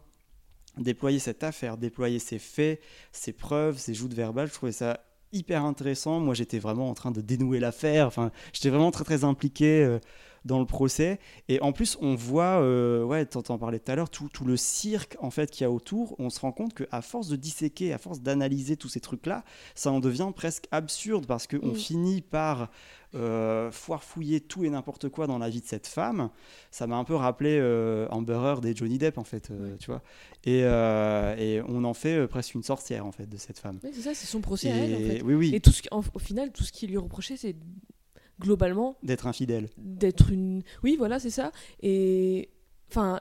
déployer 0.78 1.20
cette 1.20 1.44
affaire, 1.44 1.78
déployer 1.78 2.18
ses 2.18 2.40
faits, 2.40 2.82
ses 3.12 3.32
preuves, 3.34 3.78
ses 3.78 3.94
joutes 3.94 4.14
verbales. 4.16 4.48
Je 4.48 4.54
trouvais 4.54 4.72
ça 4.72 5.02
hyper 5.32 5.66
intéressant. 5.66 6.20
Moi, 6.20 6.34
j'étais 6.34 6.58
vraiment 6.60 6.90
en 6.90 6.94
train 6.96 7.12
de 7.12 7.22
dénouer 7.22 7.60
l'affaire. 7.60 8.08
Enfin, 8.08 8.32
j'étais 8.54 8.70
vraiment 8.70 8.90
très 8.92 9.04
très 9.04 9.24
impliqué 9.24 9.84
euh, 9.84 10.00
dans 10.46 10.60
le 10.60 10.66
procès. 10.66 11.20
Et 11.48 11.62
en 11.62 11.72
plus, 11.72 11.98
on 12.02 12.16
voit, 12.16 12.62
euh, 12.62 13.04
ouais, 13.04 13.26
t'en 13.26 13.58
parlais 13.58 13.80
tout 13.80 13.92
à 13.92 13.96
l'heure, 13.96 14.10
tout, 14.10 14.30
tout 14.32 14.46
le 14.46 14.58
cirque 14.58 15.16
en 15.20 15.30
fait 15.30 15.50
qu'il 15.52 15.64
y 15.64 15.66
a 15.66 15.72
autour. 15.72 16.16
On 16.20 16.30
se 16.30 16.40
rend 16.40 16.52
compte 16.52 16.74
qu'à 16.74 17.02
force 17.02 17.28
de 17.30 17.36
disséquer, 17.36 17.94
à 17.94 17.98
force 17.98 18.20
d'analyser 18.22 18.76
tous 18.78 18.90
ces 18.90 19.00
trucs-là, 19.00 19.44
ça 19.76 19.92
en 19.92 20.00
devient 20.00 20.32
presque 20.36 20.66
absurde 20.72 21.26
parce 21.26 21.48
qu'on 21.48 21.70
Mm. 21.70 21.76
finit 21.76 22.22
par 22.22 22.70
euh, 23.16 23.70
foirefouiller 23.72 24.42
tout 24.42 24.64
et 24.66 24.72
n'importe 24.72 25.08
quoi 25.08 25.28
dans 25.28 25.38
la 25.38 25.48
vie 25.48 25.62
de 25.62 25.68
cette 25.68 25.86
femme. 25.86 26.30
Ça 26.72 26.88
m'a 26.88 26.96
un 26.96 27.04
peu 27.04 27.14
rappelé 27.14 27.60
euh, 27.62 28.08
Amber 28.10 28.34
Heard 28.34 28.66
et 28.66 28.76
Johnny 28.76 28.98
Depp 28.98 29.20
en 29.20 29.24
fait, 29.24 29.52
euh, 29.52 29.76
tu 29.80 29.92
vois. 29.92 30.02
Et, 30.46 30.62
euh, 30.64 31.36
et 31.38 31.62
on 31.68 31.84
en 31.84 31.94
fait 31.94 32.26
presque 32.28 32.56
une 32.56 32.64
sorcière 32.64 33.06
en 33.06 33.12
fait 33.12 33.28
de 33.30 33.38
cette 33.38 33.60
femme. 33.60 33.78
Oui, 33.84 33.92
c'est 33.94 34.02
ça, 34.02 34.16
c'est 34.16 34.26
son 34.26 34.42
procès 34.42 34.72
à 34.72 34.76
elle 34.76 34.96
en 34.96 34.98
Et- 35.00 35.10
fait. 35.18 35.22
Oui, 35.22 35.36
oui. 35.36 35.54
Et 35.54 35.60
tout 35.60 35.72
ce 35.72 35.84
qui- 35.84 35.90
en- 35.92 36.02
au 36.16 36.20
final, 36.20 36.52
tout 36.52 36.64
ce 36.64 36.72
qui 36.72 36.88
lui 36.88 36.98
reproché, 36.98 37.38
c'est 37.38 37.56
globalement 38.44 38.98
D'être 39.04 39.26
infidèle. 39.28 39.70
d'être 39.78 40.30
une. 40.32 40.62
Oui, 40.84 40.96
voilà, 40.98 41.20
c'est 41.20 41.30
ça. 41.32 41.52
Et 41.82 42.50
enfin, 42.90 43.20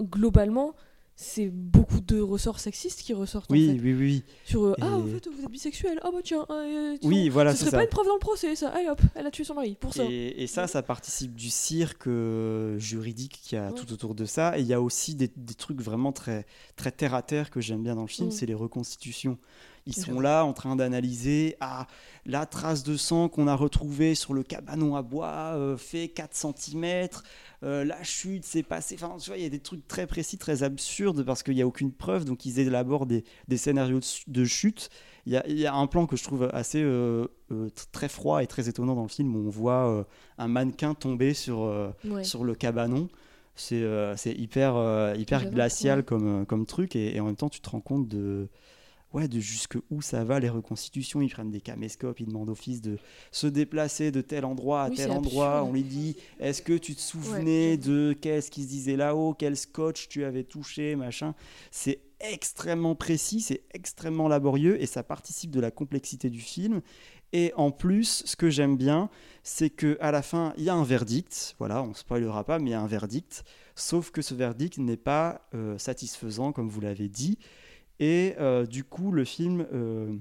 globalement, 0.00 0.74
c'est 1.22 1.48
beaucoup 1.50 2.00
de 2.00 2.18
ressorts 2.20 2.60
sexistes 2.60 3.02
qui 3.02 3.12
ressortent. 3.12 3.50
en 3.50 3.54
Oui, 3.54 3.66
fait. 3.76 3.82
oui, 3.82 3.92
oui. 3.92 4.24
Sur 4.46 4.64
euh, 4.64 4.72
Et- 4.78 4.82
ah, 4.82 4.96
en 4.96 5.04
fait, 5.06 5.28
vous 5.28 5.42
êtes 5.44 5.50
bisexuel. 5.50 6.00
Ah 6.02 6.08
bah 6.12 6.20
tiens. 6.24 6.46
euh, 6.50 6.96
Oui, 7.02 7.28
voilà, 7.28 7.52
Ce 7.52 7.58
serait 7.60 7.70
ça. 7.72 7.76
pas 7.76 7.82
une 7.82 7.90
preuve 7.90 8.06
dans 8.06 8.14
le 8.14 8.18
procès, 8.20 8.56
ça. 8.56 8.70
Allez 8.70 8.88
hop, 8.88 9.00
elle 9.14 9.26
a 9.26 9.30
tué 9.30 9.44
son 9.44 9.52
mari 9.54 9.76
pour 9.78 9.92
ça. 9.92 10.04
Et, 10.08 10.42
et 10.42 10.46
ça, 10.46 10.66
ça 10.66 10.82
participe 10.82 11.34
du 11.34 11.50
cirque 11.50 12.06
euh, 12.06 12.78
juridique 12.78 13.38
qu'il 13.42 13.56
y 13.56 13.60
a 13.60 13.68
Ouais. 13.68 13.74
tout 13.74 13.92
autour 13.92 14.14
de 14.14 14.24
ça. 14.24 14.58
Et 14.58 14.62
il 14.62 14.66
y 14.66 14.72
a 14.72 14.80
aussi 14.80 15.14
des, 15.14 15.30
des 15.36 15.54
trucs 15.54 15.82
vraiment 15.82 16.12
très, 16.12 16.46
très 16.76 16.90
terre 16.90 17.12
à 17.14 17.20
terre 17.22 17.50
que 17.50 17.60
j'aime 17.60 17.82
bien 17.82 17.96
dans 17.96 18.02
le 18.02 18.08
film, 18.08 18.28
Mm. 18.28 18.32
c'est 18.32 18.46
les 18.46 18.54
reconstitutions. 18.54 19.36
Ils 19.86 19.94
sont 19.94 20.20
là 20.20 20.44
en 20.44 20.52
train 20.52 20.76
d'analyser 20.76 21.56
ah, 21.60 21.86
la 22.26 22.46
trace 22.46 22.82
de 22.82 22.96
sang 22.96 23.28
qu'on 23.28 23.46
a 23.48 23.54
retrouvée 23.54 24.14
sur 24.14 24.34
le 24.34 24.42
cabanon 24.42 24.94
à 24.94 25.02
bois 25.02 25.54
euh, 25.56 25.76
fait 25.76 26.08
4 26.08 26.34
cm, 26.34 27.08
la 27.62 28.02
chute 28.02 28.44
s'est 28.44 28.62
passée. 28.62 28.96
Enfin, 29.00 29.16
tu 29.18 29.30
vois, 29.30 29.36
il 29.38 29.42
y 29.42 29.46
a 29.46 29.50
des 29.50 29.60
trucs 29.60 29.86
très 29.88 30.06
précis, 30.06 30.38
très 30.38 30.62
absurdes 30.62 31.24
parce 31.24 31.42
qu'il 31.42 31.54
n'y 31.54 31.62
a 31.62 31.66
aucune 31.66 31.92
preuve. 31.92 32.24
Donc, 32.24 32.46
ils 32.46 32.58
élaborent 32.58 33.06
des, 33.06 33.24
des 33.48 33.56
scénarios 33.56 34.00
de, 34.26 34.44
chute. 34.44 34.88
Il 35.26 35.32
y, 35.32 35.36
a, 35.36 35.46
il 35.46 35.58
y 35.58 35.66
a 35.66 35.74
un 35.74 35.86
plan 35.86 36.06
que 36.06 36.16
je 36.16 36.24
trouve 36.24 36.48
assez 36.52 36.82
euh, 36.82 37.26
euh, 37.52 37.68
tr- 37.68 37.86
très 37.92 38.08
froid 38.08 38.42
et 38.42 38.46
très 38.46 38.68
étonnant 38.68 38.94
dans 38.94 39.02
le 39.02 39.08
film 39.08 39.36
où 39.36 39.46
on 39.46 39.50
voit 39.50 39.88
euh, 39.90 40.04
un 40.38 40.48
mannequin 40.48 40.94
tomber 40.94 41.34
sur, 41.34 41.62
euh, 41.62 41.90
Ouais. 42.04 42.24
sur 42.24 42.44
le 42.44 42.54
cabanon. 42.54 43.08
C'est 43.56 43.82
euh, 43.82 44.14
hyper, 44.24 44.76
euh, 44.76 45.14
hyper 45.18 45.50
glacial 45.50 45.98
ouais. 45.98 46.04
comme, 46.04 46.42
euh, 46.42 46.44
comme 46.46 46.64
truc 46.64 46.96
et, 46.96 47.14
et 47.16 47.20
en 47.20 47.26
même 47.26 47.36
temps 47.36 47.50
tu 47.50 47.60
te 47.60 47.68
rends 47.68 47.80
compte 47.82 48.08
de, 48.08 48.48
ouais, 49.12 49.28
de 49.28 49.40
jusque 49.40 49.76
où 49.90 50.02
ça 50.02 50.24
va 50.24 50.40
les 50.40 50.48
reconstitutions. 50.48 51.20
Ils 51.20 51.30
prennent 51.30 51.50
des 51.50 51.60
caméscopes, 51.60 52.20
ils 52.20 52.26
demandent 52.26 52.50
au 52.50 52.54
fils 52.54 52.80
de 52.80 52.98
se 53.30 53.46
déplacer 53.46 54.10
de 54.10 54.20
tel 54.20 54.44
endroit 54.44 54.84
à 54.84 54.88
Oui, 54.90 54.96
tel 54.96 55.10
endroit. 55.10 55.50
absurde. 55.58 55.68
On 55.68 55.72
lui 55.72 55.82
dit 55.82 56.16
est-ce 56.38 56.62
que 56.62 56.76
tu 56.76 56.94
te 56.94 57.00
souvenais 57.00 57.76
de 57.76 58.14
qu'est-ce 58.20 58.50
qui 58.50 58.62
se 58.64 58.68
disait 58.68 58.96
là-haut, 58.96 59.34
quel 59.34 59.56
scotch 59.56 60.08
tu 60.08 60.24
avais 60.24 60.44
touché, 60.44 60.96
machin. 60.96 61.34
C'est 61.70 62.00
extrêmement 62.20 62.94
précis, 62.94 63.40
c'est 63.40 63.62
extrêmement 63.72 64.28
laborieux 64.28 64.80
et 64.82 64.86
ça 64.86 65.02
participe 65.02 65.50
de 65.50 65.60
la 65.60 65.70
complexité 65.70 66.28
du 66.30 66.40
film. 66.40 66.82
Et 67.32 67.52
en 67.56 67.70
plus, 67.70 68.24
ce 68.26 68.34
que 68.34 68.50
j'aime 68.50 68.76
bien, 68.76 69.08
c'est 69.44 69.70
que 69.70 69.96
à 70.00 70.10
la 70.10 70.20
fin, 70.20 70.52
il 70.58 70.64
y 70.64 70.68
a 70.68 70.74
un 70.74 70.82
verdict. 70.82 71.54
Voilà, 71.58 71.82
on 71.82 71.94
spoilera 71.94 72.42
pas, 72.44 72.58
mais 72.58 72.70
il 72.70 72.72
y 72.72 72.74
a 72.74 72.80
un 72.80 72.88
verdict. 72.88 73.44
Sauf 73.76 74.10
que 74.10 74.20
ce 74.20 74.34
verdict 74.34 74.78
n'est 74.78 74.96
pas 74.96 75.48
euh, 75.54 75.78
satisfaisant, 75.78 76.50
comme 76.52 76.68
vous 76.68 76.80
l'avez 76.80 77.08
dit. 77.08 77.38
Et 78.00 78.34
euh, 78.40 78.66
du 78.66 78.82
coup, 78.82 79.12
le 79.12 79.24
film 79.24 79.66
euh, 79.72 80.12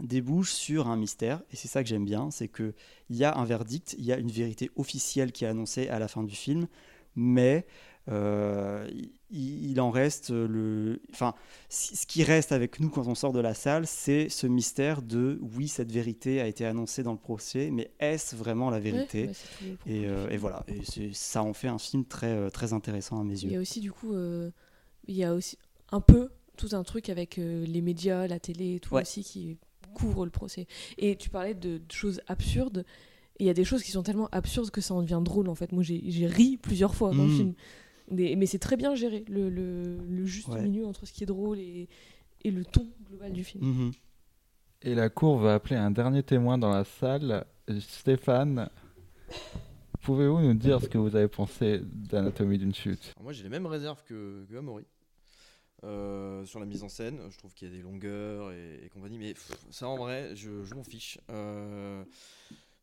débouche 0.00 0.52
sur 0.52 0.88
un 0.88 0.96
mystère. 0.96 1.42
Et 1.52 1.56
c'est 1.56 1.68
ça 1.68 1.82
que 1.82 1.88
j'aime 1.88 2.04
bien, 2.04 2.30
c'est 2.30 2.48
que 2.48 2.74
il 3.08 3.16
y 3.16 3.24
a 3.24 3.34
un 3.38 3.44
verdict, 3.44 3.94
il 3.98 4.04
y 4.04 4.12
a 4.12 4.18
une 4.18 4.30
vérité 4.30 4.70
officielle 4.76 5.32
qui 5.32 5.44
est 5.44 5.48
annoncée 5.48 5.88
à 5.88 5.98
la 5.98 6.08
fin 6.08 6.22
du 6.24 6.34
film, 6.34 6.66
mais 7.14 7.64
euh, 8.08 8.88
il, 9.30 9.70
il 9.70 9.80
en 9.80 9.90
reste 9.90 10.30
le. 10.30 11.00
Enfin, 11.12 11.34
ce 11.68 12.06
qui 12.06 12.22
reste 12.24 12.52
avec 12.52 12.78
nous 12.80 12.88
quand 12.90 13.06
on 13.06 13.14
sort 13.14 13.32
de 13.32 13.40
la 13.40 13.54
salle, 13.54 13.86
c'est 13.86 14.28
ce 14.28 14.46
mystère 14.46 15.00
de 15.02 15.38
oui, 15.56 15.66
cette 15.68 15.90
vérité 15.92 16.40
a 16.40 16.46
été 16.46 16.64
annoncée 16.66 17.02
dans 17.02 17.12
le 17.12 17.18
procès, 17.18 17.70
mais 17.72 17.90
est-ce 17.98 18.36
vraiment 18.36 18.70
la 18.70 18.78
vérité? 18.80 19.30
Et, 19.86 20.06
euh, 20.06 20.28
voilà, 20.38 20.64
et 20.68 20.82
ça 21.12 21.42
en 21.42 21.52
fait 21.52 21.68
un 21.68 21.78
film 21.78 22.04
très, 22.04 22.50
très 22.50 22.72
intéressant 22.72 23.20
à 23.20 23.24
mes 23.24 23.38
Il 23.42 23.48
y 23.48 23.50
a 23.50 23.54
yeux. 23.54 23.60
aussi 23.60 23.80
du 23.80 23.92
coup, 23.92 24.12
euh, 24.14 24.50
il 25.06 25.16
y 25.16 25.24
a 25.24 25.34
aussi 25.34 25.58
un 25.90 26.00
peu 26.00 26.28
tout 26.56 26.68
un 26.72 26.82
truc 26.82 27.08
avec 27.08 27.38
euh, 27.38 27.64
les 27.66 27.80
médias, 27.82 28.26
la 28.26 28.38
télé 28.40 28.76
et 28.76 28.80
tout 28.80 28.94
Ouais. 28.94 29.02
aussi 29.02 29.22
qui 29.22 29.58
couvre 29.94 30.24
le 30.24 30.30
procès. 30.30 30.66
Et 30.98 31.16
tu 31.16 31.30
parlais 31.30 31.54
de, 31.54 31.78
de 31.78 31.92
choses 31.92 32.20
absurdes. 32.26 32.84
Et 33.38 33.44
il 33.44 33.46
y 33.46 33.50
a 33.50 33.54
des 33.54 33.64
choses 33.64 33.82
qui 33.82 33.90
sont 33.92 34.02
tellement 34.02 34.28
absurdes 34.32 34.70
que 34.70 34.80
ça 34.80 34.94
en 34.94 35.02
devient 35.02 35.20
drôle 35.22 35.48
en 35.48 35.54
fait. 35.54 35.72
Moi 35.72 35.82
j'ai 35.82 36.26
ri 36.26 36.56
plusieurs 36.56 36.94
fois 36.94 37.10
dans 37.14 37.24
le 37.24 37.30
Mm. 37.32 37.36
film. 37.36 37.54
Des- 38.10 38.36
mais 38.36 38.46
c'est 38.46 38.58
très 38.60 38.76
bien 38.76 38.94
géré, 38.94 39.24
le, 39.28 39.48
le- 39.50 39.98
le 39.98 40.24
juste 40.26 40.48
Ouais. 40.48 40.62
milieu 40.62 40.86
entre 40.86 41.06
ce 41.06 41.12
qui 41.12 41.24
est 41.24 41.26
drôle 41.26 41.58
et, 41.58 41.88
et 42.44 42.50
le 42.50 42.64
ton 42.64 42.86
global 43.08 43.32
du 43.32 43.42
film. 43.44 43.64
Mhm. 43.64 43.90
Et 44.82 44.94
la 44.94 45.08
cour 45.08 45.38
va 45.38 45.54
appeler 45.54 45.76
un 45.76 45.90
dernier 45.90 46.22
témoin 46.22 46.56
dans 46.58 46.70
la 46.70 46.84
salle. 46.84 47.44
Stéphane, 47.80 48.68
pouvez-vous 50.02 50.40
nous 50.40 50.54
dire 50.54 50.80
ce 50.80 50.88
que 50.88 50.98
vous 50.98 51.16
avez 51.16 51.28
pensé 51.28 51.80
d'Anatomie 51.84 52.58
d'une 52.58 52.74
chute? 52.74 53.12
Alors 53.16 53.24
moi 53.24 53.32
j'ai 53.32 53.42
les 53.42 53.48
mêmes 53.48 53.66
réserves 53.66 54.02
que, 54.04 54.44
que 54.48 54.56
Amaury. 54.56 54.84
Euh, 55.84 56.44
sur 56.46 56.58
la 56.58 56.66
mise 56.66 56.82
en 56.82 56.88
scène, 56.88 57.20
je 57.30 57.38
trouve 57.38 57.52
qu'il 57.54 57.68
y 57.68 57.70
a 57.70 57.74
des 57.74 57.82
longueurs 57.82 58.50
et, 58.52 58.84
et 58.84 58.88
compagnie, 58.88 59.18
mais 59.18 59.34
ça 59.70 59.88
en 59.88 59.96
vrai, 59.96 60.34
je, 60.34 60.74
m'en 60.74 60.84
fiche. 60.84 61.18
Euh, 61.30 62.04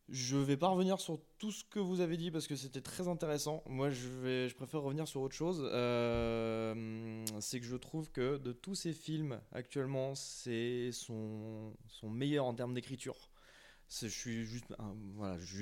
Je 0.09 0.37
vais 0.37 0.57
pas 0.57 0.67
revenir 0.67 0.99
sur 0.99 1.19
tout 1.39 1.51
ce 1.51 1.63
que 1.63 1.79
vous 1.79 2.01
avez 2.01 2.17
dit 2.17 2.29
parce 2.29 2.47
que 2.47 2.55
c'était 2.55 2.81
très 2.81 3.07
intéressant. 3.07 3.63
Moi, 3.67 3.89
je, 3.89 4.53
préfère 4.53 4.81
revenir 4.81 5.07
sur 5.07 5.21
autre 5.21 5.35
chose. 5.35 5.67
Euh, 5.73 7.25
c'est 7.39 7.59
que 7.59 7.65
je 7.65 7.75
trouve 7.75 8.11
que 8.11 8.37
de 8.37 8.51
tous 8.51 8.75
ces 8.75 8.93
films 8.93 9.39
actuellement, 9.51 10.13
c'est 10.13 10.91
son 10.91 11.73
meilleur 12.03 12.45
en 12.45 12.53
termes 12.53 12.73
d'écriture. 12.73 13.17
Je 14.01 14.07
suis 14.07 14.45
juste, 14.45 14.65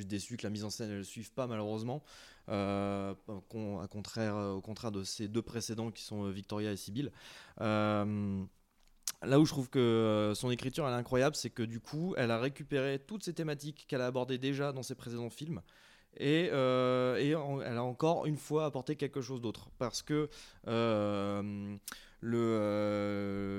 déçu 0.08 0.38
que 0.38 0.44
la 0.44 0.50
mise 0.50 0.64
en 0.64 0.70
scène 0.70 0.90
ne 0.90 0.98
le 0.98 1.04
suive 1.04 1.32
pas 1.34 1.48
malheureusement. 1.48 2.04
Euh, 2.50 3.14
à 3.82 3.88
contraire, 3.88 4.36
au 4.36 4.62
contraire 4.62 4.92
de 4.92 5.04
ces 5.04 5.28
deux 5.28 5.42
précédents 5.42 5.92
qui 5.92 6.04
sont 6.04 6.26
euh, 6.26 6.32
Victoria 6.32 6.72
et 6.72 6.78
Sibyl. 6.78 7.12
Euh, 7.62 8.44
Là 9.24 9.40
où 9.40 9.46
je 9.46 9.52
trouve 9.52 9.70
que 9.70 9.78
euh, 9.78 10.34
son 10.34 10.50
écriture 10.50 10.88
elle 10.88 10.94
est 10.94 10.98
incroyable, 10.98 11.36
c'est 11.36 11.52
que 11.52 11.62
du 11.62 11.80
coup, 11.80 12.16
elle 12.18 12.32
a 12.32 12.40
récupéré 12.40 12.98
toutes 12.98 13.24
ces 13.24 13.34
thématiques 13.34 13.86
qu'elle 13.88 14.02
a 14.02 14.08
abordées 14.08 14.40
déjà 14.40 14.72
dans 14.72 14.82
ses 14.82 14.96
précédents 14.96 15.30
films. 15.30 15.62
Et, 16.18 16.50
euh, 16.52 17.62
elle 17.64 17.78
a 17.78 17.84
encore 17.84 18.26
une 18.26 18.38
fois 18.38 18.66
apporté 18.66 18.96
quelque 18.96 19.22
chose 19.22 19.40
d'autre. 19.40 19.70
Parce 19.78 20.02
que 20.02 20.28
euh, 20.68 21.42
euh, 21.44 21.78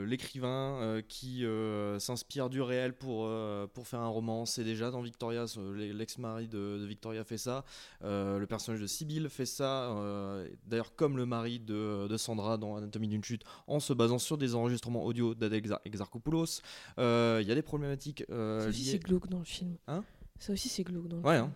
l'écrivain 0.06 0.78
euh, 0.80 1.02
qui 1.06 1.44
euh, 1.44 1.98
s'inspire 1.98 2.48
du 2.50 2.60
réel 2.60 2.92
pour, 2.94 3.24
euh, 3.26 3.66
pour 3.66 3.86
faire 3.86 4.00
un 4.00 4.08
roman, 4.08 4.46
c'est 4.46 4.64
déjà 4.64 4.90
dans 4.90 5.00
Victoria, 5.00 5.46
l'ex-mari 5.76 6.48
de, 6.48 6.78
de 6.78 6.86
Victoria 6.86 7.24
fait 7.24 7.38
ça. 7.38 7.64
Euh, 8.02 8.38
le 8.38 8.46
personnage 8.46 8.80
de 8.80 8.86
Sibyl 8.86 9.28
fait 9.28 9.46
ça. 9.46 9.90
euh, 9.96 10.48
D'ailleurs, 10.66 10.94
comme 10.94 11.16
le 11.16 11.26
mari 11.26 11.58
de, 11.60 12.06
de 12.08 12.16
Sandra 12.16 12.56
dans 12.58 12.76
Anatomie 12.76 13.08
d'une 13.08 13.24
chute, 13.24 13.42
en 13.66 13.80
se 13.80 13.92
basant 13.92 14.18
sur 14.18 14.38
des 14.38 14.54
enregistrements 14.54 15.04
audio 15.04 15.34
d'Adèle 15.34 15.62
Exar- 15.64 15.80
Exarchopoulos. 15.84 16.60
Euh, 16.98 17.38
Il 17.42 17.48
y 17.48 17.52
a 17.52 17.54
des 17.54 17.62
problématiques. 17.62 18.24
euh, 18.30 18.62
Ça 18.62 18.68
aussi, 18.68 18.82
liées- 18.82 18.90
c'est 18.92 18.98
glauque 18.98 19.28
dans 19.28 19.38
le 19.38 19.44
film. 19.44 19.76
Hein 19.88 20.04
Ça 20.38 20.52
aussi, 20.52 20.68
c'est 20.68 20.82
glauque 20.84 21.08
dans 21.08 21.16
le 21.18 21.22
Ouais, 21.22 21.36
film. 21.36 21.46
hein. 21.46 21.52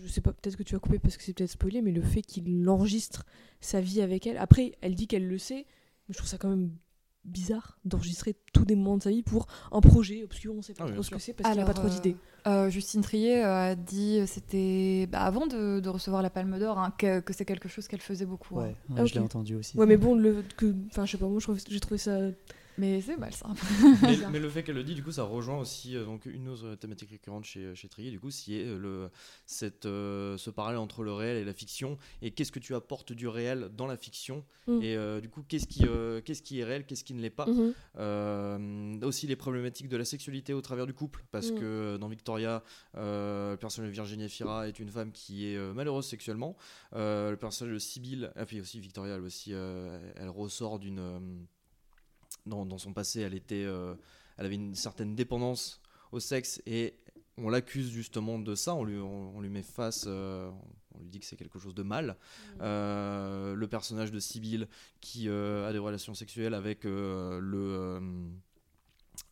Je 0.00 0.06
sais 0.06 0.20
pas, 0.20 0.32
peut-être 0.32 0.56
que 0.56 0.62
tu 0.62 0.76
as 0.76 0.78
coupé 0.78 1.00
parce 1.00 1.16
que 1.16 1.24
c'est 1.24 1.32
peut-être 1.32 1.50
spoilé, 1.50 1.82
mais 1.82 1.90
le 1.90 2.02
fait 2.02 2.22
qu'il 2.22 2.68
enregistre 2.68 3.24
sa 3.60 3.80
vie 3.80 4.00
avec 4.00 4.28
elle. 4.28 4.36
Après, 4.38 4.76
elle 4.80 4.94
dit 4.94 5.08
qu'elle 5.08 5.26
le 5.26 5.38
sait, 5.38 5.66
mais 6.08 6.12
je 6.12 6.18
trouve 6.18 6.28
ça 6.28 6.38
quand 6.38 6.48
même 6.50 6.70
bizarre 7.24 7.78
d'enregistrer 7.84 8.36
tous 8.54 8.64
des 8.64 8.74
moments 8.76 8.96
de 8.96 9.02
sa 9.02 9.10
vie 9.10 9.22
pour 9.22 9.48
un 9.70 9.80
projet 9.80 10.22
obscur, 10.24 10.54
on 10.56 10.62
sait 10.62 10.72
pas 10.72 10.84
Ah, 10.88 10.92
trop 10.92 11.02
ce 11.02 11.10
que 11.10 11.18
c'est 11.18 11.34
parce 11.34 11.50
qu'il 11.52 11.60
a 11.60 11.64
pas 11.66 11.74
trop 11.74 11.86
euh, 11.88 11.90
d'idées. 11.90 12.16
euh, 12.46 12.70
Justine 12.70 13.02
Trier 13.02 13.44
euh, 13.44 13.72
a 13.72 13.74
dit, 13.74 14.20
euh, 14.20 14.26
c'était 14.26 15.06
bah, 15.10 15.20
avant 15.22 15.46
de, 15.46 15.80
de 15.80 15.88
recevoir 15.90 16.22
la 16.22 16.30
Palme 16.30 16.58
d'Or, 16.58 16.78
hein, 16.78 16.92
que, 16.96 17.20
que 17.20 17.34
c'est 17.34 17.44
quelque 17.44 17.68
chose 17.68 17.86
qu'elle 17.86 18.00
faisait 18.00 18.24
beaucoup. 18.24 18.54
Ouais, 18.54 18.74
hein. 18.90 19.00
ouais, 19.02 19.06
je 19.06 19.14
l'ai 19.14 19.20
entendu 19.20 19.56
aussi. 19.56 19.76
Ouais, 19.76 19.84
mais 19.84 19.98
bon, 19.98 20.14
le, 20.14 20.42
que, 20.56 20.74
enfin, 20.90 21.04
je 21.04 21.12
sais 21.12 21.18
pas, 21.18 21.26
moi, 21.28 21.38
je 21.38 21.44
trouve- 21.44 21.58
j'ai 21.68 21.80
trouvé 21.80 21.98
ça. 21.98 22.18
Mais 22.78 23.00
c'est 23.00 23.16
malsain. 23.16 23.52
mais, 24.02 24.16
mais 24.30 24.38
le 24.38 24.48
fait 24.48 24.62
qu'elle 24.62 24.76
le 24.76 24.84
dit, 24.84 24.94
du 24.94 25.02
coup, 25.02 25.12
ça 25.12 25.24
rejoint 25.24 25.58
aussi 25.58 25.96
euh, 25.96 26.04
donc 26.04 26.26
une 26.26 26.48
autre 26.48 26.74
thématique 26.76 27.10
récurrente 27.10 27.44
chez, 27.44 27.74
chez 27.74 27.88
Trier, 27.88 28.10
du 28.10 28.20
coup, 28.20 28.30
c'est 28.30 28.52
euh, 28.64 28.78
le, 28.78 29.10
cette, 29.46 29.84
euh, 29.86 30.36
ce 30.38 30.50
parallèle 30.50 30.78
entre 30.78 31.02
le 31.02 31.12
réel 31.12 31.36
et 31.38 31.44
la 31.44 31.52
fiction, 31.52 31.98
et 32.22 32.30
qu'est-ce 32.30 32.52
que 32.52 32.60
tu 32.60 32.74
apportes 32.74 33.12
du 33.12 33.28
réel 33.28 33.68
dans 33.76 33.86
la 33.86 33.96
fiction, 33.96 34.44
Mm. 34.68 34.82
et 34.82 34.96
euh, 34.96 35.20
du 35.20 35.28
coup, 35.30 35.42
qu'est-ce 35.48 35.66
qui, 35.66 35.86
euh, 35.86 36.20
qu'est-ce 36.20 36.42
qui 36.42 36.60
est 36.60 36.64
réel, 36.64 36.84
qu'est-ce 36.84 37.02
qui 37.02 37.14
ne 37.14 37.22
l'est 37.22 37.30
pas. 37.30 37.46
Mhm. 37.46 37.72
Euh, 37.98 39.00
aussi 39.02 39.26
les 39.26 39.36
problématiques 39.36 39.88
de 39.88 39.96
la 39.96 40.04
sexualité 40.04 40.52
au 40.52 40.60
travers 40.60 40.86
du 40.86 40.92
couple, 40.94 41.24
parce 41.30 41.50
Mm. 41.50 41.58
que 41.58 41.96
dans 41.96 42.08
Victoria, 42.08 42.62
euh, 42.96 43.52
le 43.52 43.56
personnage 43.56 43.88
de 43.90 43.94
Virginia 43.94 44.28
Fira 44.28 44.68
est 44.68 44.78
une 44.78 44.90
femme 44.90 45.10
qui 45.12 45.46
est 45.46 45.56
euh, 45.56 45.72
malheureuse 45.72 46.06
sexuellement. 46.06 46.56
Euh, 46.94 47.30
le 47.30 47.36
personnage 47.36 47.74
de 47.74 47.78
Sibyl, 47.78 48.30
et 48.38 48.44
puis 48.44 48.60
aussi 48.60 48.78
Victoria, 48.80 49.14
elle 49.16 49.22
aussi, 49.22 49.50
euh, 49.52 49.98
elle 50.16 50.28
ressort 50.28 50.78
d'une 50.78 50.98
euh, 50.98 51.18
dans, 52.48 52.66
dans 52.66 52.78
son 52.78 52.92
passé, 52.92 53.20
elle 53.20 53.34
était, 53.34 53.64
euh, 53.64 53.94
elle 54.36 54.46
avait 54.46 54.54
une 54.56 54.74
certaine 54.74 55.14
dépendance 55.14 55.80
au 56.12 56.20
sexe 56.20 56.60
et 56.66 56.94
on 57.36 57.48
l'accuse 57.50 57.90
justement 57.90 58.38
de 58.38 58.54
ça. 58.54 58.74
On 58.74 58.84
lui, 58.84 58.98
on, 58.98 59.36
on 59.36 59.40
lui 59.40 59.48
met 59.50 59.62
face, 59.62 60.04
euh, 60.08 60.50
on 60.94 61.00
lui 61.00 61.08
dit 61.08 61.20
que 61.20 61.26
c'est 61.26 61.36
quelque 61.36 61.58
chose 61.60 61.74
de 61.74 61.82
mal. 61.84 62.16
Euh, 62.60 63.54
le 63.54 63.66
personnage 63.68 64.10
de 64.10 64.18
Sibyl 64.18 64.66
qui 65.00 65.28
euh, 65.28 65.68
a 65.68 65.72
des 65.72 65.78
relations 65.78 66.14
sexuelles 66.14 66.54
avec 66.54 66.84
euh, 66.84 67.38
le 67.40 67.58
euh, 67.58 68.00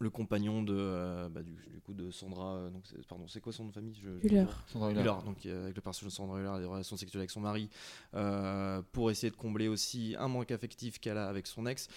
le 0.01 0.11
compagnon 0.11 0.63
de 0.63 0.75
euh, 0.77 1.29
bah, 1.29 1.43
du, 1.43 1.53
du 1.53 1.81
coup 1.81 1.95
de 1.95 2.11
Sandra 2.11 2.57
euh, 2.57 2.71
donc 2.71 2.83
c'est- 2.87 3.07
pardon 3.07 3.27
c'est 3.29 3.41
quoi 3.41 3.53
son 3.53 3.63
nom 3.65 3.69
de 3.71 3.75
famille? 3.75 3.95
Je, 3.95 4.11
je- 4.21 4.27
Hüller. 4.27 4.45
Sandra 4.67 4.91
Hüller. 4.91 5.13
donc 5.25 5.47
euh, 5.47 5.65
avec 5.65 5.77
le 5.77 5.81
personnage 5.81 6.13
de 6.13 6.17
Sandra 6.17 6.39
Hüller 6.41 6.49
a 6.49 6.59
des 6.59 6.65
relations 6.67 6.97
sexuelles 6.97 7.21
avec 7.21 7.31
son 7.31 7.41
mari 7.41 7.71
euh, 8.15 8.83
pour 8.93 9.11
essayer 9.11 9.31
de 9.31 9.37
combler 9.37 9.69
aussi 9.69 10.15
un 10.19 10.29
manque 10.29 10.51
affectif 10.51 10.99
qu'elle 11.01 11.17
a 11.19 11.29
avec 11.29 11.47
son 11.47 11.67
ex 11.67 11.89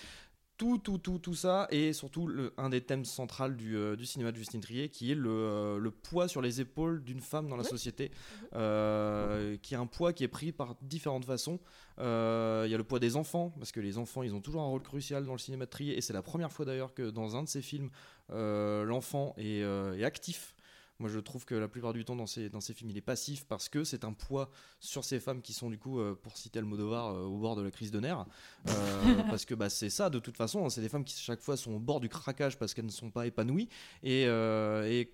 tout, 0.60 0.78
tout, 0.78 0.97
tout, 0.97 1.20
tout 1.20 1.34
ça, 1.34 1.68
et 1.72 1.93
surtout 1.93 2.28
le, 2.28 2.53
un 2.57 2.70
des 2.70 2.82
thèmes 2.82 3.05
centraux 3.05 3.47
du, 3.47 3.78
euh, 3.78 3.95
du 3.95 4.05
cinéma 4.05 4.34
de 4.34 4.36
Justine 4.36 4.60
Trier, 4.60 4.89
qui 4.89 5.10
est 5.10 5.16
le, 5.16 5.30
euh, 5.30 5.78
le 5.80 5.89
poids 5.89 6.28
sur 6.28 6.41
les 6.41 6.60
épaules 6.60 7.01
d'une 7.01 7.22
femme 7.22 7.47
dans 7.47 7.55
la 7.55 7.64
société, 7.64 8.12
euh, 8.53 9.55
qui 9.62 9.74
est 9.74 9.78
un 9.78 9.86
poids 9.86 10.12
qui 10.12 10.26
est 10.26 10.28
pris 10.28 10.51
par 10.51 10.76
différentes 10.82 11.24
façons. 11.24 11.60
Il 11.97 12.03
y 12.03 12.74
a 12.74 12.78
le 12.78 12.84
poids 12.84 12.99
des 12.99 13.16
enfants, 13.16 13.53
parce 13.57 13.72
que 13.72 13.80
les 13.80 13.97
enfants, 13.97 14.22
ils 14.22 14.36
ont 14.36 14.41
toujours 14.41 14.62
un 14.62 14.68
rôle 14.68 14.84
crucial 14.84 15.26
dans 15.26 15.32
le 15.32 15.39
cinéma 15.39 15.64
de 15.64 15.70
Trier, 15.70 15.97
et 15.97 16.01
c'est 16.01 16.14
la 16.14 16.22
première 16.22 16.51
fois 16.51 16.66
d'ailleurs 16.66 16.93
que 16.93 17.10
dans 17.10 17.38
un 17.38 17.43
de 17.43 17.47
ses 17.47 17.62
films, 17.62 17.89
l'enfant 18.30 19.34
est, 19.38 19.62
est 19.62 20.03
actif. 20.03 20.55
Moi, 20.99 21.09
je 21.09 21.19
trouve 21.19 21.45
que 21.45 21.55
la 21.55 21.67
plupart 21.69 21.93
du 21.93 22.03
temps, 22.03 22.15
dans 22.15 22.27
ces, 22.27 22.49
dans 22.49 22.59
ces 22.59 22.73
films, 22.73 22.89
il 22.89 22.97
est 22.97 23.01
passif 23.01 23.45
parce 23.45 23.69
que 23.69 23.83
c'est 23.85 24.03
un 24.03 24.11
poids 24.11 24.49
sur 24.81 25.05
ces 25.05 25.19
femmes 25.21 25.41
qui 25.41 25.53
sont, 25.53 25.69
du 25.69 25.77
coup, 25.77 25.99
euh, 25.99 26.13
pour 26.21 26.37
citer 26.37 26.59
Almodovar, 26.59 27.13
euh, 27.15 27.23
au 27.23 27.37
bord 27.37 27.55
de 27.55 27.61
la 27.61 27.71
crise 27.71 27.91
de 27.91 27.99
nerfs. 27.99 28.25
Euh, 28.67 29.23
parce 29.29 29.45
que 29.45 29.55
bah, 29.55 29.69
c'est 29.69 29.89
ça, 29.89 30.09
de 30.09 30.19
toute 30.19 30.35
façon. 30.35 30.65
hein, 30.65 30.69
c'est 30.69 30.81
des 30.81 30.89
femmes 30.89 31.05
qui, 31.05 31.17
chaque 31.17 31.39
fois, 31.41 31.55
sont 31.55 31.71
au 31.73 31.79
bord 31.79 32.01
du 32.01 32.09
craquage 32.09 32.57
parce 32.59 32.73
qu'elles 32.73 32.85
ne 32.85 32.91
sont 32.91 33.11
pas 33.11 33.25
épanouies. 33.27 33.69
Et, 34.03 34.25
euh, 34.27 34.83
et 34.85 35.13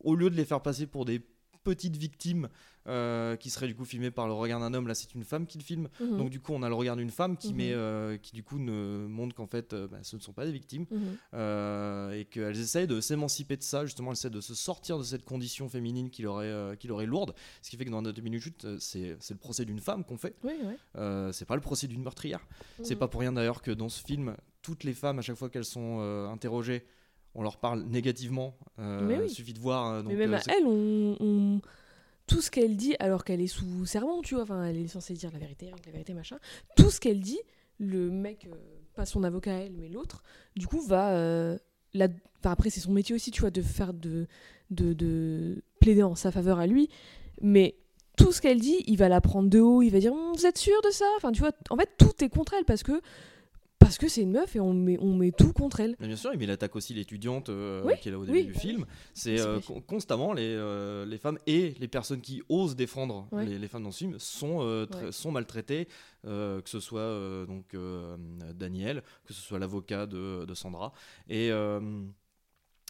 au 0.00 0.14
lieu 0.14 0.30
de 0.30 0.36
les 0.36 0.44
faire 0.46 0.62
passer 0.62 0.86
pour 0.86 1.04
des 1.04 1.20
petites 1.66 1.96
victimes 1.96 2.48
euh, 2.86 3.34
qui 3.34 3.50
seraient 3.50 3.66
du 3.66 3.74
coup 3.74 3.84
filmées 3.84 4.12
par 4.12 4.28
le 4.28 4.32
regard 4.32 4.60
d'un 4.60 4.72
homme 4.72 4.86
là 4.86 4.94
c'est 4.94 5.12
une 5.16 5.24
femme 5.24 5.44
qui 5.48 5.58
le 5.58 5.64
filme 5.64 5.88
Mhm. 5.98 6.18
donc 6.18 6.30
du 6.30 6.38
coup 6.38 6.52
on 6.52 6.62
a 6.62 6.68
le 6.68 6.74
regard 6.76 6.94
d'une 6.94 7.10
femme 7.10 7.36
qui 7.36 7.50
Mhm. 7.50 7.56
met 7.56 7.72
euh, 7.72 8.16
qui 8.18 8.32
du 8.32 8.44
coup 8.44 8.60
ne 8.60 9.06
montre 9.08 9.34
qu'en 9.34 9.48
fait 9.48 9.72
euh, 9.72 9.88
bah, 9.88 9.98
ce 10.02 10.14
ne 10.14 10.20
sont 10.20 10.32
pas 10.32 10.44
des 10.46 10.52
victimes 10.52 10.86
Mhm. 10.92 12.12
et 12.14 12.24
qu'elles 12.26 12.60
essayent 12.60 12.86
de 12.86 13.00
s'émanciper 13.00 13.56
de 13.56 13.64
ça 13.64 13.84
justement 13.84 14.10
elles 14.12 14.16
essaient 14.18 14.30
de 14.30 14.40
se 14.40 14.54
sortir 14.54 14.98
de 14.98 15.02
cette 15.02 15.24
condition 15.24 15.68
féminine 15.68 16.10
qui 16.10 16.22
leur 16.22 16.42
est, 16.42 16.76
qui 16.78 16.86
leur 16.86 17.02
est 17.02 17.06
lourde 17.06 17.34
ce 17.60 17.70
qui 17.70 17.76
fait 17.76 17.84
que 17.84 17.90
dans 17.90 17.98
Anatomie 17.98 18.30
d'une 18.30 18.40
chute 18.40 18.64
c'est 18.78 19.16
le 19.30 19.36
procès 19.36 19.64
d'une 19.64 19.80
femme 19.80 20.04
qu'on 20.04 20.16
fait 20.16 20.36
Oui, 20.44 20.52
ouais. 20.64 21.32
C'est 21.32 21.44
pas 21.46 21.56
le 21.56 21.60
procès 21.62 21.88
d'une 21.88 22.02
meurtrière 22.02 22.46
c'est 22.84 22.94
Mhm. 22.94 22.98
pas 23.00 23.08
pour 23.08 23.20
rien 23.20 23.32
d'ailleurs 23.32 23.62
que 23.62 23.72
dans 23.72 23.88
ce 23.88 24.00
film 24.04 24.36
toutes 24.62 24.84
les 24.84 24.94
femmes 24.94 25.18
à 25.18 25.22
chaque 25.22 25.36
fois 25.36 25.50
qu'elles 25.50 25.64
sont 25.64 25.98
interrogées 26.30 26.84
on 27.36 27.42
leur 27.42 27.58
parle 27.58 27.82
négativement 27.84 28.56
euh, 28.78 29.18
oui. 29.22 29.28
suffit 29.30 29.52
de 29.52 29.58
voir 29.60 29.86
euh, 29.86 30.02
donc, 30.02 30.12
mais 30.12 30.18
même 30.18 30.34
euh, 30.34 30.38
à 30.38 30.40
elle, 30.56 30.66
on, 30.66 31.16
on- 31.20 31.60
tout 32.26 32.40
ce 32.40 32.50
qu'elle 32.50 32.76
dit, 32.76 32.96
alors 32.98 33.22
qu'elle 33.24 33.40
est 33.40 33.46
sous 33.46 33.86
serment, 33.86 34.20
tu 34.22 34.34
vois, 34.34 34.42
enfin, 34.42 34.64
elle 34.64 34.78
est 34.78 34.88
censée 34.88 35.14
dire 35.14 35.30
la 35.32 35.38
vérité, 35.38 35.68
avec 35.70 35.86
la 35.86 35.92
vérité, 35.92 36.12
machin. 36.12 36.38
Tout 36.76 36.90
ce 36.90 36.98
qu'elle 36.98 37.20
dit, 37.20 37.38
le 37.78 38.10
mec, 38.10 38.48
pas 38.96 39.06
son 39.06 39.22
avocat 39.22 39.54
à 39.54 39.58
elle, 39.60 39.72
mais 39.74 39.88
l'autre, 39.88 40.24
du 40.56 40.66
coup, 40.66 40.80
va. 40.80 41.12
la... 41.94 42.08
enfin, 42.40 42.50
après, 42.50 42.68
c'est 42.70 42.80
son 42.80 42.90
métier 42.92 43.14
aussi, 43.14 43.30
tu 43.30 43.42
vois, 43.42 43.52
de 43.52 43.62
faire 43.62 43.94
de, 43.94 44.26
de, 44.70 44.92
de 44.92 45.62
plaider 45.78 46.02
en 46.02 46.16
sa 46.16 46.32
faveur 46.32 46.58
à 46.58 46.66
lui. 46.66 46.88
Mais 47.42 47.76
tout 48.16 48.32
ce 48.32 48.40
qu'elle 48.40 48.58
dit, 48.58 48.82
il 48.88 48.96
va 48.96 49.08
la 49.08 49.20
prendre 49.20 49.48
de 49.48 49.60
haut, 49.60 49.82
il 49.82 49.90
va 49.90 50.00
dire 50.00 50.12
Hum, 50.12 50.32
Vous 50.34 50.46
êtes 50.46 50.58
sûr 50.58 50.80
de 50.84 50.90
ça? 50.90 51.04
Enfin, 51.18 51.30
tu 51.30 51.40
vois, 51.40 51.52
en 51.70 51.76
fait, 51.76 51.90
tout 51.96 52.24
est 52.24 52.28
contre 52.28 52.54
elle 52.54 52.64
parce 52.64 52.82
que 52.82 53.00
parce 53.86 53.98
que 53.98 54.08
c'est 54.08 54.22
une 54.22 54.32
meuf 54.32 54.56
et 54.56 54.60
on 54.60 54.74
met, 54.74 54.98
on 55.00 55.14
met 55.14 55.30
tout 55.32 55.52
contre 55.52 55.80
elle. 55.80 55.94
Mais 56.00 56.08
bien 56.08 56.16
sûr, 56.16 56.30
mais 56.36 56.44
il 56.44 56.50
attaque 56.50 56.74
aussi 56.74 56.92
l'étudiante 56.94 57.48
euh, 57.48 57.82
Oui, 57.84 57.94
qui 58.00 58.08
est 58.08 58.12
là 58.12 58.18
au 58.18 58.26
début 58.26 58.38
oui, 58.38 58.46
du 58.46 58.54
film. 58.54 58.84
C'est 59.14 59.38
euh, 59.40 59.60
constamment 59.86 60.32
les, 60.32 60.42
euh, 60.56 61.06
les 61.06 61.18
femmes 61.18 61.38
et 61.46 61.74
les 61.78 61.88
personnes 61.88 62.20
qui 62.20 62.42
osent 62.48 62.74
défendre 62.76 63.28
Ouais. 63.32 63.46
les, 63.46 63.58
les 63.58 63.68
femmes 63.68 63.84
dans 63.84 63.92
ce 63.92 63.98
film 63.98 64.18
sont, 64.18 64.58
euh, 64.62 64.86
Ouais. 64.94 65.12
sont 65.12 65.30
maltraitées, 65.30 65.86
que 66.24 66.62
ce 66.66 66.80
soit 66.80 67.46
donc 67.46 67.76
Daniel, 68.54 69.02
que 69.24 69.32
ce 69.32 69.40
soit 69.40 69.58
l'avocat 69.58 70.06
de, 70.06 70.44
de 70.44 70.54
Sandra. 70.54 70.92
Et, 71.28 71.50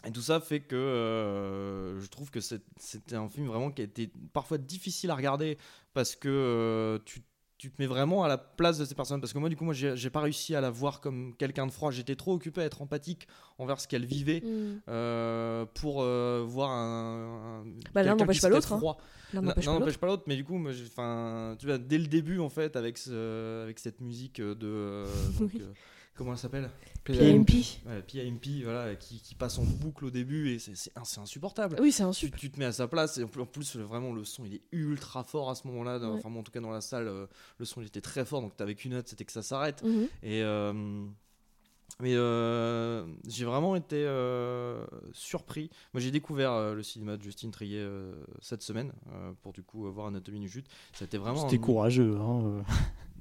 et 0.05 0.11
tout 0.11 0.21
ça 0.21 0.39
fait 0.39 0.59
que 0.61 0.75
euh, 0.75 1.99
je 1.99 2.07
trouve 2.07 2.29
que 2.29 2.39
c'était 2.39 3.15
un 3.15 3.27
film 3.27 3.47
vraiment 3.47 3.71
qui 3.71 3.81
a 3.81 3.85
été 3.85 4.11
parfois 4.31 4.57
difficile 4.59 5.09
à 5.09 5.15
regarder 5.15 5.57
parce 5.93 6.15
que 6.15 6.29
euh, 6.29 6.99
tu 7.03 7.21
tu 7.57 7.71
te 7.71 7.81
mets 7.81 7.87
vraiment 7.87 8.23
à 8.23 8.27
la 8.27 8.37
place 8.37 8.77
de 8.77 8.85
ces 8.85 8.93
personnes. 8.95 9.19
Parce 9.19 9.33
que 9.33 9.39
moi 9.39 9.49
du 9.49 9.55
coup 9.55 9.65
moi 9.65 9.73
j'ai 9.73 10.09
pas 10.09 10.21
réussi 10.21 10.53
à 10.55 10.61
la 10.61 10.69
voir 10.69 11.01
comme 11.01 11.33
quelqu'un 11.37 11.65
de 11.65 11.71
froid. 11.71 11.91
J'étais 11.91 12.15
trop 12.15 12.33
occupé 12.33 12.61
à 12.61 12.65
être 12.65 12.81
empathique 12.81 13.27
envers 13.57 13.79
ce 13.79 13.87
qu'elle 13.87 14.05
vivait 14.05 14.41
Mm. 14.41 14.81
euh, 14.89 15.65
pour 15.73 16.01
euh, 16.03 16.43
voir 16.47 16.69
un, 16.71 17.61
un- 17.61 17.63
Bah, 17.93 18.03
l'un 18.03 18.11
quelqu'un 18.11 18.15
n'empêche 18.25 18.41
pas 18.41 18.49
l'autre, 18.49 18.73
hein. 18.73 18.95
L'un 19.33 19.41
L'un 19.41 19.79
n'empêche 19.79 19.97
pas 19.97 20.07
l'autre. 20.07 20.23
mais 20.27 20.35
du 20.35 20.43
coup 20.45 20.57
moi, 20.57 20.71
tu 20.73 21.65
vois 21.65 21.77
dès 21.77 21.97
le 21.97 22.07
début 22.07 22.39
en 22.39 22.49
fait 22.49 22.75
avec 22.75 22.97
ce- 22.97 23.63
avec 23.63 23.79
cette 23.79 24.01
musique 24.01 24.39
de 24.39 24.55
euh, 24.63 25.05
donc, 25.39 25.55
euh, 25.55 25.73
comment 26.17 26.31
elle 26.33 26.37
s'appelle? 26.37 26.69
PIMP. 27.03 27.49
Ouais, 27.85 28.01
PIMP, 28.01 28.63
voilà, 28.63 28.95
qui, 28.95 29.21
qui 29.21 29.33
passe 29.35 29.57
en 29.59 29.63
boucle 29.63 30.03
au 30.05 30.09
début 30.11 30.49
et 30.51 30.59
c'est 30.59 30.75
c'est 30.75 30.91
ins- 30.97 31.05
c'est 31.05 31.21
insupportable. 31.21 31.77
Oui, 31.79 31.91
c'est 31.93 32.03
tu, 32.03 32.09
insupportable. 32.09 32.39
tu 32.41 32.51
te 32.51 32.59
mets 32.59 32.65
à 32.65 32.71
sa 32.73 32.87
place 32.87 33.17
et 33.17 33.23
en 33.23 33.27
plus, 33.27 33.41
en 33.41 33.45
plus, 33.45 33.75
vraiment 33.77 34.11
le 34.11 34.25
son 34.25 34.43
il 34.43 34.55
est 34.55 34.61
ultra 34.73 35.23
fort 35.23 35.49
à 35.49 35.55
ce 35.55 35.65
moment-là. 35.67 35.99
Ouais. 35.99 36.05
Enfin 36.05 36.27
moi, 36.29 36.41
en 36.41 36.43
tout 36.43 36.51
cas 36.51 36.59
dans 36.59 36.71
la 36.71 36.81
salle, 36.81 37.07
euh, 37.07 37.27
le 37.59 37.65
son 37.65 37.81
il 37.81 37.87
était 37.87 38.01
très 38.01 38.25
fort 38.25 38.41
donc 38.41 38.57
t'avais 38.57 38.75
qu'une 38.75 38.91
note, 38.91 39.07
c'était 39.07 39.23
que 39.23 39.31
ça 39.31 39.41
s'arrête. 39.41 39.81
Mhm. 39.83 40.07
Et 40.23 40.41
euh, 40.43 41.05
Mais 42.01 42.13
euh, 42.15 43.05
j'ai 43.25 43.45
vraiment 43.45 43.75
été 43.77 44.03
euh, 44.05 44.85
surpris. 45.13 45.69
Moi, 45.93 46.01
j'ai 46.01 46.11
découvert 46.11 46.51
euh, 46.51 46.73
le 46.75 46.83
cinéma 46.83 47.15
de 47.17 47.23
Justine 47.23 47.49
Trier 47.51 47.79
euh, 47.79 48.13
cette 48.41 48.61
semaine 48.61 48.91
euh, 49.13 49.31
pour 49.41 49.53
du 49.53 49.63
coup 49.63 49.89
voir 49.91 50.07
Anatomie 50.07 50.39
d'une 50.41 50.49
chute. 50.49 50.67
C'était 50.93 51.17
vraiment. 51.17 51.47
C'était 51.47 51.55
un- 51.61 51.65
courageux. 51.65 52.17
Hein, 52.19 52.41
euh. 52.43 52.61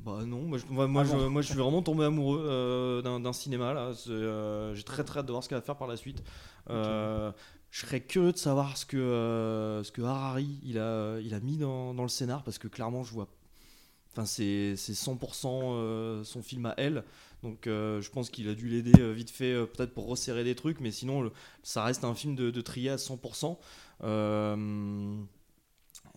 Bah 0.06 0.24
non, 0.24 0.42
moi, 0.42 0.58
je, 0.58 0.66
moi, 0.66 1.02
Ah 1.02 1.04
je, 1.04 1.10
bon. 1.16 1.30
moi, 1.30 1.42
je 1.42 1.48
suis 1.48 1.56
vraiment 1.58 1.82
tombé 1.82 2.04
amoureux 2.04 2.44
euh, 2.48 3.02
d'un 3.02 3.32
cinéma 3.32 3.74
là. 3.74 3.92
Euh, 4.08 4.74
j'ai 4.74 4.84
très 4.84 5.02
très 5.04 5.18
hâte 5.20 5.26
de 5.26 5.32
voir 5.32 5.42
ce 5.42 5.48
qu'elle 5.48 5.58
va 5.58 5.62
faire 5.64 5.76
par 5.76 5.88
la 5.88 5.96
suite. 5.96 6.22
Euh, 6.70 7.32
Je 7.70 7.80
serais 7.80 8.00
curieux 8.00 8.32
de 8.32 8.36
savoir 8.38 8.76
ce 8.76 8.86
que 8.86 9.82
ce 9.84 9.90
que 9.90 10.02
Harari 10.02 10.60
il 10.62 10.78
a 10.78 11.18
il 11.20 11.34
a 11.34 11.40
mis 11.40 11.56
dans, 11.58 11.92
dans 11.92 12.04
le 12.04 12.08
scénar 12.08 12.44
parce 12.44 12.58
que 12.58 12.68
clairement 12.68 13.02
je 13.04 13.12
vois. 13.12 13.28
Enfin 14.12 14.26
c'est 14.26 14.76
c'est 14.76 14.94
100% 14.94 15.60
euh, 15.74 16.24
son 16.24 16.42
film 16.42 16.66
à 16.66 16.74
elle. 16.78 17.04
Donc 17.42 17.62
je 17.66 18.10
pense 18.10 18.30
qu'il 18.30 18.48
a 18.48 18.54
dû 18.54 18.68
l'aider 18.68 19.12
vite 19.12 19.30
fait 19.30 19.54
peut-être 19.66 19.92
pour 19.94 20.06
resserrer 20.08 20.44
des 20.44 20.54
trucs, 20.54 20.80
mais 20.80 20.90
sinon 20.92 21.20
le- 21.22 21.32
ça 21.64 21.84
reste 21.84 22.04
un 22.04 22.14
film 22.14 22.34
de, 22.36 22.50
de 22.50 22.60
Trier 22.60 22.90
à 22.90 22.98
100%. 22.98 23.58
Euh, 24.04 25.16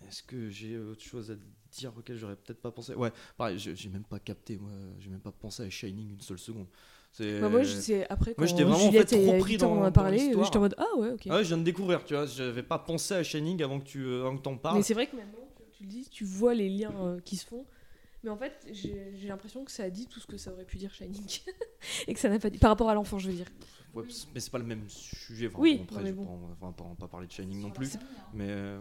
est-ce 0.08 0.22
que 0.22 0.48
j'ai 0.50 0.78
autre 0.78 1.02
chose 1.02 1.30
à 1.30 1.34
dire 1.70 1.92
auquel 1.96 2.16
j'aurais 2.16 2.36
peut-être 2.36 2.60
pas 2.60 2.70
pensé 2.70 2.94
Ouais, 2.94 3.10
pareil, 3.36 3.58
j'ai 3.58 3.88
même 3.88 4.04
pas 4.04 4.18
capté, 4.18 4.58
moi, 4.58 4.70
j'ai 4.98 5.10
même 5.10 5.20
pas 5.20 5.32
pensé 5.32 5.62
à 5.62 5.70
Shining 5.70 6.10
une 6.12 6.20
seule 6.20 6.38
seconde. 6.38 6.66
C'est- 7.12 7.40
Bah, 7.40 7.48
moi, 7.48 7.64
sais, 7.64 8.06
après, 8.08 8.34
moi 8.38 8.46
quand 8.46 8.46
j'étais 8.46 8.62
vraiment 8.62 8.86
en 8.86 8.92
fait, 8.92 9.04
trop 9.04 9.38
pris 9.38 9.56
dans, 9.56 9.74
m'en 9.74 9.82
a 9.82 9.90
dans 9.90 9.90
parlé, 9.92 10.18
l'histoire. 10.18 10.44
j'étais 10.44 10.56
en 10.58 10.60
mode, 10.60 10.74
ah 10.78 10.96
ouais, 10.98 11.10
ok. 11.10 11.22
je 11.26 11.42
viens 11.42 11.58
de 11.58 11.62
découvrir, 11.64 12.04
tu 12.04 12.14
vois, 12.14 12.26
j'avais 12.26 12.62
pas 12.62 12.78
pensé 12.78 13.14
à 13.14 13.22
Shining 13.22 13.62
avant 13.62 13.80
que 13.80 13.84
tu 13.86 14.04
euh, 14.04 14.26
avant 14.26 14.36
que 14.36 14.42
t'en 14.42 14.56
parles. 14.56 14.76
Mais 14.76 14.82
c'est 14.82 14.94
vrai 14.94 15.06
que 15.06 15.16
maintenant, 15.16 15.48
tu, 15.56 15.62
tu 15.78 15.82
le 15.84 15.88
dis, 15.88 16.08
tu 16.08 16.24
vois 16.24 16.54
les 16.54 16.68
liens 16.68 16.94
euh, 17.04 17.20
qui 17.20 17.36
se 17.36 17.46
font. 17.46 17.66
Mais 18.22 18.30
en 18.30 18.36
fait, 18.36 18.68
j'ai 18.70 19.26
l'impression 19.28 19.64
que 19.64 19.70
ça 19.72 19.84
a 19.84 19.90
dit 19.90 20.06
tout 20.06 20.20
ce 20.20 20.26
que 20.26 20.36
ça 20.36 20.52
aurait 20.52 20.66
pu 20.66 20.76
dire 20.76 20.92
Shining. 20.92 21.40
et 22.06 22.12
que 22.14 22.20
ça 22.20 22.28
n'a 22.28 22.38
pas 22.38 22.50
dit. 22.50 22.58
Par 22.58 22.70
rapport 22.70 22.90
à 22.90 22.94
l'enfant, 22.94 23.18
je 23.18 23.28
veux 23.30 23.34
dire. 23.34 23.46
Ouais, 23.94 24.04
mais 24.34 24.40
c'est 24.40 24.50
pas 24.52 24.58
le 24.58 24.64
même 24.64 24.88
sujet. 24.88 25.48
Enfin, 25.48 25.58
Oui, 25.58 25.78
bon, 25.78 25.84
après, 25.84 26.02
mais 26.04 26.12
bon. 26.12 26.24
pas, 26.24 26.30
on 26.30 26.36
va 26.46 26.72
pas, 26.72 26.84
on 26.84 26.88
va 26.90 26.94
pas 26.96 27.08
parler 27.08 27.26
de 27.26 27.32
Shining 27.32 27.60
non 27.62 27.70
plus. 27.70 27.86
C'est- 27.86 27.98
Mais 28.34 28.48
euh, 28.50 28.78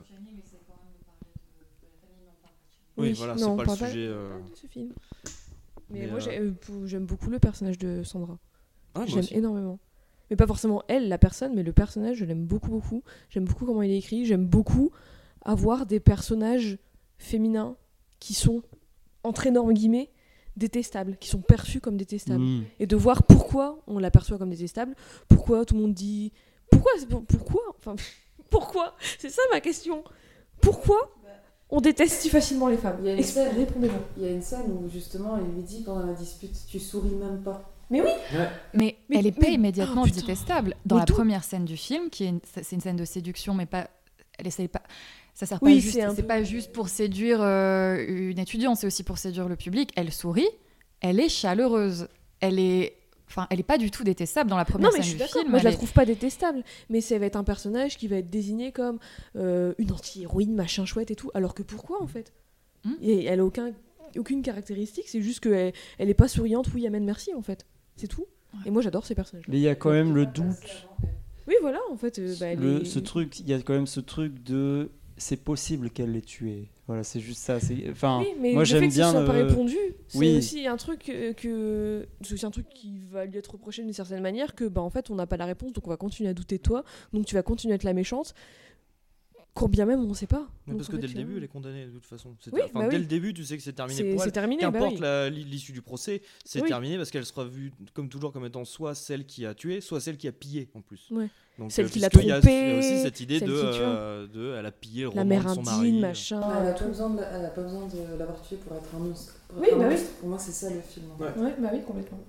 Oui, 2.98 3.10
oui, 3.10 3.14
voilà, 3.14 3.38
c'est 3.38 3.46
pas 3.46 3.56
le 3.56 3.66
pas 3.66 3.76
sujet. 3.76 4.08
euh, 4.08 4.40
de 4.50 4.56
ce 4.56 4.68
film. 4.68 4.94
Mais, 5.90 6.02
Mais, 6.02 6.08
moi, 6.08 6.20
euh, 6.28 6.52
euh, 6.70 6.86
j'aime 6.86 7.06
beaucoup 7.06 7.30
le 7.30 7.40
personnage 7.40 7.78
de 7.78 8.04
Sandra. 8.04 8.38
Ah, 8.96 9.06
j'aime 9.06 9.26
énormément. 9.32 9.80
Mais 10.30 10.36
pas 10.36 10.46
forcément 10.46 10.84
elle, 10.88 11.08
la 11.08 11.18
personne, 11.18 11.56
mais 11.56 11.64
le 11.64 11.74
personnage, 11.74 12.18
je 12.18 12.26
l'aime 12.26 12.46
beaucoup, 12.46 12.70
beaucoup. 12.70 13.04
J'aime 13.30 13.46
beaucoup 13.46 13.66
comment 13.66 13.82
il 13.82 13.92
est 13.92 13.98
écrit. 13.98 14.26
J'aime 14.26 14.46
beaucoup 14.46 14.92
avoir 15.42 15.86
des 15.86 16.00
personnages 16.00 16.78
féminins 17.18 17.76
qui 18.20 18.34
sont, 18.34 18.62
entre 19.24 19.48
énormes 19.48 19.74
guillemets, 19.74 20.12
détestables, 20.58 21.18
qui 21.18 21.30
sont 21.30 21.42
perçus 21.42 21.80
comme 21.80 21.98
détestables. 21.98 22.44
Mm. 22.44 22.66
Et 22.80 22.86
de 22.86 22.96
voir 22.96 23.24
pourquoi 23.24 23.82
on 23.88 23.98
l'aperçoit 23.98 24.38
comme 24.38 24.50
détestable, 24.52 24.96
pourquoi 25.28 25.66
tout 25.66 25.76
le 25.76 25.82
monde 25.82 25.94
dit. 25.94 26.32
Pourquoi 26.70 26.92
Pourquoi 27.28 27.62
Enfin, 27.80 27.96
pourquoi? 28.52 28.96
C'est 29.18 29.30
ça 29.30 29.42
ma 29.52 29.62
question. 29.62 30.04
Pourquoi 30.62 31.10
on 31.70 31.82
déteste 31.82 32.22
si 32.22 32.30
facilement 32.30 32.67
les 32.67 32.78
femmes 32.78 32.97
Il 33.01 33.07
y 33.07 33.09
a 33.09 33.13
une 33.13 33.24
scène, 33.24 33.55
Répondez-moi. 33.57 33.99
il 34.17 34.24
y 34.24 34.28
a 34.28 34.32
une 34.32 34.41
scène 34.41 34.72
où 34.72 34.89
justement 34.89 35.38
il 35.38 35.55
lui 35.55 35.63
dit 35.63 35.84
pendant 35.84 36.05
la 36.05 36.13
dispute 36.13 36.55
tu 36.67 36.80
souris 36.80 37.09
même 37.15 37.41
pas. 37.41 37.72
Mais 37.91 38.01
oui 38.01 38.09
Mais, 38.76 38.97
Mais- 39.09 39.17
elle 39.20 39.28
est 39.28 39.32
pas 39.32 39.47
mais- 39.47 39.53
immédiatement 39.53 40.03
oh, 40.05 40.09
détestable. 40.09 40.76
Dans 40.86 40.95
Mais 40.97 41.01
la 41.01 41.05
tout- 41.05 41.13
première 41.13 41.43
scène 41.43 41.65
du 41.65 41.76
film, 41.78 42.09
qui 42.11 42.26
est 42.26 42.30
une, 42.30 42.39
c'est 42.61 42.72
une 42.76 42.82
scène 42.82 42.97
de 42.97 43.05
séduction, 43.05 43.53
mais 43.55 43.65
pas, 43.65 43.89
elle 44.38 44.45
essaye 44.47 44.67
pas. 44.67 44.84
Ça 45.34 45.45
sert 45.47 45.57
Oui, 45.63 45.76
pas 45.76 45.80
juste. 45.82 45.93
c'est 45.95 46.03
un 46.03 46.13
C'est 46.13 46.22
peu- 46.22 46.28
pas 46.28 46.43
juste 46.43 46.72
pour 46.72 46.88
séduire 46.89 47.39
euh, 47.41 48.05
une 48.07 48.38
étudiante, 48.39 48.78
c'est 48.78 48.86
aussi 48.86 49.03
pour 49.03 49.17
séduire 49.17 49.47
le 49.49 49.55
public. 49.55 49.91
Elle 49.95 50.11
sourit, 50.11 50.47
elle 51.01 51.20
est 51.20 51.30
chaleureuse, 51.30 52.07
elle 52.41 52.59
est, 52.59 52.95
enfin, 53.30 53.47
elle 53.49 53.59
est 53.59 53.63
pas 53.63 53.77
du 53.77 53.91
tout 53.91 54.03
détestable 54.03 54.49
dans 54.49 54.57
la 54.57 54.65
première 54.65 54.89
Non, 54.89 54.93
mais 54.97 55.01
je 55.03 55.07
suis 55.07 55.13
du 55.15 55.19
d'accord. 55.19 55.41
film. 55.41 55.51
Moi, 55.51 55.59
je 55.59 55.63
la 55.65 55.69
est- 55.71 55.73
trouve 55.75 55.93
pas 55.93 56.05
détestable. 56.05 56.63
Mais 56.89 56.99
ça 57.01 57.17
va 57.19 57.25
être 57.25 57.36
un 57.36 57.43
personnage 57.43 57.97
qui 57.97 58.07
va 58.07 58.17
être 58.17 58.30
désigné 58.30 58.71
comme 58.71 58.99
euh, 59.36 59.73
une 59.77 59.91
anti-héroïne, 59.91 60.53
machin 60.55 60.86
chouette 60.86 61.11
et 61.11 61.15
tout. 61.15 61.32
Alors 61.34 61.53
que 61.53 61.63
pourquoi, 61.63 62.01
en 62.01 62.07
fait? 62.07 62.34
Hmm 62.84 62.93
Et 63.01 63.25
Elle 63.25 63.39
a 63.39 63.45
aucun, 63.45 63.71
aucune 64.17 64.41
caractéristique. 64.41 65.05
C'est 65.07 65.21
juste 65.21 65.39
qu'elle 65.41 65.73
elle 65.97 66.09
est 66.09 66.13
pas 66.13 66.27
souriante. 66.27 66.67
Oui, 66.73 66.86
amen, 66.88 67.03
merci, 67.03 67.34
en 67.34 67.41
fait. 67.41 67.65
C'est 67.95 68.07
tout. 68.07 68.25
Et 68.65 68.71
moi, 68.71 68.82
j'adore 68.82 69.05
ces 69.05 69.13
personnages. 69.15 69.45
Mais 69.47 69.57
il 69.57 69.61
y 69.61 69.67
a 69.67 69.75
quand 69.75 69.91
même 69.91 70.15
le 70.15 70.25
doute. 70.25 70.88
Oui, 71.47 71.55
voilà, 71.61 71.80
en 71.91 71.97
fait. 71.97 72.19
euh, 72.19 72.36
bah, 72.39 72.47
elle 72.47 72.59
le- 72.59 72.82
est- 72.82 72.86
ce 72.86 72.99
truc, 72.99 73.39
il 73.39 73.47
y 73.49 73.53
a 73.53 73.61
quand 73.61 73.73
même 73.73 73.88
ce 73.88 73.99
truc 73.99 74.41
de 74.43 74.89
c'est 75.20 75.38
possible 75.43 75.89
qu'elle 75.91 76.11
l'ait 76.13 76.22
tué. 76.22 76.70
Voilà, 76.88 77.03
c'est 77.03 77.20
juste 77.20 77.41
ça. 77.43 77.57
Enfin, 77.91 78.22
Oui, 78.22 78.34
mais 78.41 78.53
moi 78.53 78.63
j'aime 78.63 78.88
que 78.89 78.93
bien. 78.93 79.11
ce 79.11 79.17
soit 79.17 79.26
pas 79.26 79.34
répondu, 79.34 79.76
c'est 80.07 80.17
Oui. 80.17 80.38
aussi 80.38 80.65
un 80.65 80.76
truc 80.78 81.07
euh, 81.09 81.34
que 81.34 82.07
c'est 82.22 82.34
aussi 82.34 82.45
un 82.47 82.51
truc 82.51 82.67
qui 82.70 82.97
va 83.11 83.26
lui 83.26 83.38
être 83.38 83.51
reproché 83.51 83.84
d'une 83.84 83.93
certaine 83.93 84.22
manière 84.24 84.55
que 84.55 84.65
bah 84.65 84.82
en 84.82 84.89
fait 84.89 85.11
on 85.11 85.15
n'a 85.15 85.28
pas 85.28 85.38
la 85.38 85.45
réponse 85.45 85.72
donc 85.74 85.86
on 85.86 85.91
va 85.91 85.97
continuer 85.97 86.30
à 86.32 86.34
douter 86.34 86.57
de 86.57 86.63
toi 86.63 86.84
donc 87.13 87.28
tu 87.28 87.36
vas 87.36 87.43
continuer 87.43 87.74
à 87.74 87.76
être 87.76 87.84
la 87.84 87.93
méchante 87.93 88.34
quand 89.54 89.68
bien 89.68 89.86
même 89.86 90.00
on 90.00 90.08
ne 90.10 90.14
sait 90.14 90.28
pas. 90.28 90.47
Mais 90.68 90.76
parce 90.76 90.88
que 90.88 90.95
dès 90.95 91.08
le 91.08 91.14
début, 91.14 91.38
elle 91.38 91.43
est 91.43 91.47
condamnée 91.47 91.86
de 91.86 91.91
toute 91.91 92.06
façon. 92.06 92.36
C'est- 92.39 92.54
Oui, 92.54 92.62
enfin, 92.66 92.80
bah 92.82 92.88
dès 92.89 92.95
oui. 92.97 93.02
le 93.04 93.08
début, 93.08 93.34
tu 93.34 93.43
sais 93.43 93.58
que 93.58 93.64
c'est 93.64 93.74
terminé 93.74 94.18
C'est- 94.18 94.32
terminé, 94.32 94.62
bah 94.64 94.72
Qu'importe 94.72 95.00
oui. 95.34 95.43
l'issue 95.50 95.72
du 95.74 95.82
procès, 95.82 96.22
c'est 96.45 96.62
Oui. 96.62 96.68
terminé 96.70 96.97
parce 96.97 97.10
qu'elle 97.12 97.26
sera 97.26 97.43
vue 97.45 97.72
comme 97.93 98.08
toujours 98.10 98.32
comme 98.32 98.45
étant 98.45 98.64
soit 98.66 98.95
celle 98.95 99.26
qui 99.26 99.45
a 99.45 99.54
tué, 99.54 99.82
soit 99.82 100.00
celle 100.00 100.18
qui 100.18 100.28
a 100.28 100.32
pillé 100.32 100.70
en 100.76 100.82
plus. 100.82 101.08
Ouais. 101.12 101.28
Donc, 101.58 101.72
Celle 101.74 101.88
euh, 101.88 101.89
qui 101.89 102.00
l'a 102.00 102.08
a- 102.08 102.10
Il 102.22 102.26
y 102.28 102.32
a 102.32 102.39
trompé, 102.39 102.78
aussi 102.80 103.02
cette 103.02 103.20
idée 103.20 103.41
de, 103.41 103.47
euh, 103.52 104.28
de, 104.28 104.56
elle 104.58 104.66
a 104.66 104.72
pillé 104.72 105.02
le 105.04 105.10
La 105.10 105.24
roman 105.24 105.26
mère 105.26 105.43
de 105.43 105.54
son 105.56 105.62
mari. 105.64 106.00
machin. 106.00 106.41
elle 106.62 106.68
a 106.70 106.72
pas 106.74 106.86
besoin 106.86 107.10
de, 107.10 107.20
elle 107.22 107.45
a 107.45 107.50
pas 107.50 107.62
besoin 107.64 107.88
de 107.88 108.18
l'avoir 108.18 108.41
tué 108.43 108.56
pour 108.56 108.78
être 108.78 108.95
un 108.95 109.00
monstre. 109.00 109.34
Pour 109.50 109.60
Oui, 109.62 109.68
bah 109.78 109.88
oui. 109.89 109.95
Pour 110.22 110.30
moi 110.30 110.39
c'est 110.39 110.52
ça 110.54 110.70
le 110.74 110.80
film. 110.80 111.08
fait. 111.18 111.24
Ouais, 111.41 111.56
bah 111.60 111.70
oui, 111.74 111.80
complètement. 111.86 112.20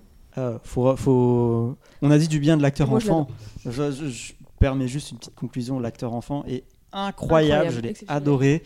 Faut, 0.63 0.95
faut... 0.97 1.77
On 2.01 2.11
a 2.11 2.17
dit 2.17 2.27
du 2.27 2.39
bien 2.39 2.57
de 2.57 2.61
l'acteur 2.61 2.91
enfant. 2.91 3.27
Je, 3.65 3.91
je- 3.91 4.07
je 4.07 4.33
permets 4.59 4.87
juste 4.87 5.11
une 5.11 5.17
petite 5.17 5.35
conclusion. 5.35 5.79
L'acteur 5.79 6.13
enfant 6.13 6.43
est 6.45 6.63
incroyable. 6.91 7.67
Incroyable, 7.67 7.75
je 7.75 7.79
l'ai 7.81 7.95
adoré. 8.07 8.63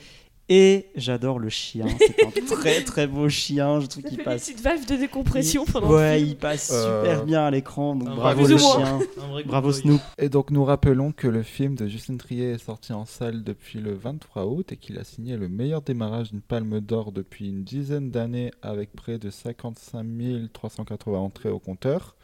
Et 0.47 0.91
j'adore 0.95 1.39
le 1.39 1.49
chien. 1.49 1.87
C'est 1.99 2.23
un 2.23 2.29
très 2.55 2.83
très 2.83 3.07
beau 3.07 3.27
chien. 3.29 3.79
Je 3.79 3.87
trouve 3.87 4.03
qu'il 4.03 4.21
passe. 4.23 4.45
des 4.45 4.51
petites 4.53 4.63
valves 4.63 4.85
de 4.85 4.95
décompression 4.95 5.65
il- 5.67 5.71
pendant 5.73 5.89
le 5.89 5.95
Ouais, 5.95 6.17
film. 6.19 6.29
il 6.29 6.35
passe 6.37 6.69
Euh, 6.71 7.01
super 7.03 7.25
bien 7.25 7.45
à 7.45 7.49
l'écran. 7.49 7.95
Donc 7.95 8.09
un 8.09 8.15
bravo 8.15 8.45
le 8.45 8.55
chien. 8.59 8.99
Bravo. 9.47 9.71
Snoop. 9.71 10.01
Et 10.19 10.29
donc 10.29 10.51
nous 10.51 10.63
rappelons 10.63 11.11
que 11.11 11.27
le 11.27 11.41
film 11.41 11.73
de 11.73 11.87
Justine 11.87 12.19
Trier 12.19 12.51
est 12.51 12.63
sorti 12.63 12.93
en 12.93 13.05
salle 13.07 13.43
depuis 13.43 13.79
le 13.79 13.95
23 13.95 14.45
août 14.45 14.71
et 14.71 14.77
qu'il 14.77 14.99
a 14.99 15.03
signé 15.03 15.35
le 15.35 15.49
meilleur 15.49 15.81
démarrage 15.81 16.29
d'une 16.29 16.41
palme 16.41 16.79
d'or 16.79 17.11
depuis 17.11 17.49
une 17.49 17.63
dizaine 17.63 18.11
d'années 18.11 18.51
avec 18.61 18.93
près 18.93 19.17
de 19.17 19.31
55 19.31 20.05
380 20.53 21.17
entrées 21.17 21.49
au 21.49 21.57
compteur. 21.57 22.15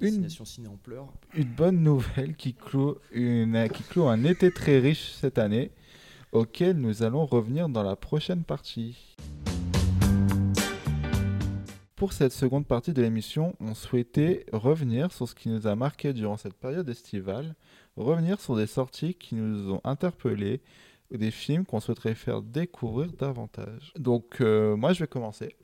Une, 0.00 0.08
Destination 0.08 0.44
ciné 0.44 0.68
en 0.68 0.76
pleurs. 0.76 1.12
une 1.34 1.44
bonne 1.44 1.82
nouvelle 1.82 2.36
qui 2.36 2.52
clôt, 2.52 2.98
une, 3.12 3.68
qui 3.72 3.82
clôt 3.82 4.08
un 4.08 4.24
été 4.24 4.50
très 4.50 4.78
riche 4.78 5.12
cette 5.12 5.38
année 5.38 5.70
auquel 6.32 6.76
nous 6.76 7.02
allons 7.02 7.24
revenir 7.24 7.68
dans 7.68 7.82
la 7.82 7.96
prochaine 7.96 8.42
partie. 8.42 9.16
Pour 11.94 12.12
cette 12.12 12.32
seconde 12.32 12.66
partie 12.66 12.92
de 12.92 13.00
l'émission, 13.00 13.54
on 13.58 13.74
souhaitait 13.74 14.44
revenir 14.52 15.12
sur 15.12 15.26
ce 15.26 15.34
qui 15.34 15.48
nous 15.48 15.66
a 15.66 15.74
marqué 15.74 16.12
durant 16.12 16.36
cette 16.36 16.52
période 16.52 16.86
estivale, 16.90 17.54
revenir 17.96 18.38
sur 18.38 18.54
des 18.54 18.66
sorties 18.66 19.14
qui 19.14 19.34
nous 19.34 19.72
ont 19.72 19.80
interpellés, 19.82 20.60
ou 21.10 21.16
des 21.16 21.30
films 21.30 21.64
qu'on 21.64 21.80
souhaiterait 21.80 22.14
faire 22.14 22.42
découvrir 22.42 23.12
davantage. 23.12 23.92
Donc 23.98 24.40
euh, 24.40 24.76
moi 24.76 24.92
je 24.92 25.00
vais 25.00 25.06
commencer, 25.06 25.56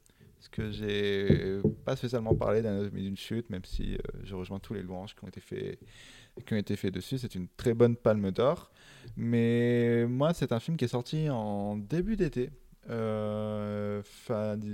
parce 0.42 0.48
que 0.48 0.72
j'ai 0.72 1.60
pas 1.84 1.94
spécialement 1.94 2.34
parlé 2.34 2.62
d'Anatomie 2.62 3.02
d'une 3.02 3.16
chute, 3.16 3.48
même 3.48 3.64
si 3.64 3.94
euh, 3.94 3.98
je 4.24 4.34
rejoins 4.34 4.58
tous 4.58 4.74
les 4.74 4.82
louanges 4.82 5.14
qui 5.14 5.24
ont 5.24 5.28
été 5.28 6.76
faits 6.76 6.92
dessus. 6.92 7.18
C'est 7.18 7.36
une 7.36 7.46
très 7.56 7.74
bonne 7.74 7.94
palme 7.94 8.32
d'or. 8.32 8.72
Mais 9.16 10.04
moi, 10.08 10.34
c'est 10.34 10.50
un 10.50 10.58
film 10.58 10.76
qui 10.76 10.86
est 10.86 10.88
sorti 10.88 11.30
en 11.30 11.76
début 11.76 12.16
d'été, 12.16 12.50
euh, 12.90 14.02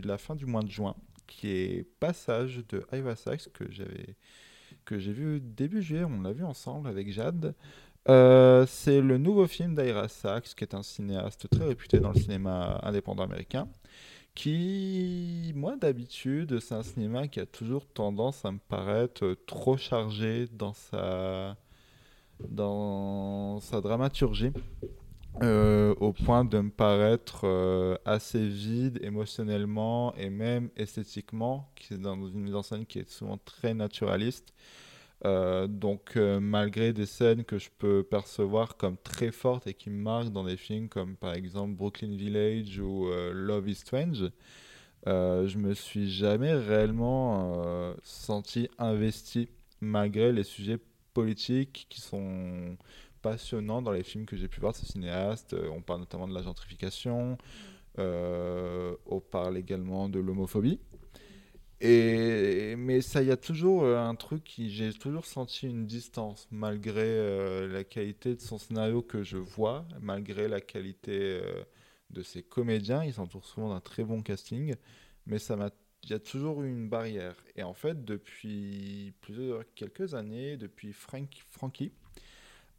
la 0.05 0.17
fin 0.17 0.35
du 0.35 0.47
mois 0.47 0.63
de 0.63 0.71
juin, 0.71 0.95
qui 1.27 1.49
est 1.51 1.87
Passage 2.01 2.65
de 2.71 2.83
Iva 2.91 3.15
Sachs, 3.15 3.53
que 3.53 3.71
j'avais 3.71 4.17
que 4.87 4.99
j'ai 4.99 5.13
vu 5.13 5.39
début 5.39 5.83
juillet, 5.83 6.05
on 6.05 6.23
l'a 6.23 6.33
vu 6.33 6.45
ensemble 6.45 6.89
avec 6.89 7.13
Jade. 7.13 7.55
Euh, 8.09 8.65
c'est 8.67 9.03
le 9.03 9.19
nouveau 9.19 9.47
film 9.47 9.75
d'Ira 9.75 10.09
Sachs, 10.09 10.55
qui 10.55 10.65
est 10.65 10.75
un 10.75 10.83
cinéaste 10.83 11.47
très 11.51 11.67
réputé 11.67 12.01
dans 12.01 12.13
le 12.13 12.19
cinéma 12.19 12.81
indépendant 12.83 13.25
américain, 13.25 13.69
qui, 14.39 15.53
moi 15.57 15.75
d'habitude, 15.77 16.61
c'est 16.61 16.77
un 16.77 16.85
cinéma 16.85 17.27
qui 17.27 17.41
a 17.41 17.47
toujours 17.47 17.85
tendance 17.89 18.45
à 18.45 18.53
me 18.53 18.61
paraître 18.61 19.25
euh, 19.25 19.37
trop 19.47 19.77
chargé 19.77 20.47
dans 20.53 20.75
sa, 20.75 21.57
dans 22.49 23.59
sa 23.59 23.81
dramaturgie, 23.81 24.53
euh, 25.43 25.93
au 25.99 26.13
point 26.13 26.45
de 26.45 26.61
me 26.61 26.71
paraître 26.71 27.49
euh, 27.49 27.97
assez 28.05 28.47
vide 28.47 29.01
émotionnellement 29.03 30.15
et 30.15 30.31
même 30.31 30.71
esthétiquement, 30.77 31.69
qui 31.75 31.95
est 31.95 31.99
dans 31.99 32.15
une 32.15 32.41
mise 32.41 32.55
en 32.55 32.63
scène 32.63 32.87
qui 32.87 33.01
est 33.01 33.11
souvent 33.11 33.41
très 33.45 33.75
naturaliste. 33.75 34.55
Euh, 35.25 35.67
donc, 35.67 36.17
euh, 36.17 36.39
malgré 36.41 36.93
des 36.93 37.07
scènes 37.07 37.45
que 37.45 37.59
je 37.59 37.71
peux 37.77 38.03
percevoir 38.05 38.77
comme 38.77 38.97
très 38.97 39.33
fortes 39.33 39.67
et 39.67 39.75
qui 39.75 39.91
me 39.91 40.01
marquent 40.01 40.31
dans 40.31 40.45
des 40.45 40.57
films 40.57 40.89
comme 40.89 41.17
par 41.17 41.35
exemple 41.35 41.75
Brooklyn 41.75 42.15
Village 42.17 42.79
ou 42.79 43.09
euh, 43.09 43.33
Love 43.33 43.69
is 43.69 43.77
Strange, 43.77 44.31
je 45.07 45.59
me 45.59 45.75
suis 45.75 46.11
jamais 46.11 46.53
réellement 46.53 47.95
senti 48.03 48.69
investi 48.79 49.49
malgré 49.81 50.33
les 50.33 50.45
sujets 50.45 50.79
politiques 51.15 51.87
qui 51.89 52.01
sont 52.01 52.77
passionnants 53.23 53.81
dans 53.81 53.93
les 53.93 54.03
films 54.03 54.27
que 54.27 54.37
j'ai 54.37 54.49
pu 54.49 54.61
voir 54.61 54.73
de 54.73 54.79
ce 54.79 54.87
cinéaste. 54.87 55.57
On 55.73 55.81
parle 55.81 56.01
notamment 56.01 56.29
de 56.29 56.35
la 56.35 56.43
gentrification, 56.43 57.39
euh, 57.99 58.95
on 59.07 59.21
parle 59.21 59.57
également 59.57 60.09
de 60.09 60.21
l'homophobie. 60.21 60.79
Mais 61.81 63.01
ça, 63.01 63.23
il 63.23 63.29
y 63.29 63.31
a 63.31 63.37
toujours 63.37 63.85
euh, 63.85 63.99
un 63.99 64.15
truc 64.15 64.53
j'ai 64.57 64.93
toujours 64.93 65.27
senti 65.27 65.67
une 65.67 65.87
distance, 65.87 66.49
malgré 66.51 67.03
euh, 67.05 67.69
la 67.69 67.85
qualité 67.85 68.35
de 68.35 68.41
son 68.41 68.59
scénario 68.59 69.03
que 69.03 69.23
je 69.23 69.37
vois, 69.37 69.87
malgré 70.01 70.49
la 70.49 70.61
qualité 70.61 71.41
euh, 71.43 71.63
de 72.11 72.23
ses 72.23 72.43
comédiens. 72.43 73.05
Ils 73.05 73.15
s'entourent 73.15 73.45
souvent 73.47 73.71
d'un 73.71 73.81
très 73.81 74.05
bon 74.05 74.23
casting, 74.23 74.75
mais 75.27 75.39
ça 75.39 75.57
il 76.05 76.11
y 76.11 76.15
a 76.15 76.19
toujours 76.19 76.63
eu 76.63 76.69
une 76.71 76.89
barrière. 76.89 77.37
Et 77.57 77.63
en 77.63 77.75
fait, 77.75 78.05
depuis 78.05 79.13
plusieurs, 79.21 79.65
quelques 79.75 80.15
années, 80.15 80.57
depuis 80.57 80.93
Frank, 80.93 81.29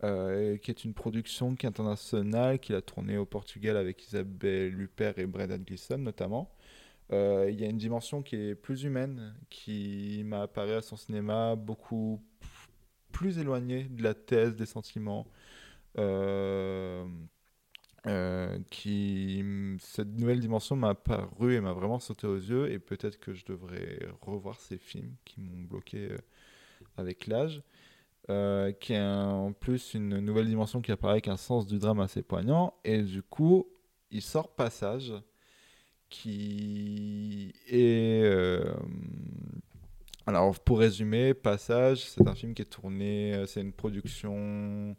qui 0.02 0.72
est 0.72 0.84
une 0.86 0.94
production 0.94 1.56
qui 1.56 1.66
est 1.66 1.70
internationale, 1.70 2.60
qu'il 2.60 2.76
a 2.76 2.82
tourné 2.82 3.18
au 3.18 3.26
Portugal 3.26 3.78
avec 3.78 4.04
Isabelle 4.08 4.80
Huppert 4.82 5.20
et 5.20 5.26
Brendan 5.26 5.62
Gleeson 5.64 5.98
notamment. 5.98 6.50
Euh, 7.12 7.50
il 7.50 7.60
y 7.60 7.64
a 7.64 7.68
une 7.68 7.78
dimension 7.78 8.22
qui 8.22 8.36
est 8.36 8.56
plus 8.56 8.84
humaine, 8.84 9.34
qui 9.50 10.22
m'a 10.26 10.44
apparu 10.44 10.74
à 10.74 10.82
son 10.82 10.96
cinéma 10.96 11.56
beaucoup 11.56 12.22
plus 13.12 13.40
éloignée 13.40 13.86
de 13.86 14.04
la 14.04 14.14
thèse 14.14 14.56
des 14.56 14.68
sentiments. 14.68 15.28
Euh, 15.98 17.04
euh, 18.06 18.60
cette 19.80 20.08
nouvelle 20.08 20.40
dimension 20.40 20.76
m'a 20.76 20.90
apparu 20.90 21.56
et 21.56 21.62
m'a 21.62 21.74
vraiment 21.74 22.00
sauté 22.00 22.28
aux 22.28 22.38
yeux 22.38 22.72
et 22.72 22.80
peut-être 22.80 23.20
que 23.20 23.34
je 23.34 23.44
devrais 23.46 24.00
revoir 24.22 24.60
ces 24.60 24.78
films 24.78 25.16
qui 25.26 25.42
m'ont 25.42 25.64
bloqué 25.64 26.10
avec 26.96 27.28
l'âge 27.28 27.62
qui 28.80 28.94
est 28.94 29.02
en 29.02 29.52
plus 29.52 29.96
une 29.96 30.20
nouvelle 30.20 30.48
dimension 30.48 30.82
qui 30.82 30.92
apparaît 30.92 31.14
avec 31.14 31.28
un 31.28 31.36
sens 31.36 31.66
du 31.66 31.80
drame 31.80 32.00
assez 32.00 32.22
poignant 32.22 32.76
et 32.86 33.02
du 33.02 33.24
coup 33.24 33.68
il 34.12 34.22
sort 34.22 34.56
Passage 34.56 35.14
qui 36.10 37.54
est 37.68 38.22
euh, 38.24 38.74
alors 40.26 40.60
pour 40.60 40.80
résumer 40.80 41.34
Passage 41.34 42.06
c'est 42.06 42.28
un 42.28 42.36
film 42.36 42.54
qui 42.54 42.62
est 42.62 42.66
tourné 42.66 43.34
euh, 43.34 43.46
c'est 43.46 43.62
une 43.62 43.74
production 43.74 44.96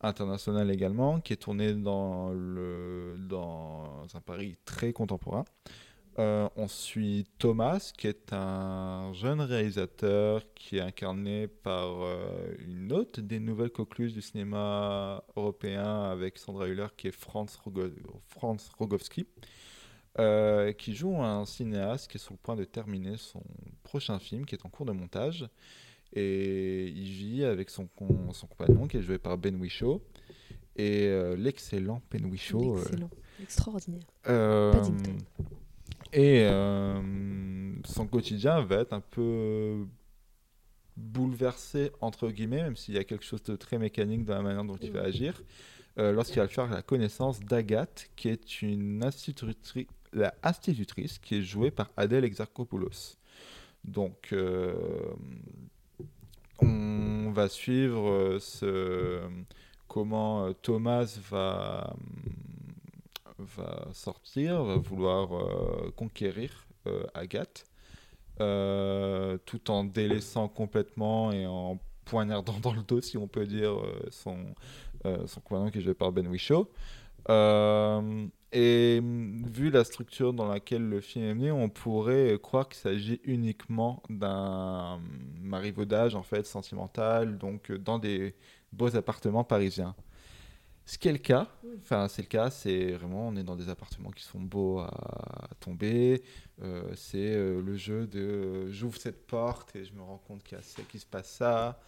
internationale 0.00 0.70
également 0.70 1.20
qui 1.20 1.32
est 1.34 1.36
tourné 1.36 1.74
dans 1.74 2.30
le 2.32 3.16
dans 3.18 4.06
un 4.14 4.20
Paris 4.20 4.56
très 4.64 4.92
contemporain. 4.92 5.44
Euh, 6.18 6.48
on 6.56 6.66
suit 6.68 7.26
Thomas, 7.38 7.92
qui 7.96 8.08
est 8.08 8.32
un 8.32 9.12
jeune 9.14 9.40
réalisateur 9.40 10.42
qui 10.54 10.76
est 10.78 10.80
incarné 10.80 11.46
par 11.48 11.90
une 12.58 12.92
autre 12.92 13.20
des 13.20 13.38
nouvelles 13.40 13.70
coqueluches 13.70 14.12
du 14.12 14.20
cinéma 14.20 15.22
européen 15.36 16.02
avec 16.10 16.36
Sandra 16.38 16.66
Hüller, 16.68 16.88
qui 16.96 17.08
est 17.08 17.12
Franz, 17.12 17.56
Rogo- 17.64 17.92
Franz 18.28 18.70
Rogowski, 18.78 19.26
euh, 20.18 20.72
qui 20.72 20.94
joue 20.94 21.16
un 21.22 21.44
cinéaste 21.46 22.10
qui 22.10 22.16
est 22.16 22.20
sur 22.20 22.32
le 22.32 22.38
point 22.38 22.56
de 22.56 22.64
terminer 22.64 23.16
son 23.16 23.42
prochain 23.82 24.18
film, 24.18 24.44
qui 24.44 24.54
est 24.54 24.66
en 24.66 24.68
cours 24.68 24.86
de 24.86 24.92
montage. 24.92 25.48
Et 26.12 26.88
il 26.88 27.08
vit 27.08 27.44
avec 27.44 27.70
son, 27.70 27.86
compagnon, 27.86 28.88
qui 28.88 28.96
est 28.96 29.02
joué 29.02 29.18
par 29.18 29.38
Ben 29.38 29.54
Whishaw, 29.60 30.02
et 30.76 31.06
euh, 31.06 31.36
l'excellent 31.36 32.02
Ben 32.10 32.24
Whishaw. 32.26 32.74
euh, 32.74 32.76
L'excellent, 32.78 33.10
l'extraordinaire. 33.38 34.02
euh, 34.28 34.72
Paddington. 34.72 35.18
et 36.12 36.44
son 37.84 38.06
quotidien 38.08 38.60
va 38.62 38.76
être 38.80 38.92
un 38.92 39.00
peu 39.00 39.86
bouleversé, 40.96 41.92
entre 42.00 42.28
guillemets, 42.30 42.62
même 42.62 42.76
s'il 42.76 42.94
y 42.94 42.98
a 42.98 43.04
quelque 43.04 43.24
chose 43.24 43.42
de 43.44 43.56
très 43.56 43.78
mécanique 43.78 44.24
dans 44.24 44.34
la 44.34 44.42
manière 44.42 44.64
dont 44.64 44.76
il 44.76 44.90
va 44.90 45.02
agir, 45.02 45.40
euh, 45.98 46.12
lorsqu'il 46.12 46.40
va 46.40 46.48
faire 46.48 46.68
la 46.68 46.82
connaissance 46.82 47.40
d'Agathe, 47.40 48.10
qui 48.16 48.28
est 48.28 48.62
une 48.62 49.02
institutrice, 49.04 49.86
la 50.12 50.34
institutrice 50.42 51.18
qui 51.18 51.36
est 51.36 51.42
jouée 51.42 51.70
par 51.70 51.90
Adèle 51.96 52.24
Exarchopoulos. 52.24 53.16
Donc, 53.84 54.28
euh, 54.32 54.74
on 56.58 57.30
va 57.32 57.48
suivre 57.48 58.10
euh, 58.10 58.38
ce, 58.38 59.20
comment 59.88 60.46
euh, 60.46 60.52
Thomas 60.52 61.18
va, 61.30 61.94
va 63.38 63.88
sortir, 63.92 64.62
va 64.64 64.76
vouloir 64.76 65.30
conquérir 65.96 66.66
Agathe, 67.14 67.64
tout 68.38 69.70
en 69.70 69.84
délaissant 69.84 70.48
complètement 70.48 71.32
et 71.32 71.46
en 71.46 71.78
poignardant 72.04 72.58
dans 72.58 72.72
le 72.72 72.82
dos, 72.82 73.00
si 73.00 73.16
on 73.16 73.28
peut 73.28 73.46
dire, 73.46 73.76
son, 74.10 74.54
son 75.26 75.70
qui 75.70 75.78
est 75.78 75.82
joué 75.82 75.94
par 75.94 76.12
Ben 76.12 76.26
Whishaw. 76.26 76.68
Euh, 77.28 78.26
et 78.52 79.00
mm, 79.00 79.46
vu 79.48 79.70
la 79.70 79.84
structure 79.84 80.32
dans 80.32 80.48
laquelle 80.48 80.88
le 80.88 81.00
film 81.00 81.24
est 81.24 81.34
mené, 81.34 81.50
on 81.52 81.68
pourrait 81.68 82.38
croire 82.42 82.68
qu'il 82.68 82.78
s'agit 82.78 83.20
uniquement 83.24 84.02
d'un 84.08 84.98
mm, 84.98 85.02
marivaudage 85.42 86.14
en 86.14 86.22
fait 86.22 86.46
sentimental, 86.46 87.38
donc 87.38 87.70
euh, 87.70 87.78
dans 87.78 87.98
des 87.98 88.34
beaux 88.72 88.96
appartements 88.96 89.44
parisiens. 89.44 89.94
Ce 90.90 90.98
qui 90.98 91.06
est 91.06 91.12
le 91.12 91.18
cas, 91.18 91.46
enfin 91.82 92.08
c'est 92.08 92.22
le 92.22 92.26
cas, 92.26 92.50
c'est 92.50 92.90
vraiment 92.92 93.28
on 93.28 93.36
est 93.36 93.44
dans 93.44 93.54
des 93.54 93.68
appartements 93.68 94.10
qui 94.10 94.24
sont 94.24 94.40
beaux 94.40 94.80
à 94.80 95.48
tomber. 95.60 96.20
Euh, 96.62 96.90
c'est 96.96 97.34
euh, 97.36 97.62
le 97.62 97.76
jeu 97.76 98.08
de 98.08 98.20
euh, 98.20 98.70
j'ouvre 98.72 98.98
cette 98.98 99.26
porte 99.26 99.76
et 99.76 99.84
je 99.84 99.92
me 99.94 100.02
rends 100.02 100.18
compte 100.18 100.42
qu'il 100.42 100.58
y 100.58 100.60
a 100.60 100.62
ça, 100.64 100.82
qu'il 100.82 100.98
se 100.98 101.06
passe 101.06 101.30
ça. 101.30 101.80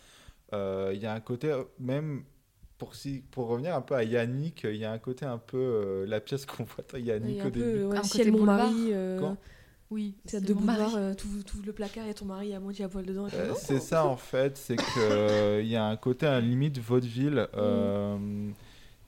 Il 0.53 0.99
y 1.01 1.07
a 1.07 1.15
un 1.15 1.21
côté 1.21 1.53
même 1.81 2.25
pour 2.79 2.95
si 2.95 3.23
pour 3.31 3.47
revenir 3.49 3.75
un 3.77 3.81
peu 3.81 3.95
à 3.95 4.03
Yannick, 4.05 4.65
il 4.65 4.77
y 4.77 4.85
a 4.85 4.93
un 4.93 4.99
côté 4.99 5.25
un 5.25 5.39
peu 5.39 5.57
euh, 5.59 6.07
la 6.07 6.21
pièce 6.21 6.47
qu'on 6.47 6.65
voit 6.65 6.85
Yannick 6.99 7.41
a 7.41 7.47
au 7.47 7.51
début. 7.51 7.85
ouais, 7.85 7.99
Un 7.99 8.03
ciel 8.03 8.27
côté 8.27 8.39
mon 8.39 8.45
mari. 8.45 8.91
euh, 8.93 9.35
Oui, 9.91 10.15
C'est 10.25 10.41
de 10.43 10.53
boulevard, 10.55 10.97
euh, 10.97 11.15
tout, 11.15 11.29
tout 11.47 11.63
le 11.65 11.73
placard 11.73 12.07
et 12.09 12.15
ton 12.15 12.25
mari 12.25 12.55
à 12.55 12.61
moitié 12.61 12.85
à 12.85 12.89
poil 12.89 13.05
dedans. 13.05 13.29
Euh, 13.35 13.53
c'est 13.57 13.79
ça 13.79 14.07
en 14.07 14.17
fait, 14.17 14.57
c'est 14.57 14.77
que 14.77 14.83
euh, 14.99 15.61
il 15.63 15.69
y 15.69 15.77
a 15.77 15.85
un 15.87 15.97
côté 15.97 16.27
à 16.27 16.33
la 16.33 16.41
limite 16.41 16.79
vaudeville 16.79 17.47
euh, 17.57 18.51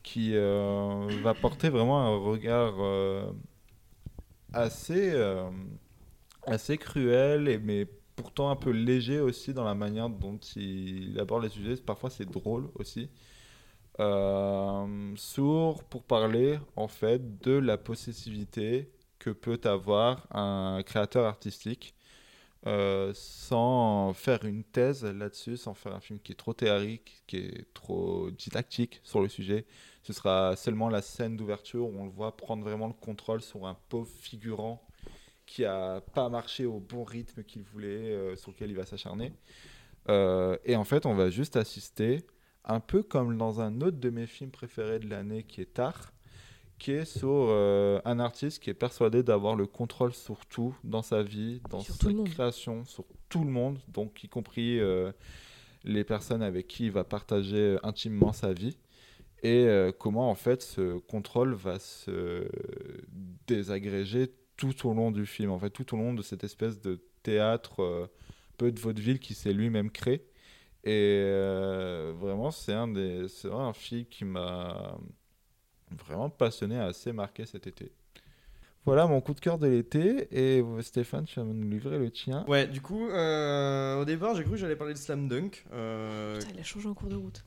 qui 0.02 0.32
euh, 0.34 1.06
va 1.22 1.34
porter 1.34 1.70
vraiment 1.70 2.00
un 2.02 2.16
regard 2.18 2.74
euh, 2.78 3.24
assez 4.52 5.10
euh, 5.14 5.50
assez 6.46 6.76
cruel 6.78 7.48
et 7.48 7.58
mais 7.58 7.86
pourtant 8.16 8.50
un 8.50 8.56
peu 8.56 8.70
léger 8.70 9.20
aussi 9.20 9.54
dans 9.54 9.64
la 9.64 9.74
manière 9.74 10.08
dont 10.08 10.38
il 10.56 11.18
aborde 11.18 11.42
les 11.44 11.48
sujets. 11.48 11.76
Parfois 11.76 12.10
c'est 12.10 12.28
drôle 12.30 12.68
aussi. 12.76 13.08
Euh, 14.00 15.12
sourd 15.14 15.84
pour 15.84 16.02
parler 16.02 16.58
en 16.74 16.88
fait 16.88 17.40
de 17.42 17.52
la 17.52 17.78
possessivité 17.78 18.90
que 19.20 19.30
peut 19.30 19.60
avoir 19.62 20.26
un 20.36 20.82
créateur 20.84 21.26
artistique 21.26 21.94
euh, 22.66 23.12
sans 23.14 24.12
faire 24.12 24.44
une 24.44 24.64
thèse 24.64 25.04
là-dessus, 25.04 25.56
sans 25.56 25.74
faire 25.74 25.94
un 25.94 26.00
film 26.00 26.18
qui 26.18 26.32
est 26.32 26.34
trop 26.34 26.54
théorique, 26.54 27.22
qui 27.28 27.36
est 27.36 27.72
trop 27.72 28.30
didactique 28.32 29.00
sur 29.04 29.20
le 29.20 29.28
sujet. 29.28 29.64
Ce 30.02 30.12
sera 30.12 30.56
seulement 30.56 30.88
la 30.88 31.02
scène 31.02 31.36
d'ouverture 31.36 31.86
où 31.86 31.96
on 31.96 32.04
le 32.04 32.10
voit 32.10 32.36
prendre 32.36 32.64
vraiment 32.64 32.88
le 32.88 32.94
contrôle 32.94 33.42
sur 33.42 33.64
un 33.66 33.76
pauvre 33.88 34.10
figurant 34.10 34.82
qui 35.46 35.64
a 35.64 36.00
pas 36.00 36.28
marché 36.30 36.64
au 36.66 36.80
bon 36.80 37.04
rythme 37.04 37.44
qu'il 37.44 37.62
voulait, 37.62 38.10
euh, 38.12 38.34
sur 38.34 38.50
lequel 38.50 38.70
il 38.70 38.76
va 38.76 38.86
s'acharner. 38.86 39.32
Et 40.08 40.76
en 40.76 40.84
fait, 40.84 41.06
on 41.06 41.14
va 41.14 41.30
juste 41.30 41.56
assister, 41.56 42.24
un 42.64 42.80
peu 42.80 43.02
comme 43.02 43.36
dans 43.36 43.60
un 43.60 43.80
autre 43.80 43.98
de 43.98 44.10
mes 44.10 44.26
films 44.26 44.50
préférés 44.50 44.98
de 44.98 45.08
l'année 45.08 45.42
qui 45.42 45.60
est 45.60 45.74
Tar, 45.74 46.12
qui 46.78 46.92
est 46.92 47.04
sur 47.04 47.28
euh, 47.30 48.00
un 48.04 48.18
artiste 48.18 48.62
qui 48.62 48.70
est 48.70 48.74
persuadé 48.74 49.22
d'avoir 49.22 49.56
le 49.56 49.66
contrôle 49.66 50.12
sur 50.12 50.44
tout 50.46 50.74
dans 50.82 51.02
sa 51.02 51.22
vie, 51.22 51.60
dans 51.70 51.80
Sur 51.80 51.94
sa 51.94 52.00
tout 52.00 52.08
le 52.08 52.14
monde. 52.16 52.28
création, 52.28 52.84
sur 52.84 53.04
tout 53.28 53.44
le 53.44 53.50
monde, 53.50 53.78
donc 53.88 54.22
y 54.24 54.28
compris 54.28 54.78
euh, 54.80 55.12
les 55.84 56.04
personnes 56.04 56.42
avec 56.42 56.66
qui 56.66 56.86
il 56.86 56.92
va 56.92 57.04
partager 57.04 57.56
euh, 57.56 57.78
intimement 57.82 58.32
sa 58.32 58.52
vie. 58.52 58.76
Et 59.42 59.66
euh, 59.66 59.92
comment 59.92 60.30
en 60.30 60.34
fait 60.34 60.62
ce 60.62 60.98
contrôle 60.98 61.52
va 61.54 61.78
se 61.78 62.48
désagréger 63.46 64.32
tout 64.56 64.88
au 64.88 64.94
long 64.94 65.10
du 65.10 65.26
film, 65.26 65.50
en 65.50 65.58
fait 65.58 65.70
tout 65.70 65.94
au 65.94 65.98
long 65.98 66.14
de 66.14 66.22
cette 66.22 66.44
espèce 66.44 66.80
de 66.80 67.00
théâtre 67.22 68.08
peu 68.56 68.72
de 68.72 68.80
vaudeville 68.80 69.18
qui 69.18 69.34
s'est 69.34 69.52
lui-même 69.52 69.90
créé. 69.90 70.24
Et 70.86 71.22
euh, 71.24 72.12
vraiment, 72.16 72.50
c'est 72.50 72.74
un, 72.74 72.88
des, 72.88 73.26
c'est 73.28 73.48
vraiment 73.48 73.68
un 73.68 73.72
film 73.72 74.04
qui 74.04 74.24
m'a 74.24 74.96
vraiment 76.06 76.28
passionné, 76.28 76.78
assez 76.78 77.12
marqué 77.12 77.46
cet 77.46 77.66
été. 77.66 77.90
Voilà 78.84 79.06
mon 79.06 79.22
coup 79.22 79.32
de 79.32 79.40
cœur 79.40 79.58
de 79.58 79.66
l'été. 79.66 80.28
Et 80.30 80.62
Stéphane, 80.82 81.24
tu 81.24 81.40
vas 81.40 81.46
nous 81.46 81.70
livrer 81.70 81.98
le 81.98 82.10
tien. 82.10 82.44
Ouais, 82.48 82.66
du 82.66 82.82
coup, 82.82 83.08
euh, 83.08 83.96
au 84.00 84.04
départ, 84.04 84.34
j'ai 84.34 84.42
cru 84.42 84.52
que 84.52 84.58
j'allais 84.58 84.76
parler 84.76 84.92
de 84.92 84.98
Slam 84.98 85.26
Dunk. 85.26 85.64
euh, 85.72 86.38
Putain, 86.38 86.50
il 86.54 86.60
a 86.60 86.64
changé 86.64 86.86
en 86.88 86.92
cours 86.94 87.08
de 87.08 87.16
route. 87.16 87.42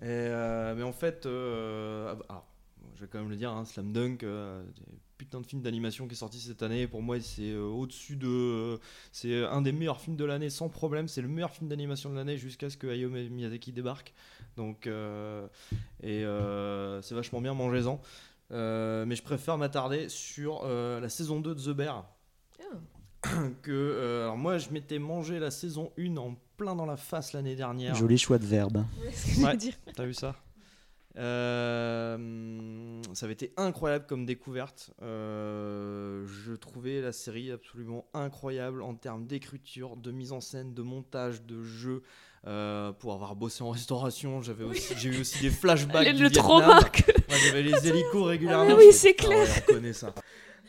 et, 0.00 0.04
euh, 0.08 0.74
mais 0.76 0.82
en 0.82 0.92
fait, 0.92 1.24
euh, 1.24 2.10
ah 2.12 2.14
bah, 2.16 2.26
alors, 2.28 2.46
je 2.96 3.00
vais 3.00 3.06
quand 3.10 3.18
même 3.20 3.30
le 3.30 3.36
dire, 3.36 3.50
hein, 3.50 3.64
Slam 3.64 3.92
Dunk, 3.94 4.24
euh, 4.24 4.62
putain 5.24 5.40
de 5.40 5.46
film 5.46 5.62
d'animation 5.62 6.06
qui 6.08 6.14
est 6.14 6.16
sorti 6.16 6.40
cette 6.40 6.62
année. 6.62 6.86
Pour 6.86 7.00
moi, 7.02 7.20
c'est 7.20 7.50
euh, 7.50 7.62
au-dessus 7.62 8.16
de. 8.16 8.26
euh, 8.26 8.78
c'est 9.12 9.44
un 9.44 9.62
des 9.62 9.72
meilleurs 9.72 10.00
films 10.00 10.16
de 10.16 10.24
l'année 10.24 10.50
sans 10.50 10.68
problème. 10.68 11.06
C'est 11.08 11.22
le 11.22 11.28
meilleur 11.28 11.50
film 11.50 11.68
d'animation 11.68 12.10
de 12.10 12.16
l'année 12.16 12.36
jusqu'à 12.36 12.68
ce 12.70 12.76
que 12.76 12.88
Hayao 12.88 13.08
Miyazaki 13.08 13.72
débarque. 13.72 14.12
Donc, 14.56 14.86
euh, 14.86 15.46
et 16.02 16.24
euh, 16.24 17.00
c'est 17.02 17.14
vachement 17.14 17.40
bien, 17.40 17.54
mangez-en. 17.54 18.00
Euh, 18.50 19.06
mais 19.06 19.16
je 19.16 19.22
préfère 19.22 19.56
m'attarder 19.58 20.08
sur 20.08 20.62
euh, 20.64 21.00
la 21.00 21.08
saison 21.08 21.40
2 21.40 21.54
de 21.54 21.60
The 21.60 21.70
Bear. 21.76 22.04
que 23.62 23.70
euh, 23.70 24.24
alors 24.24 24.36
moi 24.36 24.58
je 24.58 24.70
m'étais 24.70 24.98
mangé 24.98 25.38
la 25.38 25.52
saison 25.52 25.92
1 25.96 26.16
en 26.16 26.36
plein 26.56 26.74
dans 26.74 26.86
la 26.86 26.96
face 26.96 27.32
l'année 27.32 27.54
dernière. 27.54 27.94
Joli 27.94 28.18
choix 28.18 28.38
de 28.38 28.44
verbe. 28.44 28.84
Ouais, 29.38 29.56
que. 29.56 29.78
T'as 29.94 30.04
vu 30.04 30.14
ça? 30.14 30.34
Euh, 31.16 33.00
Ça 33.14 33.26
avait 33.26 33.32
été 33.34 33.52
incroyable 33.56 34.06
comme 34.06 34.24
découverte. 34.24 34.90
Euh, 35.02 36.24
je 36.26 36.52
trouvais 36.54 37.00
la 37.00 37.12
série 37.12 37.50
absolument 37.50 38.06
incroyable 38.14 38.82
en 38.82 38.94
termes 38.94 39.26
d'écriture, 39.26 39.96
de 39.96 40.10
mise 40.10 40.32
en 40.32 40.40
scène, 40.40 40.74
de 40.74 40.82
montage, 40.82 41.42
de 41.42 41.62
jeu. 41.62 42.02
Euh, 42.48 42.90
pour 42.92 43.12
avoir 43.12 43.36
bossé 43.36 43.62
en 43.62 43.70
restauration, 43.70 44.42
j'avais 44.42 44.64
aussi, 44.64 44.94
j'ai 44.98 45.10
eu 45.10 45.20
aussi 45.20 45.40
des 45.40 45.50
flashbacks. 45.60 46.06
Le- 46.08 46.12
du 46.14 46.22
le 46.24 46.28
Vietnam. 46.28 46.44
trauma 46.62 46.82
que- 46.84 47.12
Ouais, 47.12 47.38
j'avais 47.46 47.62
les 47.62 47.86
hélicos 47.88 48.24
régulièrement. 48.26 48.66
Ah 48.70 48.76
oui, 48.76 48.92
c'est 48.92 49.14
clair. 49.14 49.38
ouais, 49.38 49.64
on 49.68 49.72
connaît 49.74 49.92
ça. 49.92 50.12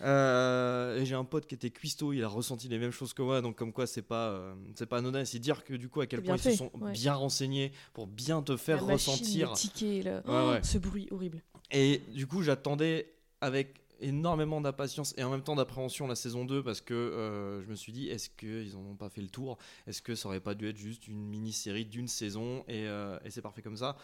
Euh, 0.02 0.98
et 1.00 1.06
j'ai 1.06 1.16
un 1.16 1.24
pote 1.24 1.46
qui 1.46 1.56
était 1.56 1.70
cuistot, 1.70 2.14
il 2.14 2.24
a 2.24 2.28
ressenti 2.28 2.68
les 2.68 2.78
mêmes 2.80 2.92
choses 2.92 3.14
que 3.14 3.22
moi, 3.22 3.42
donc 3.42 3.56
comme 3.56 3.72
quoi 3.72 3.88
c'est 3.88 4.02
pas 4.02 4.30
euh, 4.30 4.54
c'est 4.76 4.86
pas 4.88 4.98
anodin. 4.98 5.24
C'est 5.26 5.40
dire 5.40 5.64
que 5.64 5.74
du 5.76 5.90
coup 5.90 6.02
à 6.02 6.08
quel 6.08 6.22
point 6.24 6.36
ils 6.36 6.42
se 6.42 6.52
sont 6.56 6.72
ouais. 6.82 6.92
bien 6.92 7.14
renseignés 7.14 7.72
pour 7.94 8.08
bien 8.08 8.42
te 8.42 8.58
faire 8.58 8.84
La 8.86 8.94
ressentir. 8.94 9.52
le 9.52 9.56
ticket, 9.56 10.02
le- 10.04 10.30
Ouais, 10.30 10.52
ouais. 10.54 10.64
ce 10.64 10.78
bruit 10.78 11.08
horrible. 11.12 11.42
Et 11.72 12.02
du 12.14 12.28
coup 12.28 12.42
j'attendais 12.44 13.14
avec 13.42 13.80
énormément 14.02 14.60
d'impatience 14.60 15.14
et 15.18 15.24
en 15.24 15.30
même 15.32 15.44
temps 15.44 15.56
d'appréhension 15.56 16.08
la 16.08 16.16
saison 16.16 16.44
2 16.44 16.62
parce 16.64 16.82
que 16.82 16.94
euh, 16.94 17.64
je 17.64 17.70
me 17.70 17.76
suis 17.76 17.94
dit 17.94 18.10
est-ce 18.10 18.30
qu'ils 18.30 18.76
en 18.76 18.80
ont 18.82 18.96
pas 18.96 19.10
fait 19.10 19.22
le 19.22 19.30
tour? 19.30 19.58
Est-ce 19.88 20.02
que 20.02 20.16
ça 20.16 20.28
aurait 20.28 20.42
pas 20.42 20.56
dû 20.56 20.68
être 20.68 20.78
juste 20.78 21.08
une 21.08 21.24
mini-série 21.26 21.86
d'une 21.86 22.08
saison 22.10 22.66
et, 22.68 22.88
euh, 22.88 23.18
et 23.24 23.30
c'est 23.30 23.42
parfait 23.42 23.62
comme 23.62 23.78
ça? 23.78 23.96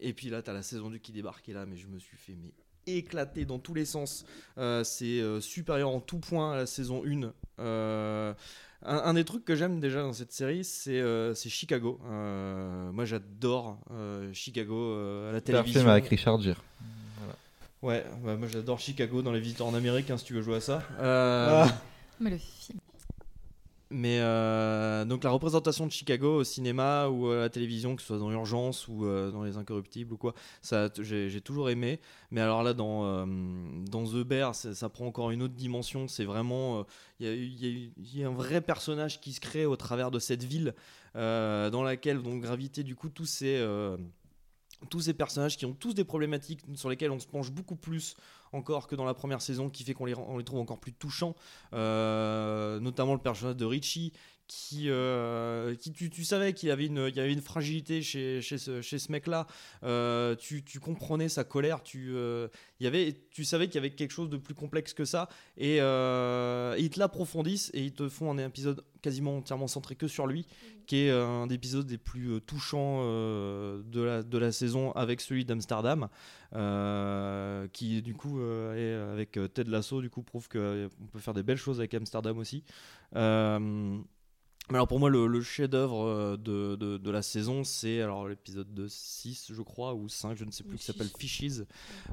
Et 0.00 0.12
puis 0.14 0.30
là 0.30 0.42
t'as 0.42 0.52
la 0.54 0.62
saison 0.62 0.90
2 0.90 0.98
qui 0.98 1.12
débarque 1.12 1.48
et 1.48 1.52
là 1.52 1.64
mais 1.66 1.76
je 1.76 1.86
me 1.86 1.98
suis 1.98 2.16
fait 2.16 2.34
mais 2.42 2.52
éclaté 2.86 3.44
dans 3.44 3.58
tous 3.58 3.74
les 3.74 3.84
sens. 3.84 4.24
Euh, 4.58 4.82
c'est 4.84 5.20
euh, 5.20 5.40
supérieur 5.40 5.90
en 5.90 6.00
tout 6.00 6.18
point 6.18 6.52
à 6.52 6.56
la 6.56 6.66
saison 6.66 7.02
1. 7.06 7.32
Euh, 7.60 8.32
un, 8.82 8.96
un 8.96 9.14
des 9.14 9.24
trucs 9.24 9.44
que 9.44 9.54
j'aime 9.54 9.78
déjà 9.80 10.00
dans 10.02 10.12
cette 10.14 10.32
série, 10.32 10.64
c'est 10.64 10.98
euh, 11.00 11.34
c'est 11.34 11.50
Chicago. 11.50 12.00
Euh, 12.10 12.90
moi, 12.92 13.04
j'adore 13.04 13.78
euh, 13.92 14.30
Chicago 14.32 14.74
euh, 14.74 15.28
à 15.30 15.32
la 15.32 15.40
télévision. 15.40 15.80
film 15.80 15.90
avec 15.90 16.08
Richard 16.08 16.40
Gere. 16.40 16.62
Voilà. 17.18 17.34
Ouais, 17.82 18.04
bah, 18.24 18.36
moi 18.36 18.48
j'adore 18.50 18.78
Chicago 18.80 19.22
dans 19.22 19.32
les 19.32 19.40
visiteurs 19.40 19.66
en 19.66 19.74
Amérique, 19.74 20.10
hein, 20.10 20.16
si 20.18 20.24
tu 20.24 20.34
veux 20.34 20.42
jouer 20.42 20.56
à 20.56 20.60
ça. 20.60 20.82
Euh, 20.98 21.64
Ah. 21.66 21.80
Mais 22.20 22.30
le 22.30 22.38
film. 22.38 22.78
Mais 23.92 24.20
euh, 24.20 25.04
donc 25.04 25.24
la 25.24 25.30
représentation 25.30 25.84
de 25.84 25.90
Chicago 25.90 26.36
au 26.36 26.44
cinéma 26.44 27.08
ou 27.08 27.28
à 27.28 27.40
la 27.40 27.48
télévision, 27.48 27.96
que 27.96 28.02
ce 28.02 28.08
soit 28.08 28.18
dans 28.18 28.30
Urgence 28.30 28.86
ou 28.86 29.04
euh, 29.04 29.32
dans 29.32 29.42
Les 29.42 29.56
Incorruptibles 29.56 30.14
ou 30.14 30.16
quoi, 30.16 30.32
ça 30.62 30.88
j'ai 31.00 31.40
toujours 31.40 31.70
aimé. 31.70 31.98
Mais 32.30 32.40
alors 32.40 32.62
là, 32.62 32.72
dans, 32.72 33.04
euh, 33.04 33.26
dans 33.90 34.04
The 34.04 34.22
Bear, 34.24 34.54
ça, 34.54 34.88
prend 34.88 35.06
encore 35.06 35.32
une 35.32 35.42
autre 35.42 35.54
dimension. 35.54 36.06
C'est 36.06 36.24
vraiment. 36.24 36.86
Il 37.18 37.92
y, 38.14 38.22
a 38.22 38.28
un 38.28 38.32
vrai 38.32 38.60
personnage 38.60 39.20
qui 39.20 39.32
se 39.32 39.40
crée 39.40 39.66
au 39.66 39.76
travers 39.76 40.12
de 40.12 40.20
cette 40.20 40.44
ville 40.44 40.74
dans 41.14 41.82
laquelle 41.82 42.18
vont 42.18 42.36
graviter 42.36 42.84
du 42.84 42.94
coup 42.94 43.08
tous 43.08 43.26
ces. 43.26 43.60
Tous 44.88 45.00
ces 45.00 45.14
personnages 45.14 45.56
qui 45.56 45.66
ont 45.66 45.74
tous 45.74 45.94
des 45.94 46.04
problématiques 46.04 46.60
sur 46.74 46.88
lesquelles 46.88 47.10
on 47.10 47.18
se 47.18 47.26
penche 47.26 47.50
beaucoup 47.50 47.76
plus 47.76 48.16
encore 48.52 48.86
que 48.88 48.96
dans 48.96 49.04
la 49.04 49.14
première 49.14 49.42
saison, 49.42 49.68
qui 49.68 49.84
fait 49.84 49.94
qu'on 49.94 50.06
les, 50.06 50.14
on 50.14 50.38
les 50.38 50.44
trouve 50.44 50.60
encore 50.60 50.78
plus 50.78 50.92
touchants. 50.92 51.36
Euh, 51.72 52.80
notamment 52.80 53.14
le 53.14 53.20
personnage 53.20 53.56
de 53.56 53.64
Richie, 53.64 54.12
qui, 54.50 54.86
euh, 54.88 55.76
qui 55.76 55.92
tu, 55.92 56.10
tu 56.10 56.24
savais 56.24 56.54
qu'il 56.54 56.70
y 56.70 56.72
avait 56.72 56.86
une, 56.86 57.06
il 57.08 57.14
y 57.14 57.20
avait 57.20 57.32
une 57.32 57.40
fragilité 57.40 58.02
chez, 58.02 58.42
chez 58.42 58.58
ce, 58.58 58.82
chez 58.82 58.98
ce 58.98 59.12
mec-là. 59.12 59.46
Euh, 59.84 60.34
tu, 60.34 60.64
tu 60.64 60.80
comprenais 60.80 61.28
sa 61.28 61.44
colère. 61.44 61.84
Tu, 61.84 62.10
euh, 62.10 62.48
il 62.80 62.84
y 62.84 62.86
avait, 62.88 63.16
tu 63.30 63.44
savais 63.44 63.66
qu'il 63.66 63.76
y 63.76 63.78
avait 63.78 63.94
quelque 63.94 64.10
chose 64.10 64.28
de 64.28 64.36
plus 64.36 64.54
complexe 64.54 64.92
que 64.92 65.04
ça. 65.04 65.28
Et, 65.56 65.76
ils 65.76 66.90
te 66.90 66.98
l'approfondissent 66.98 67.70
et 67.74 67.84
ils 67.84 67.92
te 67.92 68.08
font 68.08 68.32
un 68.32 68.38
épisode 68.38 68.84
quasiment 69.02 69.36
entièrement 69.36 69.68
centré 69.68 69.94
que 69.94 70.08
sur 70.08 70.26
lui, 70.26 70.46
qui 70.86 71.04
est 71.04 71.10
un 71.10 71.46
des 71.46 71.54
épisodes 71.54 71.88
les 71.88 71.96
plus 71.96 72.40
touchants 72.42 73.04
de, 73.04 74.00
la, 74.00 74.22
de 74.22 74.38
la 74.38 74.50
saison 74.50 74.92
avec 74.92 75.20
celui 75.20 75.44
d'Amsterdam, 75.44 76.08
qui 77.72 78.02
du 78.02 78.14
coup 78.14 78.40
est 78.40 78.94
avec 78.94 79.38
Ted 79.54 79.70
Lasso, 79.70 80.00
du 80.00 80.10
coup 80.10 80.22
prouve 80.22 80.48
qu'on 80.48 80.88
peut 81.12 81.18
faire 81.18 81.34
des 81.34 81.42
belles 81.42 81.56
choses 81.56 81.78
avec 81.78 81.94
Amsterdam 81.94 82.36
aussi. 82.38 82.64
Euh, 83.16 83.98
mais 84.70 84.76
alors 84.76 84.88
pour 84.88 85.00
moi, 85.00 85.10
le, 85.10 85.26
le 85.26 85.40
chef-d'œuvre 85.42 86.04
euh, 86.06 86.36
de, 86.36 86.76
de, 86.76 86.96
de 86.98 87.10
la 87.10 87.22
saison, 87.22 87.64
c'est 87.64 88.00
alors 88.00 88.28
l'épisode 88.28 88.72
de 88.72 88.86
6, 88.88 89.52
je 89.52 89.62
crois, 89.62 89.94
ou 89.94 90.08
5, 90.08 90.36
je 90.36 90.44
ne 90.44 90.50
sais 90.50 90.64
plus, 90.64 90.78
qui 90.78 90.84
s'appelle 90.84 91.10
Fishes, 91.18 91.64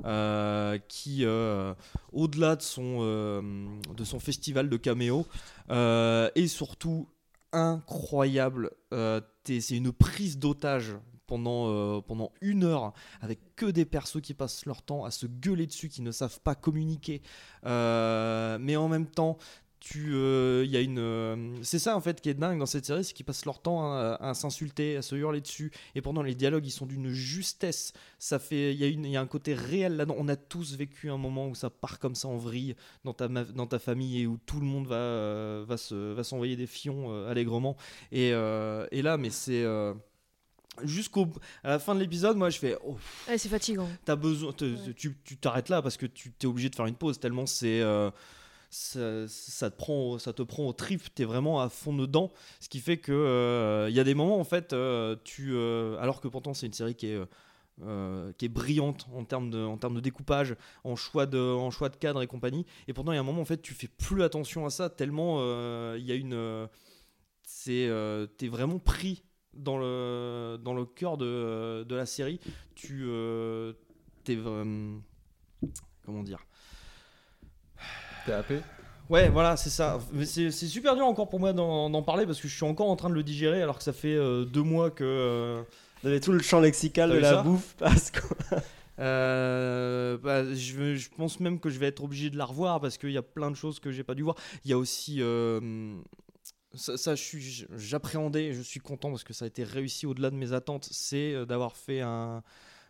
euh, 0.06 0.78
qui, 0.88 1.26
euh, 1.26 1.74
au-delà 2.12 2.56
de, 2.56 2.62
son, 2.62 3.00
euh, 3.02 3.42
de 3.96 4.04
son 4.04 4.20
festival 4.20 4.70
de 4.70 4.78
caméo, 4.78 5.26
est 5.70 6.48
surtout 6.48 7.08
incroyable. 7.54 8.72
C'est 9.46 9.78
une 9.78 9.92
prise 9.92 10.38
d'otage 10.40 10.96
pendant, 11.28 11.68
euh, 11.68 12.02
pendant 12.02 12.32
une 12.42 12.64
heure 12.64 12.94
avec 13.22 13.40
que 13.56 13.66
des 13.66 13.86
persos 13.86 14.22
qui 14.22 14.34
passent 14.34 14.66
leur 14.66 14.82
temps 14.82 15.04
à 15.06 15.12
se 15.12 15.28
gueuler 15.28 15.68
dessus, 15.68 15.90
qui 15.90 16.02
ne 16.02 16.12
savent 16.12 16.40
pas 16.40 16.56
communiquer. 16.56 17.22
Euh, 17.66 18.58
mais 18.60 18.76
en 18.78 18.88
même 18.88 19.06
temps, 19.06 19.38
tu 19.80 20.14
euh, 20.14 20.64
il 20.66 20.72
y 20.72 20.78
a 20.78 20.82
une 20.82 21.00
euh, 21.00 21.56
c'est 21.62 21.80
ça 21.80 21.96
en 21.96 22.02
fait 22.02 22.20
qui 22.20 22.30
est 22.30 22.34
dingue 22.34 22.58
dans 22.60 22.66
cette 22.66 22.86
série 22.86 23.04
c'est 23.04 23.14
qu'ils 23.14 23.26
passent 23.26 23.46
leur 23.46 23.62
temps 23.62 23.92
à, 23.94 24.18
à 24.20 24.34
s'insulter 24.34 24.98
à 24.98 25.02
se 25.02 25.16
hurler 25.16 25.40
dessus. 25.42 25.72
Et 25.96 26.02
pendant 26.02 26.24
les 26.24 26.34
dialogues 26.36 26.66
ils 26.66 26.72
sont 26.72 26.86
d'une 26.86 27.10
justesse. 27.12 27.94
Ça 28.20 28.40
fait 28.40 28.74
il 28.74 28.80
y 28.80 28.84
a 28.84 28.88
une 28.88 29.06
il 29.06 29.12
y 29.12 29.18
a 29.18 29.22
un 29.22 29.28
côté 29.28 29.54
réel 29.54 29.96
là-dedans. 29.98 30.16
On 30.18 30.28
a 30.30 30.36
tous 30.36 30.76
vécu 30.76 31.10
un 31.12 31.18
moment 31.18 31.48
où 31.48 31.56
ça 31.56 31.70
part 31.70 32.00
comme 32.00 32.16
ça 32.16 32.28
en 32.28 32.38
vrille 32.38 32.76
dans 33.04 33.14
ta 33.14 33.28
dans 33.28 33.68
ta 33.68 33.80
famille 33.80 34.22
et 34.22 34.28
où 34.28 34.38
tout 34.46 34.60
le 34.60 34.66
monde 34.66 34.88
va 34.88 34.96
euh, 34.96 35.66
va 35.68 35.78
se 35.78 36.14
va 36.14 36.24
s'envoyer 36.24 36.56
des 36.56 36.68
fions 36.68 37.12
euh, 37.12 37.30
allègrement. 37.30 37.78
Et, 38.12 38.32
euh, 38.34 38.88
et 38.92 39.02
là 39.02 39.18
mais 39.18 39.30
c'est 39.30 39.64
euh, 39.64 39.94
jusqu'au 40.84 41.28
à 41.64 41.70
la 41.72 41.80
fin 41.80 41.96
de 41.96 42.00
l'épisode 42.00 42.38
moi 42.38 42.50
je 42.50 42.60
fais 42.60 42.78
oh, 42.86 42.98
Ouais, 43.28 43.38
c'est 43.38 43.50
fatigant. 43.50 43.88
T'as 44.06 44.16
besoin, 44.16 44.54
te- 44.54 44.92
tu 44.92 45.18
tu 45.24 45.38
t'arrêtes 45.38 45.70
là 45.70 45.82
parce 45.82 45.98
que 45.98 46.06
tu 46.06 46.32
t'es 46.32 46.46
obligé 46.48 46.70
de 46.70 46.76
faire 46.76 46.86
une 46.86 46.96
pause 46.96 47.20
tellement 47.20 47.46
c'est 47.46 47.82
euh, 47.82 48.12
ça, 48.70 49.72
te 49.72 49.76
prend, 49.76 50.20
ça 50.20 50.34
te 50.34 50.42
prend 50.42 50.68
au 50.68 50.74
trip. 50.74 51.14
T'es 51.14 51.26
vraiment 51.26 51.62
à 51.62 51.70
fond 51.70 51.94
dedans, 51.94 52.32
ce 52.60 52.70
qui 52.70 52.80
fait 52.80 52.98
que 52.98 53.12
euh, 53.12 53.88
il 53.90 53.96
y 53.96 54.00
a 54.00 54.04
des 54.04 54.14
moments 54.14 54.40
en 54.40 54.44
fait, 54.44 54.74
euh, 54.74 55.16
tu, 55.24 55.54
euh, 55.54 55.98
alors 56.00 56.22
que 56.22 56.28
pourtant 56.28 56.54
c'est 56.54 56.68
une 56.68 56.74
série 56.74 56.96
qui 56.96 57.08
est 57.08 57.16
euh, 57.16 57.26
euh, 57.84 58.34
qui 58.34 58.46
est 58.46 58.50
brillante 58.50 59.08
en 59.14 59.24
termes 59.24 59.52
de, 59.52 59.64
en 59.64 59.78
termes 59.78 59.94
de 59.94 60.00
découpage, 60.00 60.56
en 60.84 60.96
choix 60.96 61.28
de, 61.28 61.38
en 61.38 61.70
choix 61.70 61.90
de 61.90 61.96
cadre 61.96 62.24
et 62.24 62.28
compagnie. 62.28 62.66
Et 62.88 62.94
pourtant, 62.94 63.12
il 63.12 63.16
y 63.16 63.18
a 63.20 63.22
un 63.22 63.24
moment 63.24 63.42
en 63.42 63.46
fait, 63.46 63.62
tu 63.62 63.76
fais 63.76 63.88
plus 63.88 64.24
attention 64.24 64.66
à 64.66 64.72
ça 64.72 64.90
tellement 64.90 65.38
euh, 65.40 65.96
il 66.00 66.06
y 66.06 66.12
a 66.12 66.16
une, 66.16 66.34
euh, 66.34 66.66
c'est, 67.44 67.88
euh, 67.88 68.26
t'es 68.26 68.48
vraiment 68.48 68.80
pris 68.80 69.24
dans 69.54 69.78
le, 69.78 70.58
dans 70.64 70.74
le 70.74 70.86
cœur 70.86 71.18
de, 71.18 71.84
de 71.84 71.96
la 71.96 72.06
série. 72.06 72.40
Tu, 72.76 73.06
euh, 73.06 73.74
t'es 74.24 74.38
comment 76.04 76.24
dire. 76.24 76.46
T'es 78.28 78.34
happé 78.34 78.60
Ouais, 79.10 79.30
voilà, 79.30 79.56
c'est 79.56 79.70
ça. 79.70 80.00
Mais 80.12 80.26
C'est 80.26 80.52
super 80.52 80.94
dur 80.96 81.06
encore 81.06 81.30
pour 81.30 81.40
moi 81.40 81.54
d'en 81.54 82.04
parler 82.04 82.26
parce 82.26 82.42
que 82.42 82.50
je 82.50 82.54
suis 82.56 82.66
encore 82.66 82.90
en 82.90 82.98
train 82.98 83.10
de 83.10 83.14
le 83.14 83.24
digérer 83.24 83.62
alors 83.62 83.78
que 83.78 83.84
ça 83.84 83.94
fait 83.94 84.16
euh, 84.16 84.44
deux 84.44 84.64
mois 84.64 84.92
que. 84.92 85.06
euh, 85.06 85.64
Vous 86.04 86.10
avez 86.10 86.20
tout 86.20 86.34
le 86.34 86.40
champ 86.40 86.60
lexical 86.60 87.10
de 87.10 87.18
la 87.18 87.42
bouffe 87.42 87.76
parce 87.80 88.12
que. 88.12 88.20
Euh, 89.00 90.18
bah, 90.18 90.44
je, 90.54 91.08
pense 91.16 91.40
même 91.40 91.60
que 91.62 91.70
je 91.70 91.80
vais 91.80 91.86
être 91.86 92.04
obligé 92.04 92.30
de 92.30 92.38
la 92.38 92.44
revoir 92.46 92.82
parce 92.82 92.98
qu'il 92.98 93.12
y 93.12 93.18
a 93.18 93.22
plein 93.22 93.50
de 93.50 93.56
choses 93.56 93.80
que 93.80 93.92
j'ai 93.92 94.04
pas 94.04 94.14
dû 94.14 94.24
voir. 94.24 94.36
Il 94.66 94.72
y 94.72 94.74
a 94.74 94.78
aussi. 94.78 95.22
euh, 95.22 95.96
ça, 96.74 97.14
j'appréhendais, 97.78 98.52
je 98.52 98.62
suis 98.62 98.82
content 98.82 99.10
parce 99.10 99.24
que 99.24 99.32
ça 99.34 99.46
a 99.46 99.48
été 99.48 99.64
réussi 99.64 100.06
au-delà 100.06 100.32
de 100.32 100.36
mes 100.36 100.52
attentes. 100.52 100.90
C'est 100.92 101.46
d'avoir 101.46 101.78
fait 101.78 102.02
un, 102.02 102.44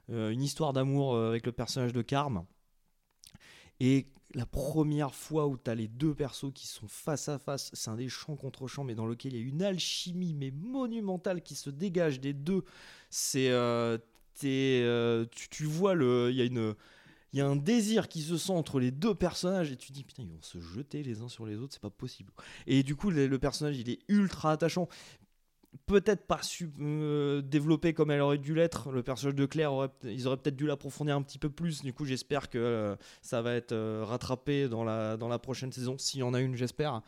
euh, 0.09 0.31
une 0.31 0.41
histoire 0.41 0.73
d'amour 0.73 1.15
avec 1.15 1.45
le 1.45 1.51
personnage 1.51 1.93
de 1.93 2.01
Carme. 2.01 2.43
Et 3.79 4.07
la 4.33 4.45
première 4.45 5.15
fois 5.15 5.47
où 5.47 5.57
tu 5.57 5.69
as 5.69 5.75
les 5.75 5.87
deux 5.87 6.13
persos 6.13 6.51
qui 6.53 6.67
sont 6.67 6.87
face 6.87 7.29
à 7.29 7.39
face, 7.39 7.69
c'est 7.73 7.89
un 7.89 7.95
des 7.95 8.09
champs 8.09 8.35
contre 8.35 8.67
champs, 8.67 8.83
mais 8.83 8.95
dans 8.95 9.05
lequel 9.05 9.33
il 9.33 9.39
y 9.39 9.43
a 9.43 9.47
une 9.47 9.63
alchimie 9.63 10.33
mais 10.33 10.51
monumentale 10.51 11.41
qui 11.41 11.55
se 11.55 11.69
dégage 11.69 12.19
des 12.19 12.33
deux. 12.33 12.63
C'est 13.09 13.49
euh, 13.49 13.97
euh, 14.43 15.25
tu, 15.49 15.65
vois 15.65 15.93
le, 15.93 16.29
il 16.29 16.35
y 16.35 16.41
a 16.41 16.45
une, 16.45 16.75
il 17.33 17.39
y 17.39 17.41
a 17.41 17.47
un 17.47 17.55
désir 17.55 18.07
qui 18.07 18.21
se 18.21 18.37
sent 18.37 18.51
entre 18.51 18.79
les 18.79 18.91
deux 18.91 19.15
personnages 19.15 19.71
et 19.71 19.77
tu 19.77 19.87
te 19.89 19.93
dis 19.93 20.03
putain 20.03 20.23
ils 20.23 20.29
vont 20.29 20.41
se 20.41 20.59
jeter 20.59 21.03
les 21.03 21.21
uns 21.21 21.29
sur 21.29 21.45
les 21.45 21.57
autres, 21.57 21.73
c'est 21.73 21.81
pas 21.81 21.89
possible. 21.89 22.31
Et 22.67 22.83
du 22.83 22.95
coup 22.95 23.09
le 23.09 23.39
personnage 23.39 23.77
il 23.77 23.89
est 23.89 23.99
ultra 24.07 24.51
attachant. 24.51 24.87
Peut-être 25.85 26.25
pas 26.25 26.41
su 26.41 26.69
euh, 26.79 27.41
comme 27.95 28.11
elle 28.11 28.21
aurait 28.21 28.37
dû 28.37 28.53
l'être. 28.53 28.91
Le 28.91 29.03
personnage 29.03 29.35
de 29.35 29.45
Claire, 29.45 29.73
aurait, 29.73 29.89
ils 30.03 30.27
auraient 30.27 30.37
peut-être 30.37 30.55
dû 30.55 30.67
l'approfondir 30.67 31.15
un 31.15 31.21
petit 31.21 31.39
peu 31.39 31.49
plus. 31.49 31.81
Du 31.81 31.93
coup, 31.93 32.05
j'espère 32.05 32.49
que 32.49 32.57
euh, 32.57 32.95
ça 33.21 33.41
va 33.41 33.53
être 33.53 33.71
euh, 33.71 34.03
rattrapé 34.05 34.67
dans 34.67 34.83
la, 34.83 35.17
dans 35.17 35.27
la 35.27 35.39
prochaine 35.39 35.71
saison, 35.71 35.97
s'il 35.97 36.21
y 36.21 36.23
en 36.23 36.33
a 36.33 36.41
une, 36.41 36.55
j'espère. 36.55 37.01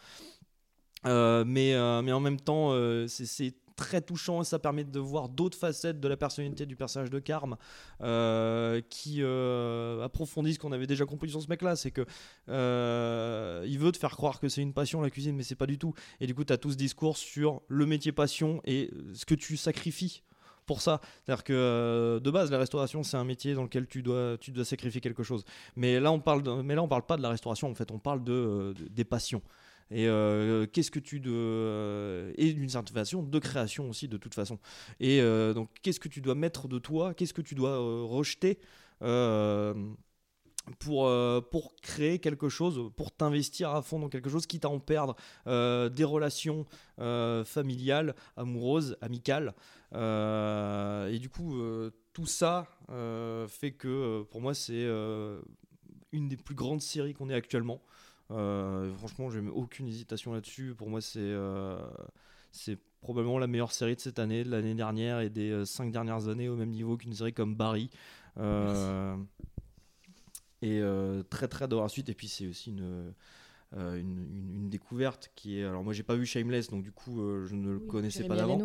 Mais, 1.06 1.44
mais 1.46 2.12
en 2.12 2.20
même 2.20 2.40
temps, 2.40 2.74
c'est 3.08 3.54
très 3.80 4.02
touchant 4.02 4.42
et 4.42 4.44
ça 4.44 4.60
permet 4.60 4.84
de 4.84 5.00
voir 5.00 5.30
d'autres 5.30 5.58
facettes 5.58 6.02
de 6.02 6.08
la 6.10 6.18
personnalité 6.18 6.66
du 6.66 6.76
personnage 6.76 7.10
de 7.10 7.20
Carme 7.20 7.56
euh, 8.02 8.82
qui 8.90 9.20
euh, 9.22 10.04
approfondit 10.04 10.54
ce 10.54 10.60
qu'on 10.60 10.74
avait 10.74 10.86
déjà 10.86 11.06
compris 11.06 11.30
sur 11.30 11.42
ce 11.42 11.48
mec 11.48 11.62
là 11.62 11.78
c'est 11.78 11.92
que 11.92 12.06
euh, 12.50 13.64
il 13.66 13.80
veut 13.80 13.92
te 13.94 13.98
faire 13.98 14.16
croire 14.18 14.40
que 14.42 14.50
c'est 14.50 14.62
une 14.62 14.74
passion 14.74 15.02
la 15.02 15.10
cuisine 15.10 15.36
mais 15.36 15.44
c'est 15.44 15.56
pas 15.56 15.66
du 15.66 15.78
tout 15.78 15.94
et 16.20 16.28
du 16.28 16.36
coup 16.36 16.44
tu 16.44 16.52
as 16.52 16.58
tout 16.58 16.72
ce 16.72 16.76
discours 16.78 17.16
sur 17.18 17.62
le 17.70 17.86
métier 17.86 18.12
passion 18.12 18.62
et 18.66 18.92
ce 19.14 19.26
que 19.26 19.36
tu 19.36 19.56
sacrifies 19.56 20.24
pour 20.66 20.82
ça. 20.84 21.02
C'est-à-dire 21.26 21.44
que 21.44 21.54
euh, 21.54 22.20
de 22.20 22.30
base, 22.30 22.52
la 22.52 22.60
restauration, 22.60 23.02
c'est 23.02 23.18
un 23.18 23.24
métier 23.24 23.56
dans 23.56 23.64
lequel 23.64 23.88
tu 23.88 24.04
dois, 24.04 24.38
tu 24.40 24.52
dois 24.52 24.66
sacrifier 24.66 25.02
quelque 25.02 25.24
chose. 25.24 25.44
Mais 25.76 26.00
là, 26.00 26.12
on 26.12 26.20
parle, 26.20 26.44
mais 26.64 26.76
là, 26.76 26.84
on 26.84 26.88
parle 26.88 27.08
pas 27.08 27.18
de 27.18 27.24
la 27.24 27.30
restauration. 27.30 27.72
En 27.72 27.74
fait, 27.74 27.90
on 27.90 27.98
parle 27.98 28.24
de- 28.24 28.76
des 28.92 29.04
passions. 29.04 29.42
Et 29.92 30.08
euh, 30.08 30.68
qu'est-ce 30.68 30.92
que 30.92 31.00
tu 31.00 31.20
de 31.20 31.32
euh, 31.34 32.32
et 32.38 32.54
d'une 32.54 32.70
certaine 32.70 32.94
façon 32.94 33.24
de 33.24 33.40
création 33.40 33.90
aussi 33.90 34.08
de 34.08 34.18
toute 34.18 34.36
façon. 34.36 34.60
Et 35.00 35.20
euh, 35.22 35.54
donc, 35.54 35.70
qu'est-ce 35.82 36.00
que 36.00 36.08
tu 36.08 36.22
dois 36.22 36.36
mettre 36.36 36.68
de 36.68 36.78
toi? 36.78 37.14
Qu'est-ce 37.14 37.34
que 37.34 37.42
tu 37.42 37.56
dois 37.56 37.78
rejeter 38.06 38.60
pour, 40.78 41.10
pour 41.50 41.76
créer 41.82 42.20
quelque 42.20 42.50
chose, 42.50 42.92
pour 42.96 43.12
t'investir 43.12 43.72
à 43.72 43.82
fond 43.82 43.98
dans 43.98 44.10
quelque 44.10 44.30
chose, 44.30 44.46
quitte 44.46 44.66
à 44.66 44.70
en 44.70 44.80
perdre 44.80 45.16
des 45.46 46.04
relations 46.04 46.66
familiales, 47.46 48.14
amoureuses, 48.36 48.98
amicales. 49.02 49.56
Et 49.94 51.18
du 51.20 51.30
coup, 51.30 51.60
tout 52.14 52.28
ça 52.28 52.68
fait 53.48 53.72
que 53.72 54.24
pour 54.30 54.42
moi, 54.42 54.54
c'est 54.54 54.86
une 56.12 56.28
des 56.28 56.38
plus 56.38 56.56
grandes 56.56 56.82
séries 56.82 57.14
qu'on 57.14 57.30
ait 57.30 57.36
actuellement. 57.36 57.82
Euh, 58.32 58.94
franchement, 58.96 59.30
j'ai 59.30 59.40
aucune 59.40 59.88
hésitation 59.88 60.34
là-dessus. 60.34 60.76
Pour 60.76 60.90
moi, 60.90 61.02
c'est 61.02 61.20
euh, 61.20 61.80
c'est 62.52 62.78
probablement 63.02 63.40
la 63.40 63.48
meilleure 63.48 63.72
série 63.72 63.96
de 63.96 64.02
cette 64.02 64.20
année, 64.20 64.44
de 64.44 64.50
l'année 64.50 64.76
dernière 64.76 65.20
et 65.20 65.30
des 65.30 65.52
euh, 65.52 65.66
cinq 65.66 65.92
dernières 65.92 66.28
années, 66.28 66.50
au 66.50 66.56
même 66.56 66.70
niveau 66.70 66.98
qu'une 66.98 67.14
série 67.14 67.34
comme 67.34 67.56
Barry. 67.56 67.90
Euh, 68.38 69.16
et 70.62 70.80
euh, 70.82 71.24
très 71.24 71.48
très 71.48 71.68
dans 71.68 71.82
la 71.82 71.90
suite. 71.90 72.10
Et 72.10 72.14
puis 72.14 72.28
c'est 72.28 72.48
aussi 72.48 72.72
une, 72.72 73.14
une, 73.76 74.00
une- 74.00 74.56
une 74.56 74.70
découverte 74.70 75.32
qui 75.36 75.60
est. 75.60 75.64
Alors 75.66 75.84
moi 75.84 75.94
j'ai 75.94 76.04
pas 76.04 76.16
vu 76.16 76.26
Shameless, 76.26 76.70
donc 76.70 76.84
du 76.84 76.92
coup 76.92 77.22
euh, 77.22 77.46
je 77.46 77.56
ne 77.56 77.70
le 77.72 77.78
Oui, 77.78 77.88
connaissais 77.88 78.24
pas 78.24 78.36
d'avant. 78.36 78.58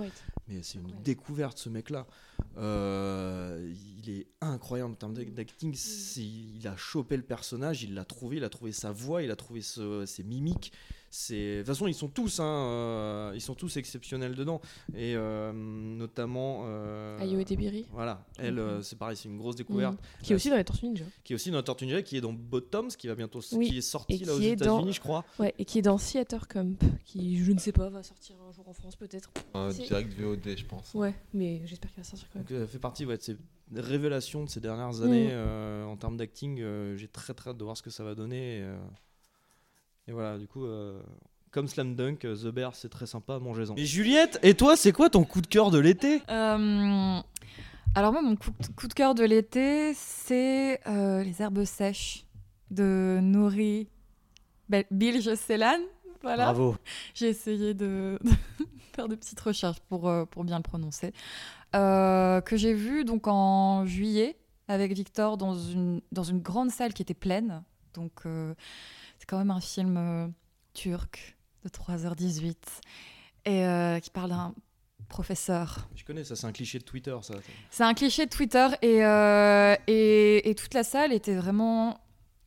Mais 0.49 0.63
c'est 0.63 0.79
une 0.79 1.03
découverte 1.03 1.59
ce 1.59 1.69
mec-là. 1.69 2.07
Euh, 2.57 3.73
il 3.99 4.11
est 4.11 4.27
incroyable 4.41 4.93
en 4.93 4.95
termes 4.95 5.15
d'ac- 5.15 5.33
d'acting. 5.35 5.75
Il 6.17 6.67
a 6.67 6.77
chopé 6.77 7.17
le 7.17 7.23
personnage, 7.23 7.83
il 7.83 7.95
l'a 7.95 8.05
trouvé, 8.05 8.37
il 8.39 8.45
a 8.45 8.49
trouvé 8.49 8.73
sa 8.73 8.93
voix, 8.93 9.23
il 9.23 9.31
a 9.31 9.37
trouvé 9.37 9.61
ce- 9.61 10.07
ses 10.07 10.23
mimiques. 10.23 10.73
C'est 11.17 11.59
de 11.59 11.59
toute 11.61 11.69
façon 11.69 11.87
ils 11.87 11.95
sont 11.95 12.09
tous, 12.09 12.41
hein, 12.41 12.45
euh, 12.45 13.33
ils 13.37 13.41
sont 13.41 13.55
tous 13.55 13.77
exceptionnels 13.77 14.35
dedans. 14.35 14.61
Et 14.97 15.15
euh, 15.15 15.53
notamment. 15.55 16.65
Euh, 16.67 17.21
Ayo 17.21 17.39
Edebiri. 17.39 17.87
Voilà, 17.93 18.27
elle, 18.37 18.55
Mhm. 18.55 18.59
euh, 18.59 18.83
c'est 18.83 18.99
pareil, 18.99 19.17
c'est 19.17 19.29
une 19.29 19.39
grosse 19.39 19.55
découverte. 19.55 19.95
Mhm. 19.95 20.23
Qui 20.25 20.33
est 20.33 20.35
aussi 20.35 20.51
dans 20.51 20.57
les 20.57 20.65
Tortues 20.65 20.87
Ninja. 20.87 21.05
Qui 21.23 21.33
est 21.33 21.37
aussi 21.37 21.53
dans 21.53 21.59
les 21.59 21.63
Tortues 21.65 21.87
Ninja, 21.87 22.03
qui 22.03 22.17
est 22.17 22.21
dans 22.21 22.33
Bottoms, 22.33 22.89
qui 22.89 23.07
va 23.07 23.15
bientôt, 23.15 23.41
Oui, 23.53 23.69
qui 23.71 23.79
est 23.79 23.81
sorti 23.81 24.15
et 24.15 24.25
là 24.25 24.35
aux 24.35 24.39
dans- 24.39 24.43
États-Unis, 24.45 24.93
je 24.93 25.01
crois. 25.01 25.25
Ouais, 25.39 25.55
et 25.57 25.65
qui 25.65 25.79
est 25.79 25.83
dans 25.83 25.99
Theater 25.99 26.49
Camp, 26.49 26.77
qui, 27.05 27.39
je 27.45 27.53
ne 27.53 27.61
sais 27.61 27.71
pas, 27.73 27.89
va 27.91 28.03
sortir 28.03 28.35
un 28.49 28.51
jour 28.51 28.69
en 28.69 28.73
France 28.73 28.97
peut-être. 28.97 29.31
Un 29.55 29.71
C'est- 29.71 29.85
direct 29.85 30.13
VOD, 30.19 30.57
je 30.57 30.65
pense. 30.65 30.95
Ouais, 30.95 31.15
mais 31.33 31.63
j'espère 31.65 31.93
qu'il 31.93 32.03
va 32.03 32.09
sortir 32.09 32.27
quand 32.33 32.41
même. 32.41 32.49
Donc, 32.49 32.59
euh, 32.59 32.67
fait 32.67 32.81
partie 32.81 33.07
ouais, 33.07 33.17
de 33.19 33.23
ces 33.23 33.37
révélations 33.73 34.43
de 34.45 34.49
ces 34.51 34.61
dernières 34.61 34.93
Mm. 34.95 35.03
années 35.05 35.29
euh, 35.31 35.85
en 35.85 35.97
termes 35.97 36.17
d'acting. 36.17 36.61
euh, 36.61 36.97
J'ai 36.97 37.07
très 37.07 37.35
très 37.35 37.51
hâte 37.51 37.57
de 37.59 37.63
voir 37.65 37.77
ce 37.77 37.83
que 37.83 37.91
ça 37.91 38.03
va 38.03 38.17
donner. 38.17 38.59
Et, 38.59 38.63
euh, 38.63 38.77
et 40.09 40.13
voilà, 40.13 40.39
du 40.39 40.47
coup, 40.47 40.65
euh, 40.65 41.01
comme 41.51 41.67
Slam 41.69 41.95
Dunk, 41.95 42.25
euh, 42.25 42.37
The 42.37 42.47
Bear, 42.55 42.75
c'est 42.75 42.89
très 42.89 43.07
sympa, 43.07 43.39
mangez-en. 43.39 43.75
Et 43.77 43.85
Juliette, 43.87 44.39
et 44.43 44.55
toi, 44.55 44.77
c'est 44.77 44.93
quoi 44.93 45.09
ton 45.11 45.25
coup 45.25 45.41
de 45.41 45.47
cœur 45.47 45.71
de 45.71 45.79
l'été? 45.79 46.21
Euh, 46.29 47.21
alors 47.95 48.13
moi, 48.13 48.23
mon 48.23 48.37
coup, 48.37 48.89
de 48.89 48.93
cœur 48.95 49.15
de 49.15 49.25
l'été, 49.25 49.95
c'est 49.95 50.81
euh, 50.89 51.23
les 51.23 51.41
herbes 51.43 51.65
sèches 51.65 52.25
de 52.71 53.19
Nouri 53.23 53.89
Bel- 54.69 54.87
Bilge. 54.91 55.31
Voilà. 56.23 56.45
Bravo. 56.45 56.77
J'ai 57.15 57.29
essayé 57.29 57.75
de, 57.75 58.19
de 58.25 58.31
faire 58.95 59.09
de 59.09 59.15
petites 59.15 59.41
recherches 59.41 59.81
pour, 59.89 60.11
pour 60.31 60.45
bien 60.45 60.57
le 60.57 60.63
prononcer. 60.63 61.13
Euh, 61.75 62.41
que 62.41 62.57
j'ai 62.57 62.73
vu 62.73 63.05
donc 63.05 63.27
en 63.27 63.85
juillet 63.85 64.37
avec 64.69 64.93
Victor 64.93 65.37
dans 65.37 65.55
une, 65.55 66.01
dans 66.13 66.23
une 66.23 66.41
grande 66.41 66.71
salle 66.71 66.95
qui 66.95 67.03
était 67.03 67.15
pleine. 67.15 67.63
Donc 67.95 68.13
euh, 68.27 68.55
c'est 69.25 69.31
quand 69.31 69.39
même 69.39 69.51
un 69.51 69.61
film 69.61 69.97
euh, 69.97 70.29
turc 70.75 71.39
de 71.65 71.71
3h18 71.71 72.57
et 73.47 73.65
euh, 73.65 73.99
qui 73.99 74.11
parle 74.11 74.29
d'un 74.29 74.55
professeur 75.09 75.89
Je 75.95 76.05
connais, 76.05 76.25
ça 76.25 76.37
c'est 76.37 76.47
un 76.47 76.53
cliché 76.53 76.79
de 76.79 76.85
Twitter, 76.85 77.17
ça. 77.23 77.33
c'est 77.71 77.85
un 77.85 77.95
cliché 77.95 78.27
de 78.27 78.31
Twitter 78.31 78.67
et, 78.83 79.03
euh, 79.03 79.77
et, 79.87 80.51
et 80.51 80.55
toute 80.55 80.75
la 80.75 80.85
salle 80.85 81.15
était 81.15 81.35
vraiment. 81.35 81.99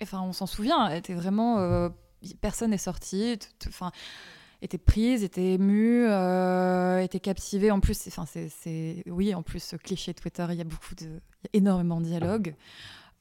Enfin, 0.04 0.22
on 0.22 0.34
s'en 0.34 0.46
souvient, 0.46 0.88
était 0.90 1.16
vraiment. 1.16 1.58
euh, 1.58 1.90
personne 2.42 2.70
n'est 2.70 2.78
sorti. 2.78 3.40
Enfin, 3.68 3.92
était 4.62 4.78
prise, 4.78 5.24
était 5.24 5.54
émue, 5.54 6.06
euh, 6.08 7.00
était 7.00 7.20
captivée. 7.20 7.72
En 7.72 7.80
plus, 7.80 8.08
enfin, 8.08 8.26
c'est, 8.28 9.02
oui, 9.08 9.34
en 9.34 9.42
plus, 9.42 9.64
ce 9.64 9.76
cliché 9.78 10.14
de 10.14 10.20
Twitter, 10.20 10.46
il 10.52 10.58
y 10.58 10.62
a 10.62 10.64
beaucoup 10.64 10.94
de, 10.94 11.06
y 11.08 11.48
a 11.48 11.50
énormément 11.54 12.00
de 12.02 12.06
dialogues. 12.06 12.54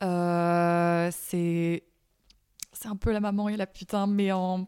C'est, 0.00 1.84
c'est 2.78 2.88
un 2.88 2.96
peu 2.96 3.12
la 3.12 3.20
maman 3.20 3.48
et 3.48 3.56
la 3.56 3.66
putain, 3.66 4.06
mais 4.06 4.32
en, 4.32 4.66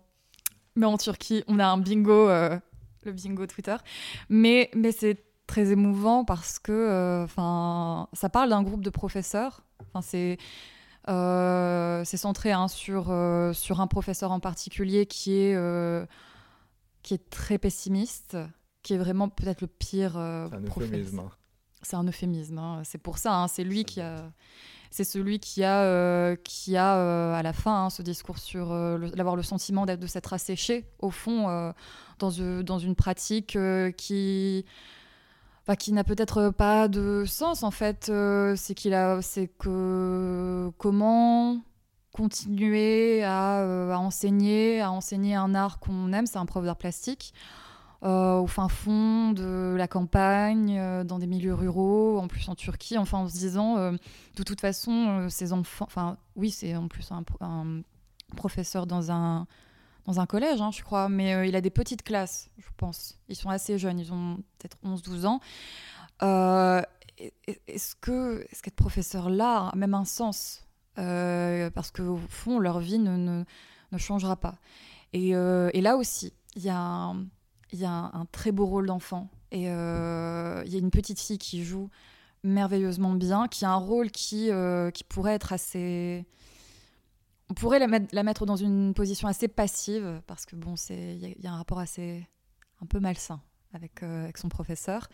mais 0.77 0.87
en 0.87 0.97
Turquie, 0.97 1.45
on 1.49 1.59
a 1.59 1.67
un 1.67 1.79
bingo, 1.79 2.29
euh, 2.29 2.59
le 3.05 3.13
bingo 3.13 3.47
Twitter. 3.47 3.77
Mais, 4.29 4.71
mais 4.75 4.93
c'est 4.93 5.25
très 5.47 5.71
émouvant 5.71 6.25
parce 6.25 6.59
que, 6.59 6.73
euh, 6.73 7.27
ça 8.13 8.29
parle 8.29 8.51
d'un 8.51 8.63
groupe 8.63 8.83
de 8.83 8.91
professeurs. 8.91 9.63
Enfin, 9.81 10.03
c'est 10.03 10.39
euh, 11.09 12.03
c'est 12.05 12.19
centré 12.19 12.53
hein, 12.53 12.69
sur, 12.69 13.05
sur 13.55 13.81
un 13.81 13.87
professeur 13.87 14.31
en 14.31 14.41
particulier 14.41 15.07
qui 15.07 15.33
est, 15.39 15.57
qui 17.03 17.15
est 17.15 17.31
très 17.31 17.57
pessimiste, 17.59 18.37
qui 18.83 18.93
est 18.95 18.99
vraiment 18.99 19.29
peut-être 19.31 19.63
le 19.63 19.69
pire 19.69 20.13
C'est 20.15 20.57
un 20.57 20.63
professeur. 20.63 20.99
euphémisme. 20.99 21.19
hein. 21.21 21.31
C'est 21.83 21.97
un 21.97 22.05
euphémisme. 22.07 22.59
hein. 22.59 22.83
C'est 22.85 22.99
pour 22.99 23.17
ça. 23.19 23.35
hein. 23.37 23.49
C'est 23.49 23.65
lui 23.65 23.85
qui 23.85 24.01
a. 24.03 24.31
C'est 24.91 25.05
celui 25.05 25.39
qui 25.39 25.65
a, 25.65 25.83
euh, 25.83 26.37
qui 26.45 26.77
a 26.77 26.97
euh, 26.97 27.35
à 27.35 27.43
la 27.43 27.53
fin 27.53 27.85
hein, 27.85 27.91
ce 27.91 28.03
discours 28.03 28.39
sur 28.39 28.73
euh, 28.73 28.99
d'avoir 29.11 29.37
le 29.37 29.43
sentiment 29.43 29.85
de 29.87 30.07
s'être 30.07 30.33
asséché 30.33 30.87
au 30.99 31.11
fond 31.11 31.73
dans, 32.19 32.31
une- 32.31 32.63
dans 32.63 32.79
une 32.79 32.95
pratique 32.95 33.57
qui 33.97 34.65
qui 35.79 35.93
n'a 35.93 36.03
peut-être 36.03 36.49
pas 36.49 36.89
de 36.89 37.25
sens 37.27 37.63
en 37.63 37.71
fait. 37.71 38.11
C'est 38.57 38.75
qu'il 38.75 38.95
a, 38.95 39.21
c'est 39.21 39.49
que 39.49 40.71
comment 40.79 41.61
continuer 42.13 43.23
à, 43.23 43.93
à 43.95 43.99
enseigner, 43.99 44.81
à 44.81 44.91
enseigner 44.91 45.35
un 45.35 45.55
art 45.55 45.79
qu'on 45.79 46.13
aime. 46.15 46.27
C'est 46.27 46.39
un 46.39 46.47
prof 46.47 46.65
d'art 46.65 46.77
plastique 46.77 47.35
euh, 48.05 48.39
au 48.39 48.47
fin 48.47 48.69
fond 48.69 49.33
de 49.33 49.75
la 49.77 49.89
campagne, 49.89 50.79
euh, 50.79 51.03
dans 51.05 51.19
des 51.19 51.27
milieux 51.27 51.55
ruraux, 51.55 52.19
en 52.19 52.29
plus 52.29 52.49
en 52.49 52.55
Turquie, 52.55 52.97
enfin 52.99 53.19
en 53.19 53.29
se 53.29 53.35
disant, 53.35 53.77
euh, 53.79 53.93
de 54.37 54.43
toute 54.45 54.61
façon, 54.61 55.27
ces 55.29 55.53
enfants, 55.53 55.85
enfin 55.87 56.17
oui, 56.37 56.51
c'est 56.51 56.77
en 56.77 56.87
plus 56.89 57.11
un, 57.11 57.23
pro- 57.25 57.39
un 57.45 57.83
professeur 58.37 58.87
dans 58.87 59.11
un, 59.11 59.47
dans 60.05 60.21
un 60.21 60.27
collège, 60.27 60.61
hein, 60.61 60.71
je 60.73 60.83
crois, 60.83 61.09
mais 61.09 61.49
il 61.49 61.57
a 61.57 61.61
des 61.61 61.71
petites 61.71 62.03
classes, 62.03 62.51
je 62.59 62.69
pense. 62.77 63.19
Ils 63.29 63.37
sont 63.37 63.51
assez 63.51 63.79
jeunes, 63.79 63.99
ils 63.99 64.13
ont 64.13 64.37
peut-être 64.59 64.77
11-12 64.85 65.27
ans. 65.27 65.41
Est- 67.21 67.33
est- 67.49 67.61
est-ce 67.67 67.97
que, 67.97 68.47
est-ce 68.51 68.63
qu'être 68.63 68.77
professeur 68.77 69.29
là 69.29 69.71
a 69.73 69.77
même 69.77 69.95
un 69.95 70.05
sens 70.05 70.65
Parce 70.95 71.91
qu'au 71.91 72.17
fond, 72.29 72.61
leur 72.61 72.79
vie 72.79 72.99
ne, 73.01 73.45
ne, 73.93 73.99
changera 73.99 74.37
pas. 74.37 74.55
Et, 75.13 75.31
et 75.31 75.81
là 75.81 75.97
aussi, 75.97 76.33
il 76.55 76.63
y 76.63 76.69
a 76.71 77.13
il 77.73 77.79
y 77.81 77.85
a 77.85 77.91
un, 77.91 78.25
très 78.33 78.53
beau 78.53 78.67
rôle 78.67 78.87
d'enfant. 78.87 79.29
Et 79.51 79.71
euh, 79.71 80.63
il 80.67 80.73
y 80.73 80.77
a 80.77 80.79
une 80.79 80.91
petite 80.91 81.21
fille 81.21 81.39
qui 81.39 81.65
joue 81.65 81.89
merveilleusement 82.45 83.13
bien, 83.15 83.49
qui 83.49 83.65
a 83.65 83.71
un 83.71 83.77
rôle 83.77 84.11
qui, 84.11 84.51
euh, 84.51 84.91
qui 84.91 85.05
pourrait 85.05 85.35
être 85.35 85.53
assez. 85.53 86.25
On 87.51 87.55
pourrait 87.55 87.79
la 87.79 87.87
mettre, 87.87 88.07
la 88.13 88.23
mettre 88.23 88.45
dans 88.47 88.57
une 88.57 88.93
position 88.95 89.27
assez 89.29 89.49
passive, 89.49 90.21
parce 90.27 90.45
que 90.45 90.55
bon, 90.55 90.75
il 90.91 91.35
y, 91.41 91.47
a- 91.47 91.53
un 91.53 91.57
rapport 91.57 91.79
assez. 91.79 92.27
un 92.83 92.87
peu 92.87 93.01
malsain 93.01 93.41
avec, 93.75 94.03
euh, 94.03 94.25
avec 94.25 94.39
son 94.39 94.49
professeur. 94.49 95.09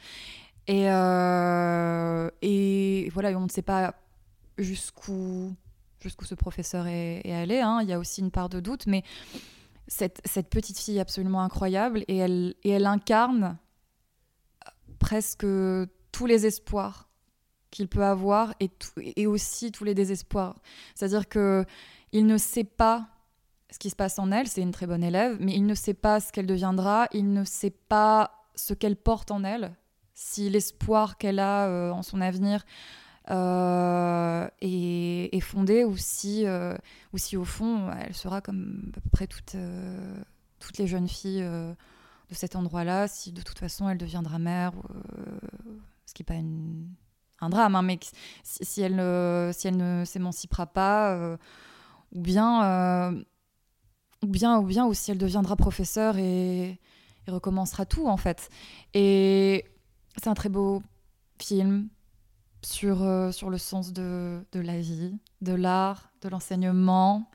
Et, 0.66 0.90
euh, 0.90 2.30
et 2.42 3.08
voilà, 3.14 3.30
on 3.38 3.42
ne 3.44 3.48
sait 3.48 3.62
pas 3.62 3.94
jusqu'où 4.58 5.54
jusqu'où 6.00 6.26
ce 6.26 6.34
professeur 6.34 6.86
est, 6.86 7.22
est 7.24 7.32
allé. 7.32 7.60
hein. 7.60 7.80
Il 7.82 7.88
y 7.88 7.92
a 7.94 7.98
aussi 7.98 8.20
une 8.20 8.30
part 8.30 8.50
de 8.50 8.60
doute, 8.60 8.86
mais 8.86 9.02
cette, 9.86 10.48
petite 10.50 10.78
fille 10.78 11.00
absolument 11.00 11.42
incroyable 11.42 12.04
et 12.08 12.16
elle, 12.16 12.86
incarne 12.86 13.58
presque 14.98 15.46
tous 16.12 16.26
les 16.26 16.46
espoirs 16.46 17.08
qu'il 17.70 17.88
peut 17.88 18.04
avoir 18.04 18.54
et 18.60 19.26
aussi 19.26 19.72
tous 19.72 19.84
les 19.84 19.94
désespoirs. 19.94 20.56
C'est-à-dire 20.94 21.28
que 21.28 21.64
il 22.12 22.26
ne 22.26 22.38
sait 22.38 22.64
pas 22.64 23.08
ce 23.74 23.78
qui 23.80 23.90
se 23.90 23.96
passe 23.96 24.20
en 24.20 24.30
elle, 24.30 24.46
c'est 24.46 24.62
une 24.62 24.70
très 24.70 24.86
bonne 24.86 25.02
élève, 25.02 25.36
mais 25.40 25.52
il 25.52 25.66
ne 25.66 25.74
sait 25.74 25.94
pas 25.94 26.20
ce 26.20 26.30
qu'elle 26.30 26.46
deviendra, 26.46 27.08
il 27.12 27.32
ne 27.32 27.42
sait 27.44 27.74
pas 27.88 28.46
ce 28.54 28.72
qu'elle 28.72 28.94
porte 28.94 29.32
en 29.32 29.42
elle, 29.42 29.74
si 30.14 30.48
l'espoir 30.48 31.18
qu'elle 31.18 31.40
a 31.40 31.66
euh, 31.66 31.90
en 31.90 32.04
son 32.04 32.20
avenir 32.20 32.64
euh, 33.30 34.46
est, 34.60 35.34
est 35.34 35.40
fondé 35.40 35.84
ou 35.84 35.96
si, 35.96 36.46
euh, 36.46 36.76
ou 37.12 37.18
si 37.18 37.36
au 37.36 37.44
fond 37.44 37.90
elle 37.90 38.14
sera 38.14 38.40
comme 38.40 38.92
à 38.96 39.00
peu 39.00 39.10
près 39.10 39.26
toutes, 39.26 39.54
euh, 39.54 40.22
les 40.78 40.86
jeunes 40.86 41.08
filles 41.08 41.42
euh, 41.42 41.72
de 42.30 42.34
cet 42.34 42.56
endroit-là, 42.56 43.08
si 43.08 43.32
de 43.32 43.42
toute 43.42 43.58
façon 43.58 43.88
elle 43.88 43.98
deviendra 43.98 44.38
mère, 44.38 44.72
euh, 44.90 45.38
ce 46.06 46.14
qui 46.14 46.22
n'est 46.22 46.26
pas 46.26 47.44
un 47.44 47.48
drame, 47.48 47.76
hein, 47.76 47.82
mais 47.82 47.98
si, 48.42 48.80
elle, 48.80 49.52
si 49.54 49.68
elle 49.68 49.76
ne 49.76 50.04
s'émancipera 50.04 50.66
pas, 50.66 51.12
euh, 51.14 51.36
ou 52.12 52.20
bien, 52.20 52.64
euh, 52.64 53.24
ou 54.22 54.26
bien, 54.26 54.58
ou 54.58 54.64
bien, 54.64 54.86
ou 54.86 54.94
si 54.94 55.10
elle 55.10 55.18
deviendra 55.18 55.56
professeure 55.56 56.16
et, 56.18 56.78
et 57.26 57.30
recommencera 57.30 57.84
tout 57.86 58.06
en 58.06 58.16
fait. 58.16 58.48
Et 58.94 59.64
c'est 60.16 60.28
un 60.28 60.34
très 60.34 60.48
beau 60.48 60.82
film 61.38 61.88
sur, 62.64 63.02
euh, 63.02 63.30
sur 63.32 63.50
le 63.50 63.58
sens 63.58 63.92
de, 63.92 64.40
de 64.52 64.60
la 64.60 64.78
vie, 64.80 65.18
de 65.42 65.52
l'art, 65.52 66.10
de 66.22 66.28
l'enseignement, 66.28 67.30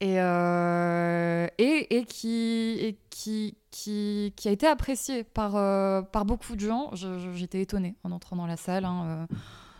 et, 0.00 0.20
euh, 0.20 1.46
et, 1.58 1.96
et, 1.98 2.04
qui, 2.04 2.76
et 2.80 2.98
qui, 3.10 3.56
qui, 3.70 4.32
qui 4.36 4.48
a 4.48 4.50
été 4.50 4.66
apprécié 4.66 5.22
par, 5.24 5.54
euh, 5.56 6.02
par 6.02 6.24
beaucoup 6.24 6.56
de 6.56 6.60
gens. 6.60 6.90
J'étais 7.34 7.60
étonnée 7.62 7.94
en 8.02 8.10
entrant 8.10 8.34
dans 8.36 8.46
la 8.46 8.56
salle. 8.56 8.84
hein, 8.84 9.28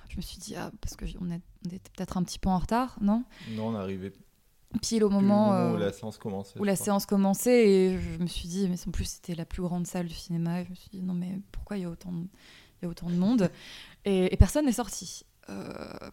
je 0.09 0.17
me 0.17 0.23
suis 0.23 0.39
dit, 0.39 0.55
ah, 0.55 0.71
parce 0.81 0.95
qu'on 0.95 1.07
on 1.21 1.31
était 1.31 1.91
peut-être 1.97 2.17
un 2.19 2.23
petit 2.23 2.39
peu 2.39 2.51
en 2.51 2.59
retard, 2.59 2.99
non? 3.01 3.25
Non, 3.57 3.69
on 3.69 3.75
arrivait 3.75 4.13
Pile 4.81 5.05
au 5.05 5.11
moment, 5.11 5.53
moment 5.53 5.75
où 5.75 5.77
la 5.77 5.93
séance 5.93 6.17
commençait, 6.19 6.59
Où 6.59 6.65
la 6.65 6.75
crois. 6.75 6.85
séance 6.85 7.05
commençait 7.07 7.69
et 7.69 7.99
je 7.99 8.19
me 8.23 8.27
suis 8.27 8.49
dit, 8.49 8.69
mais 8.71 8.77
en 8.87 8.91
plus 8.91 9.05
c'était 9.05 9.35
la 9.35 9.45
plus 9.45 9.61
grande 9.63 9.87
salle 9.87 10.07
du 10.07 10.15
cinéma. 10.15 10.61
Et 10.61 10.65
je 10.65 10.71
me 10.71 10.75
suis 10.75 10.89
dit, 10.91 11.03
non 11.03 11.13
mais 11.15 11.41
pourquoi 11.51 11.77
il 11.77 11.83
y 11.83 11.85
a 11.85 11.91
autant 11.91 12.11
de, 12.13 12.21
il 12.21 12.85
y 12.85 12.87
a 12.87 12.89
autant 12.89 13.11
de 13.11 13.15
monde? 13.17 13.51
Et, 14.05 14.37
personne 14.37 14.67
n'est 14.67 14.73
sorti. 14.73 15.25
Euh, 15.49 16.11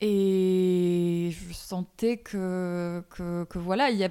et 0.00 1.30
je 1.32 1.52
sentais 1.52 2.18
que, 2.18 3.04
que, 3.10 3.58
voilà, 3.58 3.90
il 3.90 3.98
y 3.98 4.04
a, 4.04 4.10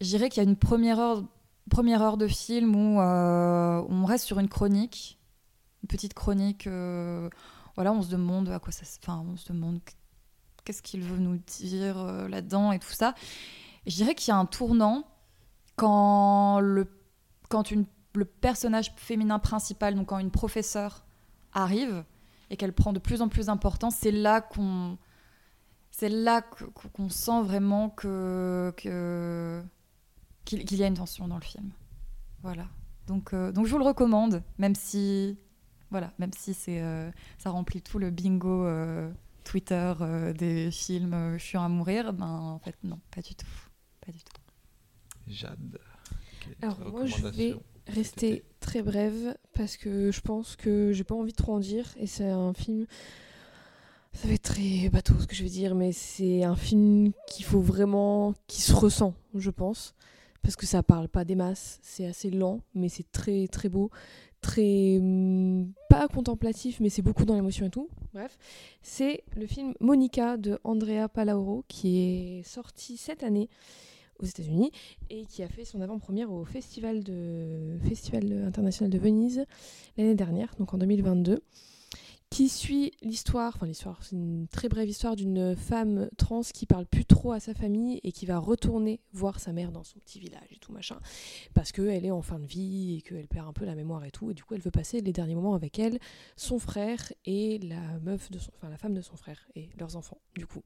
je 0.00 0.16
qu'il 0.16 0.42
y 0.42 0.46
a 0.46 0.48
une 0.48 0.56
première 0.56 0.98
heure, 0.98 1.24
première 1.70 2.02
heure 2.02 2.16
de 2.16 2.26
film 2.26 2.74
où, 2.74 3.00
euh, 3.00 3.84
on 3.88 4.04
reste 4.04 4.24
sur 4.24 4.38
une 4.38 4.48
chronique, 4.48 5.18
une 5.82 5.88
petite 5.88 6.14
chronique. 6.14 6.66
euh, 6.66 7.28
voilà, 7.74 7.92
on 7.92 8.02
se 8.02 8.10
demande 8.10 8.50
à 8.50 8.58
quoi 8.58 8.72
ça, 8.72 8.84
enfin, 9.02 9.24
on 9.26 9.36
se 9.36 9.50
demande 9.52 9.80
qu'est-ce 10.64 10.82
qu'il 10.82 11.02
veut 11.02 11.18
nous 11.18 11.38
dire 11.38 12.04
là-dedans 12.28 12.72
et 12.72 12.78
tout 12.78 12.92
ça. 12.92 13.14
Et 13.86 13.90
je 13.90 13.96
dirais 13.96 14.14
qu'il 14.14 14.30
y 14.30 14.34
a 14.34 14.36
un 14.36 14.46
tournant 14.46 15.04
quand 15.76 16.60
le, 16.60 16.86
quand 17.48 17.70
une, 17.70 17.86
le 18.14 18.24
personnage 18.24 18.92
féminin 18.96 19.38
principal, 19.38 19.94
donc 19.94 20.08
quand 20.08 20.18
une 20.18 20.30
professeure 20.30 21.04
arrive 21.52 22.04
et 22.52 22.56
qu'elle 22.56 22.74
prend 22.74 22.92
de 22.92 22.98
plus 22.98 23.22
en 23.22 23.28
plus 23.28 23.46
d'importance, 23.46 23.96
c'est 23.96 24.12
là 24.12 24.42
qu'on 24.42 24.98
c'est 25.90 26.10
là 26.10 26.42
qu'on 26.42 27.08
sent 27.08 27.42
vraiment 27.42 27.88
que 27.88 28.72
qu'il 30.44 30.76
y 30.76 30.84
a 30.84 30.86
une 30.86 30.94
tension 30.94 31.26
dans 31.28 31.36
le 31.36 31.42
film. 31.42 31.70
Voilà. 32.42 32.68
Donc, 33.06 33.32
euh, 33.32 33.52
donc 33.52 33.66
je 33.66 33.72
vous 33.72 33.78
le 33.78 33.84
recommande, 33.84 34.42
même 34.58 34.74
si 34.74 35.38
voilà, 35.90 36.12
même 36.18 36.32
si 36.36 36.52
c'est 36.52 36.82
euh, 36.82 37.10
ça 37.38 37.50
remplit 37.50 37.80
tout 37.80 37.98
le 37.98 38.10
bingo 38.10 38.66
euh, 38.66 39.10
Twitter 39.44 39.94
euh, 40.00 40.32
des 40.34 40.70
films 40.70 41.14
euh, 41.14 41.38
chiants 41.38 41.64
à 41.64 41.68
mourir, 41.68 42.12
ben 42.12 42.26
en 42.26 42.58
fait 42.58 42.76
non, 42.84 43.00
pas 43.10 43.22
du 43.22 43.34
tout, 43.34 43.46
pas 44.04 44.12
du 44.12 44.18
tout. 44.18 44.32
Jade. 45.26 45.78
quelle 46.40 46.52
est 46.52 46.64
Alors 46.64 46.80
moi 46.90 47.06
je 47.06 47.26
vais 47.28 47.54
recommandation 47.54 47.71
rester 47.88 48.44
très 48.60 48.82
brève 48.82 49.36
parce 49.54 49.76
que 49.76 50.10
je 50.10 50.20
pense 50.20 50.56
que 50.56 50.92
j'ai 50.92 51.04
pas 51.04 51.14
envie 51.14 51.32
de 51.32 51.36
trop 51.36 51.54
en 51.54 51.60
dire 51.60 51.86
et 51.98 52.06
c'est 52.06 52.28
un 52.28 52.54
film 52.54 52.86
ça 54.12 54.28
va 54.28 54.34
être 54.34 54.42
très 54.42 54.88
bateau 54.88 55.14
ce 55.18 55.26
que 55.26 55.34
je 55.34 55.42
vais 55.42 55.48
dire 55.48 55.74
mais 55.74 55.92
c'est 55.92 56.44
un 56.44 56.56
film 56.56 57.12
qu'il 57.26 57.44
faut 57.44 57.60
vraiment 57.60 58.34
qui 58.46 58.62
se 58.62 58.72
ressent 58.72 59.14
je 59.34 59.50
pense 59.50 59.94
parce 60.42 60.56
que 60.56 60.66
ça 60.66 60.82
parle 60.82 61.08
pas 61.08 61.24
des 61.24 61.34
masses 61.34 61.78
c'est 61.82 62.06
assez 62.06 62.30
lent 62.30 62.60
mais 62.74 62.88
c'est 62.88 63.10
très 63.10 63.48
très 63.48 63.68
beau 63.68 63.90
très 64.40 64.98
hum, 64.98 65.72
pas 65.88 66.08
contemplatif 66.08 66.78
mais 66.80 66.88
c'est 66.88 67.02
beaucoup 67.02 67.24
dans 67.24 67.34
l'émotion 67.34 67.66
et 67.66 67.70
tout 67.70 67.88
bref. 68.12 68.36
C'est 68.82 69.24
le 69.36 69.46
film 69.46 69.74
Monica 69.80 70.36
de 70.36 70.58
Andrea 70.64 71.08
Palauro 71.08 71.64
qui 71.68 71.98
est 71.98 72.42
sorti 72.42 72.96
cette 72.96 73.22
année 73.22 73.48
aux 74.22 74.26
États-Unis 74.26 74.70
et 75.10 75.26
qui 75.26 75.42
a 75.42 75.48
fait 75.48 75.64
son 75.64 75.80
avant-première 75.80 76.30
au 76.32 76.44
Festival, 76.44 77.02
international 78.46 78.90
de 78.90 78.98
Venise 78.98 79.44
l'année 79.96 80.14
dernière, 80.14 80.54
donc 80.58 80.72
en 80.74 80.78
2022, 80.78 81.42
qui 82.30 82.48
suit 82.48 82.92
l'histoire, 83.02 83.52
enfin 83.54 83.66
l'histoire, 83.66 84.02
c'est 84.02 84.16
une 84.16 84.48
très 84.48 84.70
brève 84.70 84.88
histoire 84.88 85.16
d'une 85.16 85.54
femme 85.54 86.08
trans 86.16 86.40
qui 86.40 86.64
parle 86.64 86.86
plus 86.86 87.04
trop 87.04 87.32
à 87.32 87.40
sa 87.40 87.52
famille 87.52 88.00
et 88.04 88.12
qui 88.12 88.24
va 88.24 88.38
retourner 88.38 89.00
voir 89.12 89.38
sa 89.38 89.52
mère 89.52 89.70
dans 89.70 89.84
son 89.84 89.98
petit 89.98 90.18
village 90.18 90.50
et 90.50 90.56
tout 90.56 90.72
machin, 90.72 90.98
parce 91.52 91.72
qu'elle 91.72 92.06
est 92.06 92.10
en 92.10 92.22
fin 92.22 92.38
de 92.38 92.46
vie 92.46 92.96
et 92.96 93.02
qu'elle 93.02 93.28
perd 93.28 93.48
un 93.48 93.52
peu 93.52 93.66
la 93.66 93.74
mémoire 93.74 94.02
et 94.06 94.10
tout, 94.10 94.30
et 94.30 94.34
du 94.34 94.44
coup 94.44 94.54
elle 94.54 94.62
veut 94.62 94.70
passer 94.70 95.02
les 95.02 95.12
derniers 95.12 95.34
moments 95.34 95.52
avec 95.54 95.78
elle, 95.78 95.98
son 96.36 96.58
frère 96.58 97.12
et 97.26 97.58
la 97.58 97.98
meuf 98.00 98.30
de 98.30 98.38
son, 98.38 98.50
enfin 98.56 98.70
la 98.70 98.78
femme 98.78 98.94
de 98.94 99.02
son 99.02 99.16
frère 99.16 99.46
et 99.54 99.68
leurs 99.78 99.96
enfants 99.96 100.22
du 100.34 100.46
coup. 100.46 100.62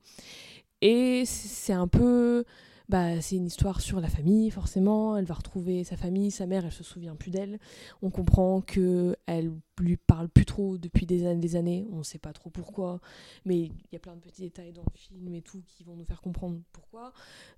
Et 0.83 1.25
c'est 1.25 1.73
un 1.73 1.89
peu 1.89 2.45
bah, 2.89 3.21
c'est 3.21 3.37
une 3.37 3.47
histoire 3.47 3.81
sur 3.81 4.01
la 4.01 4.09
famille, 4.09 4.51
forcément. 4.51 5.17
Elle 5.17 5.25
va 5.25 5.35
retrouver 5.35 5.85
sa 5.85 5.97
famille, 5.97 6.31
sa 6.31 6.47
mère, 6.47 6.65
elle 6.65 6.73
se 6.73 6.85
souvient 6.85 7.17
plus 7.17 7.31
d'elle. 7.31 7.59
On 8.03 8.11
comprend 8.11 8.61
que 8.61 9.17
elle 9.27 9.53
lui 9.81 9.97
parle 9.97 10.29
plus 10.29 10.45
trop 10.45 10.79
depuis 10.79 11.05
des 11.05 11.27
années, 11.27 11.41
des 11.41 11.57
années. 11.57 11.87
On 11.93 11.99
ne 11.99 12.03
sait 12.03 12.19
pas 12.19 12.33
trop 12.33 12.51
pourquoi, 12.51 13.01
mais 13.45 13.59
il 13.59 13.93
y 13.93 13.97
a 13.97 13.99
plein 13.99 14.15
de 14.15 14.21
petits 14.21 14.43
détails 14.43 14.73
dans 14.73 14.83
le 14.83 14.99
film 14.99 15.35
et 15.35 15.43
tout 15.43 15.63
qui 15.67 15.83
vont 15.85 15.97
nous 15.97 16.05
faire 16.05 16.23
comprendre 16.23 16.61
pourquoi. 16.73 17.13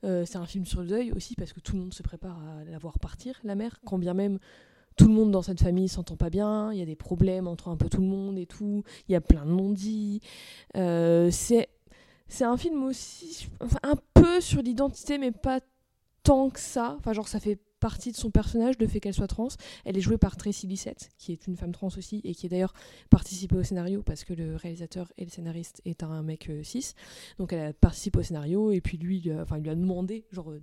Euh, 0.04 0.24
c'est 0.24 0.38
un 0.38 0.46
film 0.46 0.64
sur 0.64 0.80
le 0.80 0.86
deuil 0.86 1.12
aussi 1.12 1.34
parce 1.34 1.52
que 1.52 1.60
tout 1.60 1.74
le 1.74 1.82
monde 1.82 1.94
se 1.94 2.02
prépare 2.02 2.38
à 2.38 2.64
la 2.64 2.78
voir 2.78 2.98
partir, 2.98 3.38
la 3.44 3.54
mère, 3.54 3.80
quand 3.84 3.98
bien 3.98 4.14
même 4.14 4.38
tout 4.96 5.06
le 5.06 5.14
monde 5.14 5.30
dans 5.30 5.42
cette 5.42 5.60
famille 5.60 5.88
s'entend 5.88 6.16
pas 6.16 6.28
bien, 6.28 6.72
il 6.72 6.78
y 6.78 6.82
a 6.82 6.84
des 6.84 6.96
problèmes 6.96 7.46
entre 7.46 7.68
un 7.68 7.76
peu 7.76 7.88
tout 7.88 8.00
le 8.00 8.08
monde 8.08 8.36
et 8.36 8.46
tout, 8.46 8.82
il 9.08 9.12
y 9.12 9.14
a 9.14 9.20
plein 9.20 9.46
de 9.46 9.50
non-dits. 9.50 10.20
Euh, 10.76 11.30
c'est 11.30 11.68
c'est 12.28 12.44
un 12.44 12.56
film 12.56 12.84
aussi 12.84 13.48
enfin, 13.60 13.78
un 13.82 13.96
peu 14.14 14.40
sur 14.40 14.62
l'identité 14.62 15.18
mais 15.18 15.32
pas 15.32 15.60
tant 16.22 16.50
que 16.50 16.60
ça. 16.60 16.96
Enfin 16.98 17.12
genre 17.12 17.28
ça 17.28 17.40
fait 17.40 17.58
partie 17.80 18.10
de 18.10 18.16
son 18.16 18.30
personnage 18.30 18.74
le 18.78 18.86
fait 18.86 19.00
qu'elle 19.00 19.14
soit 19.14 19.28
trans. 19.28 19.48
Elle 19.84 19.96
est 19.96 20.00
jouée 20.00 20.18
par 20.18 20.36
Tracy 20.36 20.66
Lissette 20.66 21.10
qui 21.18 21.32
est 21.32 21.46
une 21.46 21.56
femme 21.56 21.72
trans 21.72 21.88
aussi 21.96 22.20
et 22.24 22.34
qui 22.34 22.46
est 22.46 22.48
d'ailleurs 22.48 22.74
participé 23.10 23.56
au 23.56 23.62
scénario 23.62 24.02
parce 24.02 24.24
que 24.24 24.32
le 24.32 24.56
réalisateur 24.56 25.12
et 25.16 25.24
le 25.24 25.30
scénariste 25.30 25.80
est 25.84 26.02
un 26.02 26.22
mec 26.22 26.50
euh, 26.50 26.62
cis. 26.62 26.94
Donc 27.38 27.52
elle 27.52 27.68
a 27.68 27.72
participé 27.72 28.18
au 28.18 28.22
scénario 28.22 28.72
et 28.72 28.80
puis 28.80 28.98
lui 28.98 29.30
enfin 29.40 29.58
il 29.58 29.62
lui 29.62 29.70
a 29.70 29.74
demandé 29.74 30.26
genre 30.32 30.50
euh, 30.50 30.60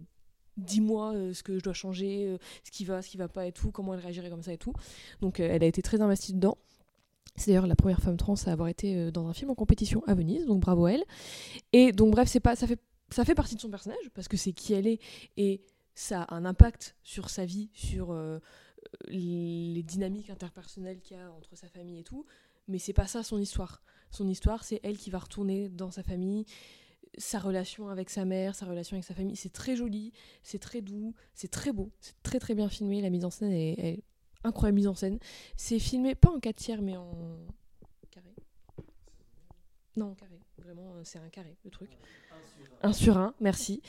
dis-moi 0.58 1.14
euh, 1.14 1.34
ce 1.34 1.44
que 1.44 1.58
je 1.58 1.64
dois 1.64 1.74
changer 1.74 2.28
euh, 2.28 2.38
ce 2.64 2.72
qui 2.72 2.86
va 2.86 3.02
ce 3.02 3.10
qui 3.10 3.18
va 3.18 3.28
pas 3.28 3.46
et 3.46 3.52
tout 3.52 3.72
comment 3.72 3.94
elle 3.94 4.00
réagirait 4.00 4.30
comme 4.30 4.44
ça 4.44 4.54
et 4.54 4.58
tout. 4.58 4.74
Donc 5.22 5.40
elle 5.40 5.64
a 5.64 5.68
été 5.68 5.82
très 5.82 6.02
investie 6.02 6.34
dedans 6.34 6.58
c'est 7.36 7.52
d'ailleurs 7.52 7.68
la 7.68 7.76
première 7.76 8.02
femme 8.02 8.18
trans 8.18 8.36
à 8.45 8.52
avoir 8.52 8.68
été 8.70 8.95
euh, 8.95 9.12
dans 9.12 9.28
un 9.28 9.34
film 9.34 9.52
en 9.52 9.56
compétition 9.56 10.03
à 10.07 10.14
Venise, 10.14 10.45
donc 10.45 10.62
bravo 10.62 10.86
à 10.86 10.94
elle. 10.94 11.03
Et 11.74 11.91
donc 11.91 12.12
bref, 12.12 12.28
c'est 12.30 12.40
pas, 12.40 12.56
ça 12.56 12.68
fait, 12.68 12.80
ça 13.10 13.26
fait 13.26 13.36
partie 13.36 13.56
de 13.56 13.62
son 13.62 13.70
personnage 13.70 14.10
parce 14.14 14.28
que 14.28 14.38
c'est 14.38 14.53
qui 14.53 14.74
elle 14.74 14.88
est 14.88 14.99
et 15.38 15.62
ça 15.94 16.24
a 16.24 16.36
un 16.36 16.45
impact 16.45 16.95
sur 17.03 17.30
sa 17.30 17.45
vie, 17.45 17.70
sur 17.74 18.12
euh, 18.12 18.40
les 19.07 19.84
dynamiques 19.84 20.30
interpersonnelles 20.30 20.99
qu'il 20.99 21.18
y 21.18 21.20
a 21.20 21.32
entre 21.32 21.56
sa 21.56 21.68
famille 21.68 21.99
et 21.99 22.03
tout. 22.03 22.26
Mais 22.68 22.80
c'est 22.80 22.94
pas 22.94 23.07
ça 23.07 23.24
son 23.24 23.40
histoire. 23.40 23.82
Son 24.12 24.28
histoire, 24.28 24.64
c'est 24.64 24.80
elle 24.84 24.98
qui 24.98 25.10
va 25.10 25.20
retourner 25.20 25.70
dans 25.70 25.91
sa 25.91 26.03
famille, 26.03 26.45
sa 27.18 27.40
relation 27.40 27.90
avec 27.90 28.10
sa 28.10 28.26
mère, 28.26 28.56
sa 28.56 28.66
relation 28.66 28.95
avec 28.95 29.06
sa 29.06 29.14
famille. 29.14 29.36
C'est 29.36 29.53
très 29.53 29.76
joli, 29.76 30.12
c'est 30.41 30.60
très 30.60 30.82
doux, 30.82 31.14
c'est 31.34 31.52
très 31.52 31.72
beau, 31.72 31.91
c'est 31.99 32.22
très 32.24 32.40
très 32.40 32.56
bien 32.56 32.70
filmé. 32.70 33.02
La 33.02 33.10
mise 33.10 33.26
en 33.26 33.30
scène 33.30 33.52
est, 33.52 33.80
est 33.80 34.03
incroyable 34.46 34.78
mise 34.78 34.88
en 34.88 34.96
scène. 34.96 35.20
C'est 35.58 35.80
filmé 35.80 36.16
pas 36.16 36.30
en 36.30 36.40
4 36.40 36.56
tiers 36.56 36.82
mais 36.82 36.98
en 36.98 37.12
carré. 38.12 38.34
Non, 39.98 40.12
en 40.12 40.16
carré. 40.16 40.40
Vraiment, 40.58 40.94
euh, 40.96 41.02
c'est 41.04 41.20
un 41.20 41.30
carré 41.30 41.58
le 41.64 41.72
truc. 41.72 41.90
Un 42.82 42.94
sur 42.94 43.18
un, 43.18 43.34
merci. 43.40 43.82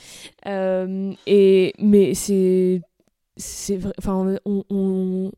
Euh, 0.45 1.13
et 1.25 1.73
mais 1.79 2.13
c'est 2.13 2.81
c'est. 3.35 3.79
Enfin, 3.97 4.37
on 4.45 5.31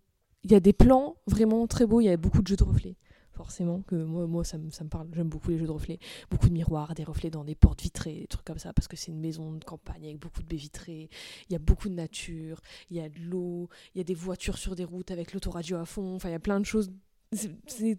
il 0.44 0.52
y 0.52 0.56
a 0.56 0.60
des 0.60 0.74
plans 0.74 1.16
vraiment 1.28 1.68
très 1.68 1.86
beaux. 1.86 2.02
Il 2.02 2.06
y 2.06 2.10
a 2.10 2.18
beaucoup 2.18 2.42
de 2.42 2.48
jeux 2.48 2.56
de 2.56 2.64
reflets. 2.64 2.96
Forcément 3.40 3.82
que 3.84 3.96
moi, 3.96 4.44
ça, 4.44 4.58
me, 4.58 4.70
ça 4.70 4.84
me 4.84 4.90
parle. 4.90 5.08
J'aime 5.14 5.30
beaucoup 5.30 5.50
les 5.50 5.58
jeux 5.58 5.66
de 5.66 5.72
reflets. 5.72 5.98
Beaucoup 6.30 6.50
de 6.50 6.54
miroirs, 6.54 6.94
des 6.94 7.06
reflets 7.06 7.30
dans 7.30 7.46
des 7.46 7.56
portes 7.56 7.82
vitrées, 7.82 8.16
des 8.20 8.28
trucs 8.28 8.44
comme 8.44 8.58
ça, 8.60 8.74
parce 8.74 8.90
que 8.90 8.98
c'est 8.98 9.14
une 9.14 9.22
maison 9.22 9.54
de 9.54 9.64
campagne 9.64 10.04
avec 10.04 10.20
beaucoup 10.20 10.42
de 10.44 10.48
baies 10.48 10.58
vitrées. 10.58 11.10
Il 11.50 11.54
y 11.54 11.56
a 11.56 11.60
beaucoup 11.60 11.88
de 11.88 11.94
nature, 11.94 12.60
il 12.90 12.98
y 12.98 13.00
a 13.00 13.08
de 13.08 13.18
l'eau, 13.22 13.70
il 13.96 14.00
y 14.00 14.02
a 14.02 14.04
des 14.04 14.14
voitures 14.14 14.58
sur 14.58 14.76
des 14.76 14.84
routes 14.84 15.12
avec 15.12 15.32
l'autoradio 15.34 15.78
à 15.78 15.86
fond. 15.86 16.16
Enfin, 16.16 16.28
il 16.28 16.34
y 16.34 16.36
a 16.36 16.40
plein 16.40 16.60
de 16.60 16.66
choses 16.66 16.92
c'est- 17.32 17.98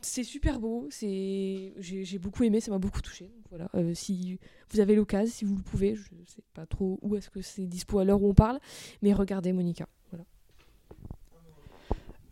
c'est 0.00 0.24
super 0.24 0.58
beau, 0.58 0.88
j'ai 0.90 1.74
j'ai 1.78 2.18
beaucoup 2.18 2.42
aimé, 2.44 2.60
ça 2.60 2.70
m'a 2.70 2.78
beaucoup 2.78 3.02
touché. 3.02 3.30
Voilà, 3.50 3.68
Euh, 3.74 3.92
si 3.92 4.38
vous 4.70 4.80
avez 4.80 4.94
l'occasion, 4.94 5.30
si 5.30 5.44
vous 5.44 5.56
le 5.56 5.62
pouvez, 5.62 5.94
je 5.96 6.04
sais 6.24 6.42
pas 6.54 6.64
trop 6.64 6.98
où 7.02 7.14
est-ce 7.16 7.28
que 7.28 7.42
c'est 7.42 7.66
dispo 7.66 7.98
à 7.98 8.04
l'heure 8.06 8.22
où 8.22 8.28
on 8.30 8.34
parle, 8.34 8.58
mais 9.02 9.12
regardez 9.12 9.52
Monica. 9.52 9.86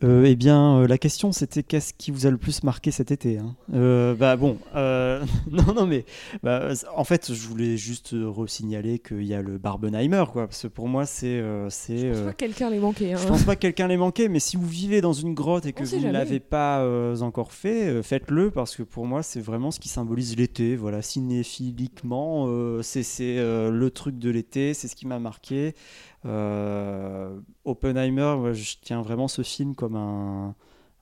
Euh, 0.03 0.23
eh 0.25 0.35
bien, 0.35 0.77
euh, 0.79 0.87
la 0.87 0.97
question 0.97 1.31
c'était 1.31 1.61
qu'est-ce 1.63 1.93
qui 1.93 2.09
vous 2.11 2.25
a 2.25 2.31
le 2.31 2.37
plus 2.37 2.63
marqué 2.63 2.89
cet 2.91 3.11
été 3.11 3.37
hein 3.37 3.55
Euh, 3.73 4.15
Bah 4.15 4.35
bon, 4.35 4.57
euh, 4.75 5.23
non, 5.51 5.73
non, 5.75 5.85
mais 5.85 6.05
bah, 6.41 6.69
en 6.95 7.03
fait, 7.03 7.31
je 7.33 7.47
voulais 7.47 7.77
juste 7.77 8.13
euh, 8.13 8.27
resignaler 8.27 8.97
qu'il 8.99 9.23
y 9.25 9.33
a 9.35 9.41
le 9.41 9.57
Barbenheimer, 9.59 10.23
quoi, 10.31 10.47
parce 10.47 10.63
que 10.63 10.67
pour 10.67 10.87
moi, 10.87 11.05
c'est. 11.05 11.27
euh, 11.27 11.69
c'est 11.69 12.13
Je 12.13 12.13
pense 12.13 12.23
pas 12.25 12.31
que 12.33 12.37
quelqu'un 12.37 12.69
l'ait 12.71 12.79
manqué. 12.79 13.13
hein. 13.13 13.17
je 13.21 13.27
pense 13.27 13.43
pas 13.43 13.55
que 13.55 13.61
quelqu'un 13.61 13.87
l'ait 13.87 13.97
manqué, 13.97 14.27
mais 14.27 14.39
si 14.39 14.57
vous 14.57 14.65
vivez 14.67 15.01
dans 15.01 15.13
une 15.13 15.33
grotte 15.35 15.65
et 15.67 15.73
que 15.73 15.83
On 15.83 15.85
vous 15.85 16.05
ne 16.07 16.11
l'avez 16.11 16.39
pas 16.39 16.79
euh, 16.81 17.19
encore 17.21 17.51
fait, 17.51 17.87
euh, 17.87 18.01
faites-le 18.01 18.49
parce 18.49 18.75
que 18.75 18.83
pour 18.83 19.05
moi, 19.05 19.21
c'est 19.23 19.41
vraiment 19.41 19.69
ce 19.71 19.79
qui 19.79 19.89
symbolise 19.89 20.35
l'été. 20.35 20.75
Voilà, 20.75 21.01
cinéphiliquement, 21.01 22.45
euh, 22.47 22.81
c'est 22.81 23.03
c'est, 23.03 23.37
euh, 23.37 23.69
le 23.71 23.91
truc 23.91 24.17
de 24.17 24.29
l'été, 24.29 24.73
c'est 24.73 24.87
ce 24.87 24.95
qui 24.95 25.05
m'a 25.07 25.19
marqué. 25.19 25.75
Euh, 26.25 27.39
Oppenheimer, 27.65 28.35
moi, 28.37 28.53
je 28.53 28.75
tiens 28.81 29.01
vraiment 29.01 29.27
ce 29.27 29.41
film 29.41 29.75
comme 29.75 29.95
un, 29.95 30.55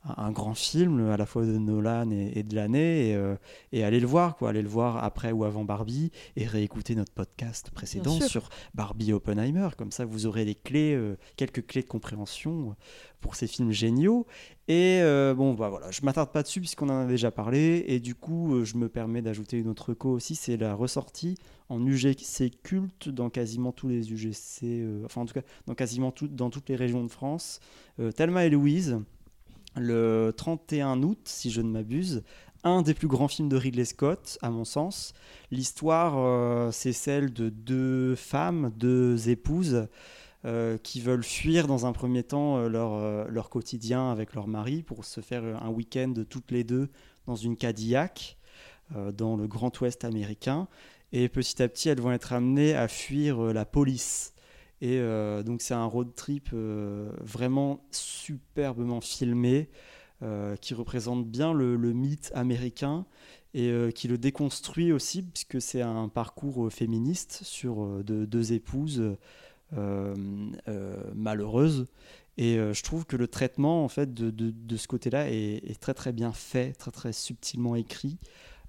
un 0.06 0.32
grand 0.32 0.54
film 0.54 1.10
à 1.10 1.18
la 1.18 1.26
fois 1.26 1.46
de 1.46 1.58
Nolan 1.58 2.10
et, 2.12 2.32
et 2.40 2.44
de 2.44 2.56
l'année 2.56 3.10
et, 3.10 3.16
euh, 3.16 3.36
et 3.74 3.84
allez 3.84 4.00
le 4.00 4.08
voir 4.08 4.38
quoi. 4.38 4.50
Allez 4.50 4.62
le 4.62 4.70
voir 4.70 5.04
après 5.04 5.32
ou 5.34 5.44
avant 5.44 5.66
Barbie 5.66 6.12
et 6.38 6.46
réécouter 6.46 6.96
notre 6.96 7.12
podcast 7.12 7.70
précédent 7.72 8.18
sur 8.28 8.50
Barbie 8.74 9.10
et 9.10 9.14
Oppenheimer. 9.14 9.68
Comme 9.78 9.92
ça 9.92 10.06
vous 10.06 10.26
aurez 10.26 10.46
les 10.46 10.56
clés 10.56 10.94
euh, 10.96 11.18
quelques 11.36 11.66
clés 11.68 11.82
de 11.82 11.88
compréhension 11.88 12.76
pour 13.20 13.36
ces 13.36 13.48
films 13.48 13.72
géniaux. 13.72 14.26
Et 14.70 15.00
euh, 15.02 15.34
bon 15.34 15.54
bah 15.54 15.68
voilà 15.70 15.92
je 15.92 16.00
m'attarde 16.04 16.32
pas 16.32 16.44
dessus 16.44 16.62
puisqu'on 16.62 16.88
en 16.90 17.02
a 17.02 17.06
déjà 17.06 17.30
parlé. 17.30 17.84
Et 17.88 18.00
du 18.00 18.16
coup 18.16 18.56
euh, 18.56 18.64
je 18.64 18.78
me 18.78 18.88
permets 18.88 19.22
d'ajouter 19.22 19.58
une 19.58 19.68
autre 19.68 19.94
co 19.94 20.12
aussi 20.12 20.36
c'est 20.36 20.56
la 20.56 20.76
ressortie 20.76 21.36
en 21.68 21.86
UGC 21.86 22.52
culte 22.64 23.10
dans 23.10 23.30
quasiment 23.30 23.72
tous 23.74 23.90
les 23.90 24.12
UGC 24.14 24.64
euh, 24.64 25.02
enfin 25.06 25.22
en 25.22 25.26
tout 25.26 25.34
cas 25.34 25.44
dans 25.68 25.76
quasiment 25.76 26.12
tout- 26.12 26.28
dans 26.30 26.50
toutes 26.50 26.70
les 26.70 26.76
régions 26.78 27.04
de 27.04 27.10
France 27.12 27.60
euh, 28.00 28.12
Thelma 28.12 28.46
et 28.46 28.50
Louise 28.50 28.98
le 29.76 30.34
31 30.36 31.04
août, 31.04 31.20
si 31.26 31.52
je 31.52 31.62
ne 31.62 31.70
m'abuse, 31.70 32.24
un 32.64 32.82
des 32.82 32.94
plus 32.94 33.08
grands 33.08 33.28
films 33.28 33.50
de 33.50 33.56
Ridley 33.56 33.86
Scott, 33.86 34.38
à 34.42 34.50
mon 34.50 34.66
sens. 34.66 35.14
L'histoire, 35.52 36.16
euh, 36.18 36.72
c'est 36.72 36.94
celle 36.94 37.32
de 37.32 37.50
deux 37.50 38.16
femmes, 38.16 38.72
deux 38.76 39.30
épouses, 39.30 39.88
euh, 40.46 40.78
qui 40.78 41.02
veulent 41.02 41.24
fuir 41.24 41.68
dans 41.68 41.86
un 41.86 41.92
premier 41.92 42.24
temps 42.24 42.58
euh, 42.58 42.70
leur, 42.70 43.30
leur 43.30 43.50
quotidien 43.50 44.12
avec 44.12 44.34
leur 44.34 44.48
mari 44.48 44.84
pour 44.84 45.06
se 45.06 45.22
faire 45.22 45.44
un 45.44 45.70
week-end 45.70 46.14
toutes 46.30 46.52
les 46.52 46.64
deux 46.64 46.90
dans 47.28 47.36
une 47.36 47.58
Cadillac 47.58 48.38
dans 49.14 49.36
le 49.36 49.48
Grand 49.48 49.80
Ouest 49.82 50.04
américain. 50.04 50.68
Et 51.12 51.30
petit 51.30 51.62
à 51.62 51.68
petit, 51.68 51.90
elles 51.90 52.02
vont 52.02 52.12
être 52.12 52.34
amenées 52.34 52.74
à 52.74 52.88
fuir 52.88 53.40
la 53.54 53.64
police. 53.64 54.34
Et 54.82 55.00
euh, 55.00 55.44
donc 55.44 55.62
c'est 55.62 55.74
un 55.74 55.86
road 55.86 56.14
trip 56.16 56.50
euh, 56.54 57.12
vraiment 57.20 57.82
superbement 57.92 59.02
filmé, 59.02 59.70
euh, 60.22 60.56
qui 60.56 60.74
représente 60.74 61.28
bien 61.28 61.54
le, 61.54 61.78
mythe 61.94 62.32
américain 62.34 63.06
et 63.54 63.74
qui 63.96 64.08
le 64.08 64.20
déconstruit 64.20 64.92
aussi, 64.92 65.24
puisque 65.24 65.60
c'est 65.60 65.82
un 65.82 66.08
parcours 66.08 66.72
féministe 66.72 67.40
sur 67.44 68.04
de- 68.04 68.26
deux 68.26 68.54
épouses 68.54 69.02
malheureuses. 71.16 71.88
Et 72.38 72.58
je 72.58 72.84
trouve 72.84 73.08
que 73.08 73.16
le 73.16 73.28
traitement 73.28 73.84
en 73.84 73.88
fait 73.88 74.14
de 74.14 74.78
ce 74.78 74.88
côté-là 74.88 75.32
est, 75.32 75.64
est 75.68 75.80
très 75.80 75.96
très 75.96 76.12
bien 76.12 76.32
fait, 76.32 76.74
très 76.74 76.92
très 76.92 77.12
subtilement 77.12 77.76
écrit. 77.76 78.20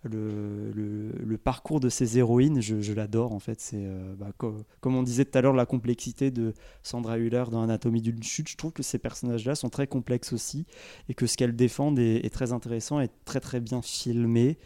Le, 0.03 0.73
le- 0.73 1.37
parcours 1.37 1.79
de 1.81 1.91
ces 1.91 2.17
héroïnes, 2.19 2.61
je, 2.63 2.81
je 2.81 2.93
l'adore 2.95 3.33
en 3.33 3.39
fait. 3.39 3.61
C'est 3.61 3.85
euh, 3.85 4.15
bah, 4.17 4.31
co- 4.39 4.57
comme 4.81 4.95
on 4.95 5.03
disait 5.03 5.25
tout 5.27 5.37
à 5.37 5.43
l'heure, 5.43 5.53
la 5.53 5.67
complexité 5.67 6.31
de 6.31 6.55
Sandra 6.83 7.19
Hüller 7.19 7.45
dans 7.51 7.63
Anatomie 7.63 8.01
d'une 8.01 8.23
chute. 8.23 8.49
Je 8.49 8.57
trouve 8.57 8.73
que 8.73 8.83
ces 8.83 8.99
personnages-là 8.99 9.55
sont 9.55 9.69
très 9.69 9.87
complexes 9.87 10.33
aussi 10.33 10.67
et 11.09 11.15
que 11.15 11.27
ce 11.27 11.37
qu'elles 11.37 11.57
défendent 11.57 11.99
est, 11.99 12.31
très 12.33 12.53
intéressant 12.53 13.01
et 13.01 13.09
très 13.27 13.41
très 13.41 13.61
bien 13.61 13.83
filmé. 13.83 14.59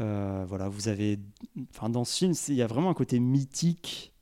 Euh, 0.00 0.44
voilà, 0.48 0.68
vous 0.68 0.88
avez, 0.88 1.18
enfin 1.70 1.88
dans 1.90 2.04
ce 2.04 2.18
film, 2.18 2.32
il 2.48 2.54
y 2.54 2.62
a 2.62 2.66
vraiment 2.66 2.90
un 2.90 2.94
côté 2.94 3.20
mythique 3.20 4.12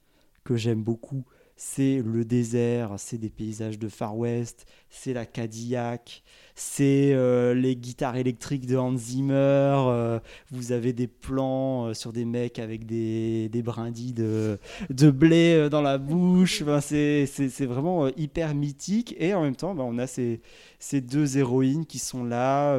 que 0.44 0.56
j'aime 0.56 0.82
beaucoup. 0.82 1.24
C'est 1.64 2.02
le 2.04 2.24
désert, 2.24 2.94
c'est 2.98 3.18
des 3.18 3.30
paysages 3.30 3.78
de 3.78 3.88
Far 3.88 4.16
West, 4.18 4.66
c'est 4.90 5.12
la 5.12 5.24
Cadillac, 5.24 6.24
c'est 6.56 7.12
euh, 7.14 7.54
les 7.54 7.76
guitares 7.76 8.16
électriques 8.16 8.66
de 8.66 8.76
Hans 8.76 8.96
Zimmer. 8.96 9.32
euh, 9.36 10.18
vous 10.50 10.72
avez 10.72 10.92
des 10.92 11.06
plans 11.06 11.86
euh, 11.86 11.94
sur 11.94 12.12
des 12.12 12.24
mecs 12.24 12.58
avec 12.58 12.84
des, 12.84 13.48
des 13.48 13.62
brindilles 13.62 14.12
de, 14.12 14.58
de 14.90 15.10
blé 15.12 15.68
dans 15.70 15.82
la 15.82 15.98
bouche. 15.98 16.62
Enfin, 16.62 16.80
c'est 16.80 17.26
vraiment 17.66 18.08
hyper 18.16 18.56
mythique. 18.56 19.14
Et 19.18 19.32
en 19.32 19.42
même 19.42 19.56
temps, 19.56 19.74
bah, 19.74 19.84
on 19.86 19.98
a 19.98 20.08
ces, 20.08 20.40
ces 20.80 21.00
deux 21.00 21.38
héroïnes 21.38 21.86
qui 21.86 22.00
sont 22.00 22.24
là, 22.24 22.76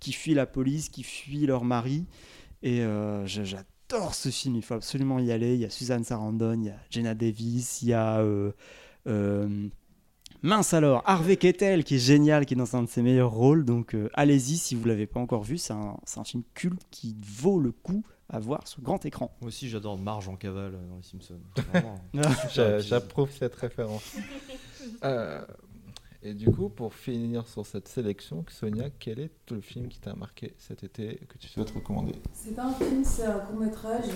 qui 0.00 0.12
fuient 0.12 0.34
la 0.34 0.46
police, 0.46 0.88
qui 0.88 1.04
fuient 1.04 1.46
leur 1.46 1.64
mari. 1.64 2.04
Et 2.64 2.80
je- 3.26 3.56
j'adore 3.90 4.14
ce 4.14 4.28
film, 4.28 4.56
il 4.56 4.62
faut 4.62 4.74
absolument 4.74 5.18
y 5.18 5.30
aller. 5.32 5.54
Il 5.54 5.60
y 5.60 5.64
a 5.64 5.70
Suzanne 5.70 6.04
Sarandon, 6.04 6.60
il 6.60 6.66
y 6.66 6.70
a 6.70 6.76
Jenna 6.90 7.14
Davis, 7.14 7.82
il 7.82 7.88
y 7.88 7.92
a. 7.92 8.20
euh, 8.20 8.52
euh, 9.06 9.68
mince 10.42 10.72
alors, 10.74 11.02
Harvey 11.06 11.36
Keitel 11.36 11.84
qui 11.84 11.96
est 11.96 11.98
génial, 11.98 12.46
qui 12.46 12.54
est 12.54 12.56
dans 12.56 12.76
un 12.76 12.82
de 12.82 12.88
ses 12.88 13.02
meilleurs 13.02 13.32
rôles. 13.32 13.64
Donc 13.64 13.94
euh, 13.94 14.08
allez-y 14.14 14.56
si 14.56 14.74
vous 14.74 14.84
l'avez 14.86 15.06
pas 15.06 15.20
encore 15.20 15.42
vu, 15.42 15.58
c'est 15.58 15.72
un, 15.72 15.96
c'est 16.04 16.20
un 16.20 16.24
film 16.24 16.42
culte 16.54 16.82
qui 16.90 17.16
vaut 17.20 17.60
le 17.60 17.72
coup 17.72 18.02
à 18.30 18.38
voir 18.38 18.66
sur 18.66 18.80
grand 18.82 19.04
écran. 19.04 19.36
Moi 19.40 19.48
aussi, 19.48 19.68
j'adore 19.68 19.98
Marge 19.98 20.28
en 20.28 20.36
cavale 20.36 20.72
dans 20.88 20.96
Les 20.96 21.02
Simpsons. 21.02 21.40
Épisode. 22.14 22.80
J'approuve 22.82 23.30
cette 23.30 23.54
référence. 23.54 24.16
Euh, 25.04 25.44
et 26.24 26.34
du 26.34 26.50
coup, 26.50 26.68
pour 26.68 26.94
finir 26.94 27.46
sur 27.46 27.64
cette 27.66 27.86
sélection, 27.88 28.44
Sonia, 28.48 28.88
quel 28.98 29.20
est 29.20 29.30
le 29.50 29.60
film 29.60 29.88
qui 29.88 30.00
t'a 30.00 30.14
marqué 30.14 30.54
cet 30.58 30.82
été 30.82 31.20
que 31.28 31.38
tu 31.38 31.48
souhaites 31.48 31.70
recommander 31.70 32.14
C'est 32.32 32.54
pas 32.56 32.64
un 32.64 32.72
film, 32.72 33.04
c'est 33.04 33.26
un 33.26 33.38
court 33.40 33.58
métrage. 33.60 34.06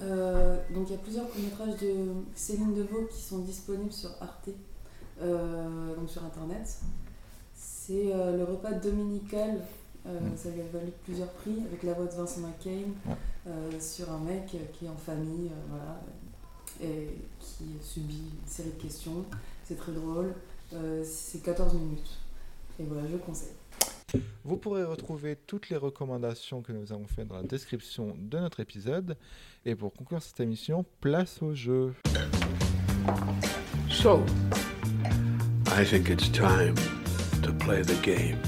donc 0.00 0.86
il 0.88 0.90
y 0.90 0.94
a 0.94 0.98
plusieurs 0.98 1.28
courts 1.30 1.40
métrages 1.42 1.76
de 1.80 1.94
Céline 2.34 2.74
Deveau 2.74 3.06
qui 3.10 3.22
sont 3.22 3.38
disponibles 3.38 3.92
sur 3.92 4.10
Arte, 4.20 4.50
euh, 5.22 5.94
donc 5.96 6.10
sur 6.10 6.24
internet. 6.24 6.80
C'est 7.54 8.12
euh, 8.12 8.36
le 8.36 8.44
repas 8.44 8.72
dominical. 8.72 9.60
euh, 10.06 10.20
Mm. 10.20 10.36
Ça 10.36 10.50
lui 10.50 10.60
a 10.60 10.64
valu 10.72 10.92
plusieurs 11.04 11.30
prix 11.30 11.56
avec 11.66 11.82
la 11.82 11.92
voix 11.94 12.06
de 12.06 12.14
Vincent 12.14 12.40
McCain 12.40 12.90
euh, 13.46 13.70
sur 13.80 14.10
un 14.12 14.18
mec 14.18 14.46
qui 14.72 14.84
est 14.86 14.88
en 14.88 14.96
famille, 14.96 15.48
euh, 15.50 15.66
voilà, 15.68 16.00
et 16.80 17.08
qui 17.40 17.64
subit 17.80 18.22
une 18.42 18.48
série 18.48 18.70
de 18.70 18.82
questions. 18.82 19.24
C'est 19.64 19.76
très 19.76 19.92
drôle. 19.92 20.32
Euh, 20.72 21.02
c'est 21.04 21.42
14 21.42 21.74
minutes. 21.74 22.10
Et 22.80 22.84
voilà, 22.84 23.06
je 23.10 23.16
conseille. 23.16 23.52
Vous 24.44 24.56
pourrez 24.56 24.84
retrouver 24.84 25.36
toutes 25.36 25.68
les 25.68 25.76
recommandations 25.76 26.62
que 26.62 26.72
nous 26.72 26.92
avons 26.92 27.06
faites 27.06 27.26
dans 27.28 27.36
la 27.36 27.42
description 27.42 28.16
de 28.18 28.38
notre 28.38 28.60
épisode. 28.60 29.16
Et 29.64 29.74
pour 29.74 29.92
conclure 29.92 30.22
cette 30.22 30.40
émission, 30.40 30.84
place 31.00 31.42
au 31.42 31.54
jeu. 31.54 31.94
So, 33.90 34.20
I 35.76 35.84
think 35.84 36.08
it's 36.08 36.30
time 36.30 36.74
to 37.42 37.52
play 37.52 37.82
the 37.82 38.00
game. 38.04 38.38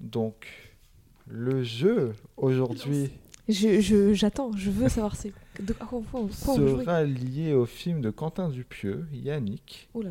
Donc, 0.00 0.46
le 1.28 1.62
jeu 1.62 2.12
aujourd'hui 2.36 3.10
Je- 3.48 3.80
je- 3.80 4.14
J'attends, 4.14 4.52
je, 4.56 4.70
veux 4.70 4.88
savoir 4.88 5.16
c'est 5.16 5.32
de 5.60 5.74
à 5.80 5.84
quoi, 5.86 6.00
on 6.14 6.28
sera 6.30 7.02
lié 7.04 7.52
au 7.54 7.66
film 7.66 8.00
de 8.00 8.10
Quentin 8.10 8.48
Dupieux, 8.48 9.06
Yannick. 9.12 9.88
Là. 9.94 10.10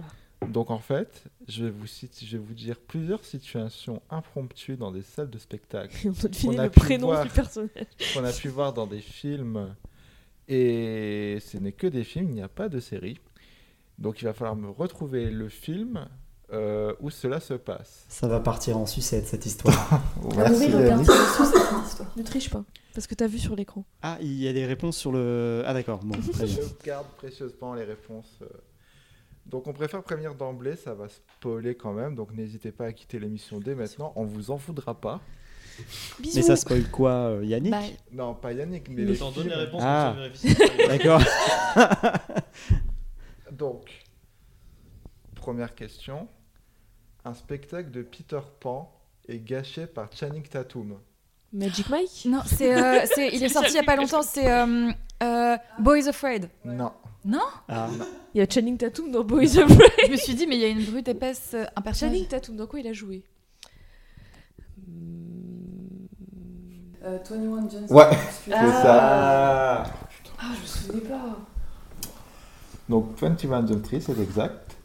Donc 0.50 0.72
en 0.72 0.80
fait, 0.80 1.24
je 1.48 1.66
vais 1.66 1.70
vous, 1.72 1.88
citer- 1.88 2.26
je 2.26 2.38
vais 2.38 2.44
vous 2.44 2.54
dire 2.54 2.78
plusieurs 2.80 3.24
situations 3.24 4.02
impromptues 4.10 4.76
dans 4.76 4.92
des 4.92 5.02
salles 5.04 5.30
de 5.30 5.38
spectacle. 5.38 5.96
Et 6.06 6.10
on 6.10 6.12
doit 6.14 6.30
deviner 6.30 6.58
le 6.64 6.70
pu 6.70 6.80
prénom 6.80 7.08
voir- 7.08 7.24
du 7.24 7.30
personnage. 7.30 7.70
Qu'on 8.14 8.24
a 8.24 8.32
pu 8.34 8.48
voir 8.50 8.74
dans 8.74 8.88
des 8.88 9.02
films. 9.02 9.76
Et 10.48 11.38
ce 11.46 11.58
n'est 11.58 11.72
que 11.72 11.88
des 11.88 12.04
films, 12.04 12.30
il 12.30 12.36
n'y 12.36 12.42
a 12.42 12.50
pas 12.50 12.68
de 12.70 12.80
série. 12.80 13.18
Donc 13.98 14.22
il 14.22 14.26
va 14.26 14.34
falloir 14.34 14.56
me 14.56 14.70
retrouver 14.70 15.30
le 15.30 15.48
film 15.48 16.08
euh, 16.52 16.94
où 17.00 17.10
cela 17.12 17.40
se 17.40 17.54
passe. 17.54 18.06
Ça 18.10 18.28
va 18.28 18.40
partir 18.40 18.78
en 18.78 18.86
sucette 18.86 19.28
cette 19.28 19.46
histoire. 19.46 20.02
Merci, 20.36 20.70
Yannick. 20.72 21.08
Ne 22.18 22.24
triche 22.24 22.50
pas, 22.50 22.64
parce 22.94 23.08
que 23.08 23.16
t'as 23.16 23.28
vu 23.28 23.38
sur 23.40 23.56
l'écran. 23.56 23.86
Ah, 24.02 24.18
il 24.22 24.34
y 24.34 24.48
a 24.48 24.54
des 24.54 24.66
réponses 24.66 24.98
sur 24.98 25.12
le. 25.12 25.64
Ah 25.66 25.74
d'accord, 25.74 26.00
bon, 26.04 26.20
très 26.34 26.46
bien. 26.46 26.56
Je 26.56 26.86
garde 26.86 27.08
précieusement 27.18 27.74
les 27.76 27.84
réponses. 27.86 28.40
euh. 28.42 28.48
Donc 29.52 29.68
on 29.68 29.74
préfère 29.74 30.02
prévenir 30.02 30.34
d'emblée, 30.34 30.78
ça 30.78 30.94
va 30.94 31.08
spoiler 31.10 31.76
quand 31.76 31.92
même, 31.92 32.16
donc 32.16 32.34
n'hésitez 32.34 32.72
pas 32.72 32.86
à 32.86 32.94
quitter 32.94 33.20
l'émission 33.20 33.60
dès 33.60 33.76
maintenant, 33.76 34.14
on 34.16 34.24
vous 34.24 34.50
en 34.50 34.56
voudra 34.56 34.96
pas. 35.00 35.20
Mais 36.22 36.42
ça 36.42 36.56
spoil 36.56 36.84
quoi, 36.90 37.12
euh, 37.12 37.44
Yannick 37.46 37.72
Bah, 37.72 37.82
Non, 38.14 38.34
pas 38.34 38.54
Yannick, 38.54 38.88
mais 38.90 39.02
Le 39.02 39.10
les 39.10 39.16
films. 39.16 39.48
les 39.48 39.56
réponses, 39.56 39.82
Ah, 39.84 40.16
d'accord. 40.88 41.22
Donc, 43.52 44.06
première 45.36 45.76
question. 45.76 46.28
Un 47.26 47.34
spectacle 47.34 47.92
de 47.92 48.04
Peter 48.04 48.40
Pan 48.60 48.92
est 49.28 49.40
gâché 49.40 49.86
par 49.86 50.10
Channing 50.14 50.44
Tatum 50.44 50.98
Magic 51.54 51.90
Mike? 51.90 52.26
Non, 52.26 52.42
c'est, 52.46 52.74
euh, 52.74 53.06
c'est, 53.14 53.30
il 53.34 53.44
est 53.44 53.50
sorti 53.54 53.72
il 53.72 53.76
y 53.76 53.80
a 53.80 53.84
pas 53.84 53.98
longtemps. 53.98 54.24
C'est 54.24 54.50
euh, 54.50 54.90
euh, 55.22 55.58
Boys 55.80 56.08
Afraid. 56.08 56.50
Non. 56.64 56.94
Non 57.24 57.40
Ah. 57.68 57.88
Il 58.34 58.40
y 58.40 58.42
a 58.42 58.50
Channing 58.50 58.78
Tatum 58.78 59.12
dans 59.12 59.24
Boys 59.24 59.58
Afraid. 59.58 59.92
Je 60.08 60.12
me 60.12 60.18
suis 60.18 60.34
dit, 60.34 60.48
mais 60.48 60.56
il 60.56 60.62
y 60.62 60.66
a 60.66 60.70
une 60.70 60.84
brute 60.84 61.08
épaisse, 61.08 61.52
euh, 61.54 61.66
un 61.76 61.82
personnage. 61.82 62.14
Channing 62.16 62.28
Tatum, 62.28 62.56
dans 62.56 62.68
quoi 62.68 62.80
il 62.80 62.88
a 62.88 62.94
joué 62.94 63.24
Euh, 67.04 67.18
21 67.18 67.70
Jones. 67.70 67.88
Ouais, 67.90 68.10
Excuse-moi. 68.12 68.60
c'est 68.62 68.82
ça. 68.84 69.84
Ah, 69.84 70.54
je 70.56 70.62
me 70.62 70.66
souvenais 70.66 71.02
pas. 71.10 71.38
Donc 72.90 73.18
21 73.18 73.66
Jump 73.68 73.86
Street, 73.86 74.00
c'est 74.02 74.20
exact. 74.20 74.78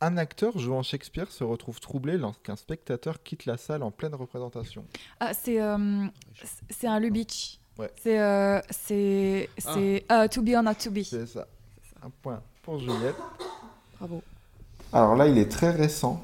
Un 0.00 0.16
acteur 0.16 0.56
jouant 0.58 0.82
Shakespeare 0.82 1.30
se 1.30 1.42
retrouve 1.44 1.80
troublé 1.80 2.16
lorsqu'un 2.16 2.54
spectateur 2.56 3.22
quitte 3.22 3.46
la 3.46 3.56
salle 3.56 3.82
en 3.82 3.90
pleine 3.90 4.14
représentation. 4.14 4.84
Ah, 5.20 5.34
c'est, 5.34 5.60
euh, 5.60 6.06
c'est 6.70 6.86
un 6.86 7.00
Lubitsch. 7.00 7.58
Ouais. 7.78 7.90
C'est, 8.02 8.18
euh, 8.20 8.60
c'est, 8.70 9.48
c'est 9.58 10.04
euh, 10.10 10.28
To 10.28 10.40
Be 10.42 10.50
or 10.56 10.62
Not 10.62 10.74
To 10.84 10.90
Be. 10.90 11.02
C'est 11.02 11.26
ça. 11.26 11.46
Un 12.02 12.10
point 12.22 12.42
pour 12.62 12.78
Juliette. 12.78 13.16
Bravo. 13.98 14.22
Alors 14.92 15.16
là, 15.16 15.26
il 15.26 15.38
est 15.38 15.50
très 15.50 15.70
récent. 15.70 16.22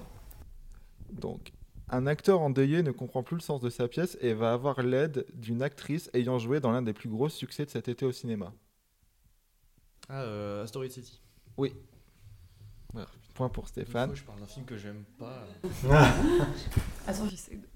Donc, 1.10 1.52
un 1.88 2.06
acteur 2.06 2.40
endeuillé 2.40 2.82
ne 2.82 2.90
comprend 2.90 3.22
plus 3.22 3.36
le 3.36 3.42
sens 3.42 3.60
de 3.60 3.70
sa 3.70 3.88
pièce 3.88 4.16
et 4.20 4.32
va 4.32 4.52
avoir 4.52 4.82
l'aide 4.82 5.26
d'une 5.34 5.62
actrice 5.62 6.10
ayant 6.14 6.38
joué 6.38 6.60
dans 6.60 6.72
l'un 6.72 6.82
des 6.82 6.92
plus 6.92 7.08
gros 7.08 7.28
succès 7.28 7.64
de 7.64 7.70
cet 7.70 7.88
été 7.88 8.06
au 8.06 8.12
cinéma. 8.12 8.52
Ah, 10.08 10.22
euh, 10.22 10.64
Asteroid 10.64 10.88
City. 10.88 11.20
Oui. 11.56 11.72
Voilà, 12.92 13.08
Point 13.34 13.48
pour 13.48 13.68
Stéphane. 13.68 14.10
Une 14.10 14.16
fois, 14.16 14.20
je 14.20 14.24
parle 14.24 14.40
d'un 14.40 14.46
film 14.46 14.64
que 14.66 14.76
j'aime 14.76 15.04
pas. 15.18 15.44
Attends, 17.06 17.28
j'essaie 17.28 17.56
de. 17.56 17.68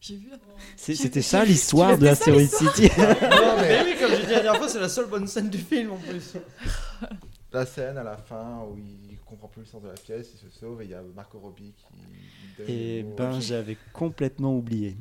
J'ai 0.00 0.16
vu. 0.16 0.30
C'était 0.76 1.20
ça 1.20 1.44
l'histoire 1.44 1.98
de 1.98 2.06
Asteroid. 2.06 2.46
City. 2.46 2.90
non, 2.98 3.56
mais 3.60 3.82
oui, 3.84 3.94
comme 4.00 4.10
j'ai 4.12 4.26
dit 4.26 4.32
la 4.32 4.40
dernière 4.40 4.56
fois, 4.56 4.68
c'est 4.68 4.80
la 4.80 4.88
seule 4.88 5.06
bonne 5.06 5.26
scène 5.26 5.50
du 5.50 5.58
film 5.58 5.92
en 5.92 5.98
plus. 5.98 6.34
La 7.52 7.66
scène 7.66 7.98
à 7.98 8.04
la 8.04 8.16
fin 8.16 8.60
où 8.64 8.78
il 8.78 9.18
comprend 9.26 9.48
plus 9.48 9.62
le 9.62 9.66
sens 9.66 9.82
de 9.82 9.88
la 9.88 9.94
pièce, 9.94 10.30
il 10.34 10.38
se 10.38 10.48
sauve 10.58 10.82
et 10.82 10.84
il 10.84 10.90
y 10.90 10.94
a 10.94 11.02
Marco 11.02 11.38
Robbie 11.38 11.74
qui 11.76 12.62
Et 12.72 13.02
ben, 13.02 13.40
j'avais 13.40 13.76
complètement 13.92 14.54
oublié. 14.56 14.96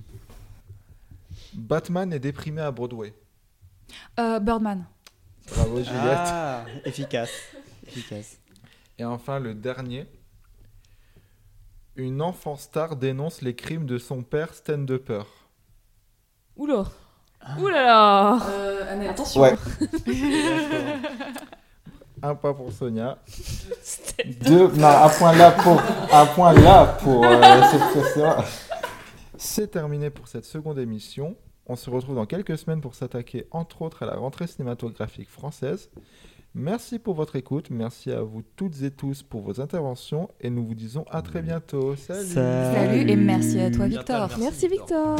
Batman 1.54 2.12
est 2.12 2.20
déprimé 2.20 2.62
à 2.62 2.72
Broadway. 2.72 3.14
Euh, 4.20 4.40
Birdman. 4.40 4.86
Bravo 5.52 5.78
Juliette. 5.78 5.94
Ah, 5.96 6.66
efficace. 6.86 7.32
Efficace. 7.86 8.40
Et 8.98 9.06
enfin 9.06 9.40
le 9.40 9.54
dernier. 9.54 10.08
Une 11.96 12.22
enfant 12.22 12.56
star 12.56 12.96
dénonce 12.96 13.42
les 13.42 13.56
crimes 13.56 13.86
de 13.86 13.98
son 13.98 14.24
père 14.24 14.54
stand-upper. 14.54 15.24
Oula 16.56 16.86
Oula 17.60 17.84
là 17.86 18.40
Euh. 18.50 19.10
Attention 19.10 19.42
Ouais. 19.42 19.56
un 22.22 22.36
point 22.36 22.54
pour 22.54 22.72
Sonia. 22.72 23.18
Deux, 24.42 24.68
non, 24.76 24.88
un 24.88 25.10
point 25.10 25.36
là 25.36 25.52
pour, 25.52 25.82
un 26.14 26.26
point 26.28 26.54
là 26.54 26.86
pour 27.02 27.26
euh, 27.26 27.62
cette 27.72 27.94
question. 27.94 28.36
C'est 29.38 29.72
terminé 29.72 30.10
pour 30.10 30.28
cette 30.28 30.46
seconde 30.46 30.80
émission. 30.80 31.36
On 31.66 31.76
se 31.76 31.90
retrouve 31.90 32.16
dans 32.16 32.26
quelques 32.26 32.58
semaines 32.58 32.82
pour 32.82 32.96
s'attaquer 32.96 33.46
entre 33.52 33.84
autres 33.84 34.04
à 34.04 34.06
la 34.06 34.16
rentrée 34.16 34.48
cinématographique 34.48 35.30
française. 35.30 35.90
Merci 36.56 36.98
pour 36.98 37.14
votre 37.14 37.36
écoute, 37.36 37.70
merci 37.70 38.12
à 38.12 38.22
vous 38.22 38.42
toutes 38.56 38.82
et 38.82 38.90
tous 38.90 39.22
pour 39.22 39.42
vos 39.42 39.62
interventions 39.62 40.30
et 40.42 40.50
nous 40.50 40.66
vous 40.66 40.74
disons 40.74 41.06
à 41.12 41.22
très 41.22 41.44
bientôt. 41.44 41.96
Salut. 41.96 42.26
Salut 42.26 43.10
et 43.10 43.16
merci 43.16 43.60
à 43.60 43.70
toi, 43.70 43.88
Victor. 43.88 44.30
Merci 44.40 44.68
Victor 44.68 45.20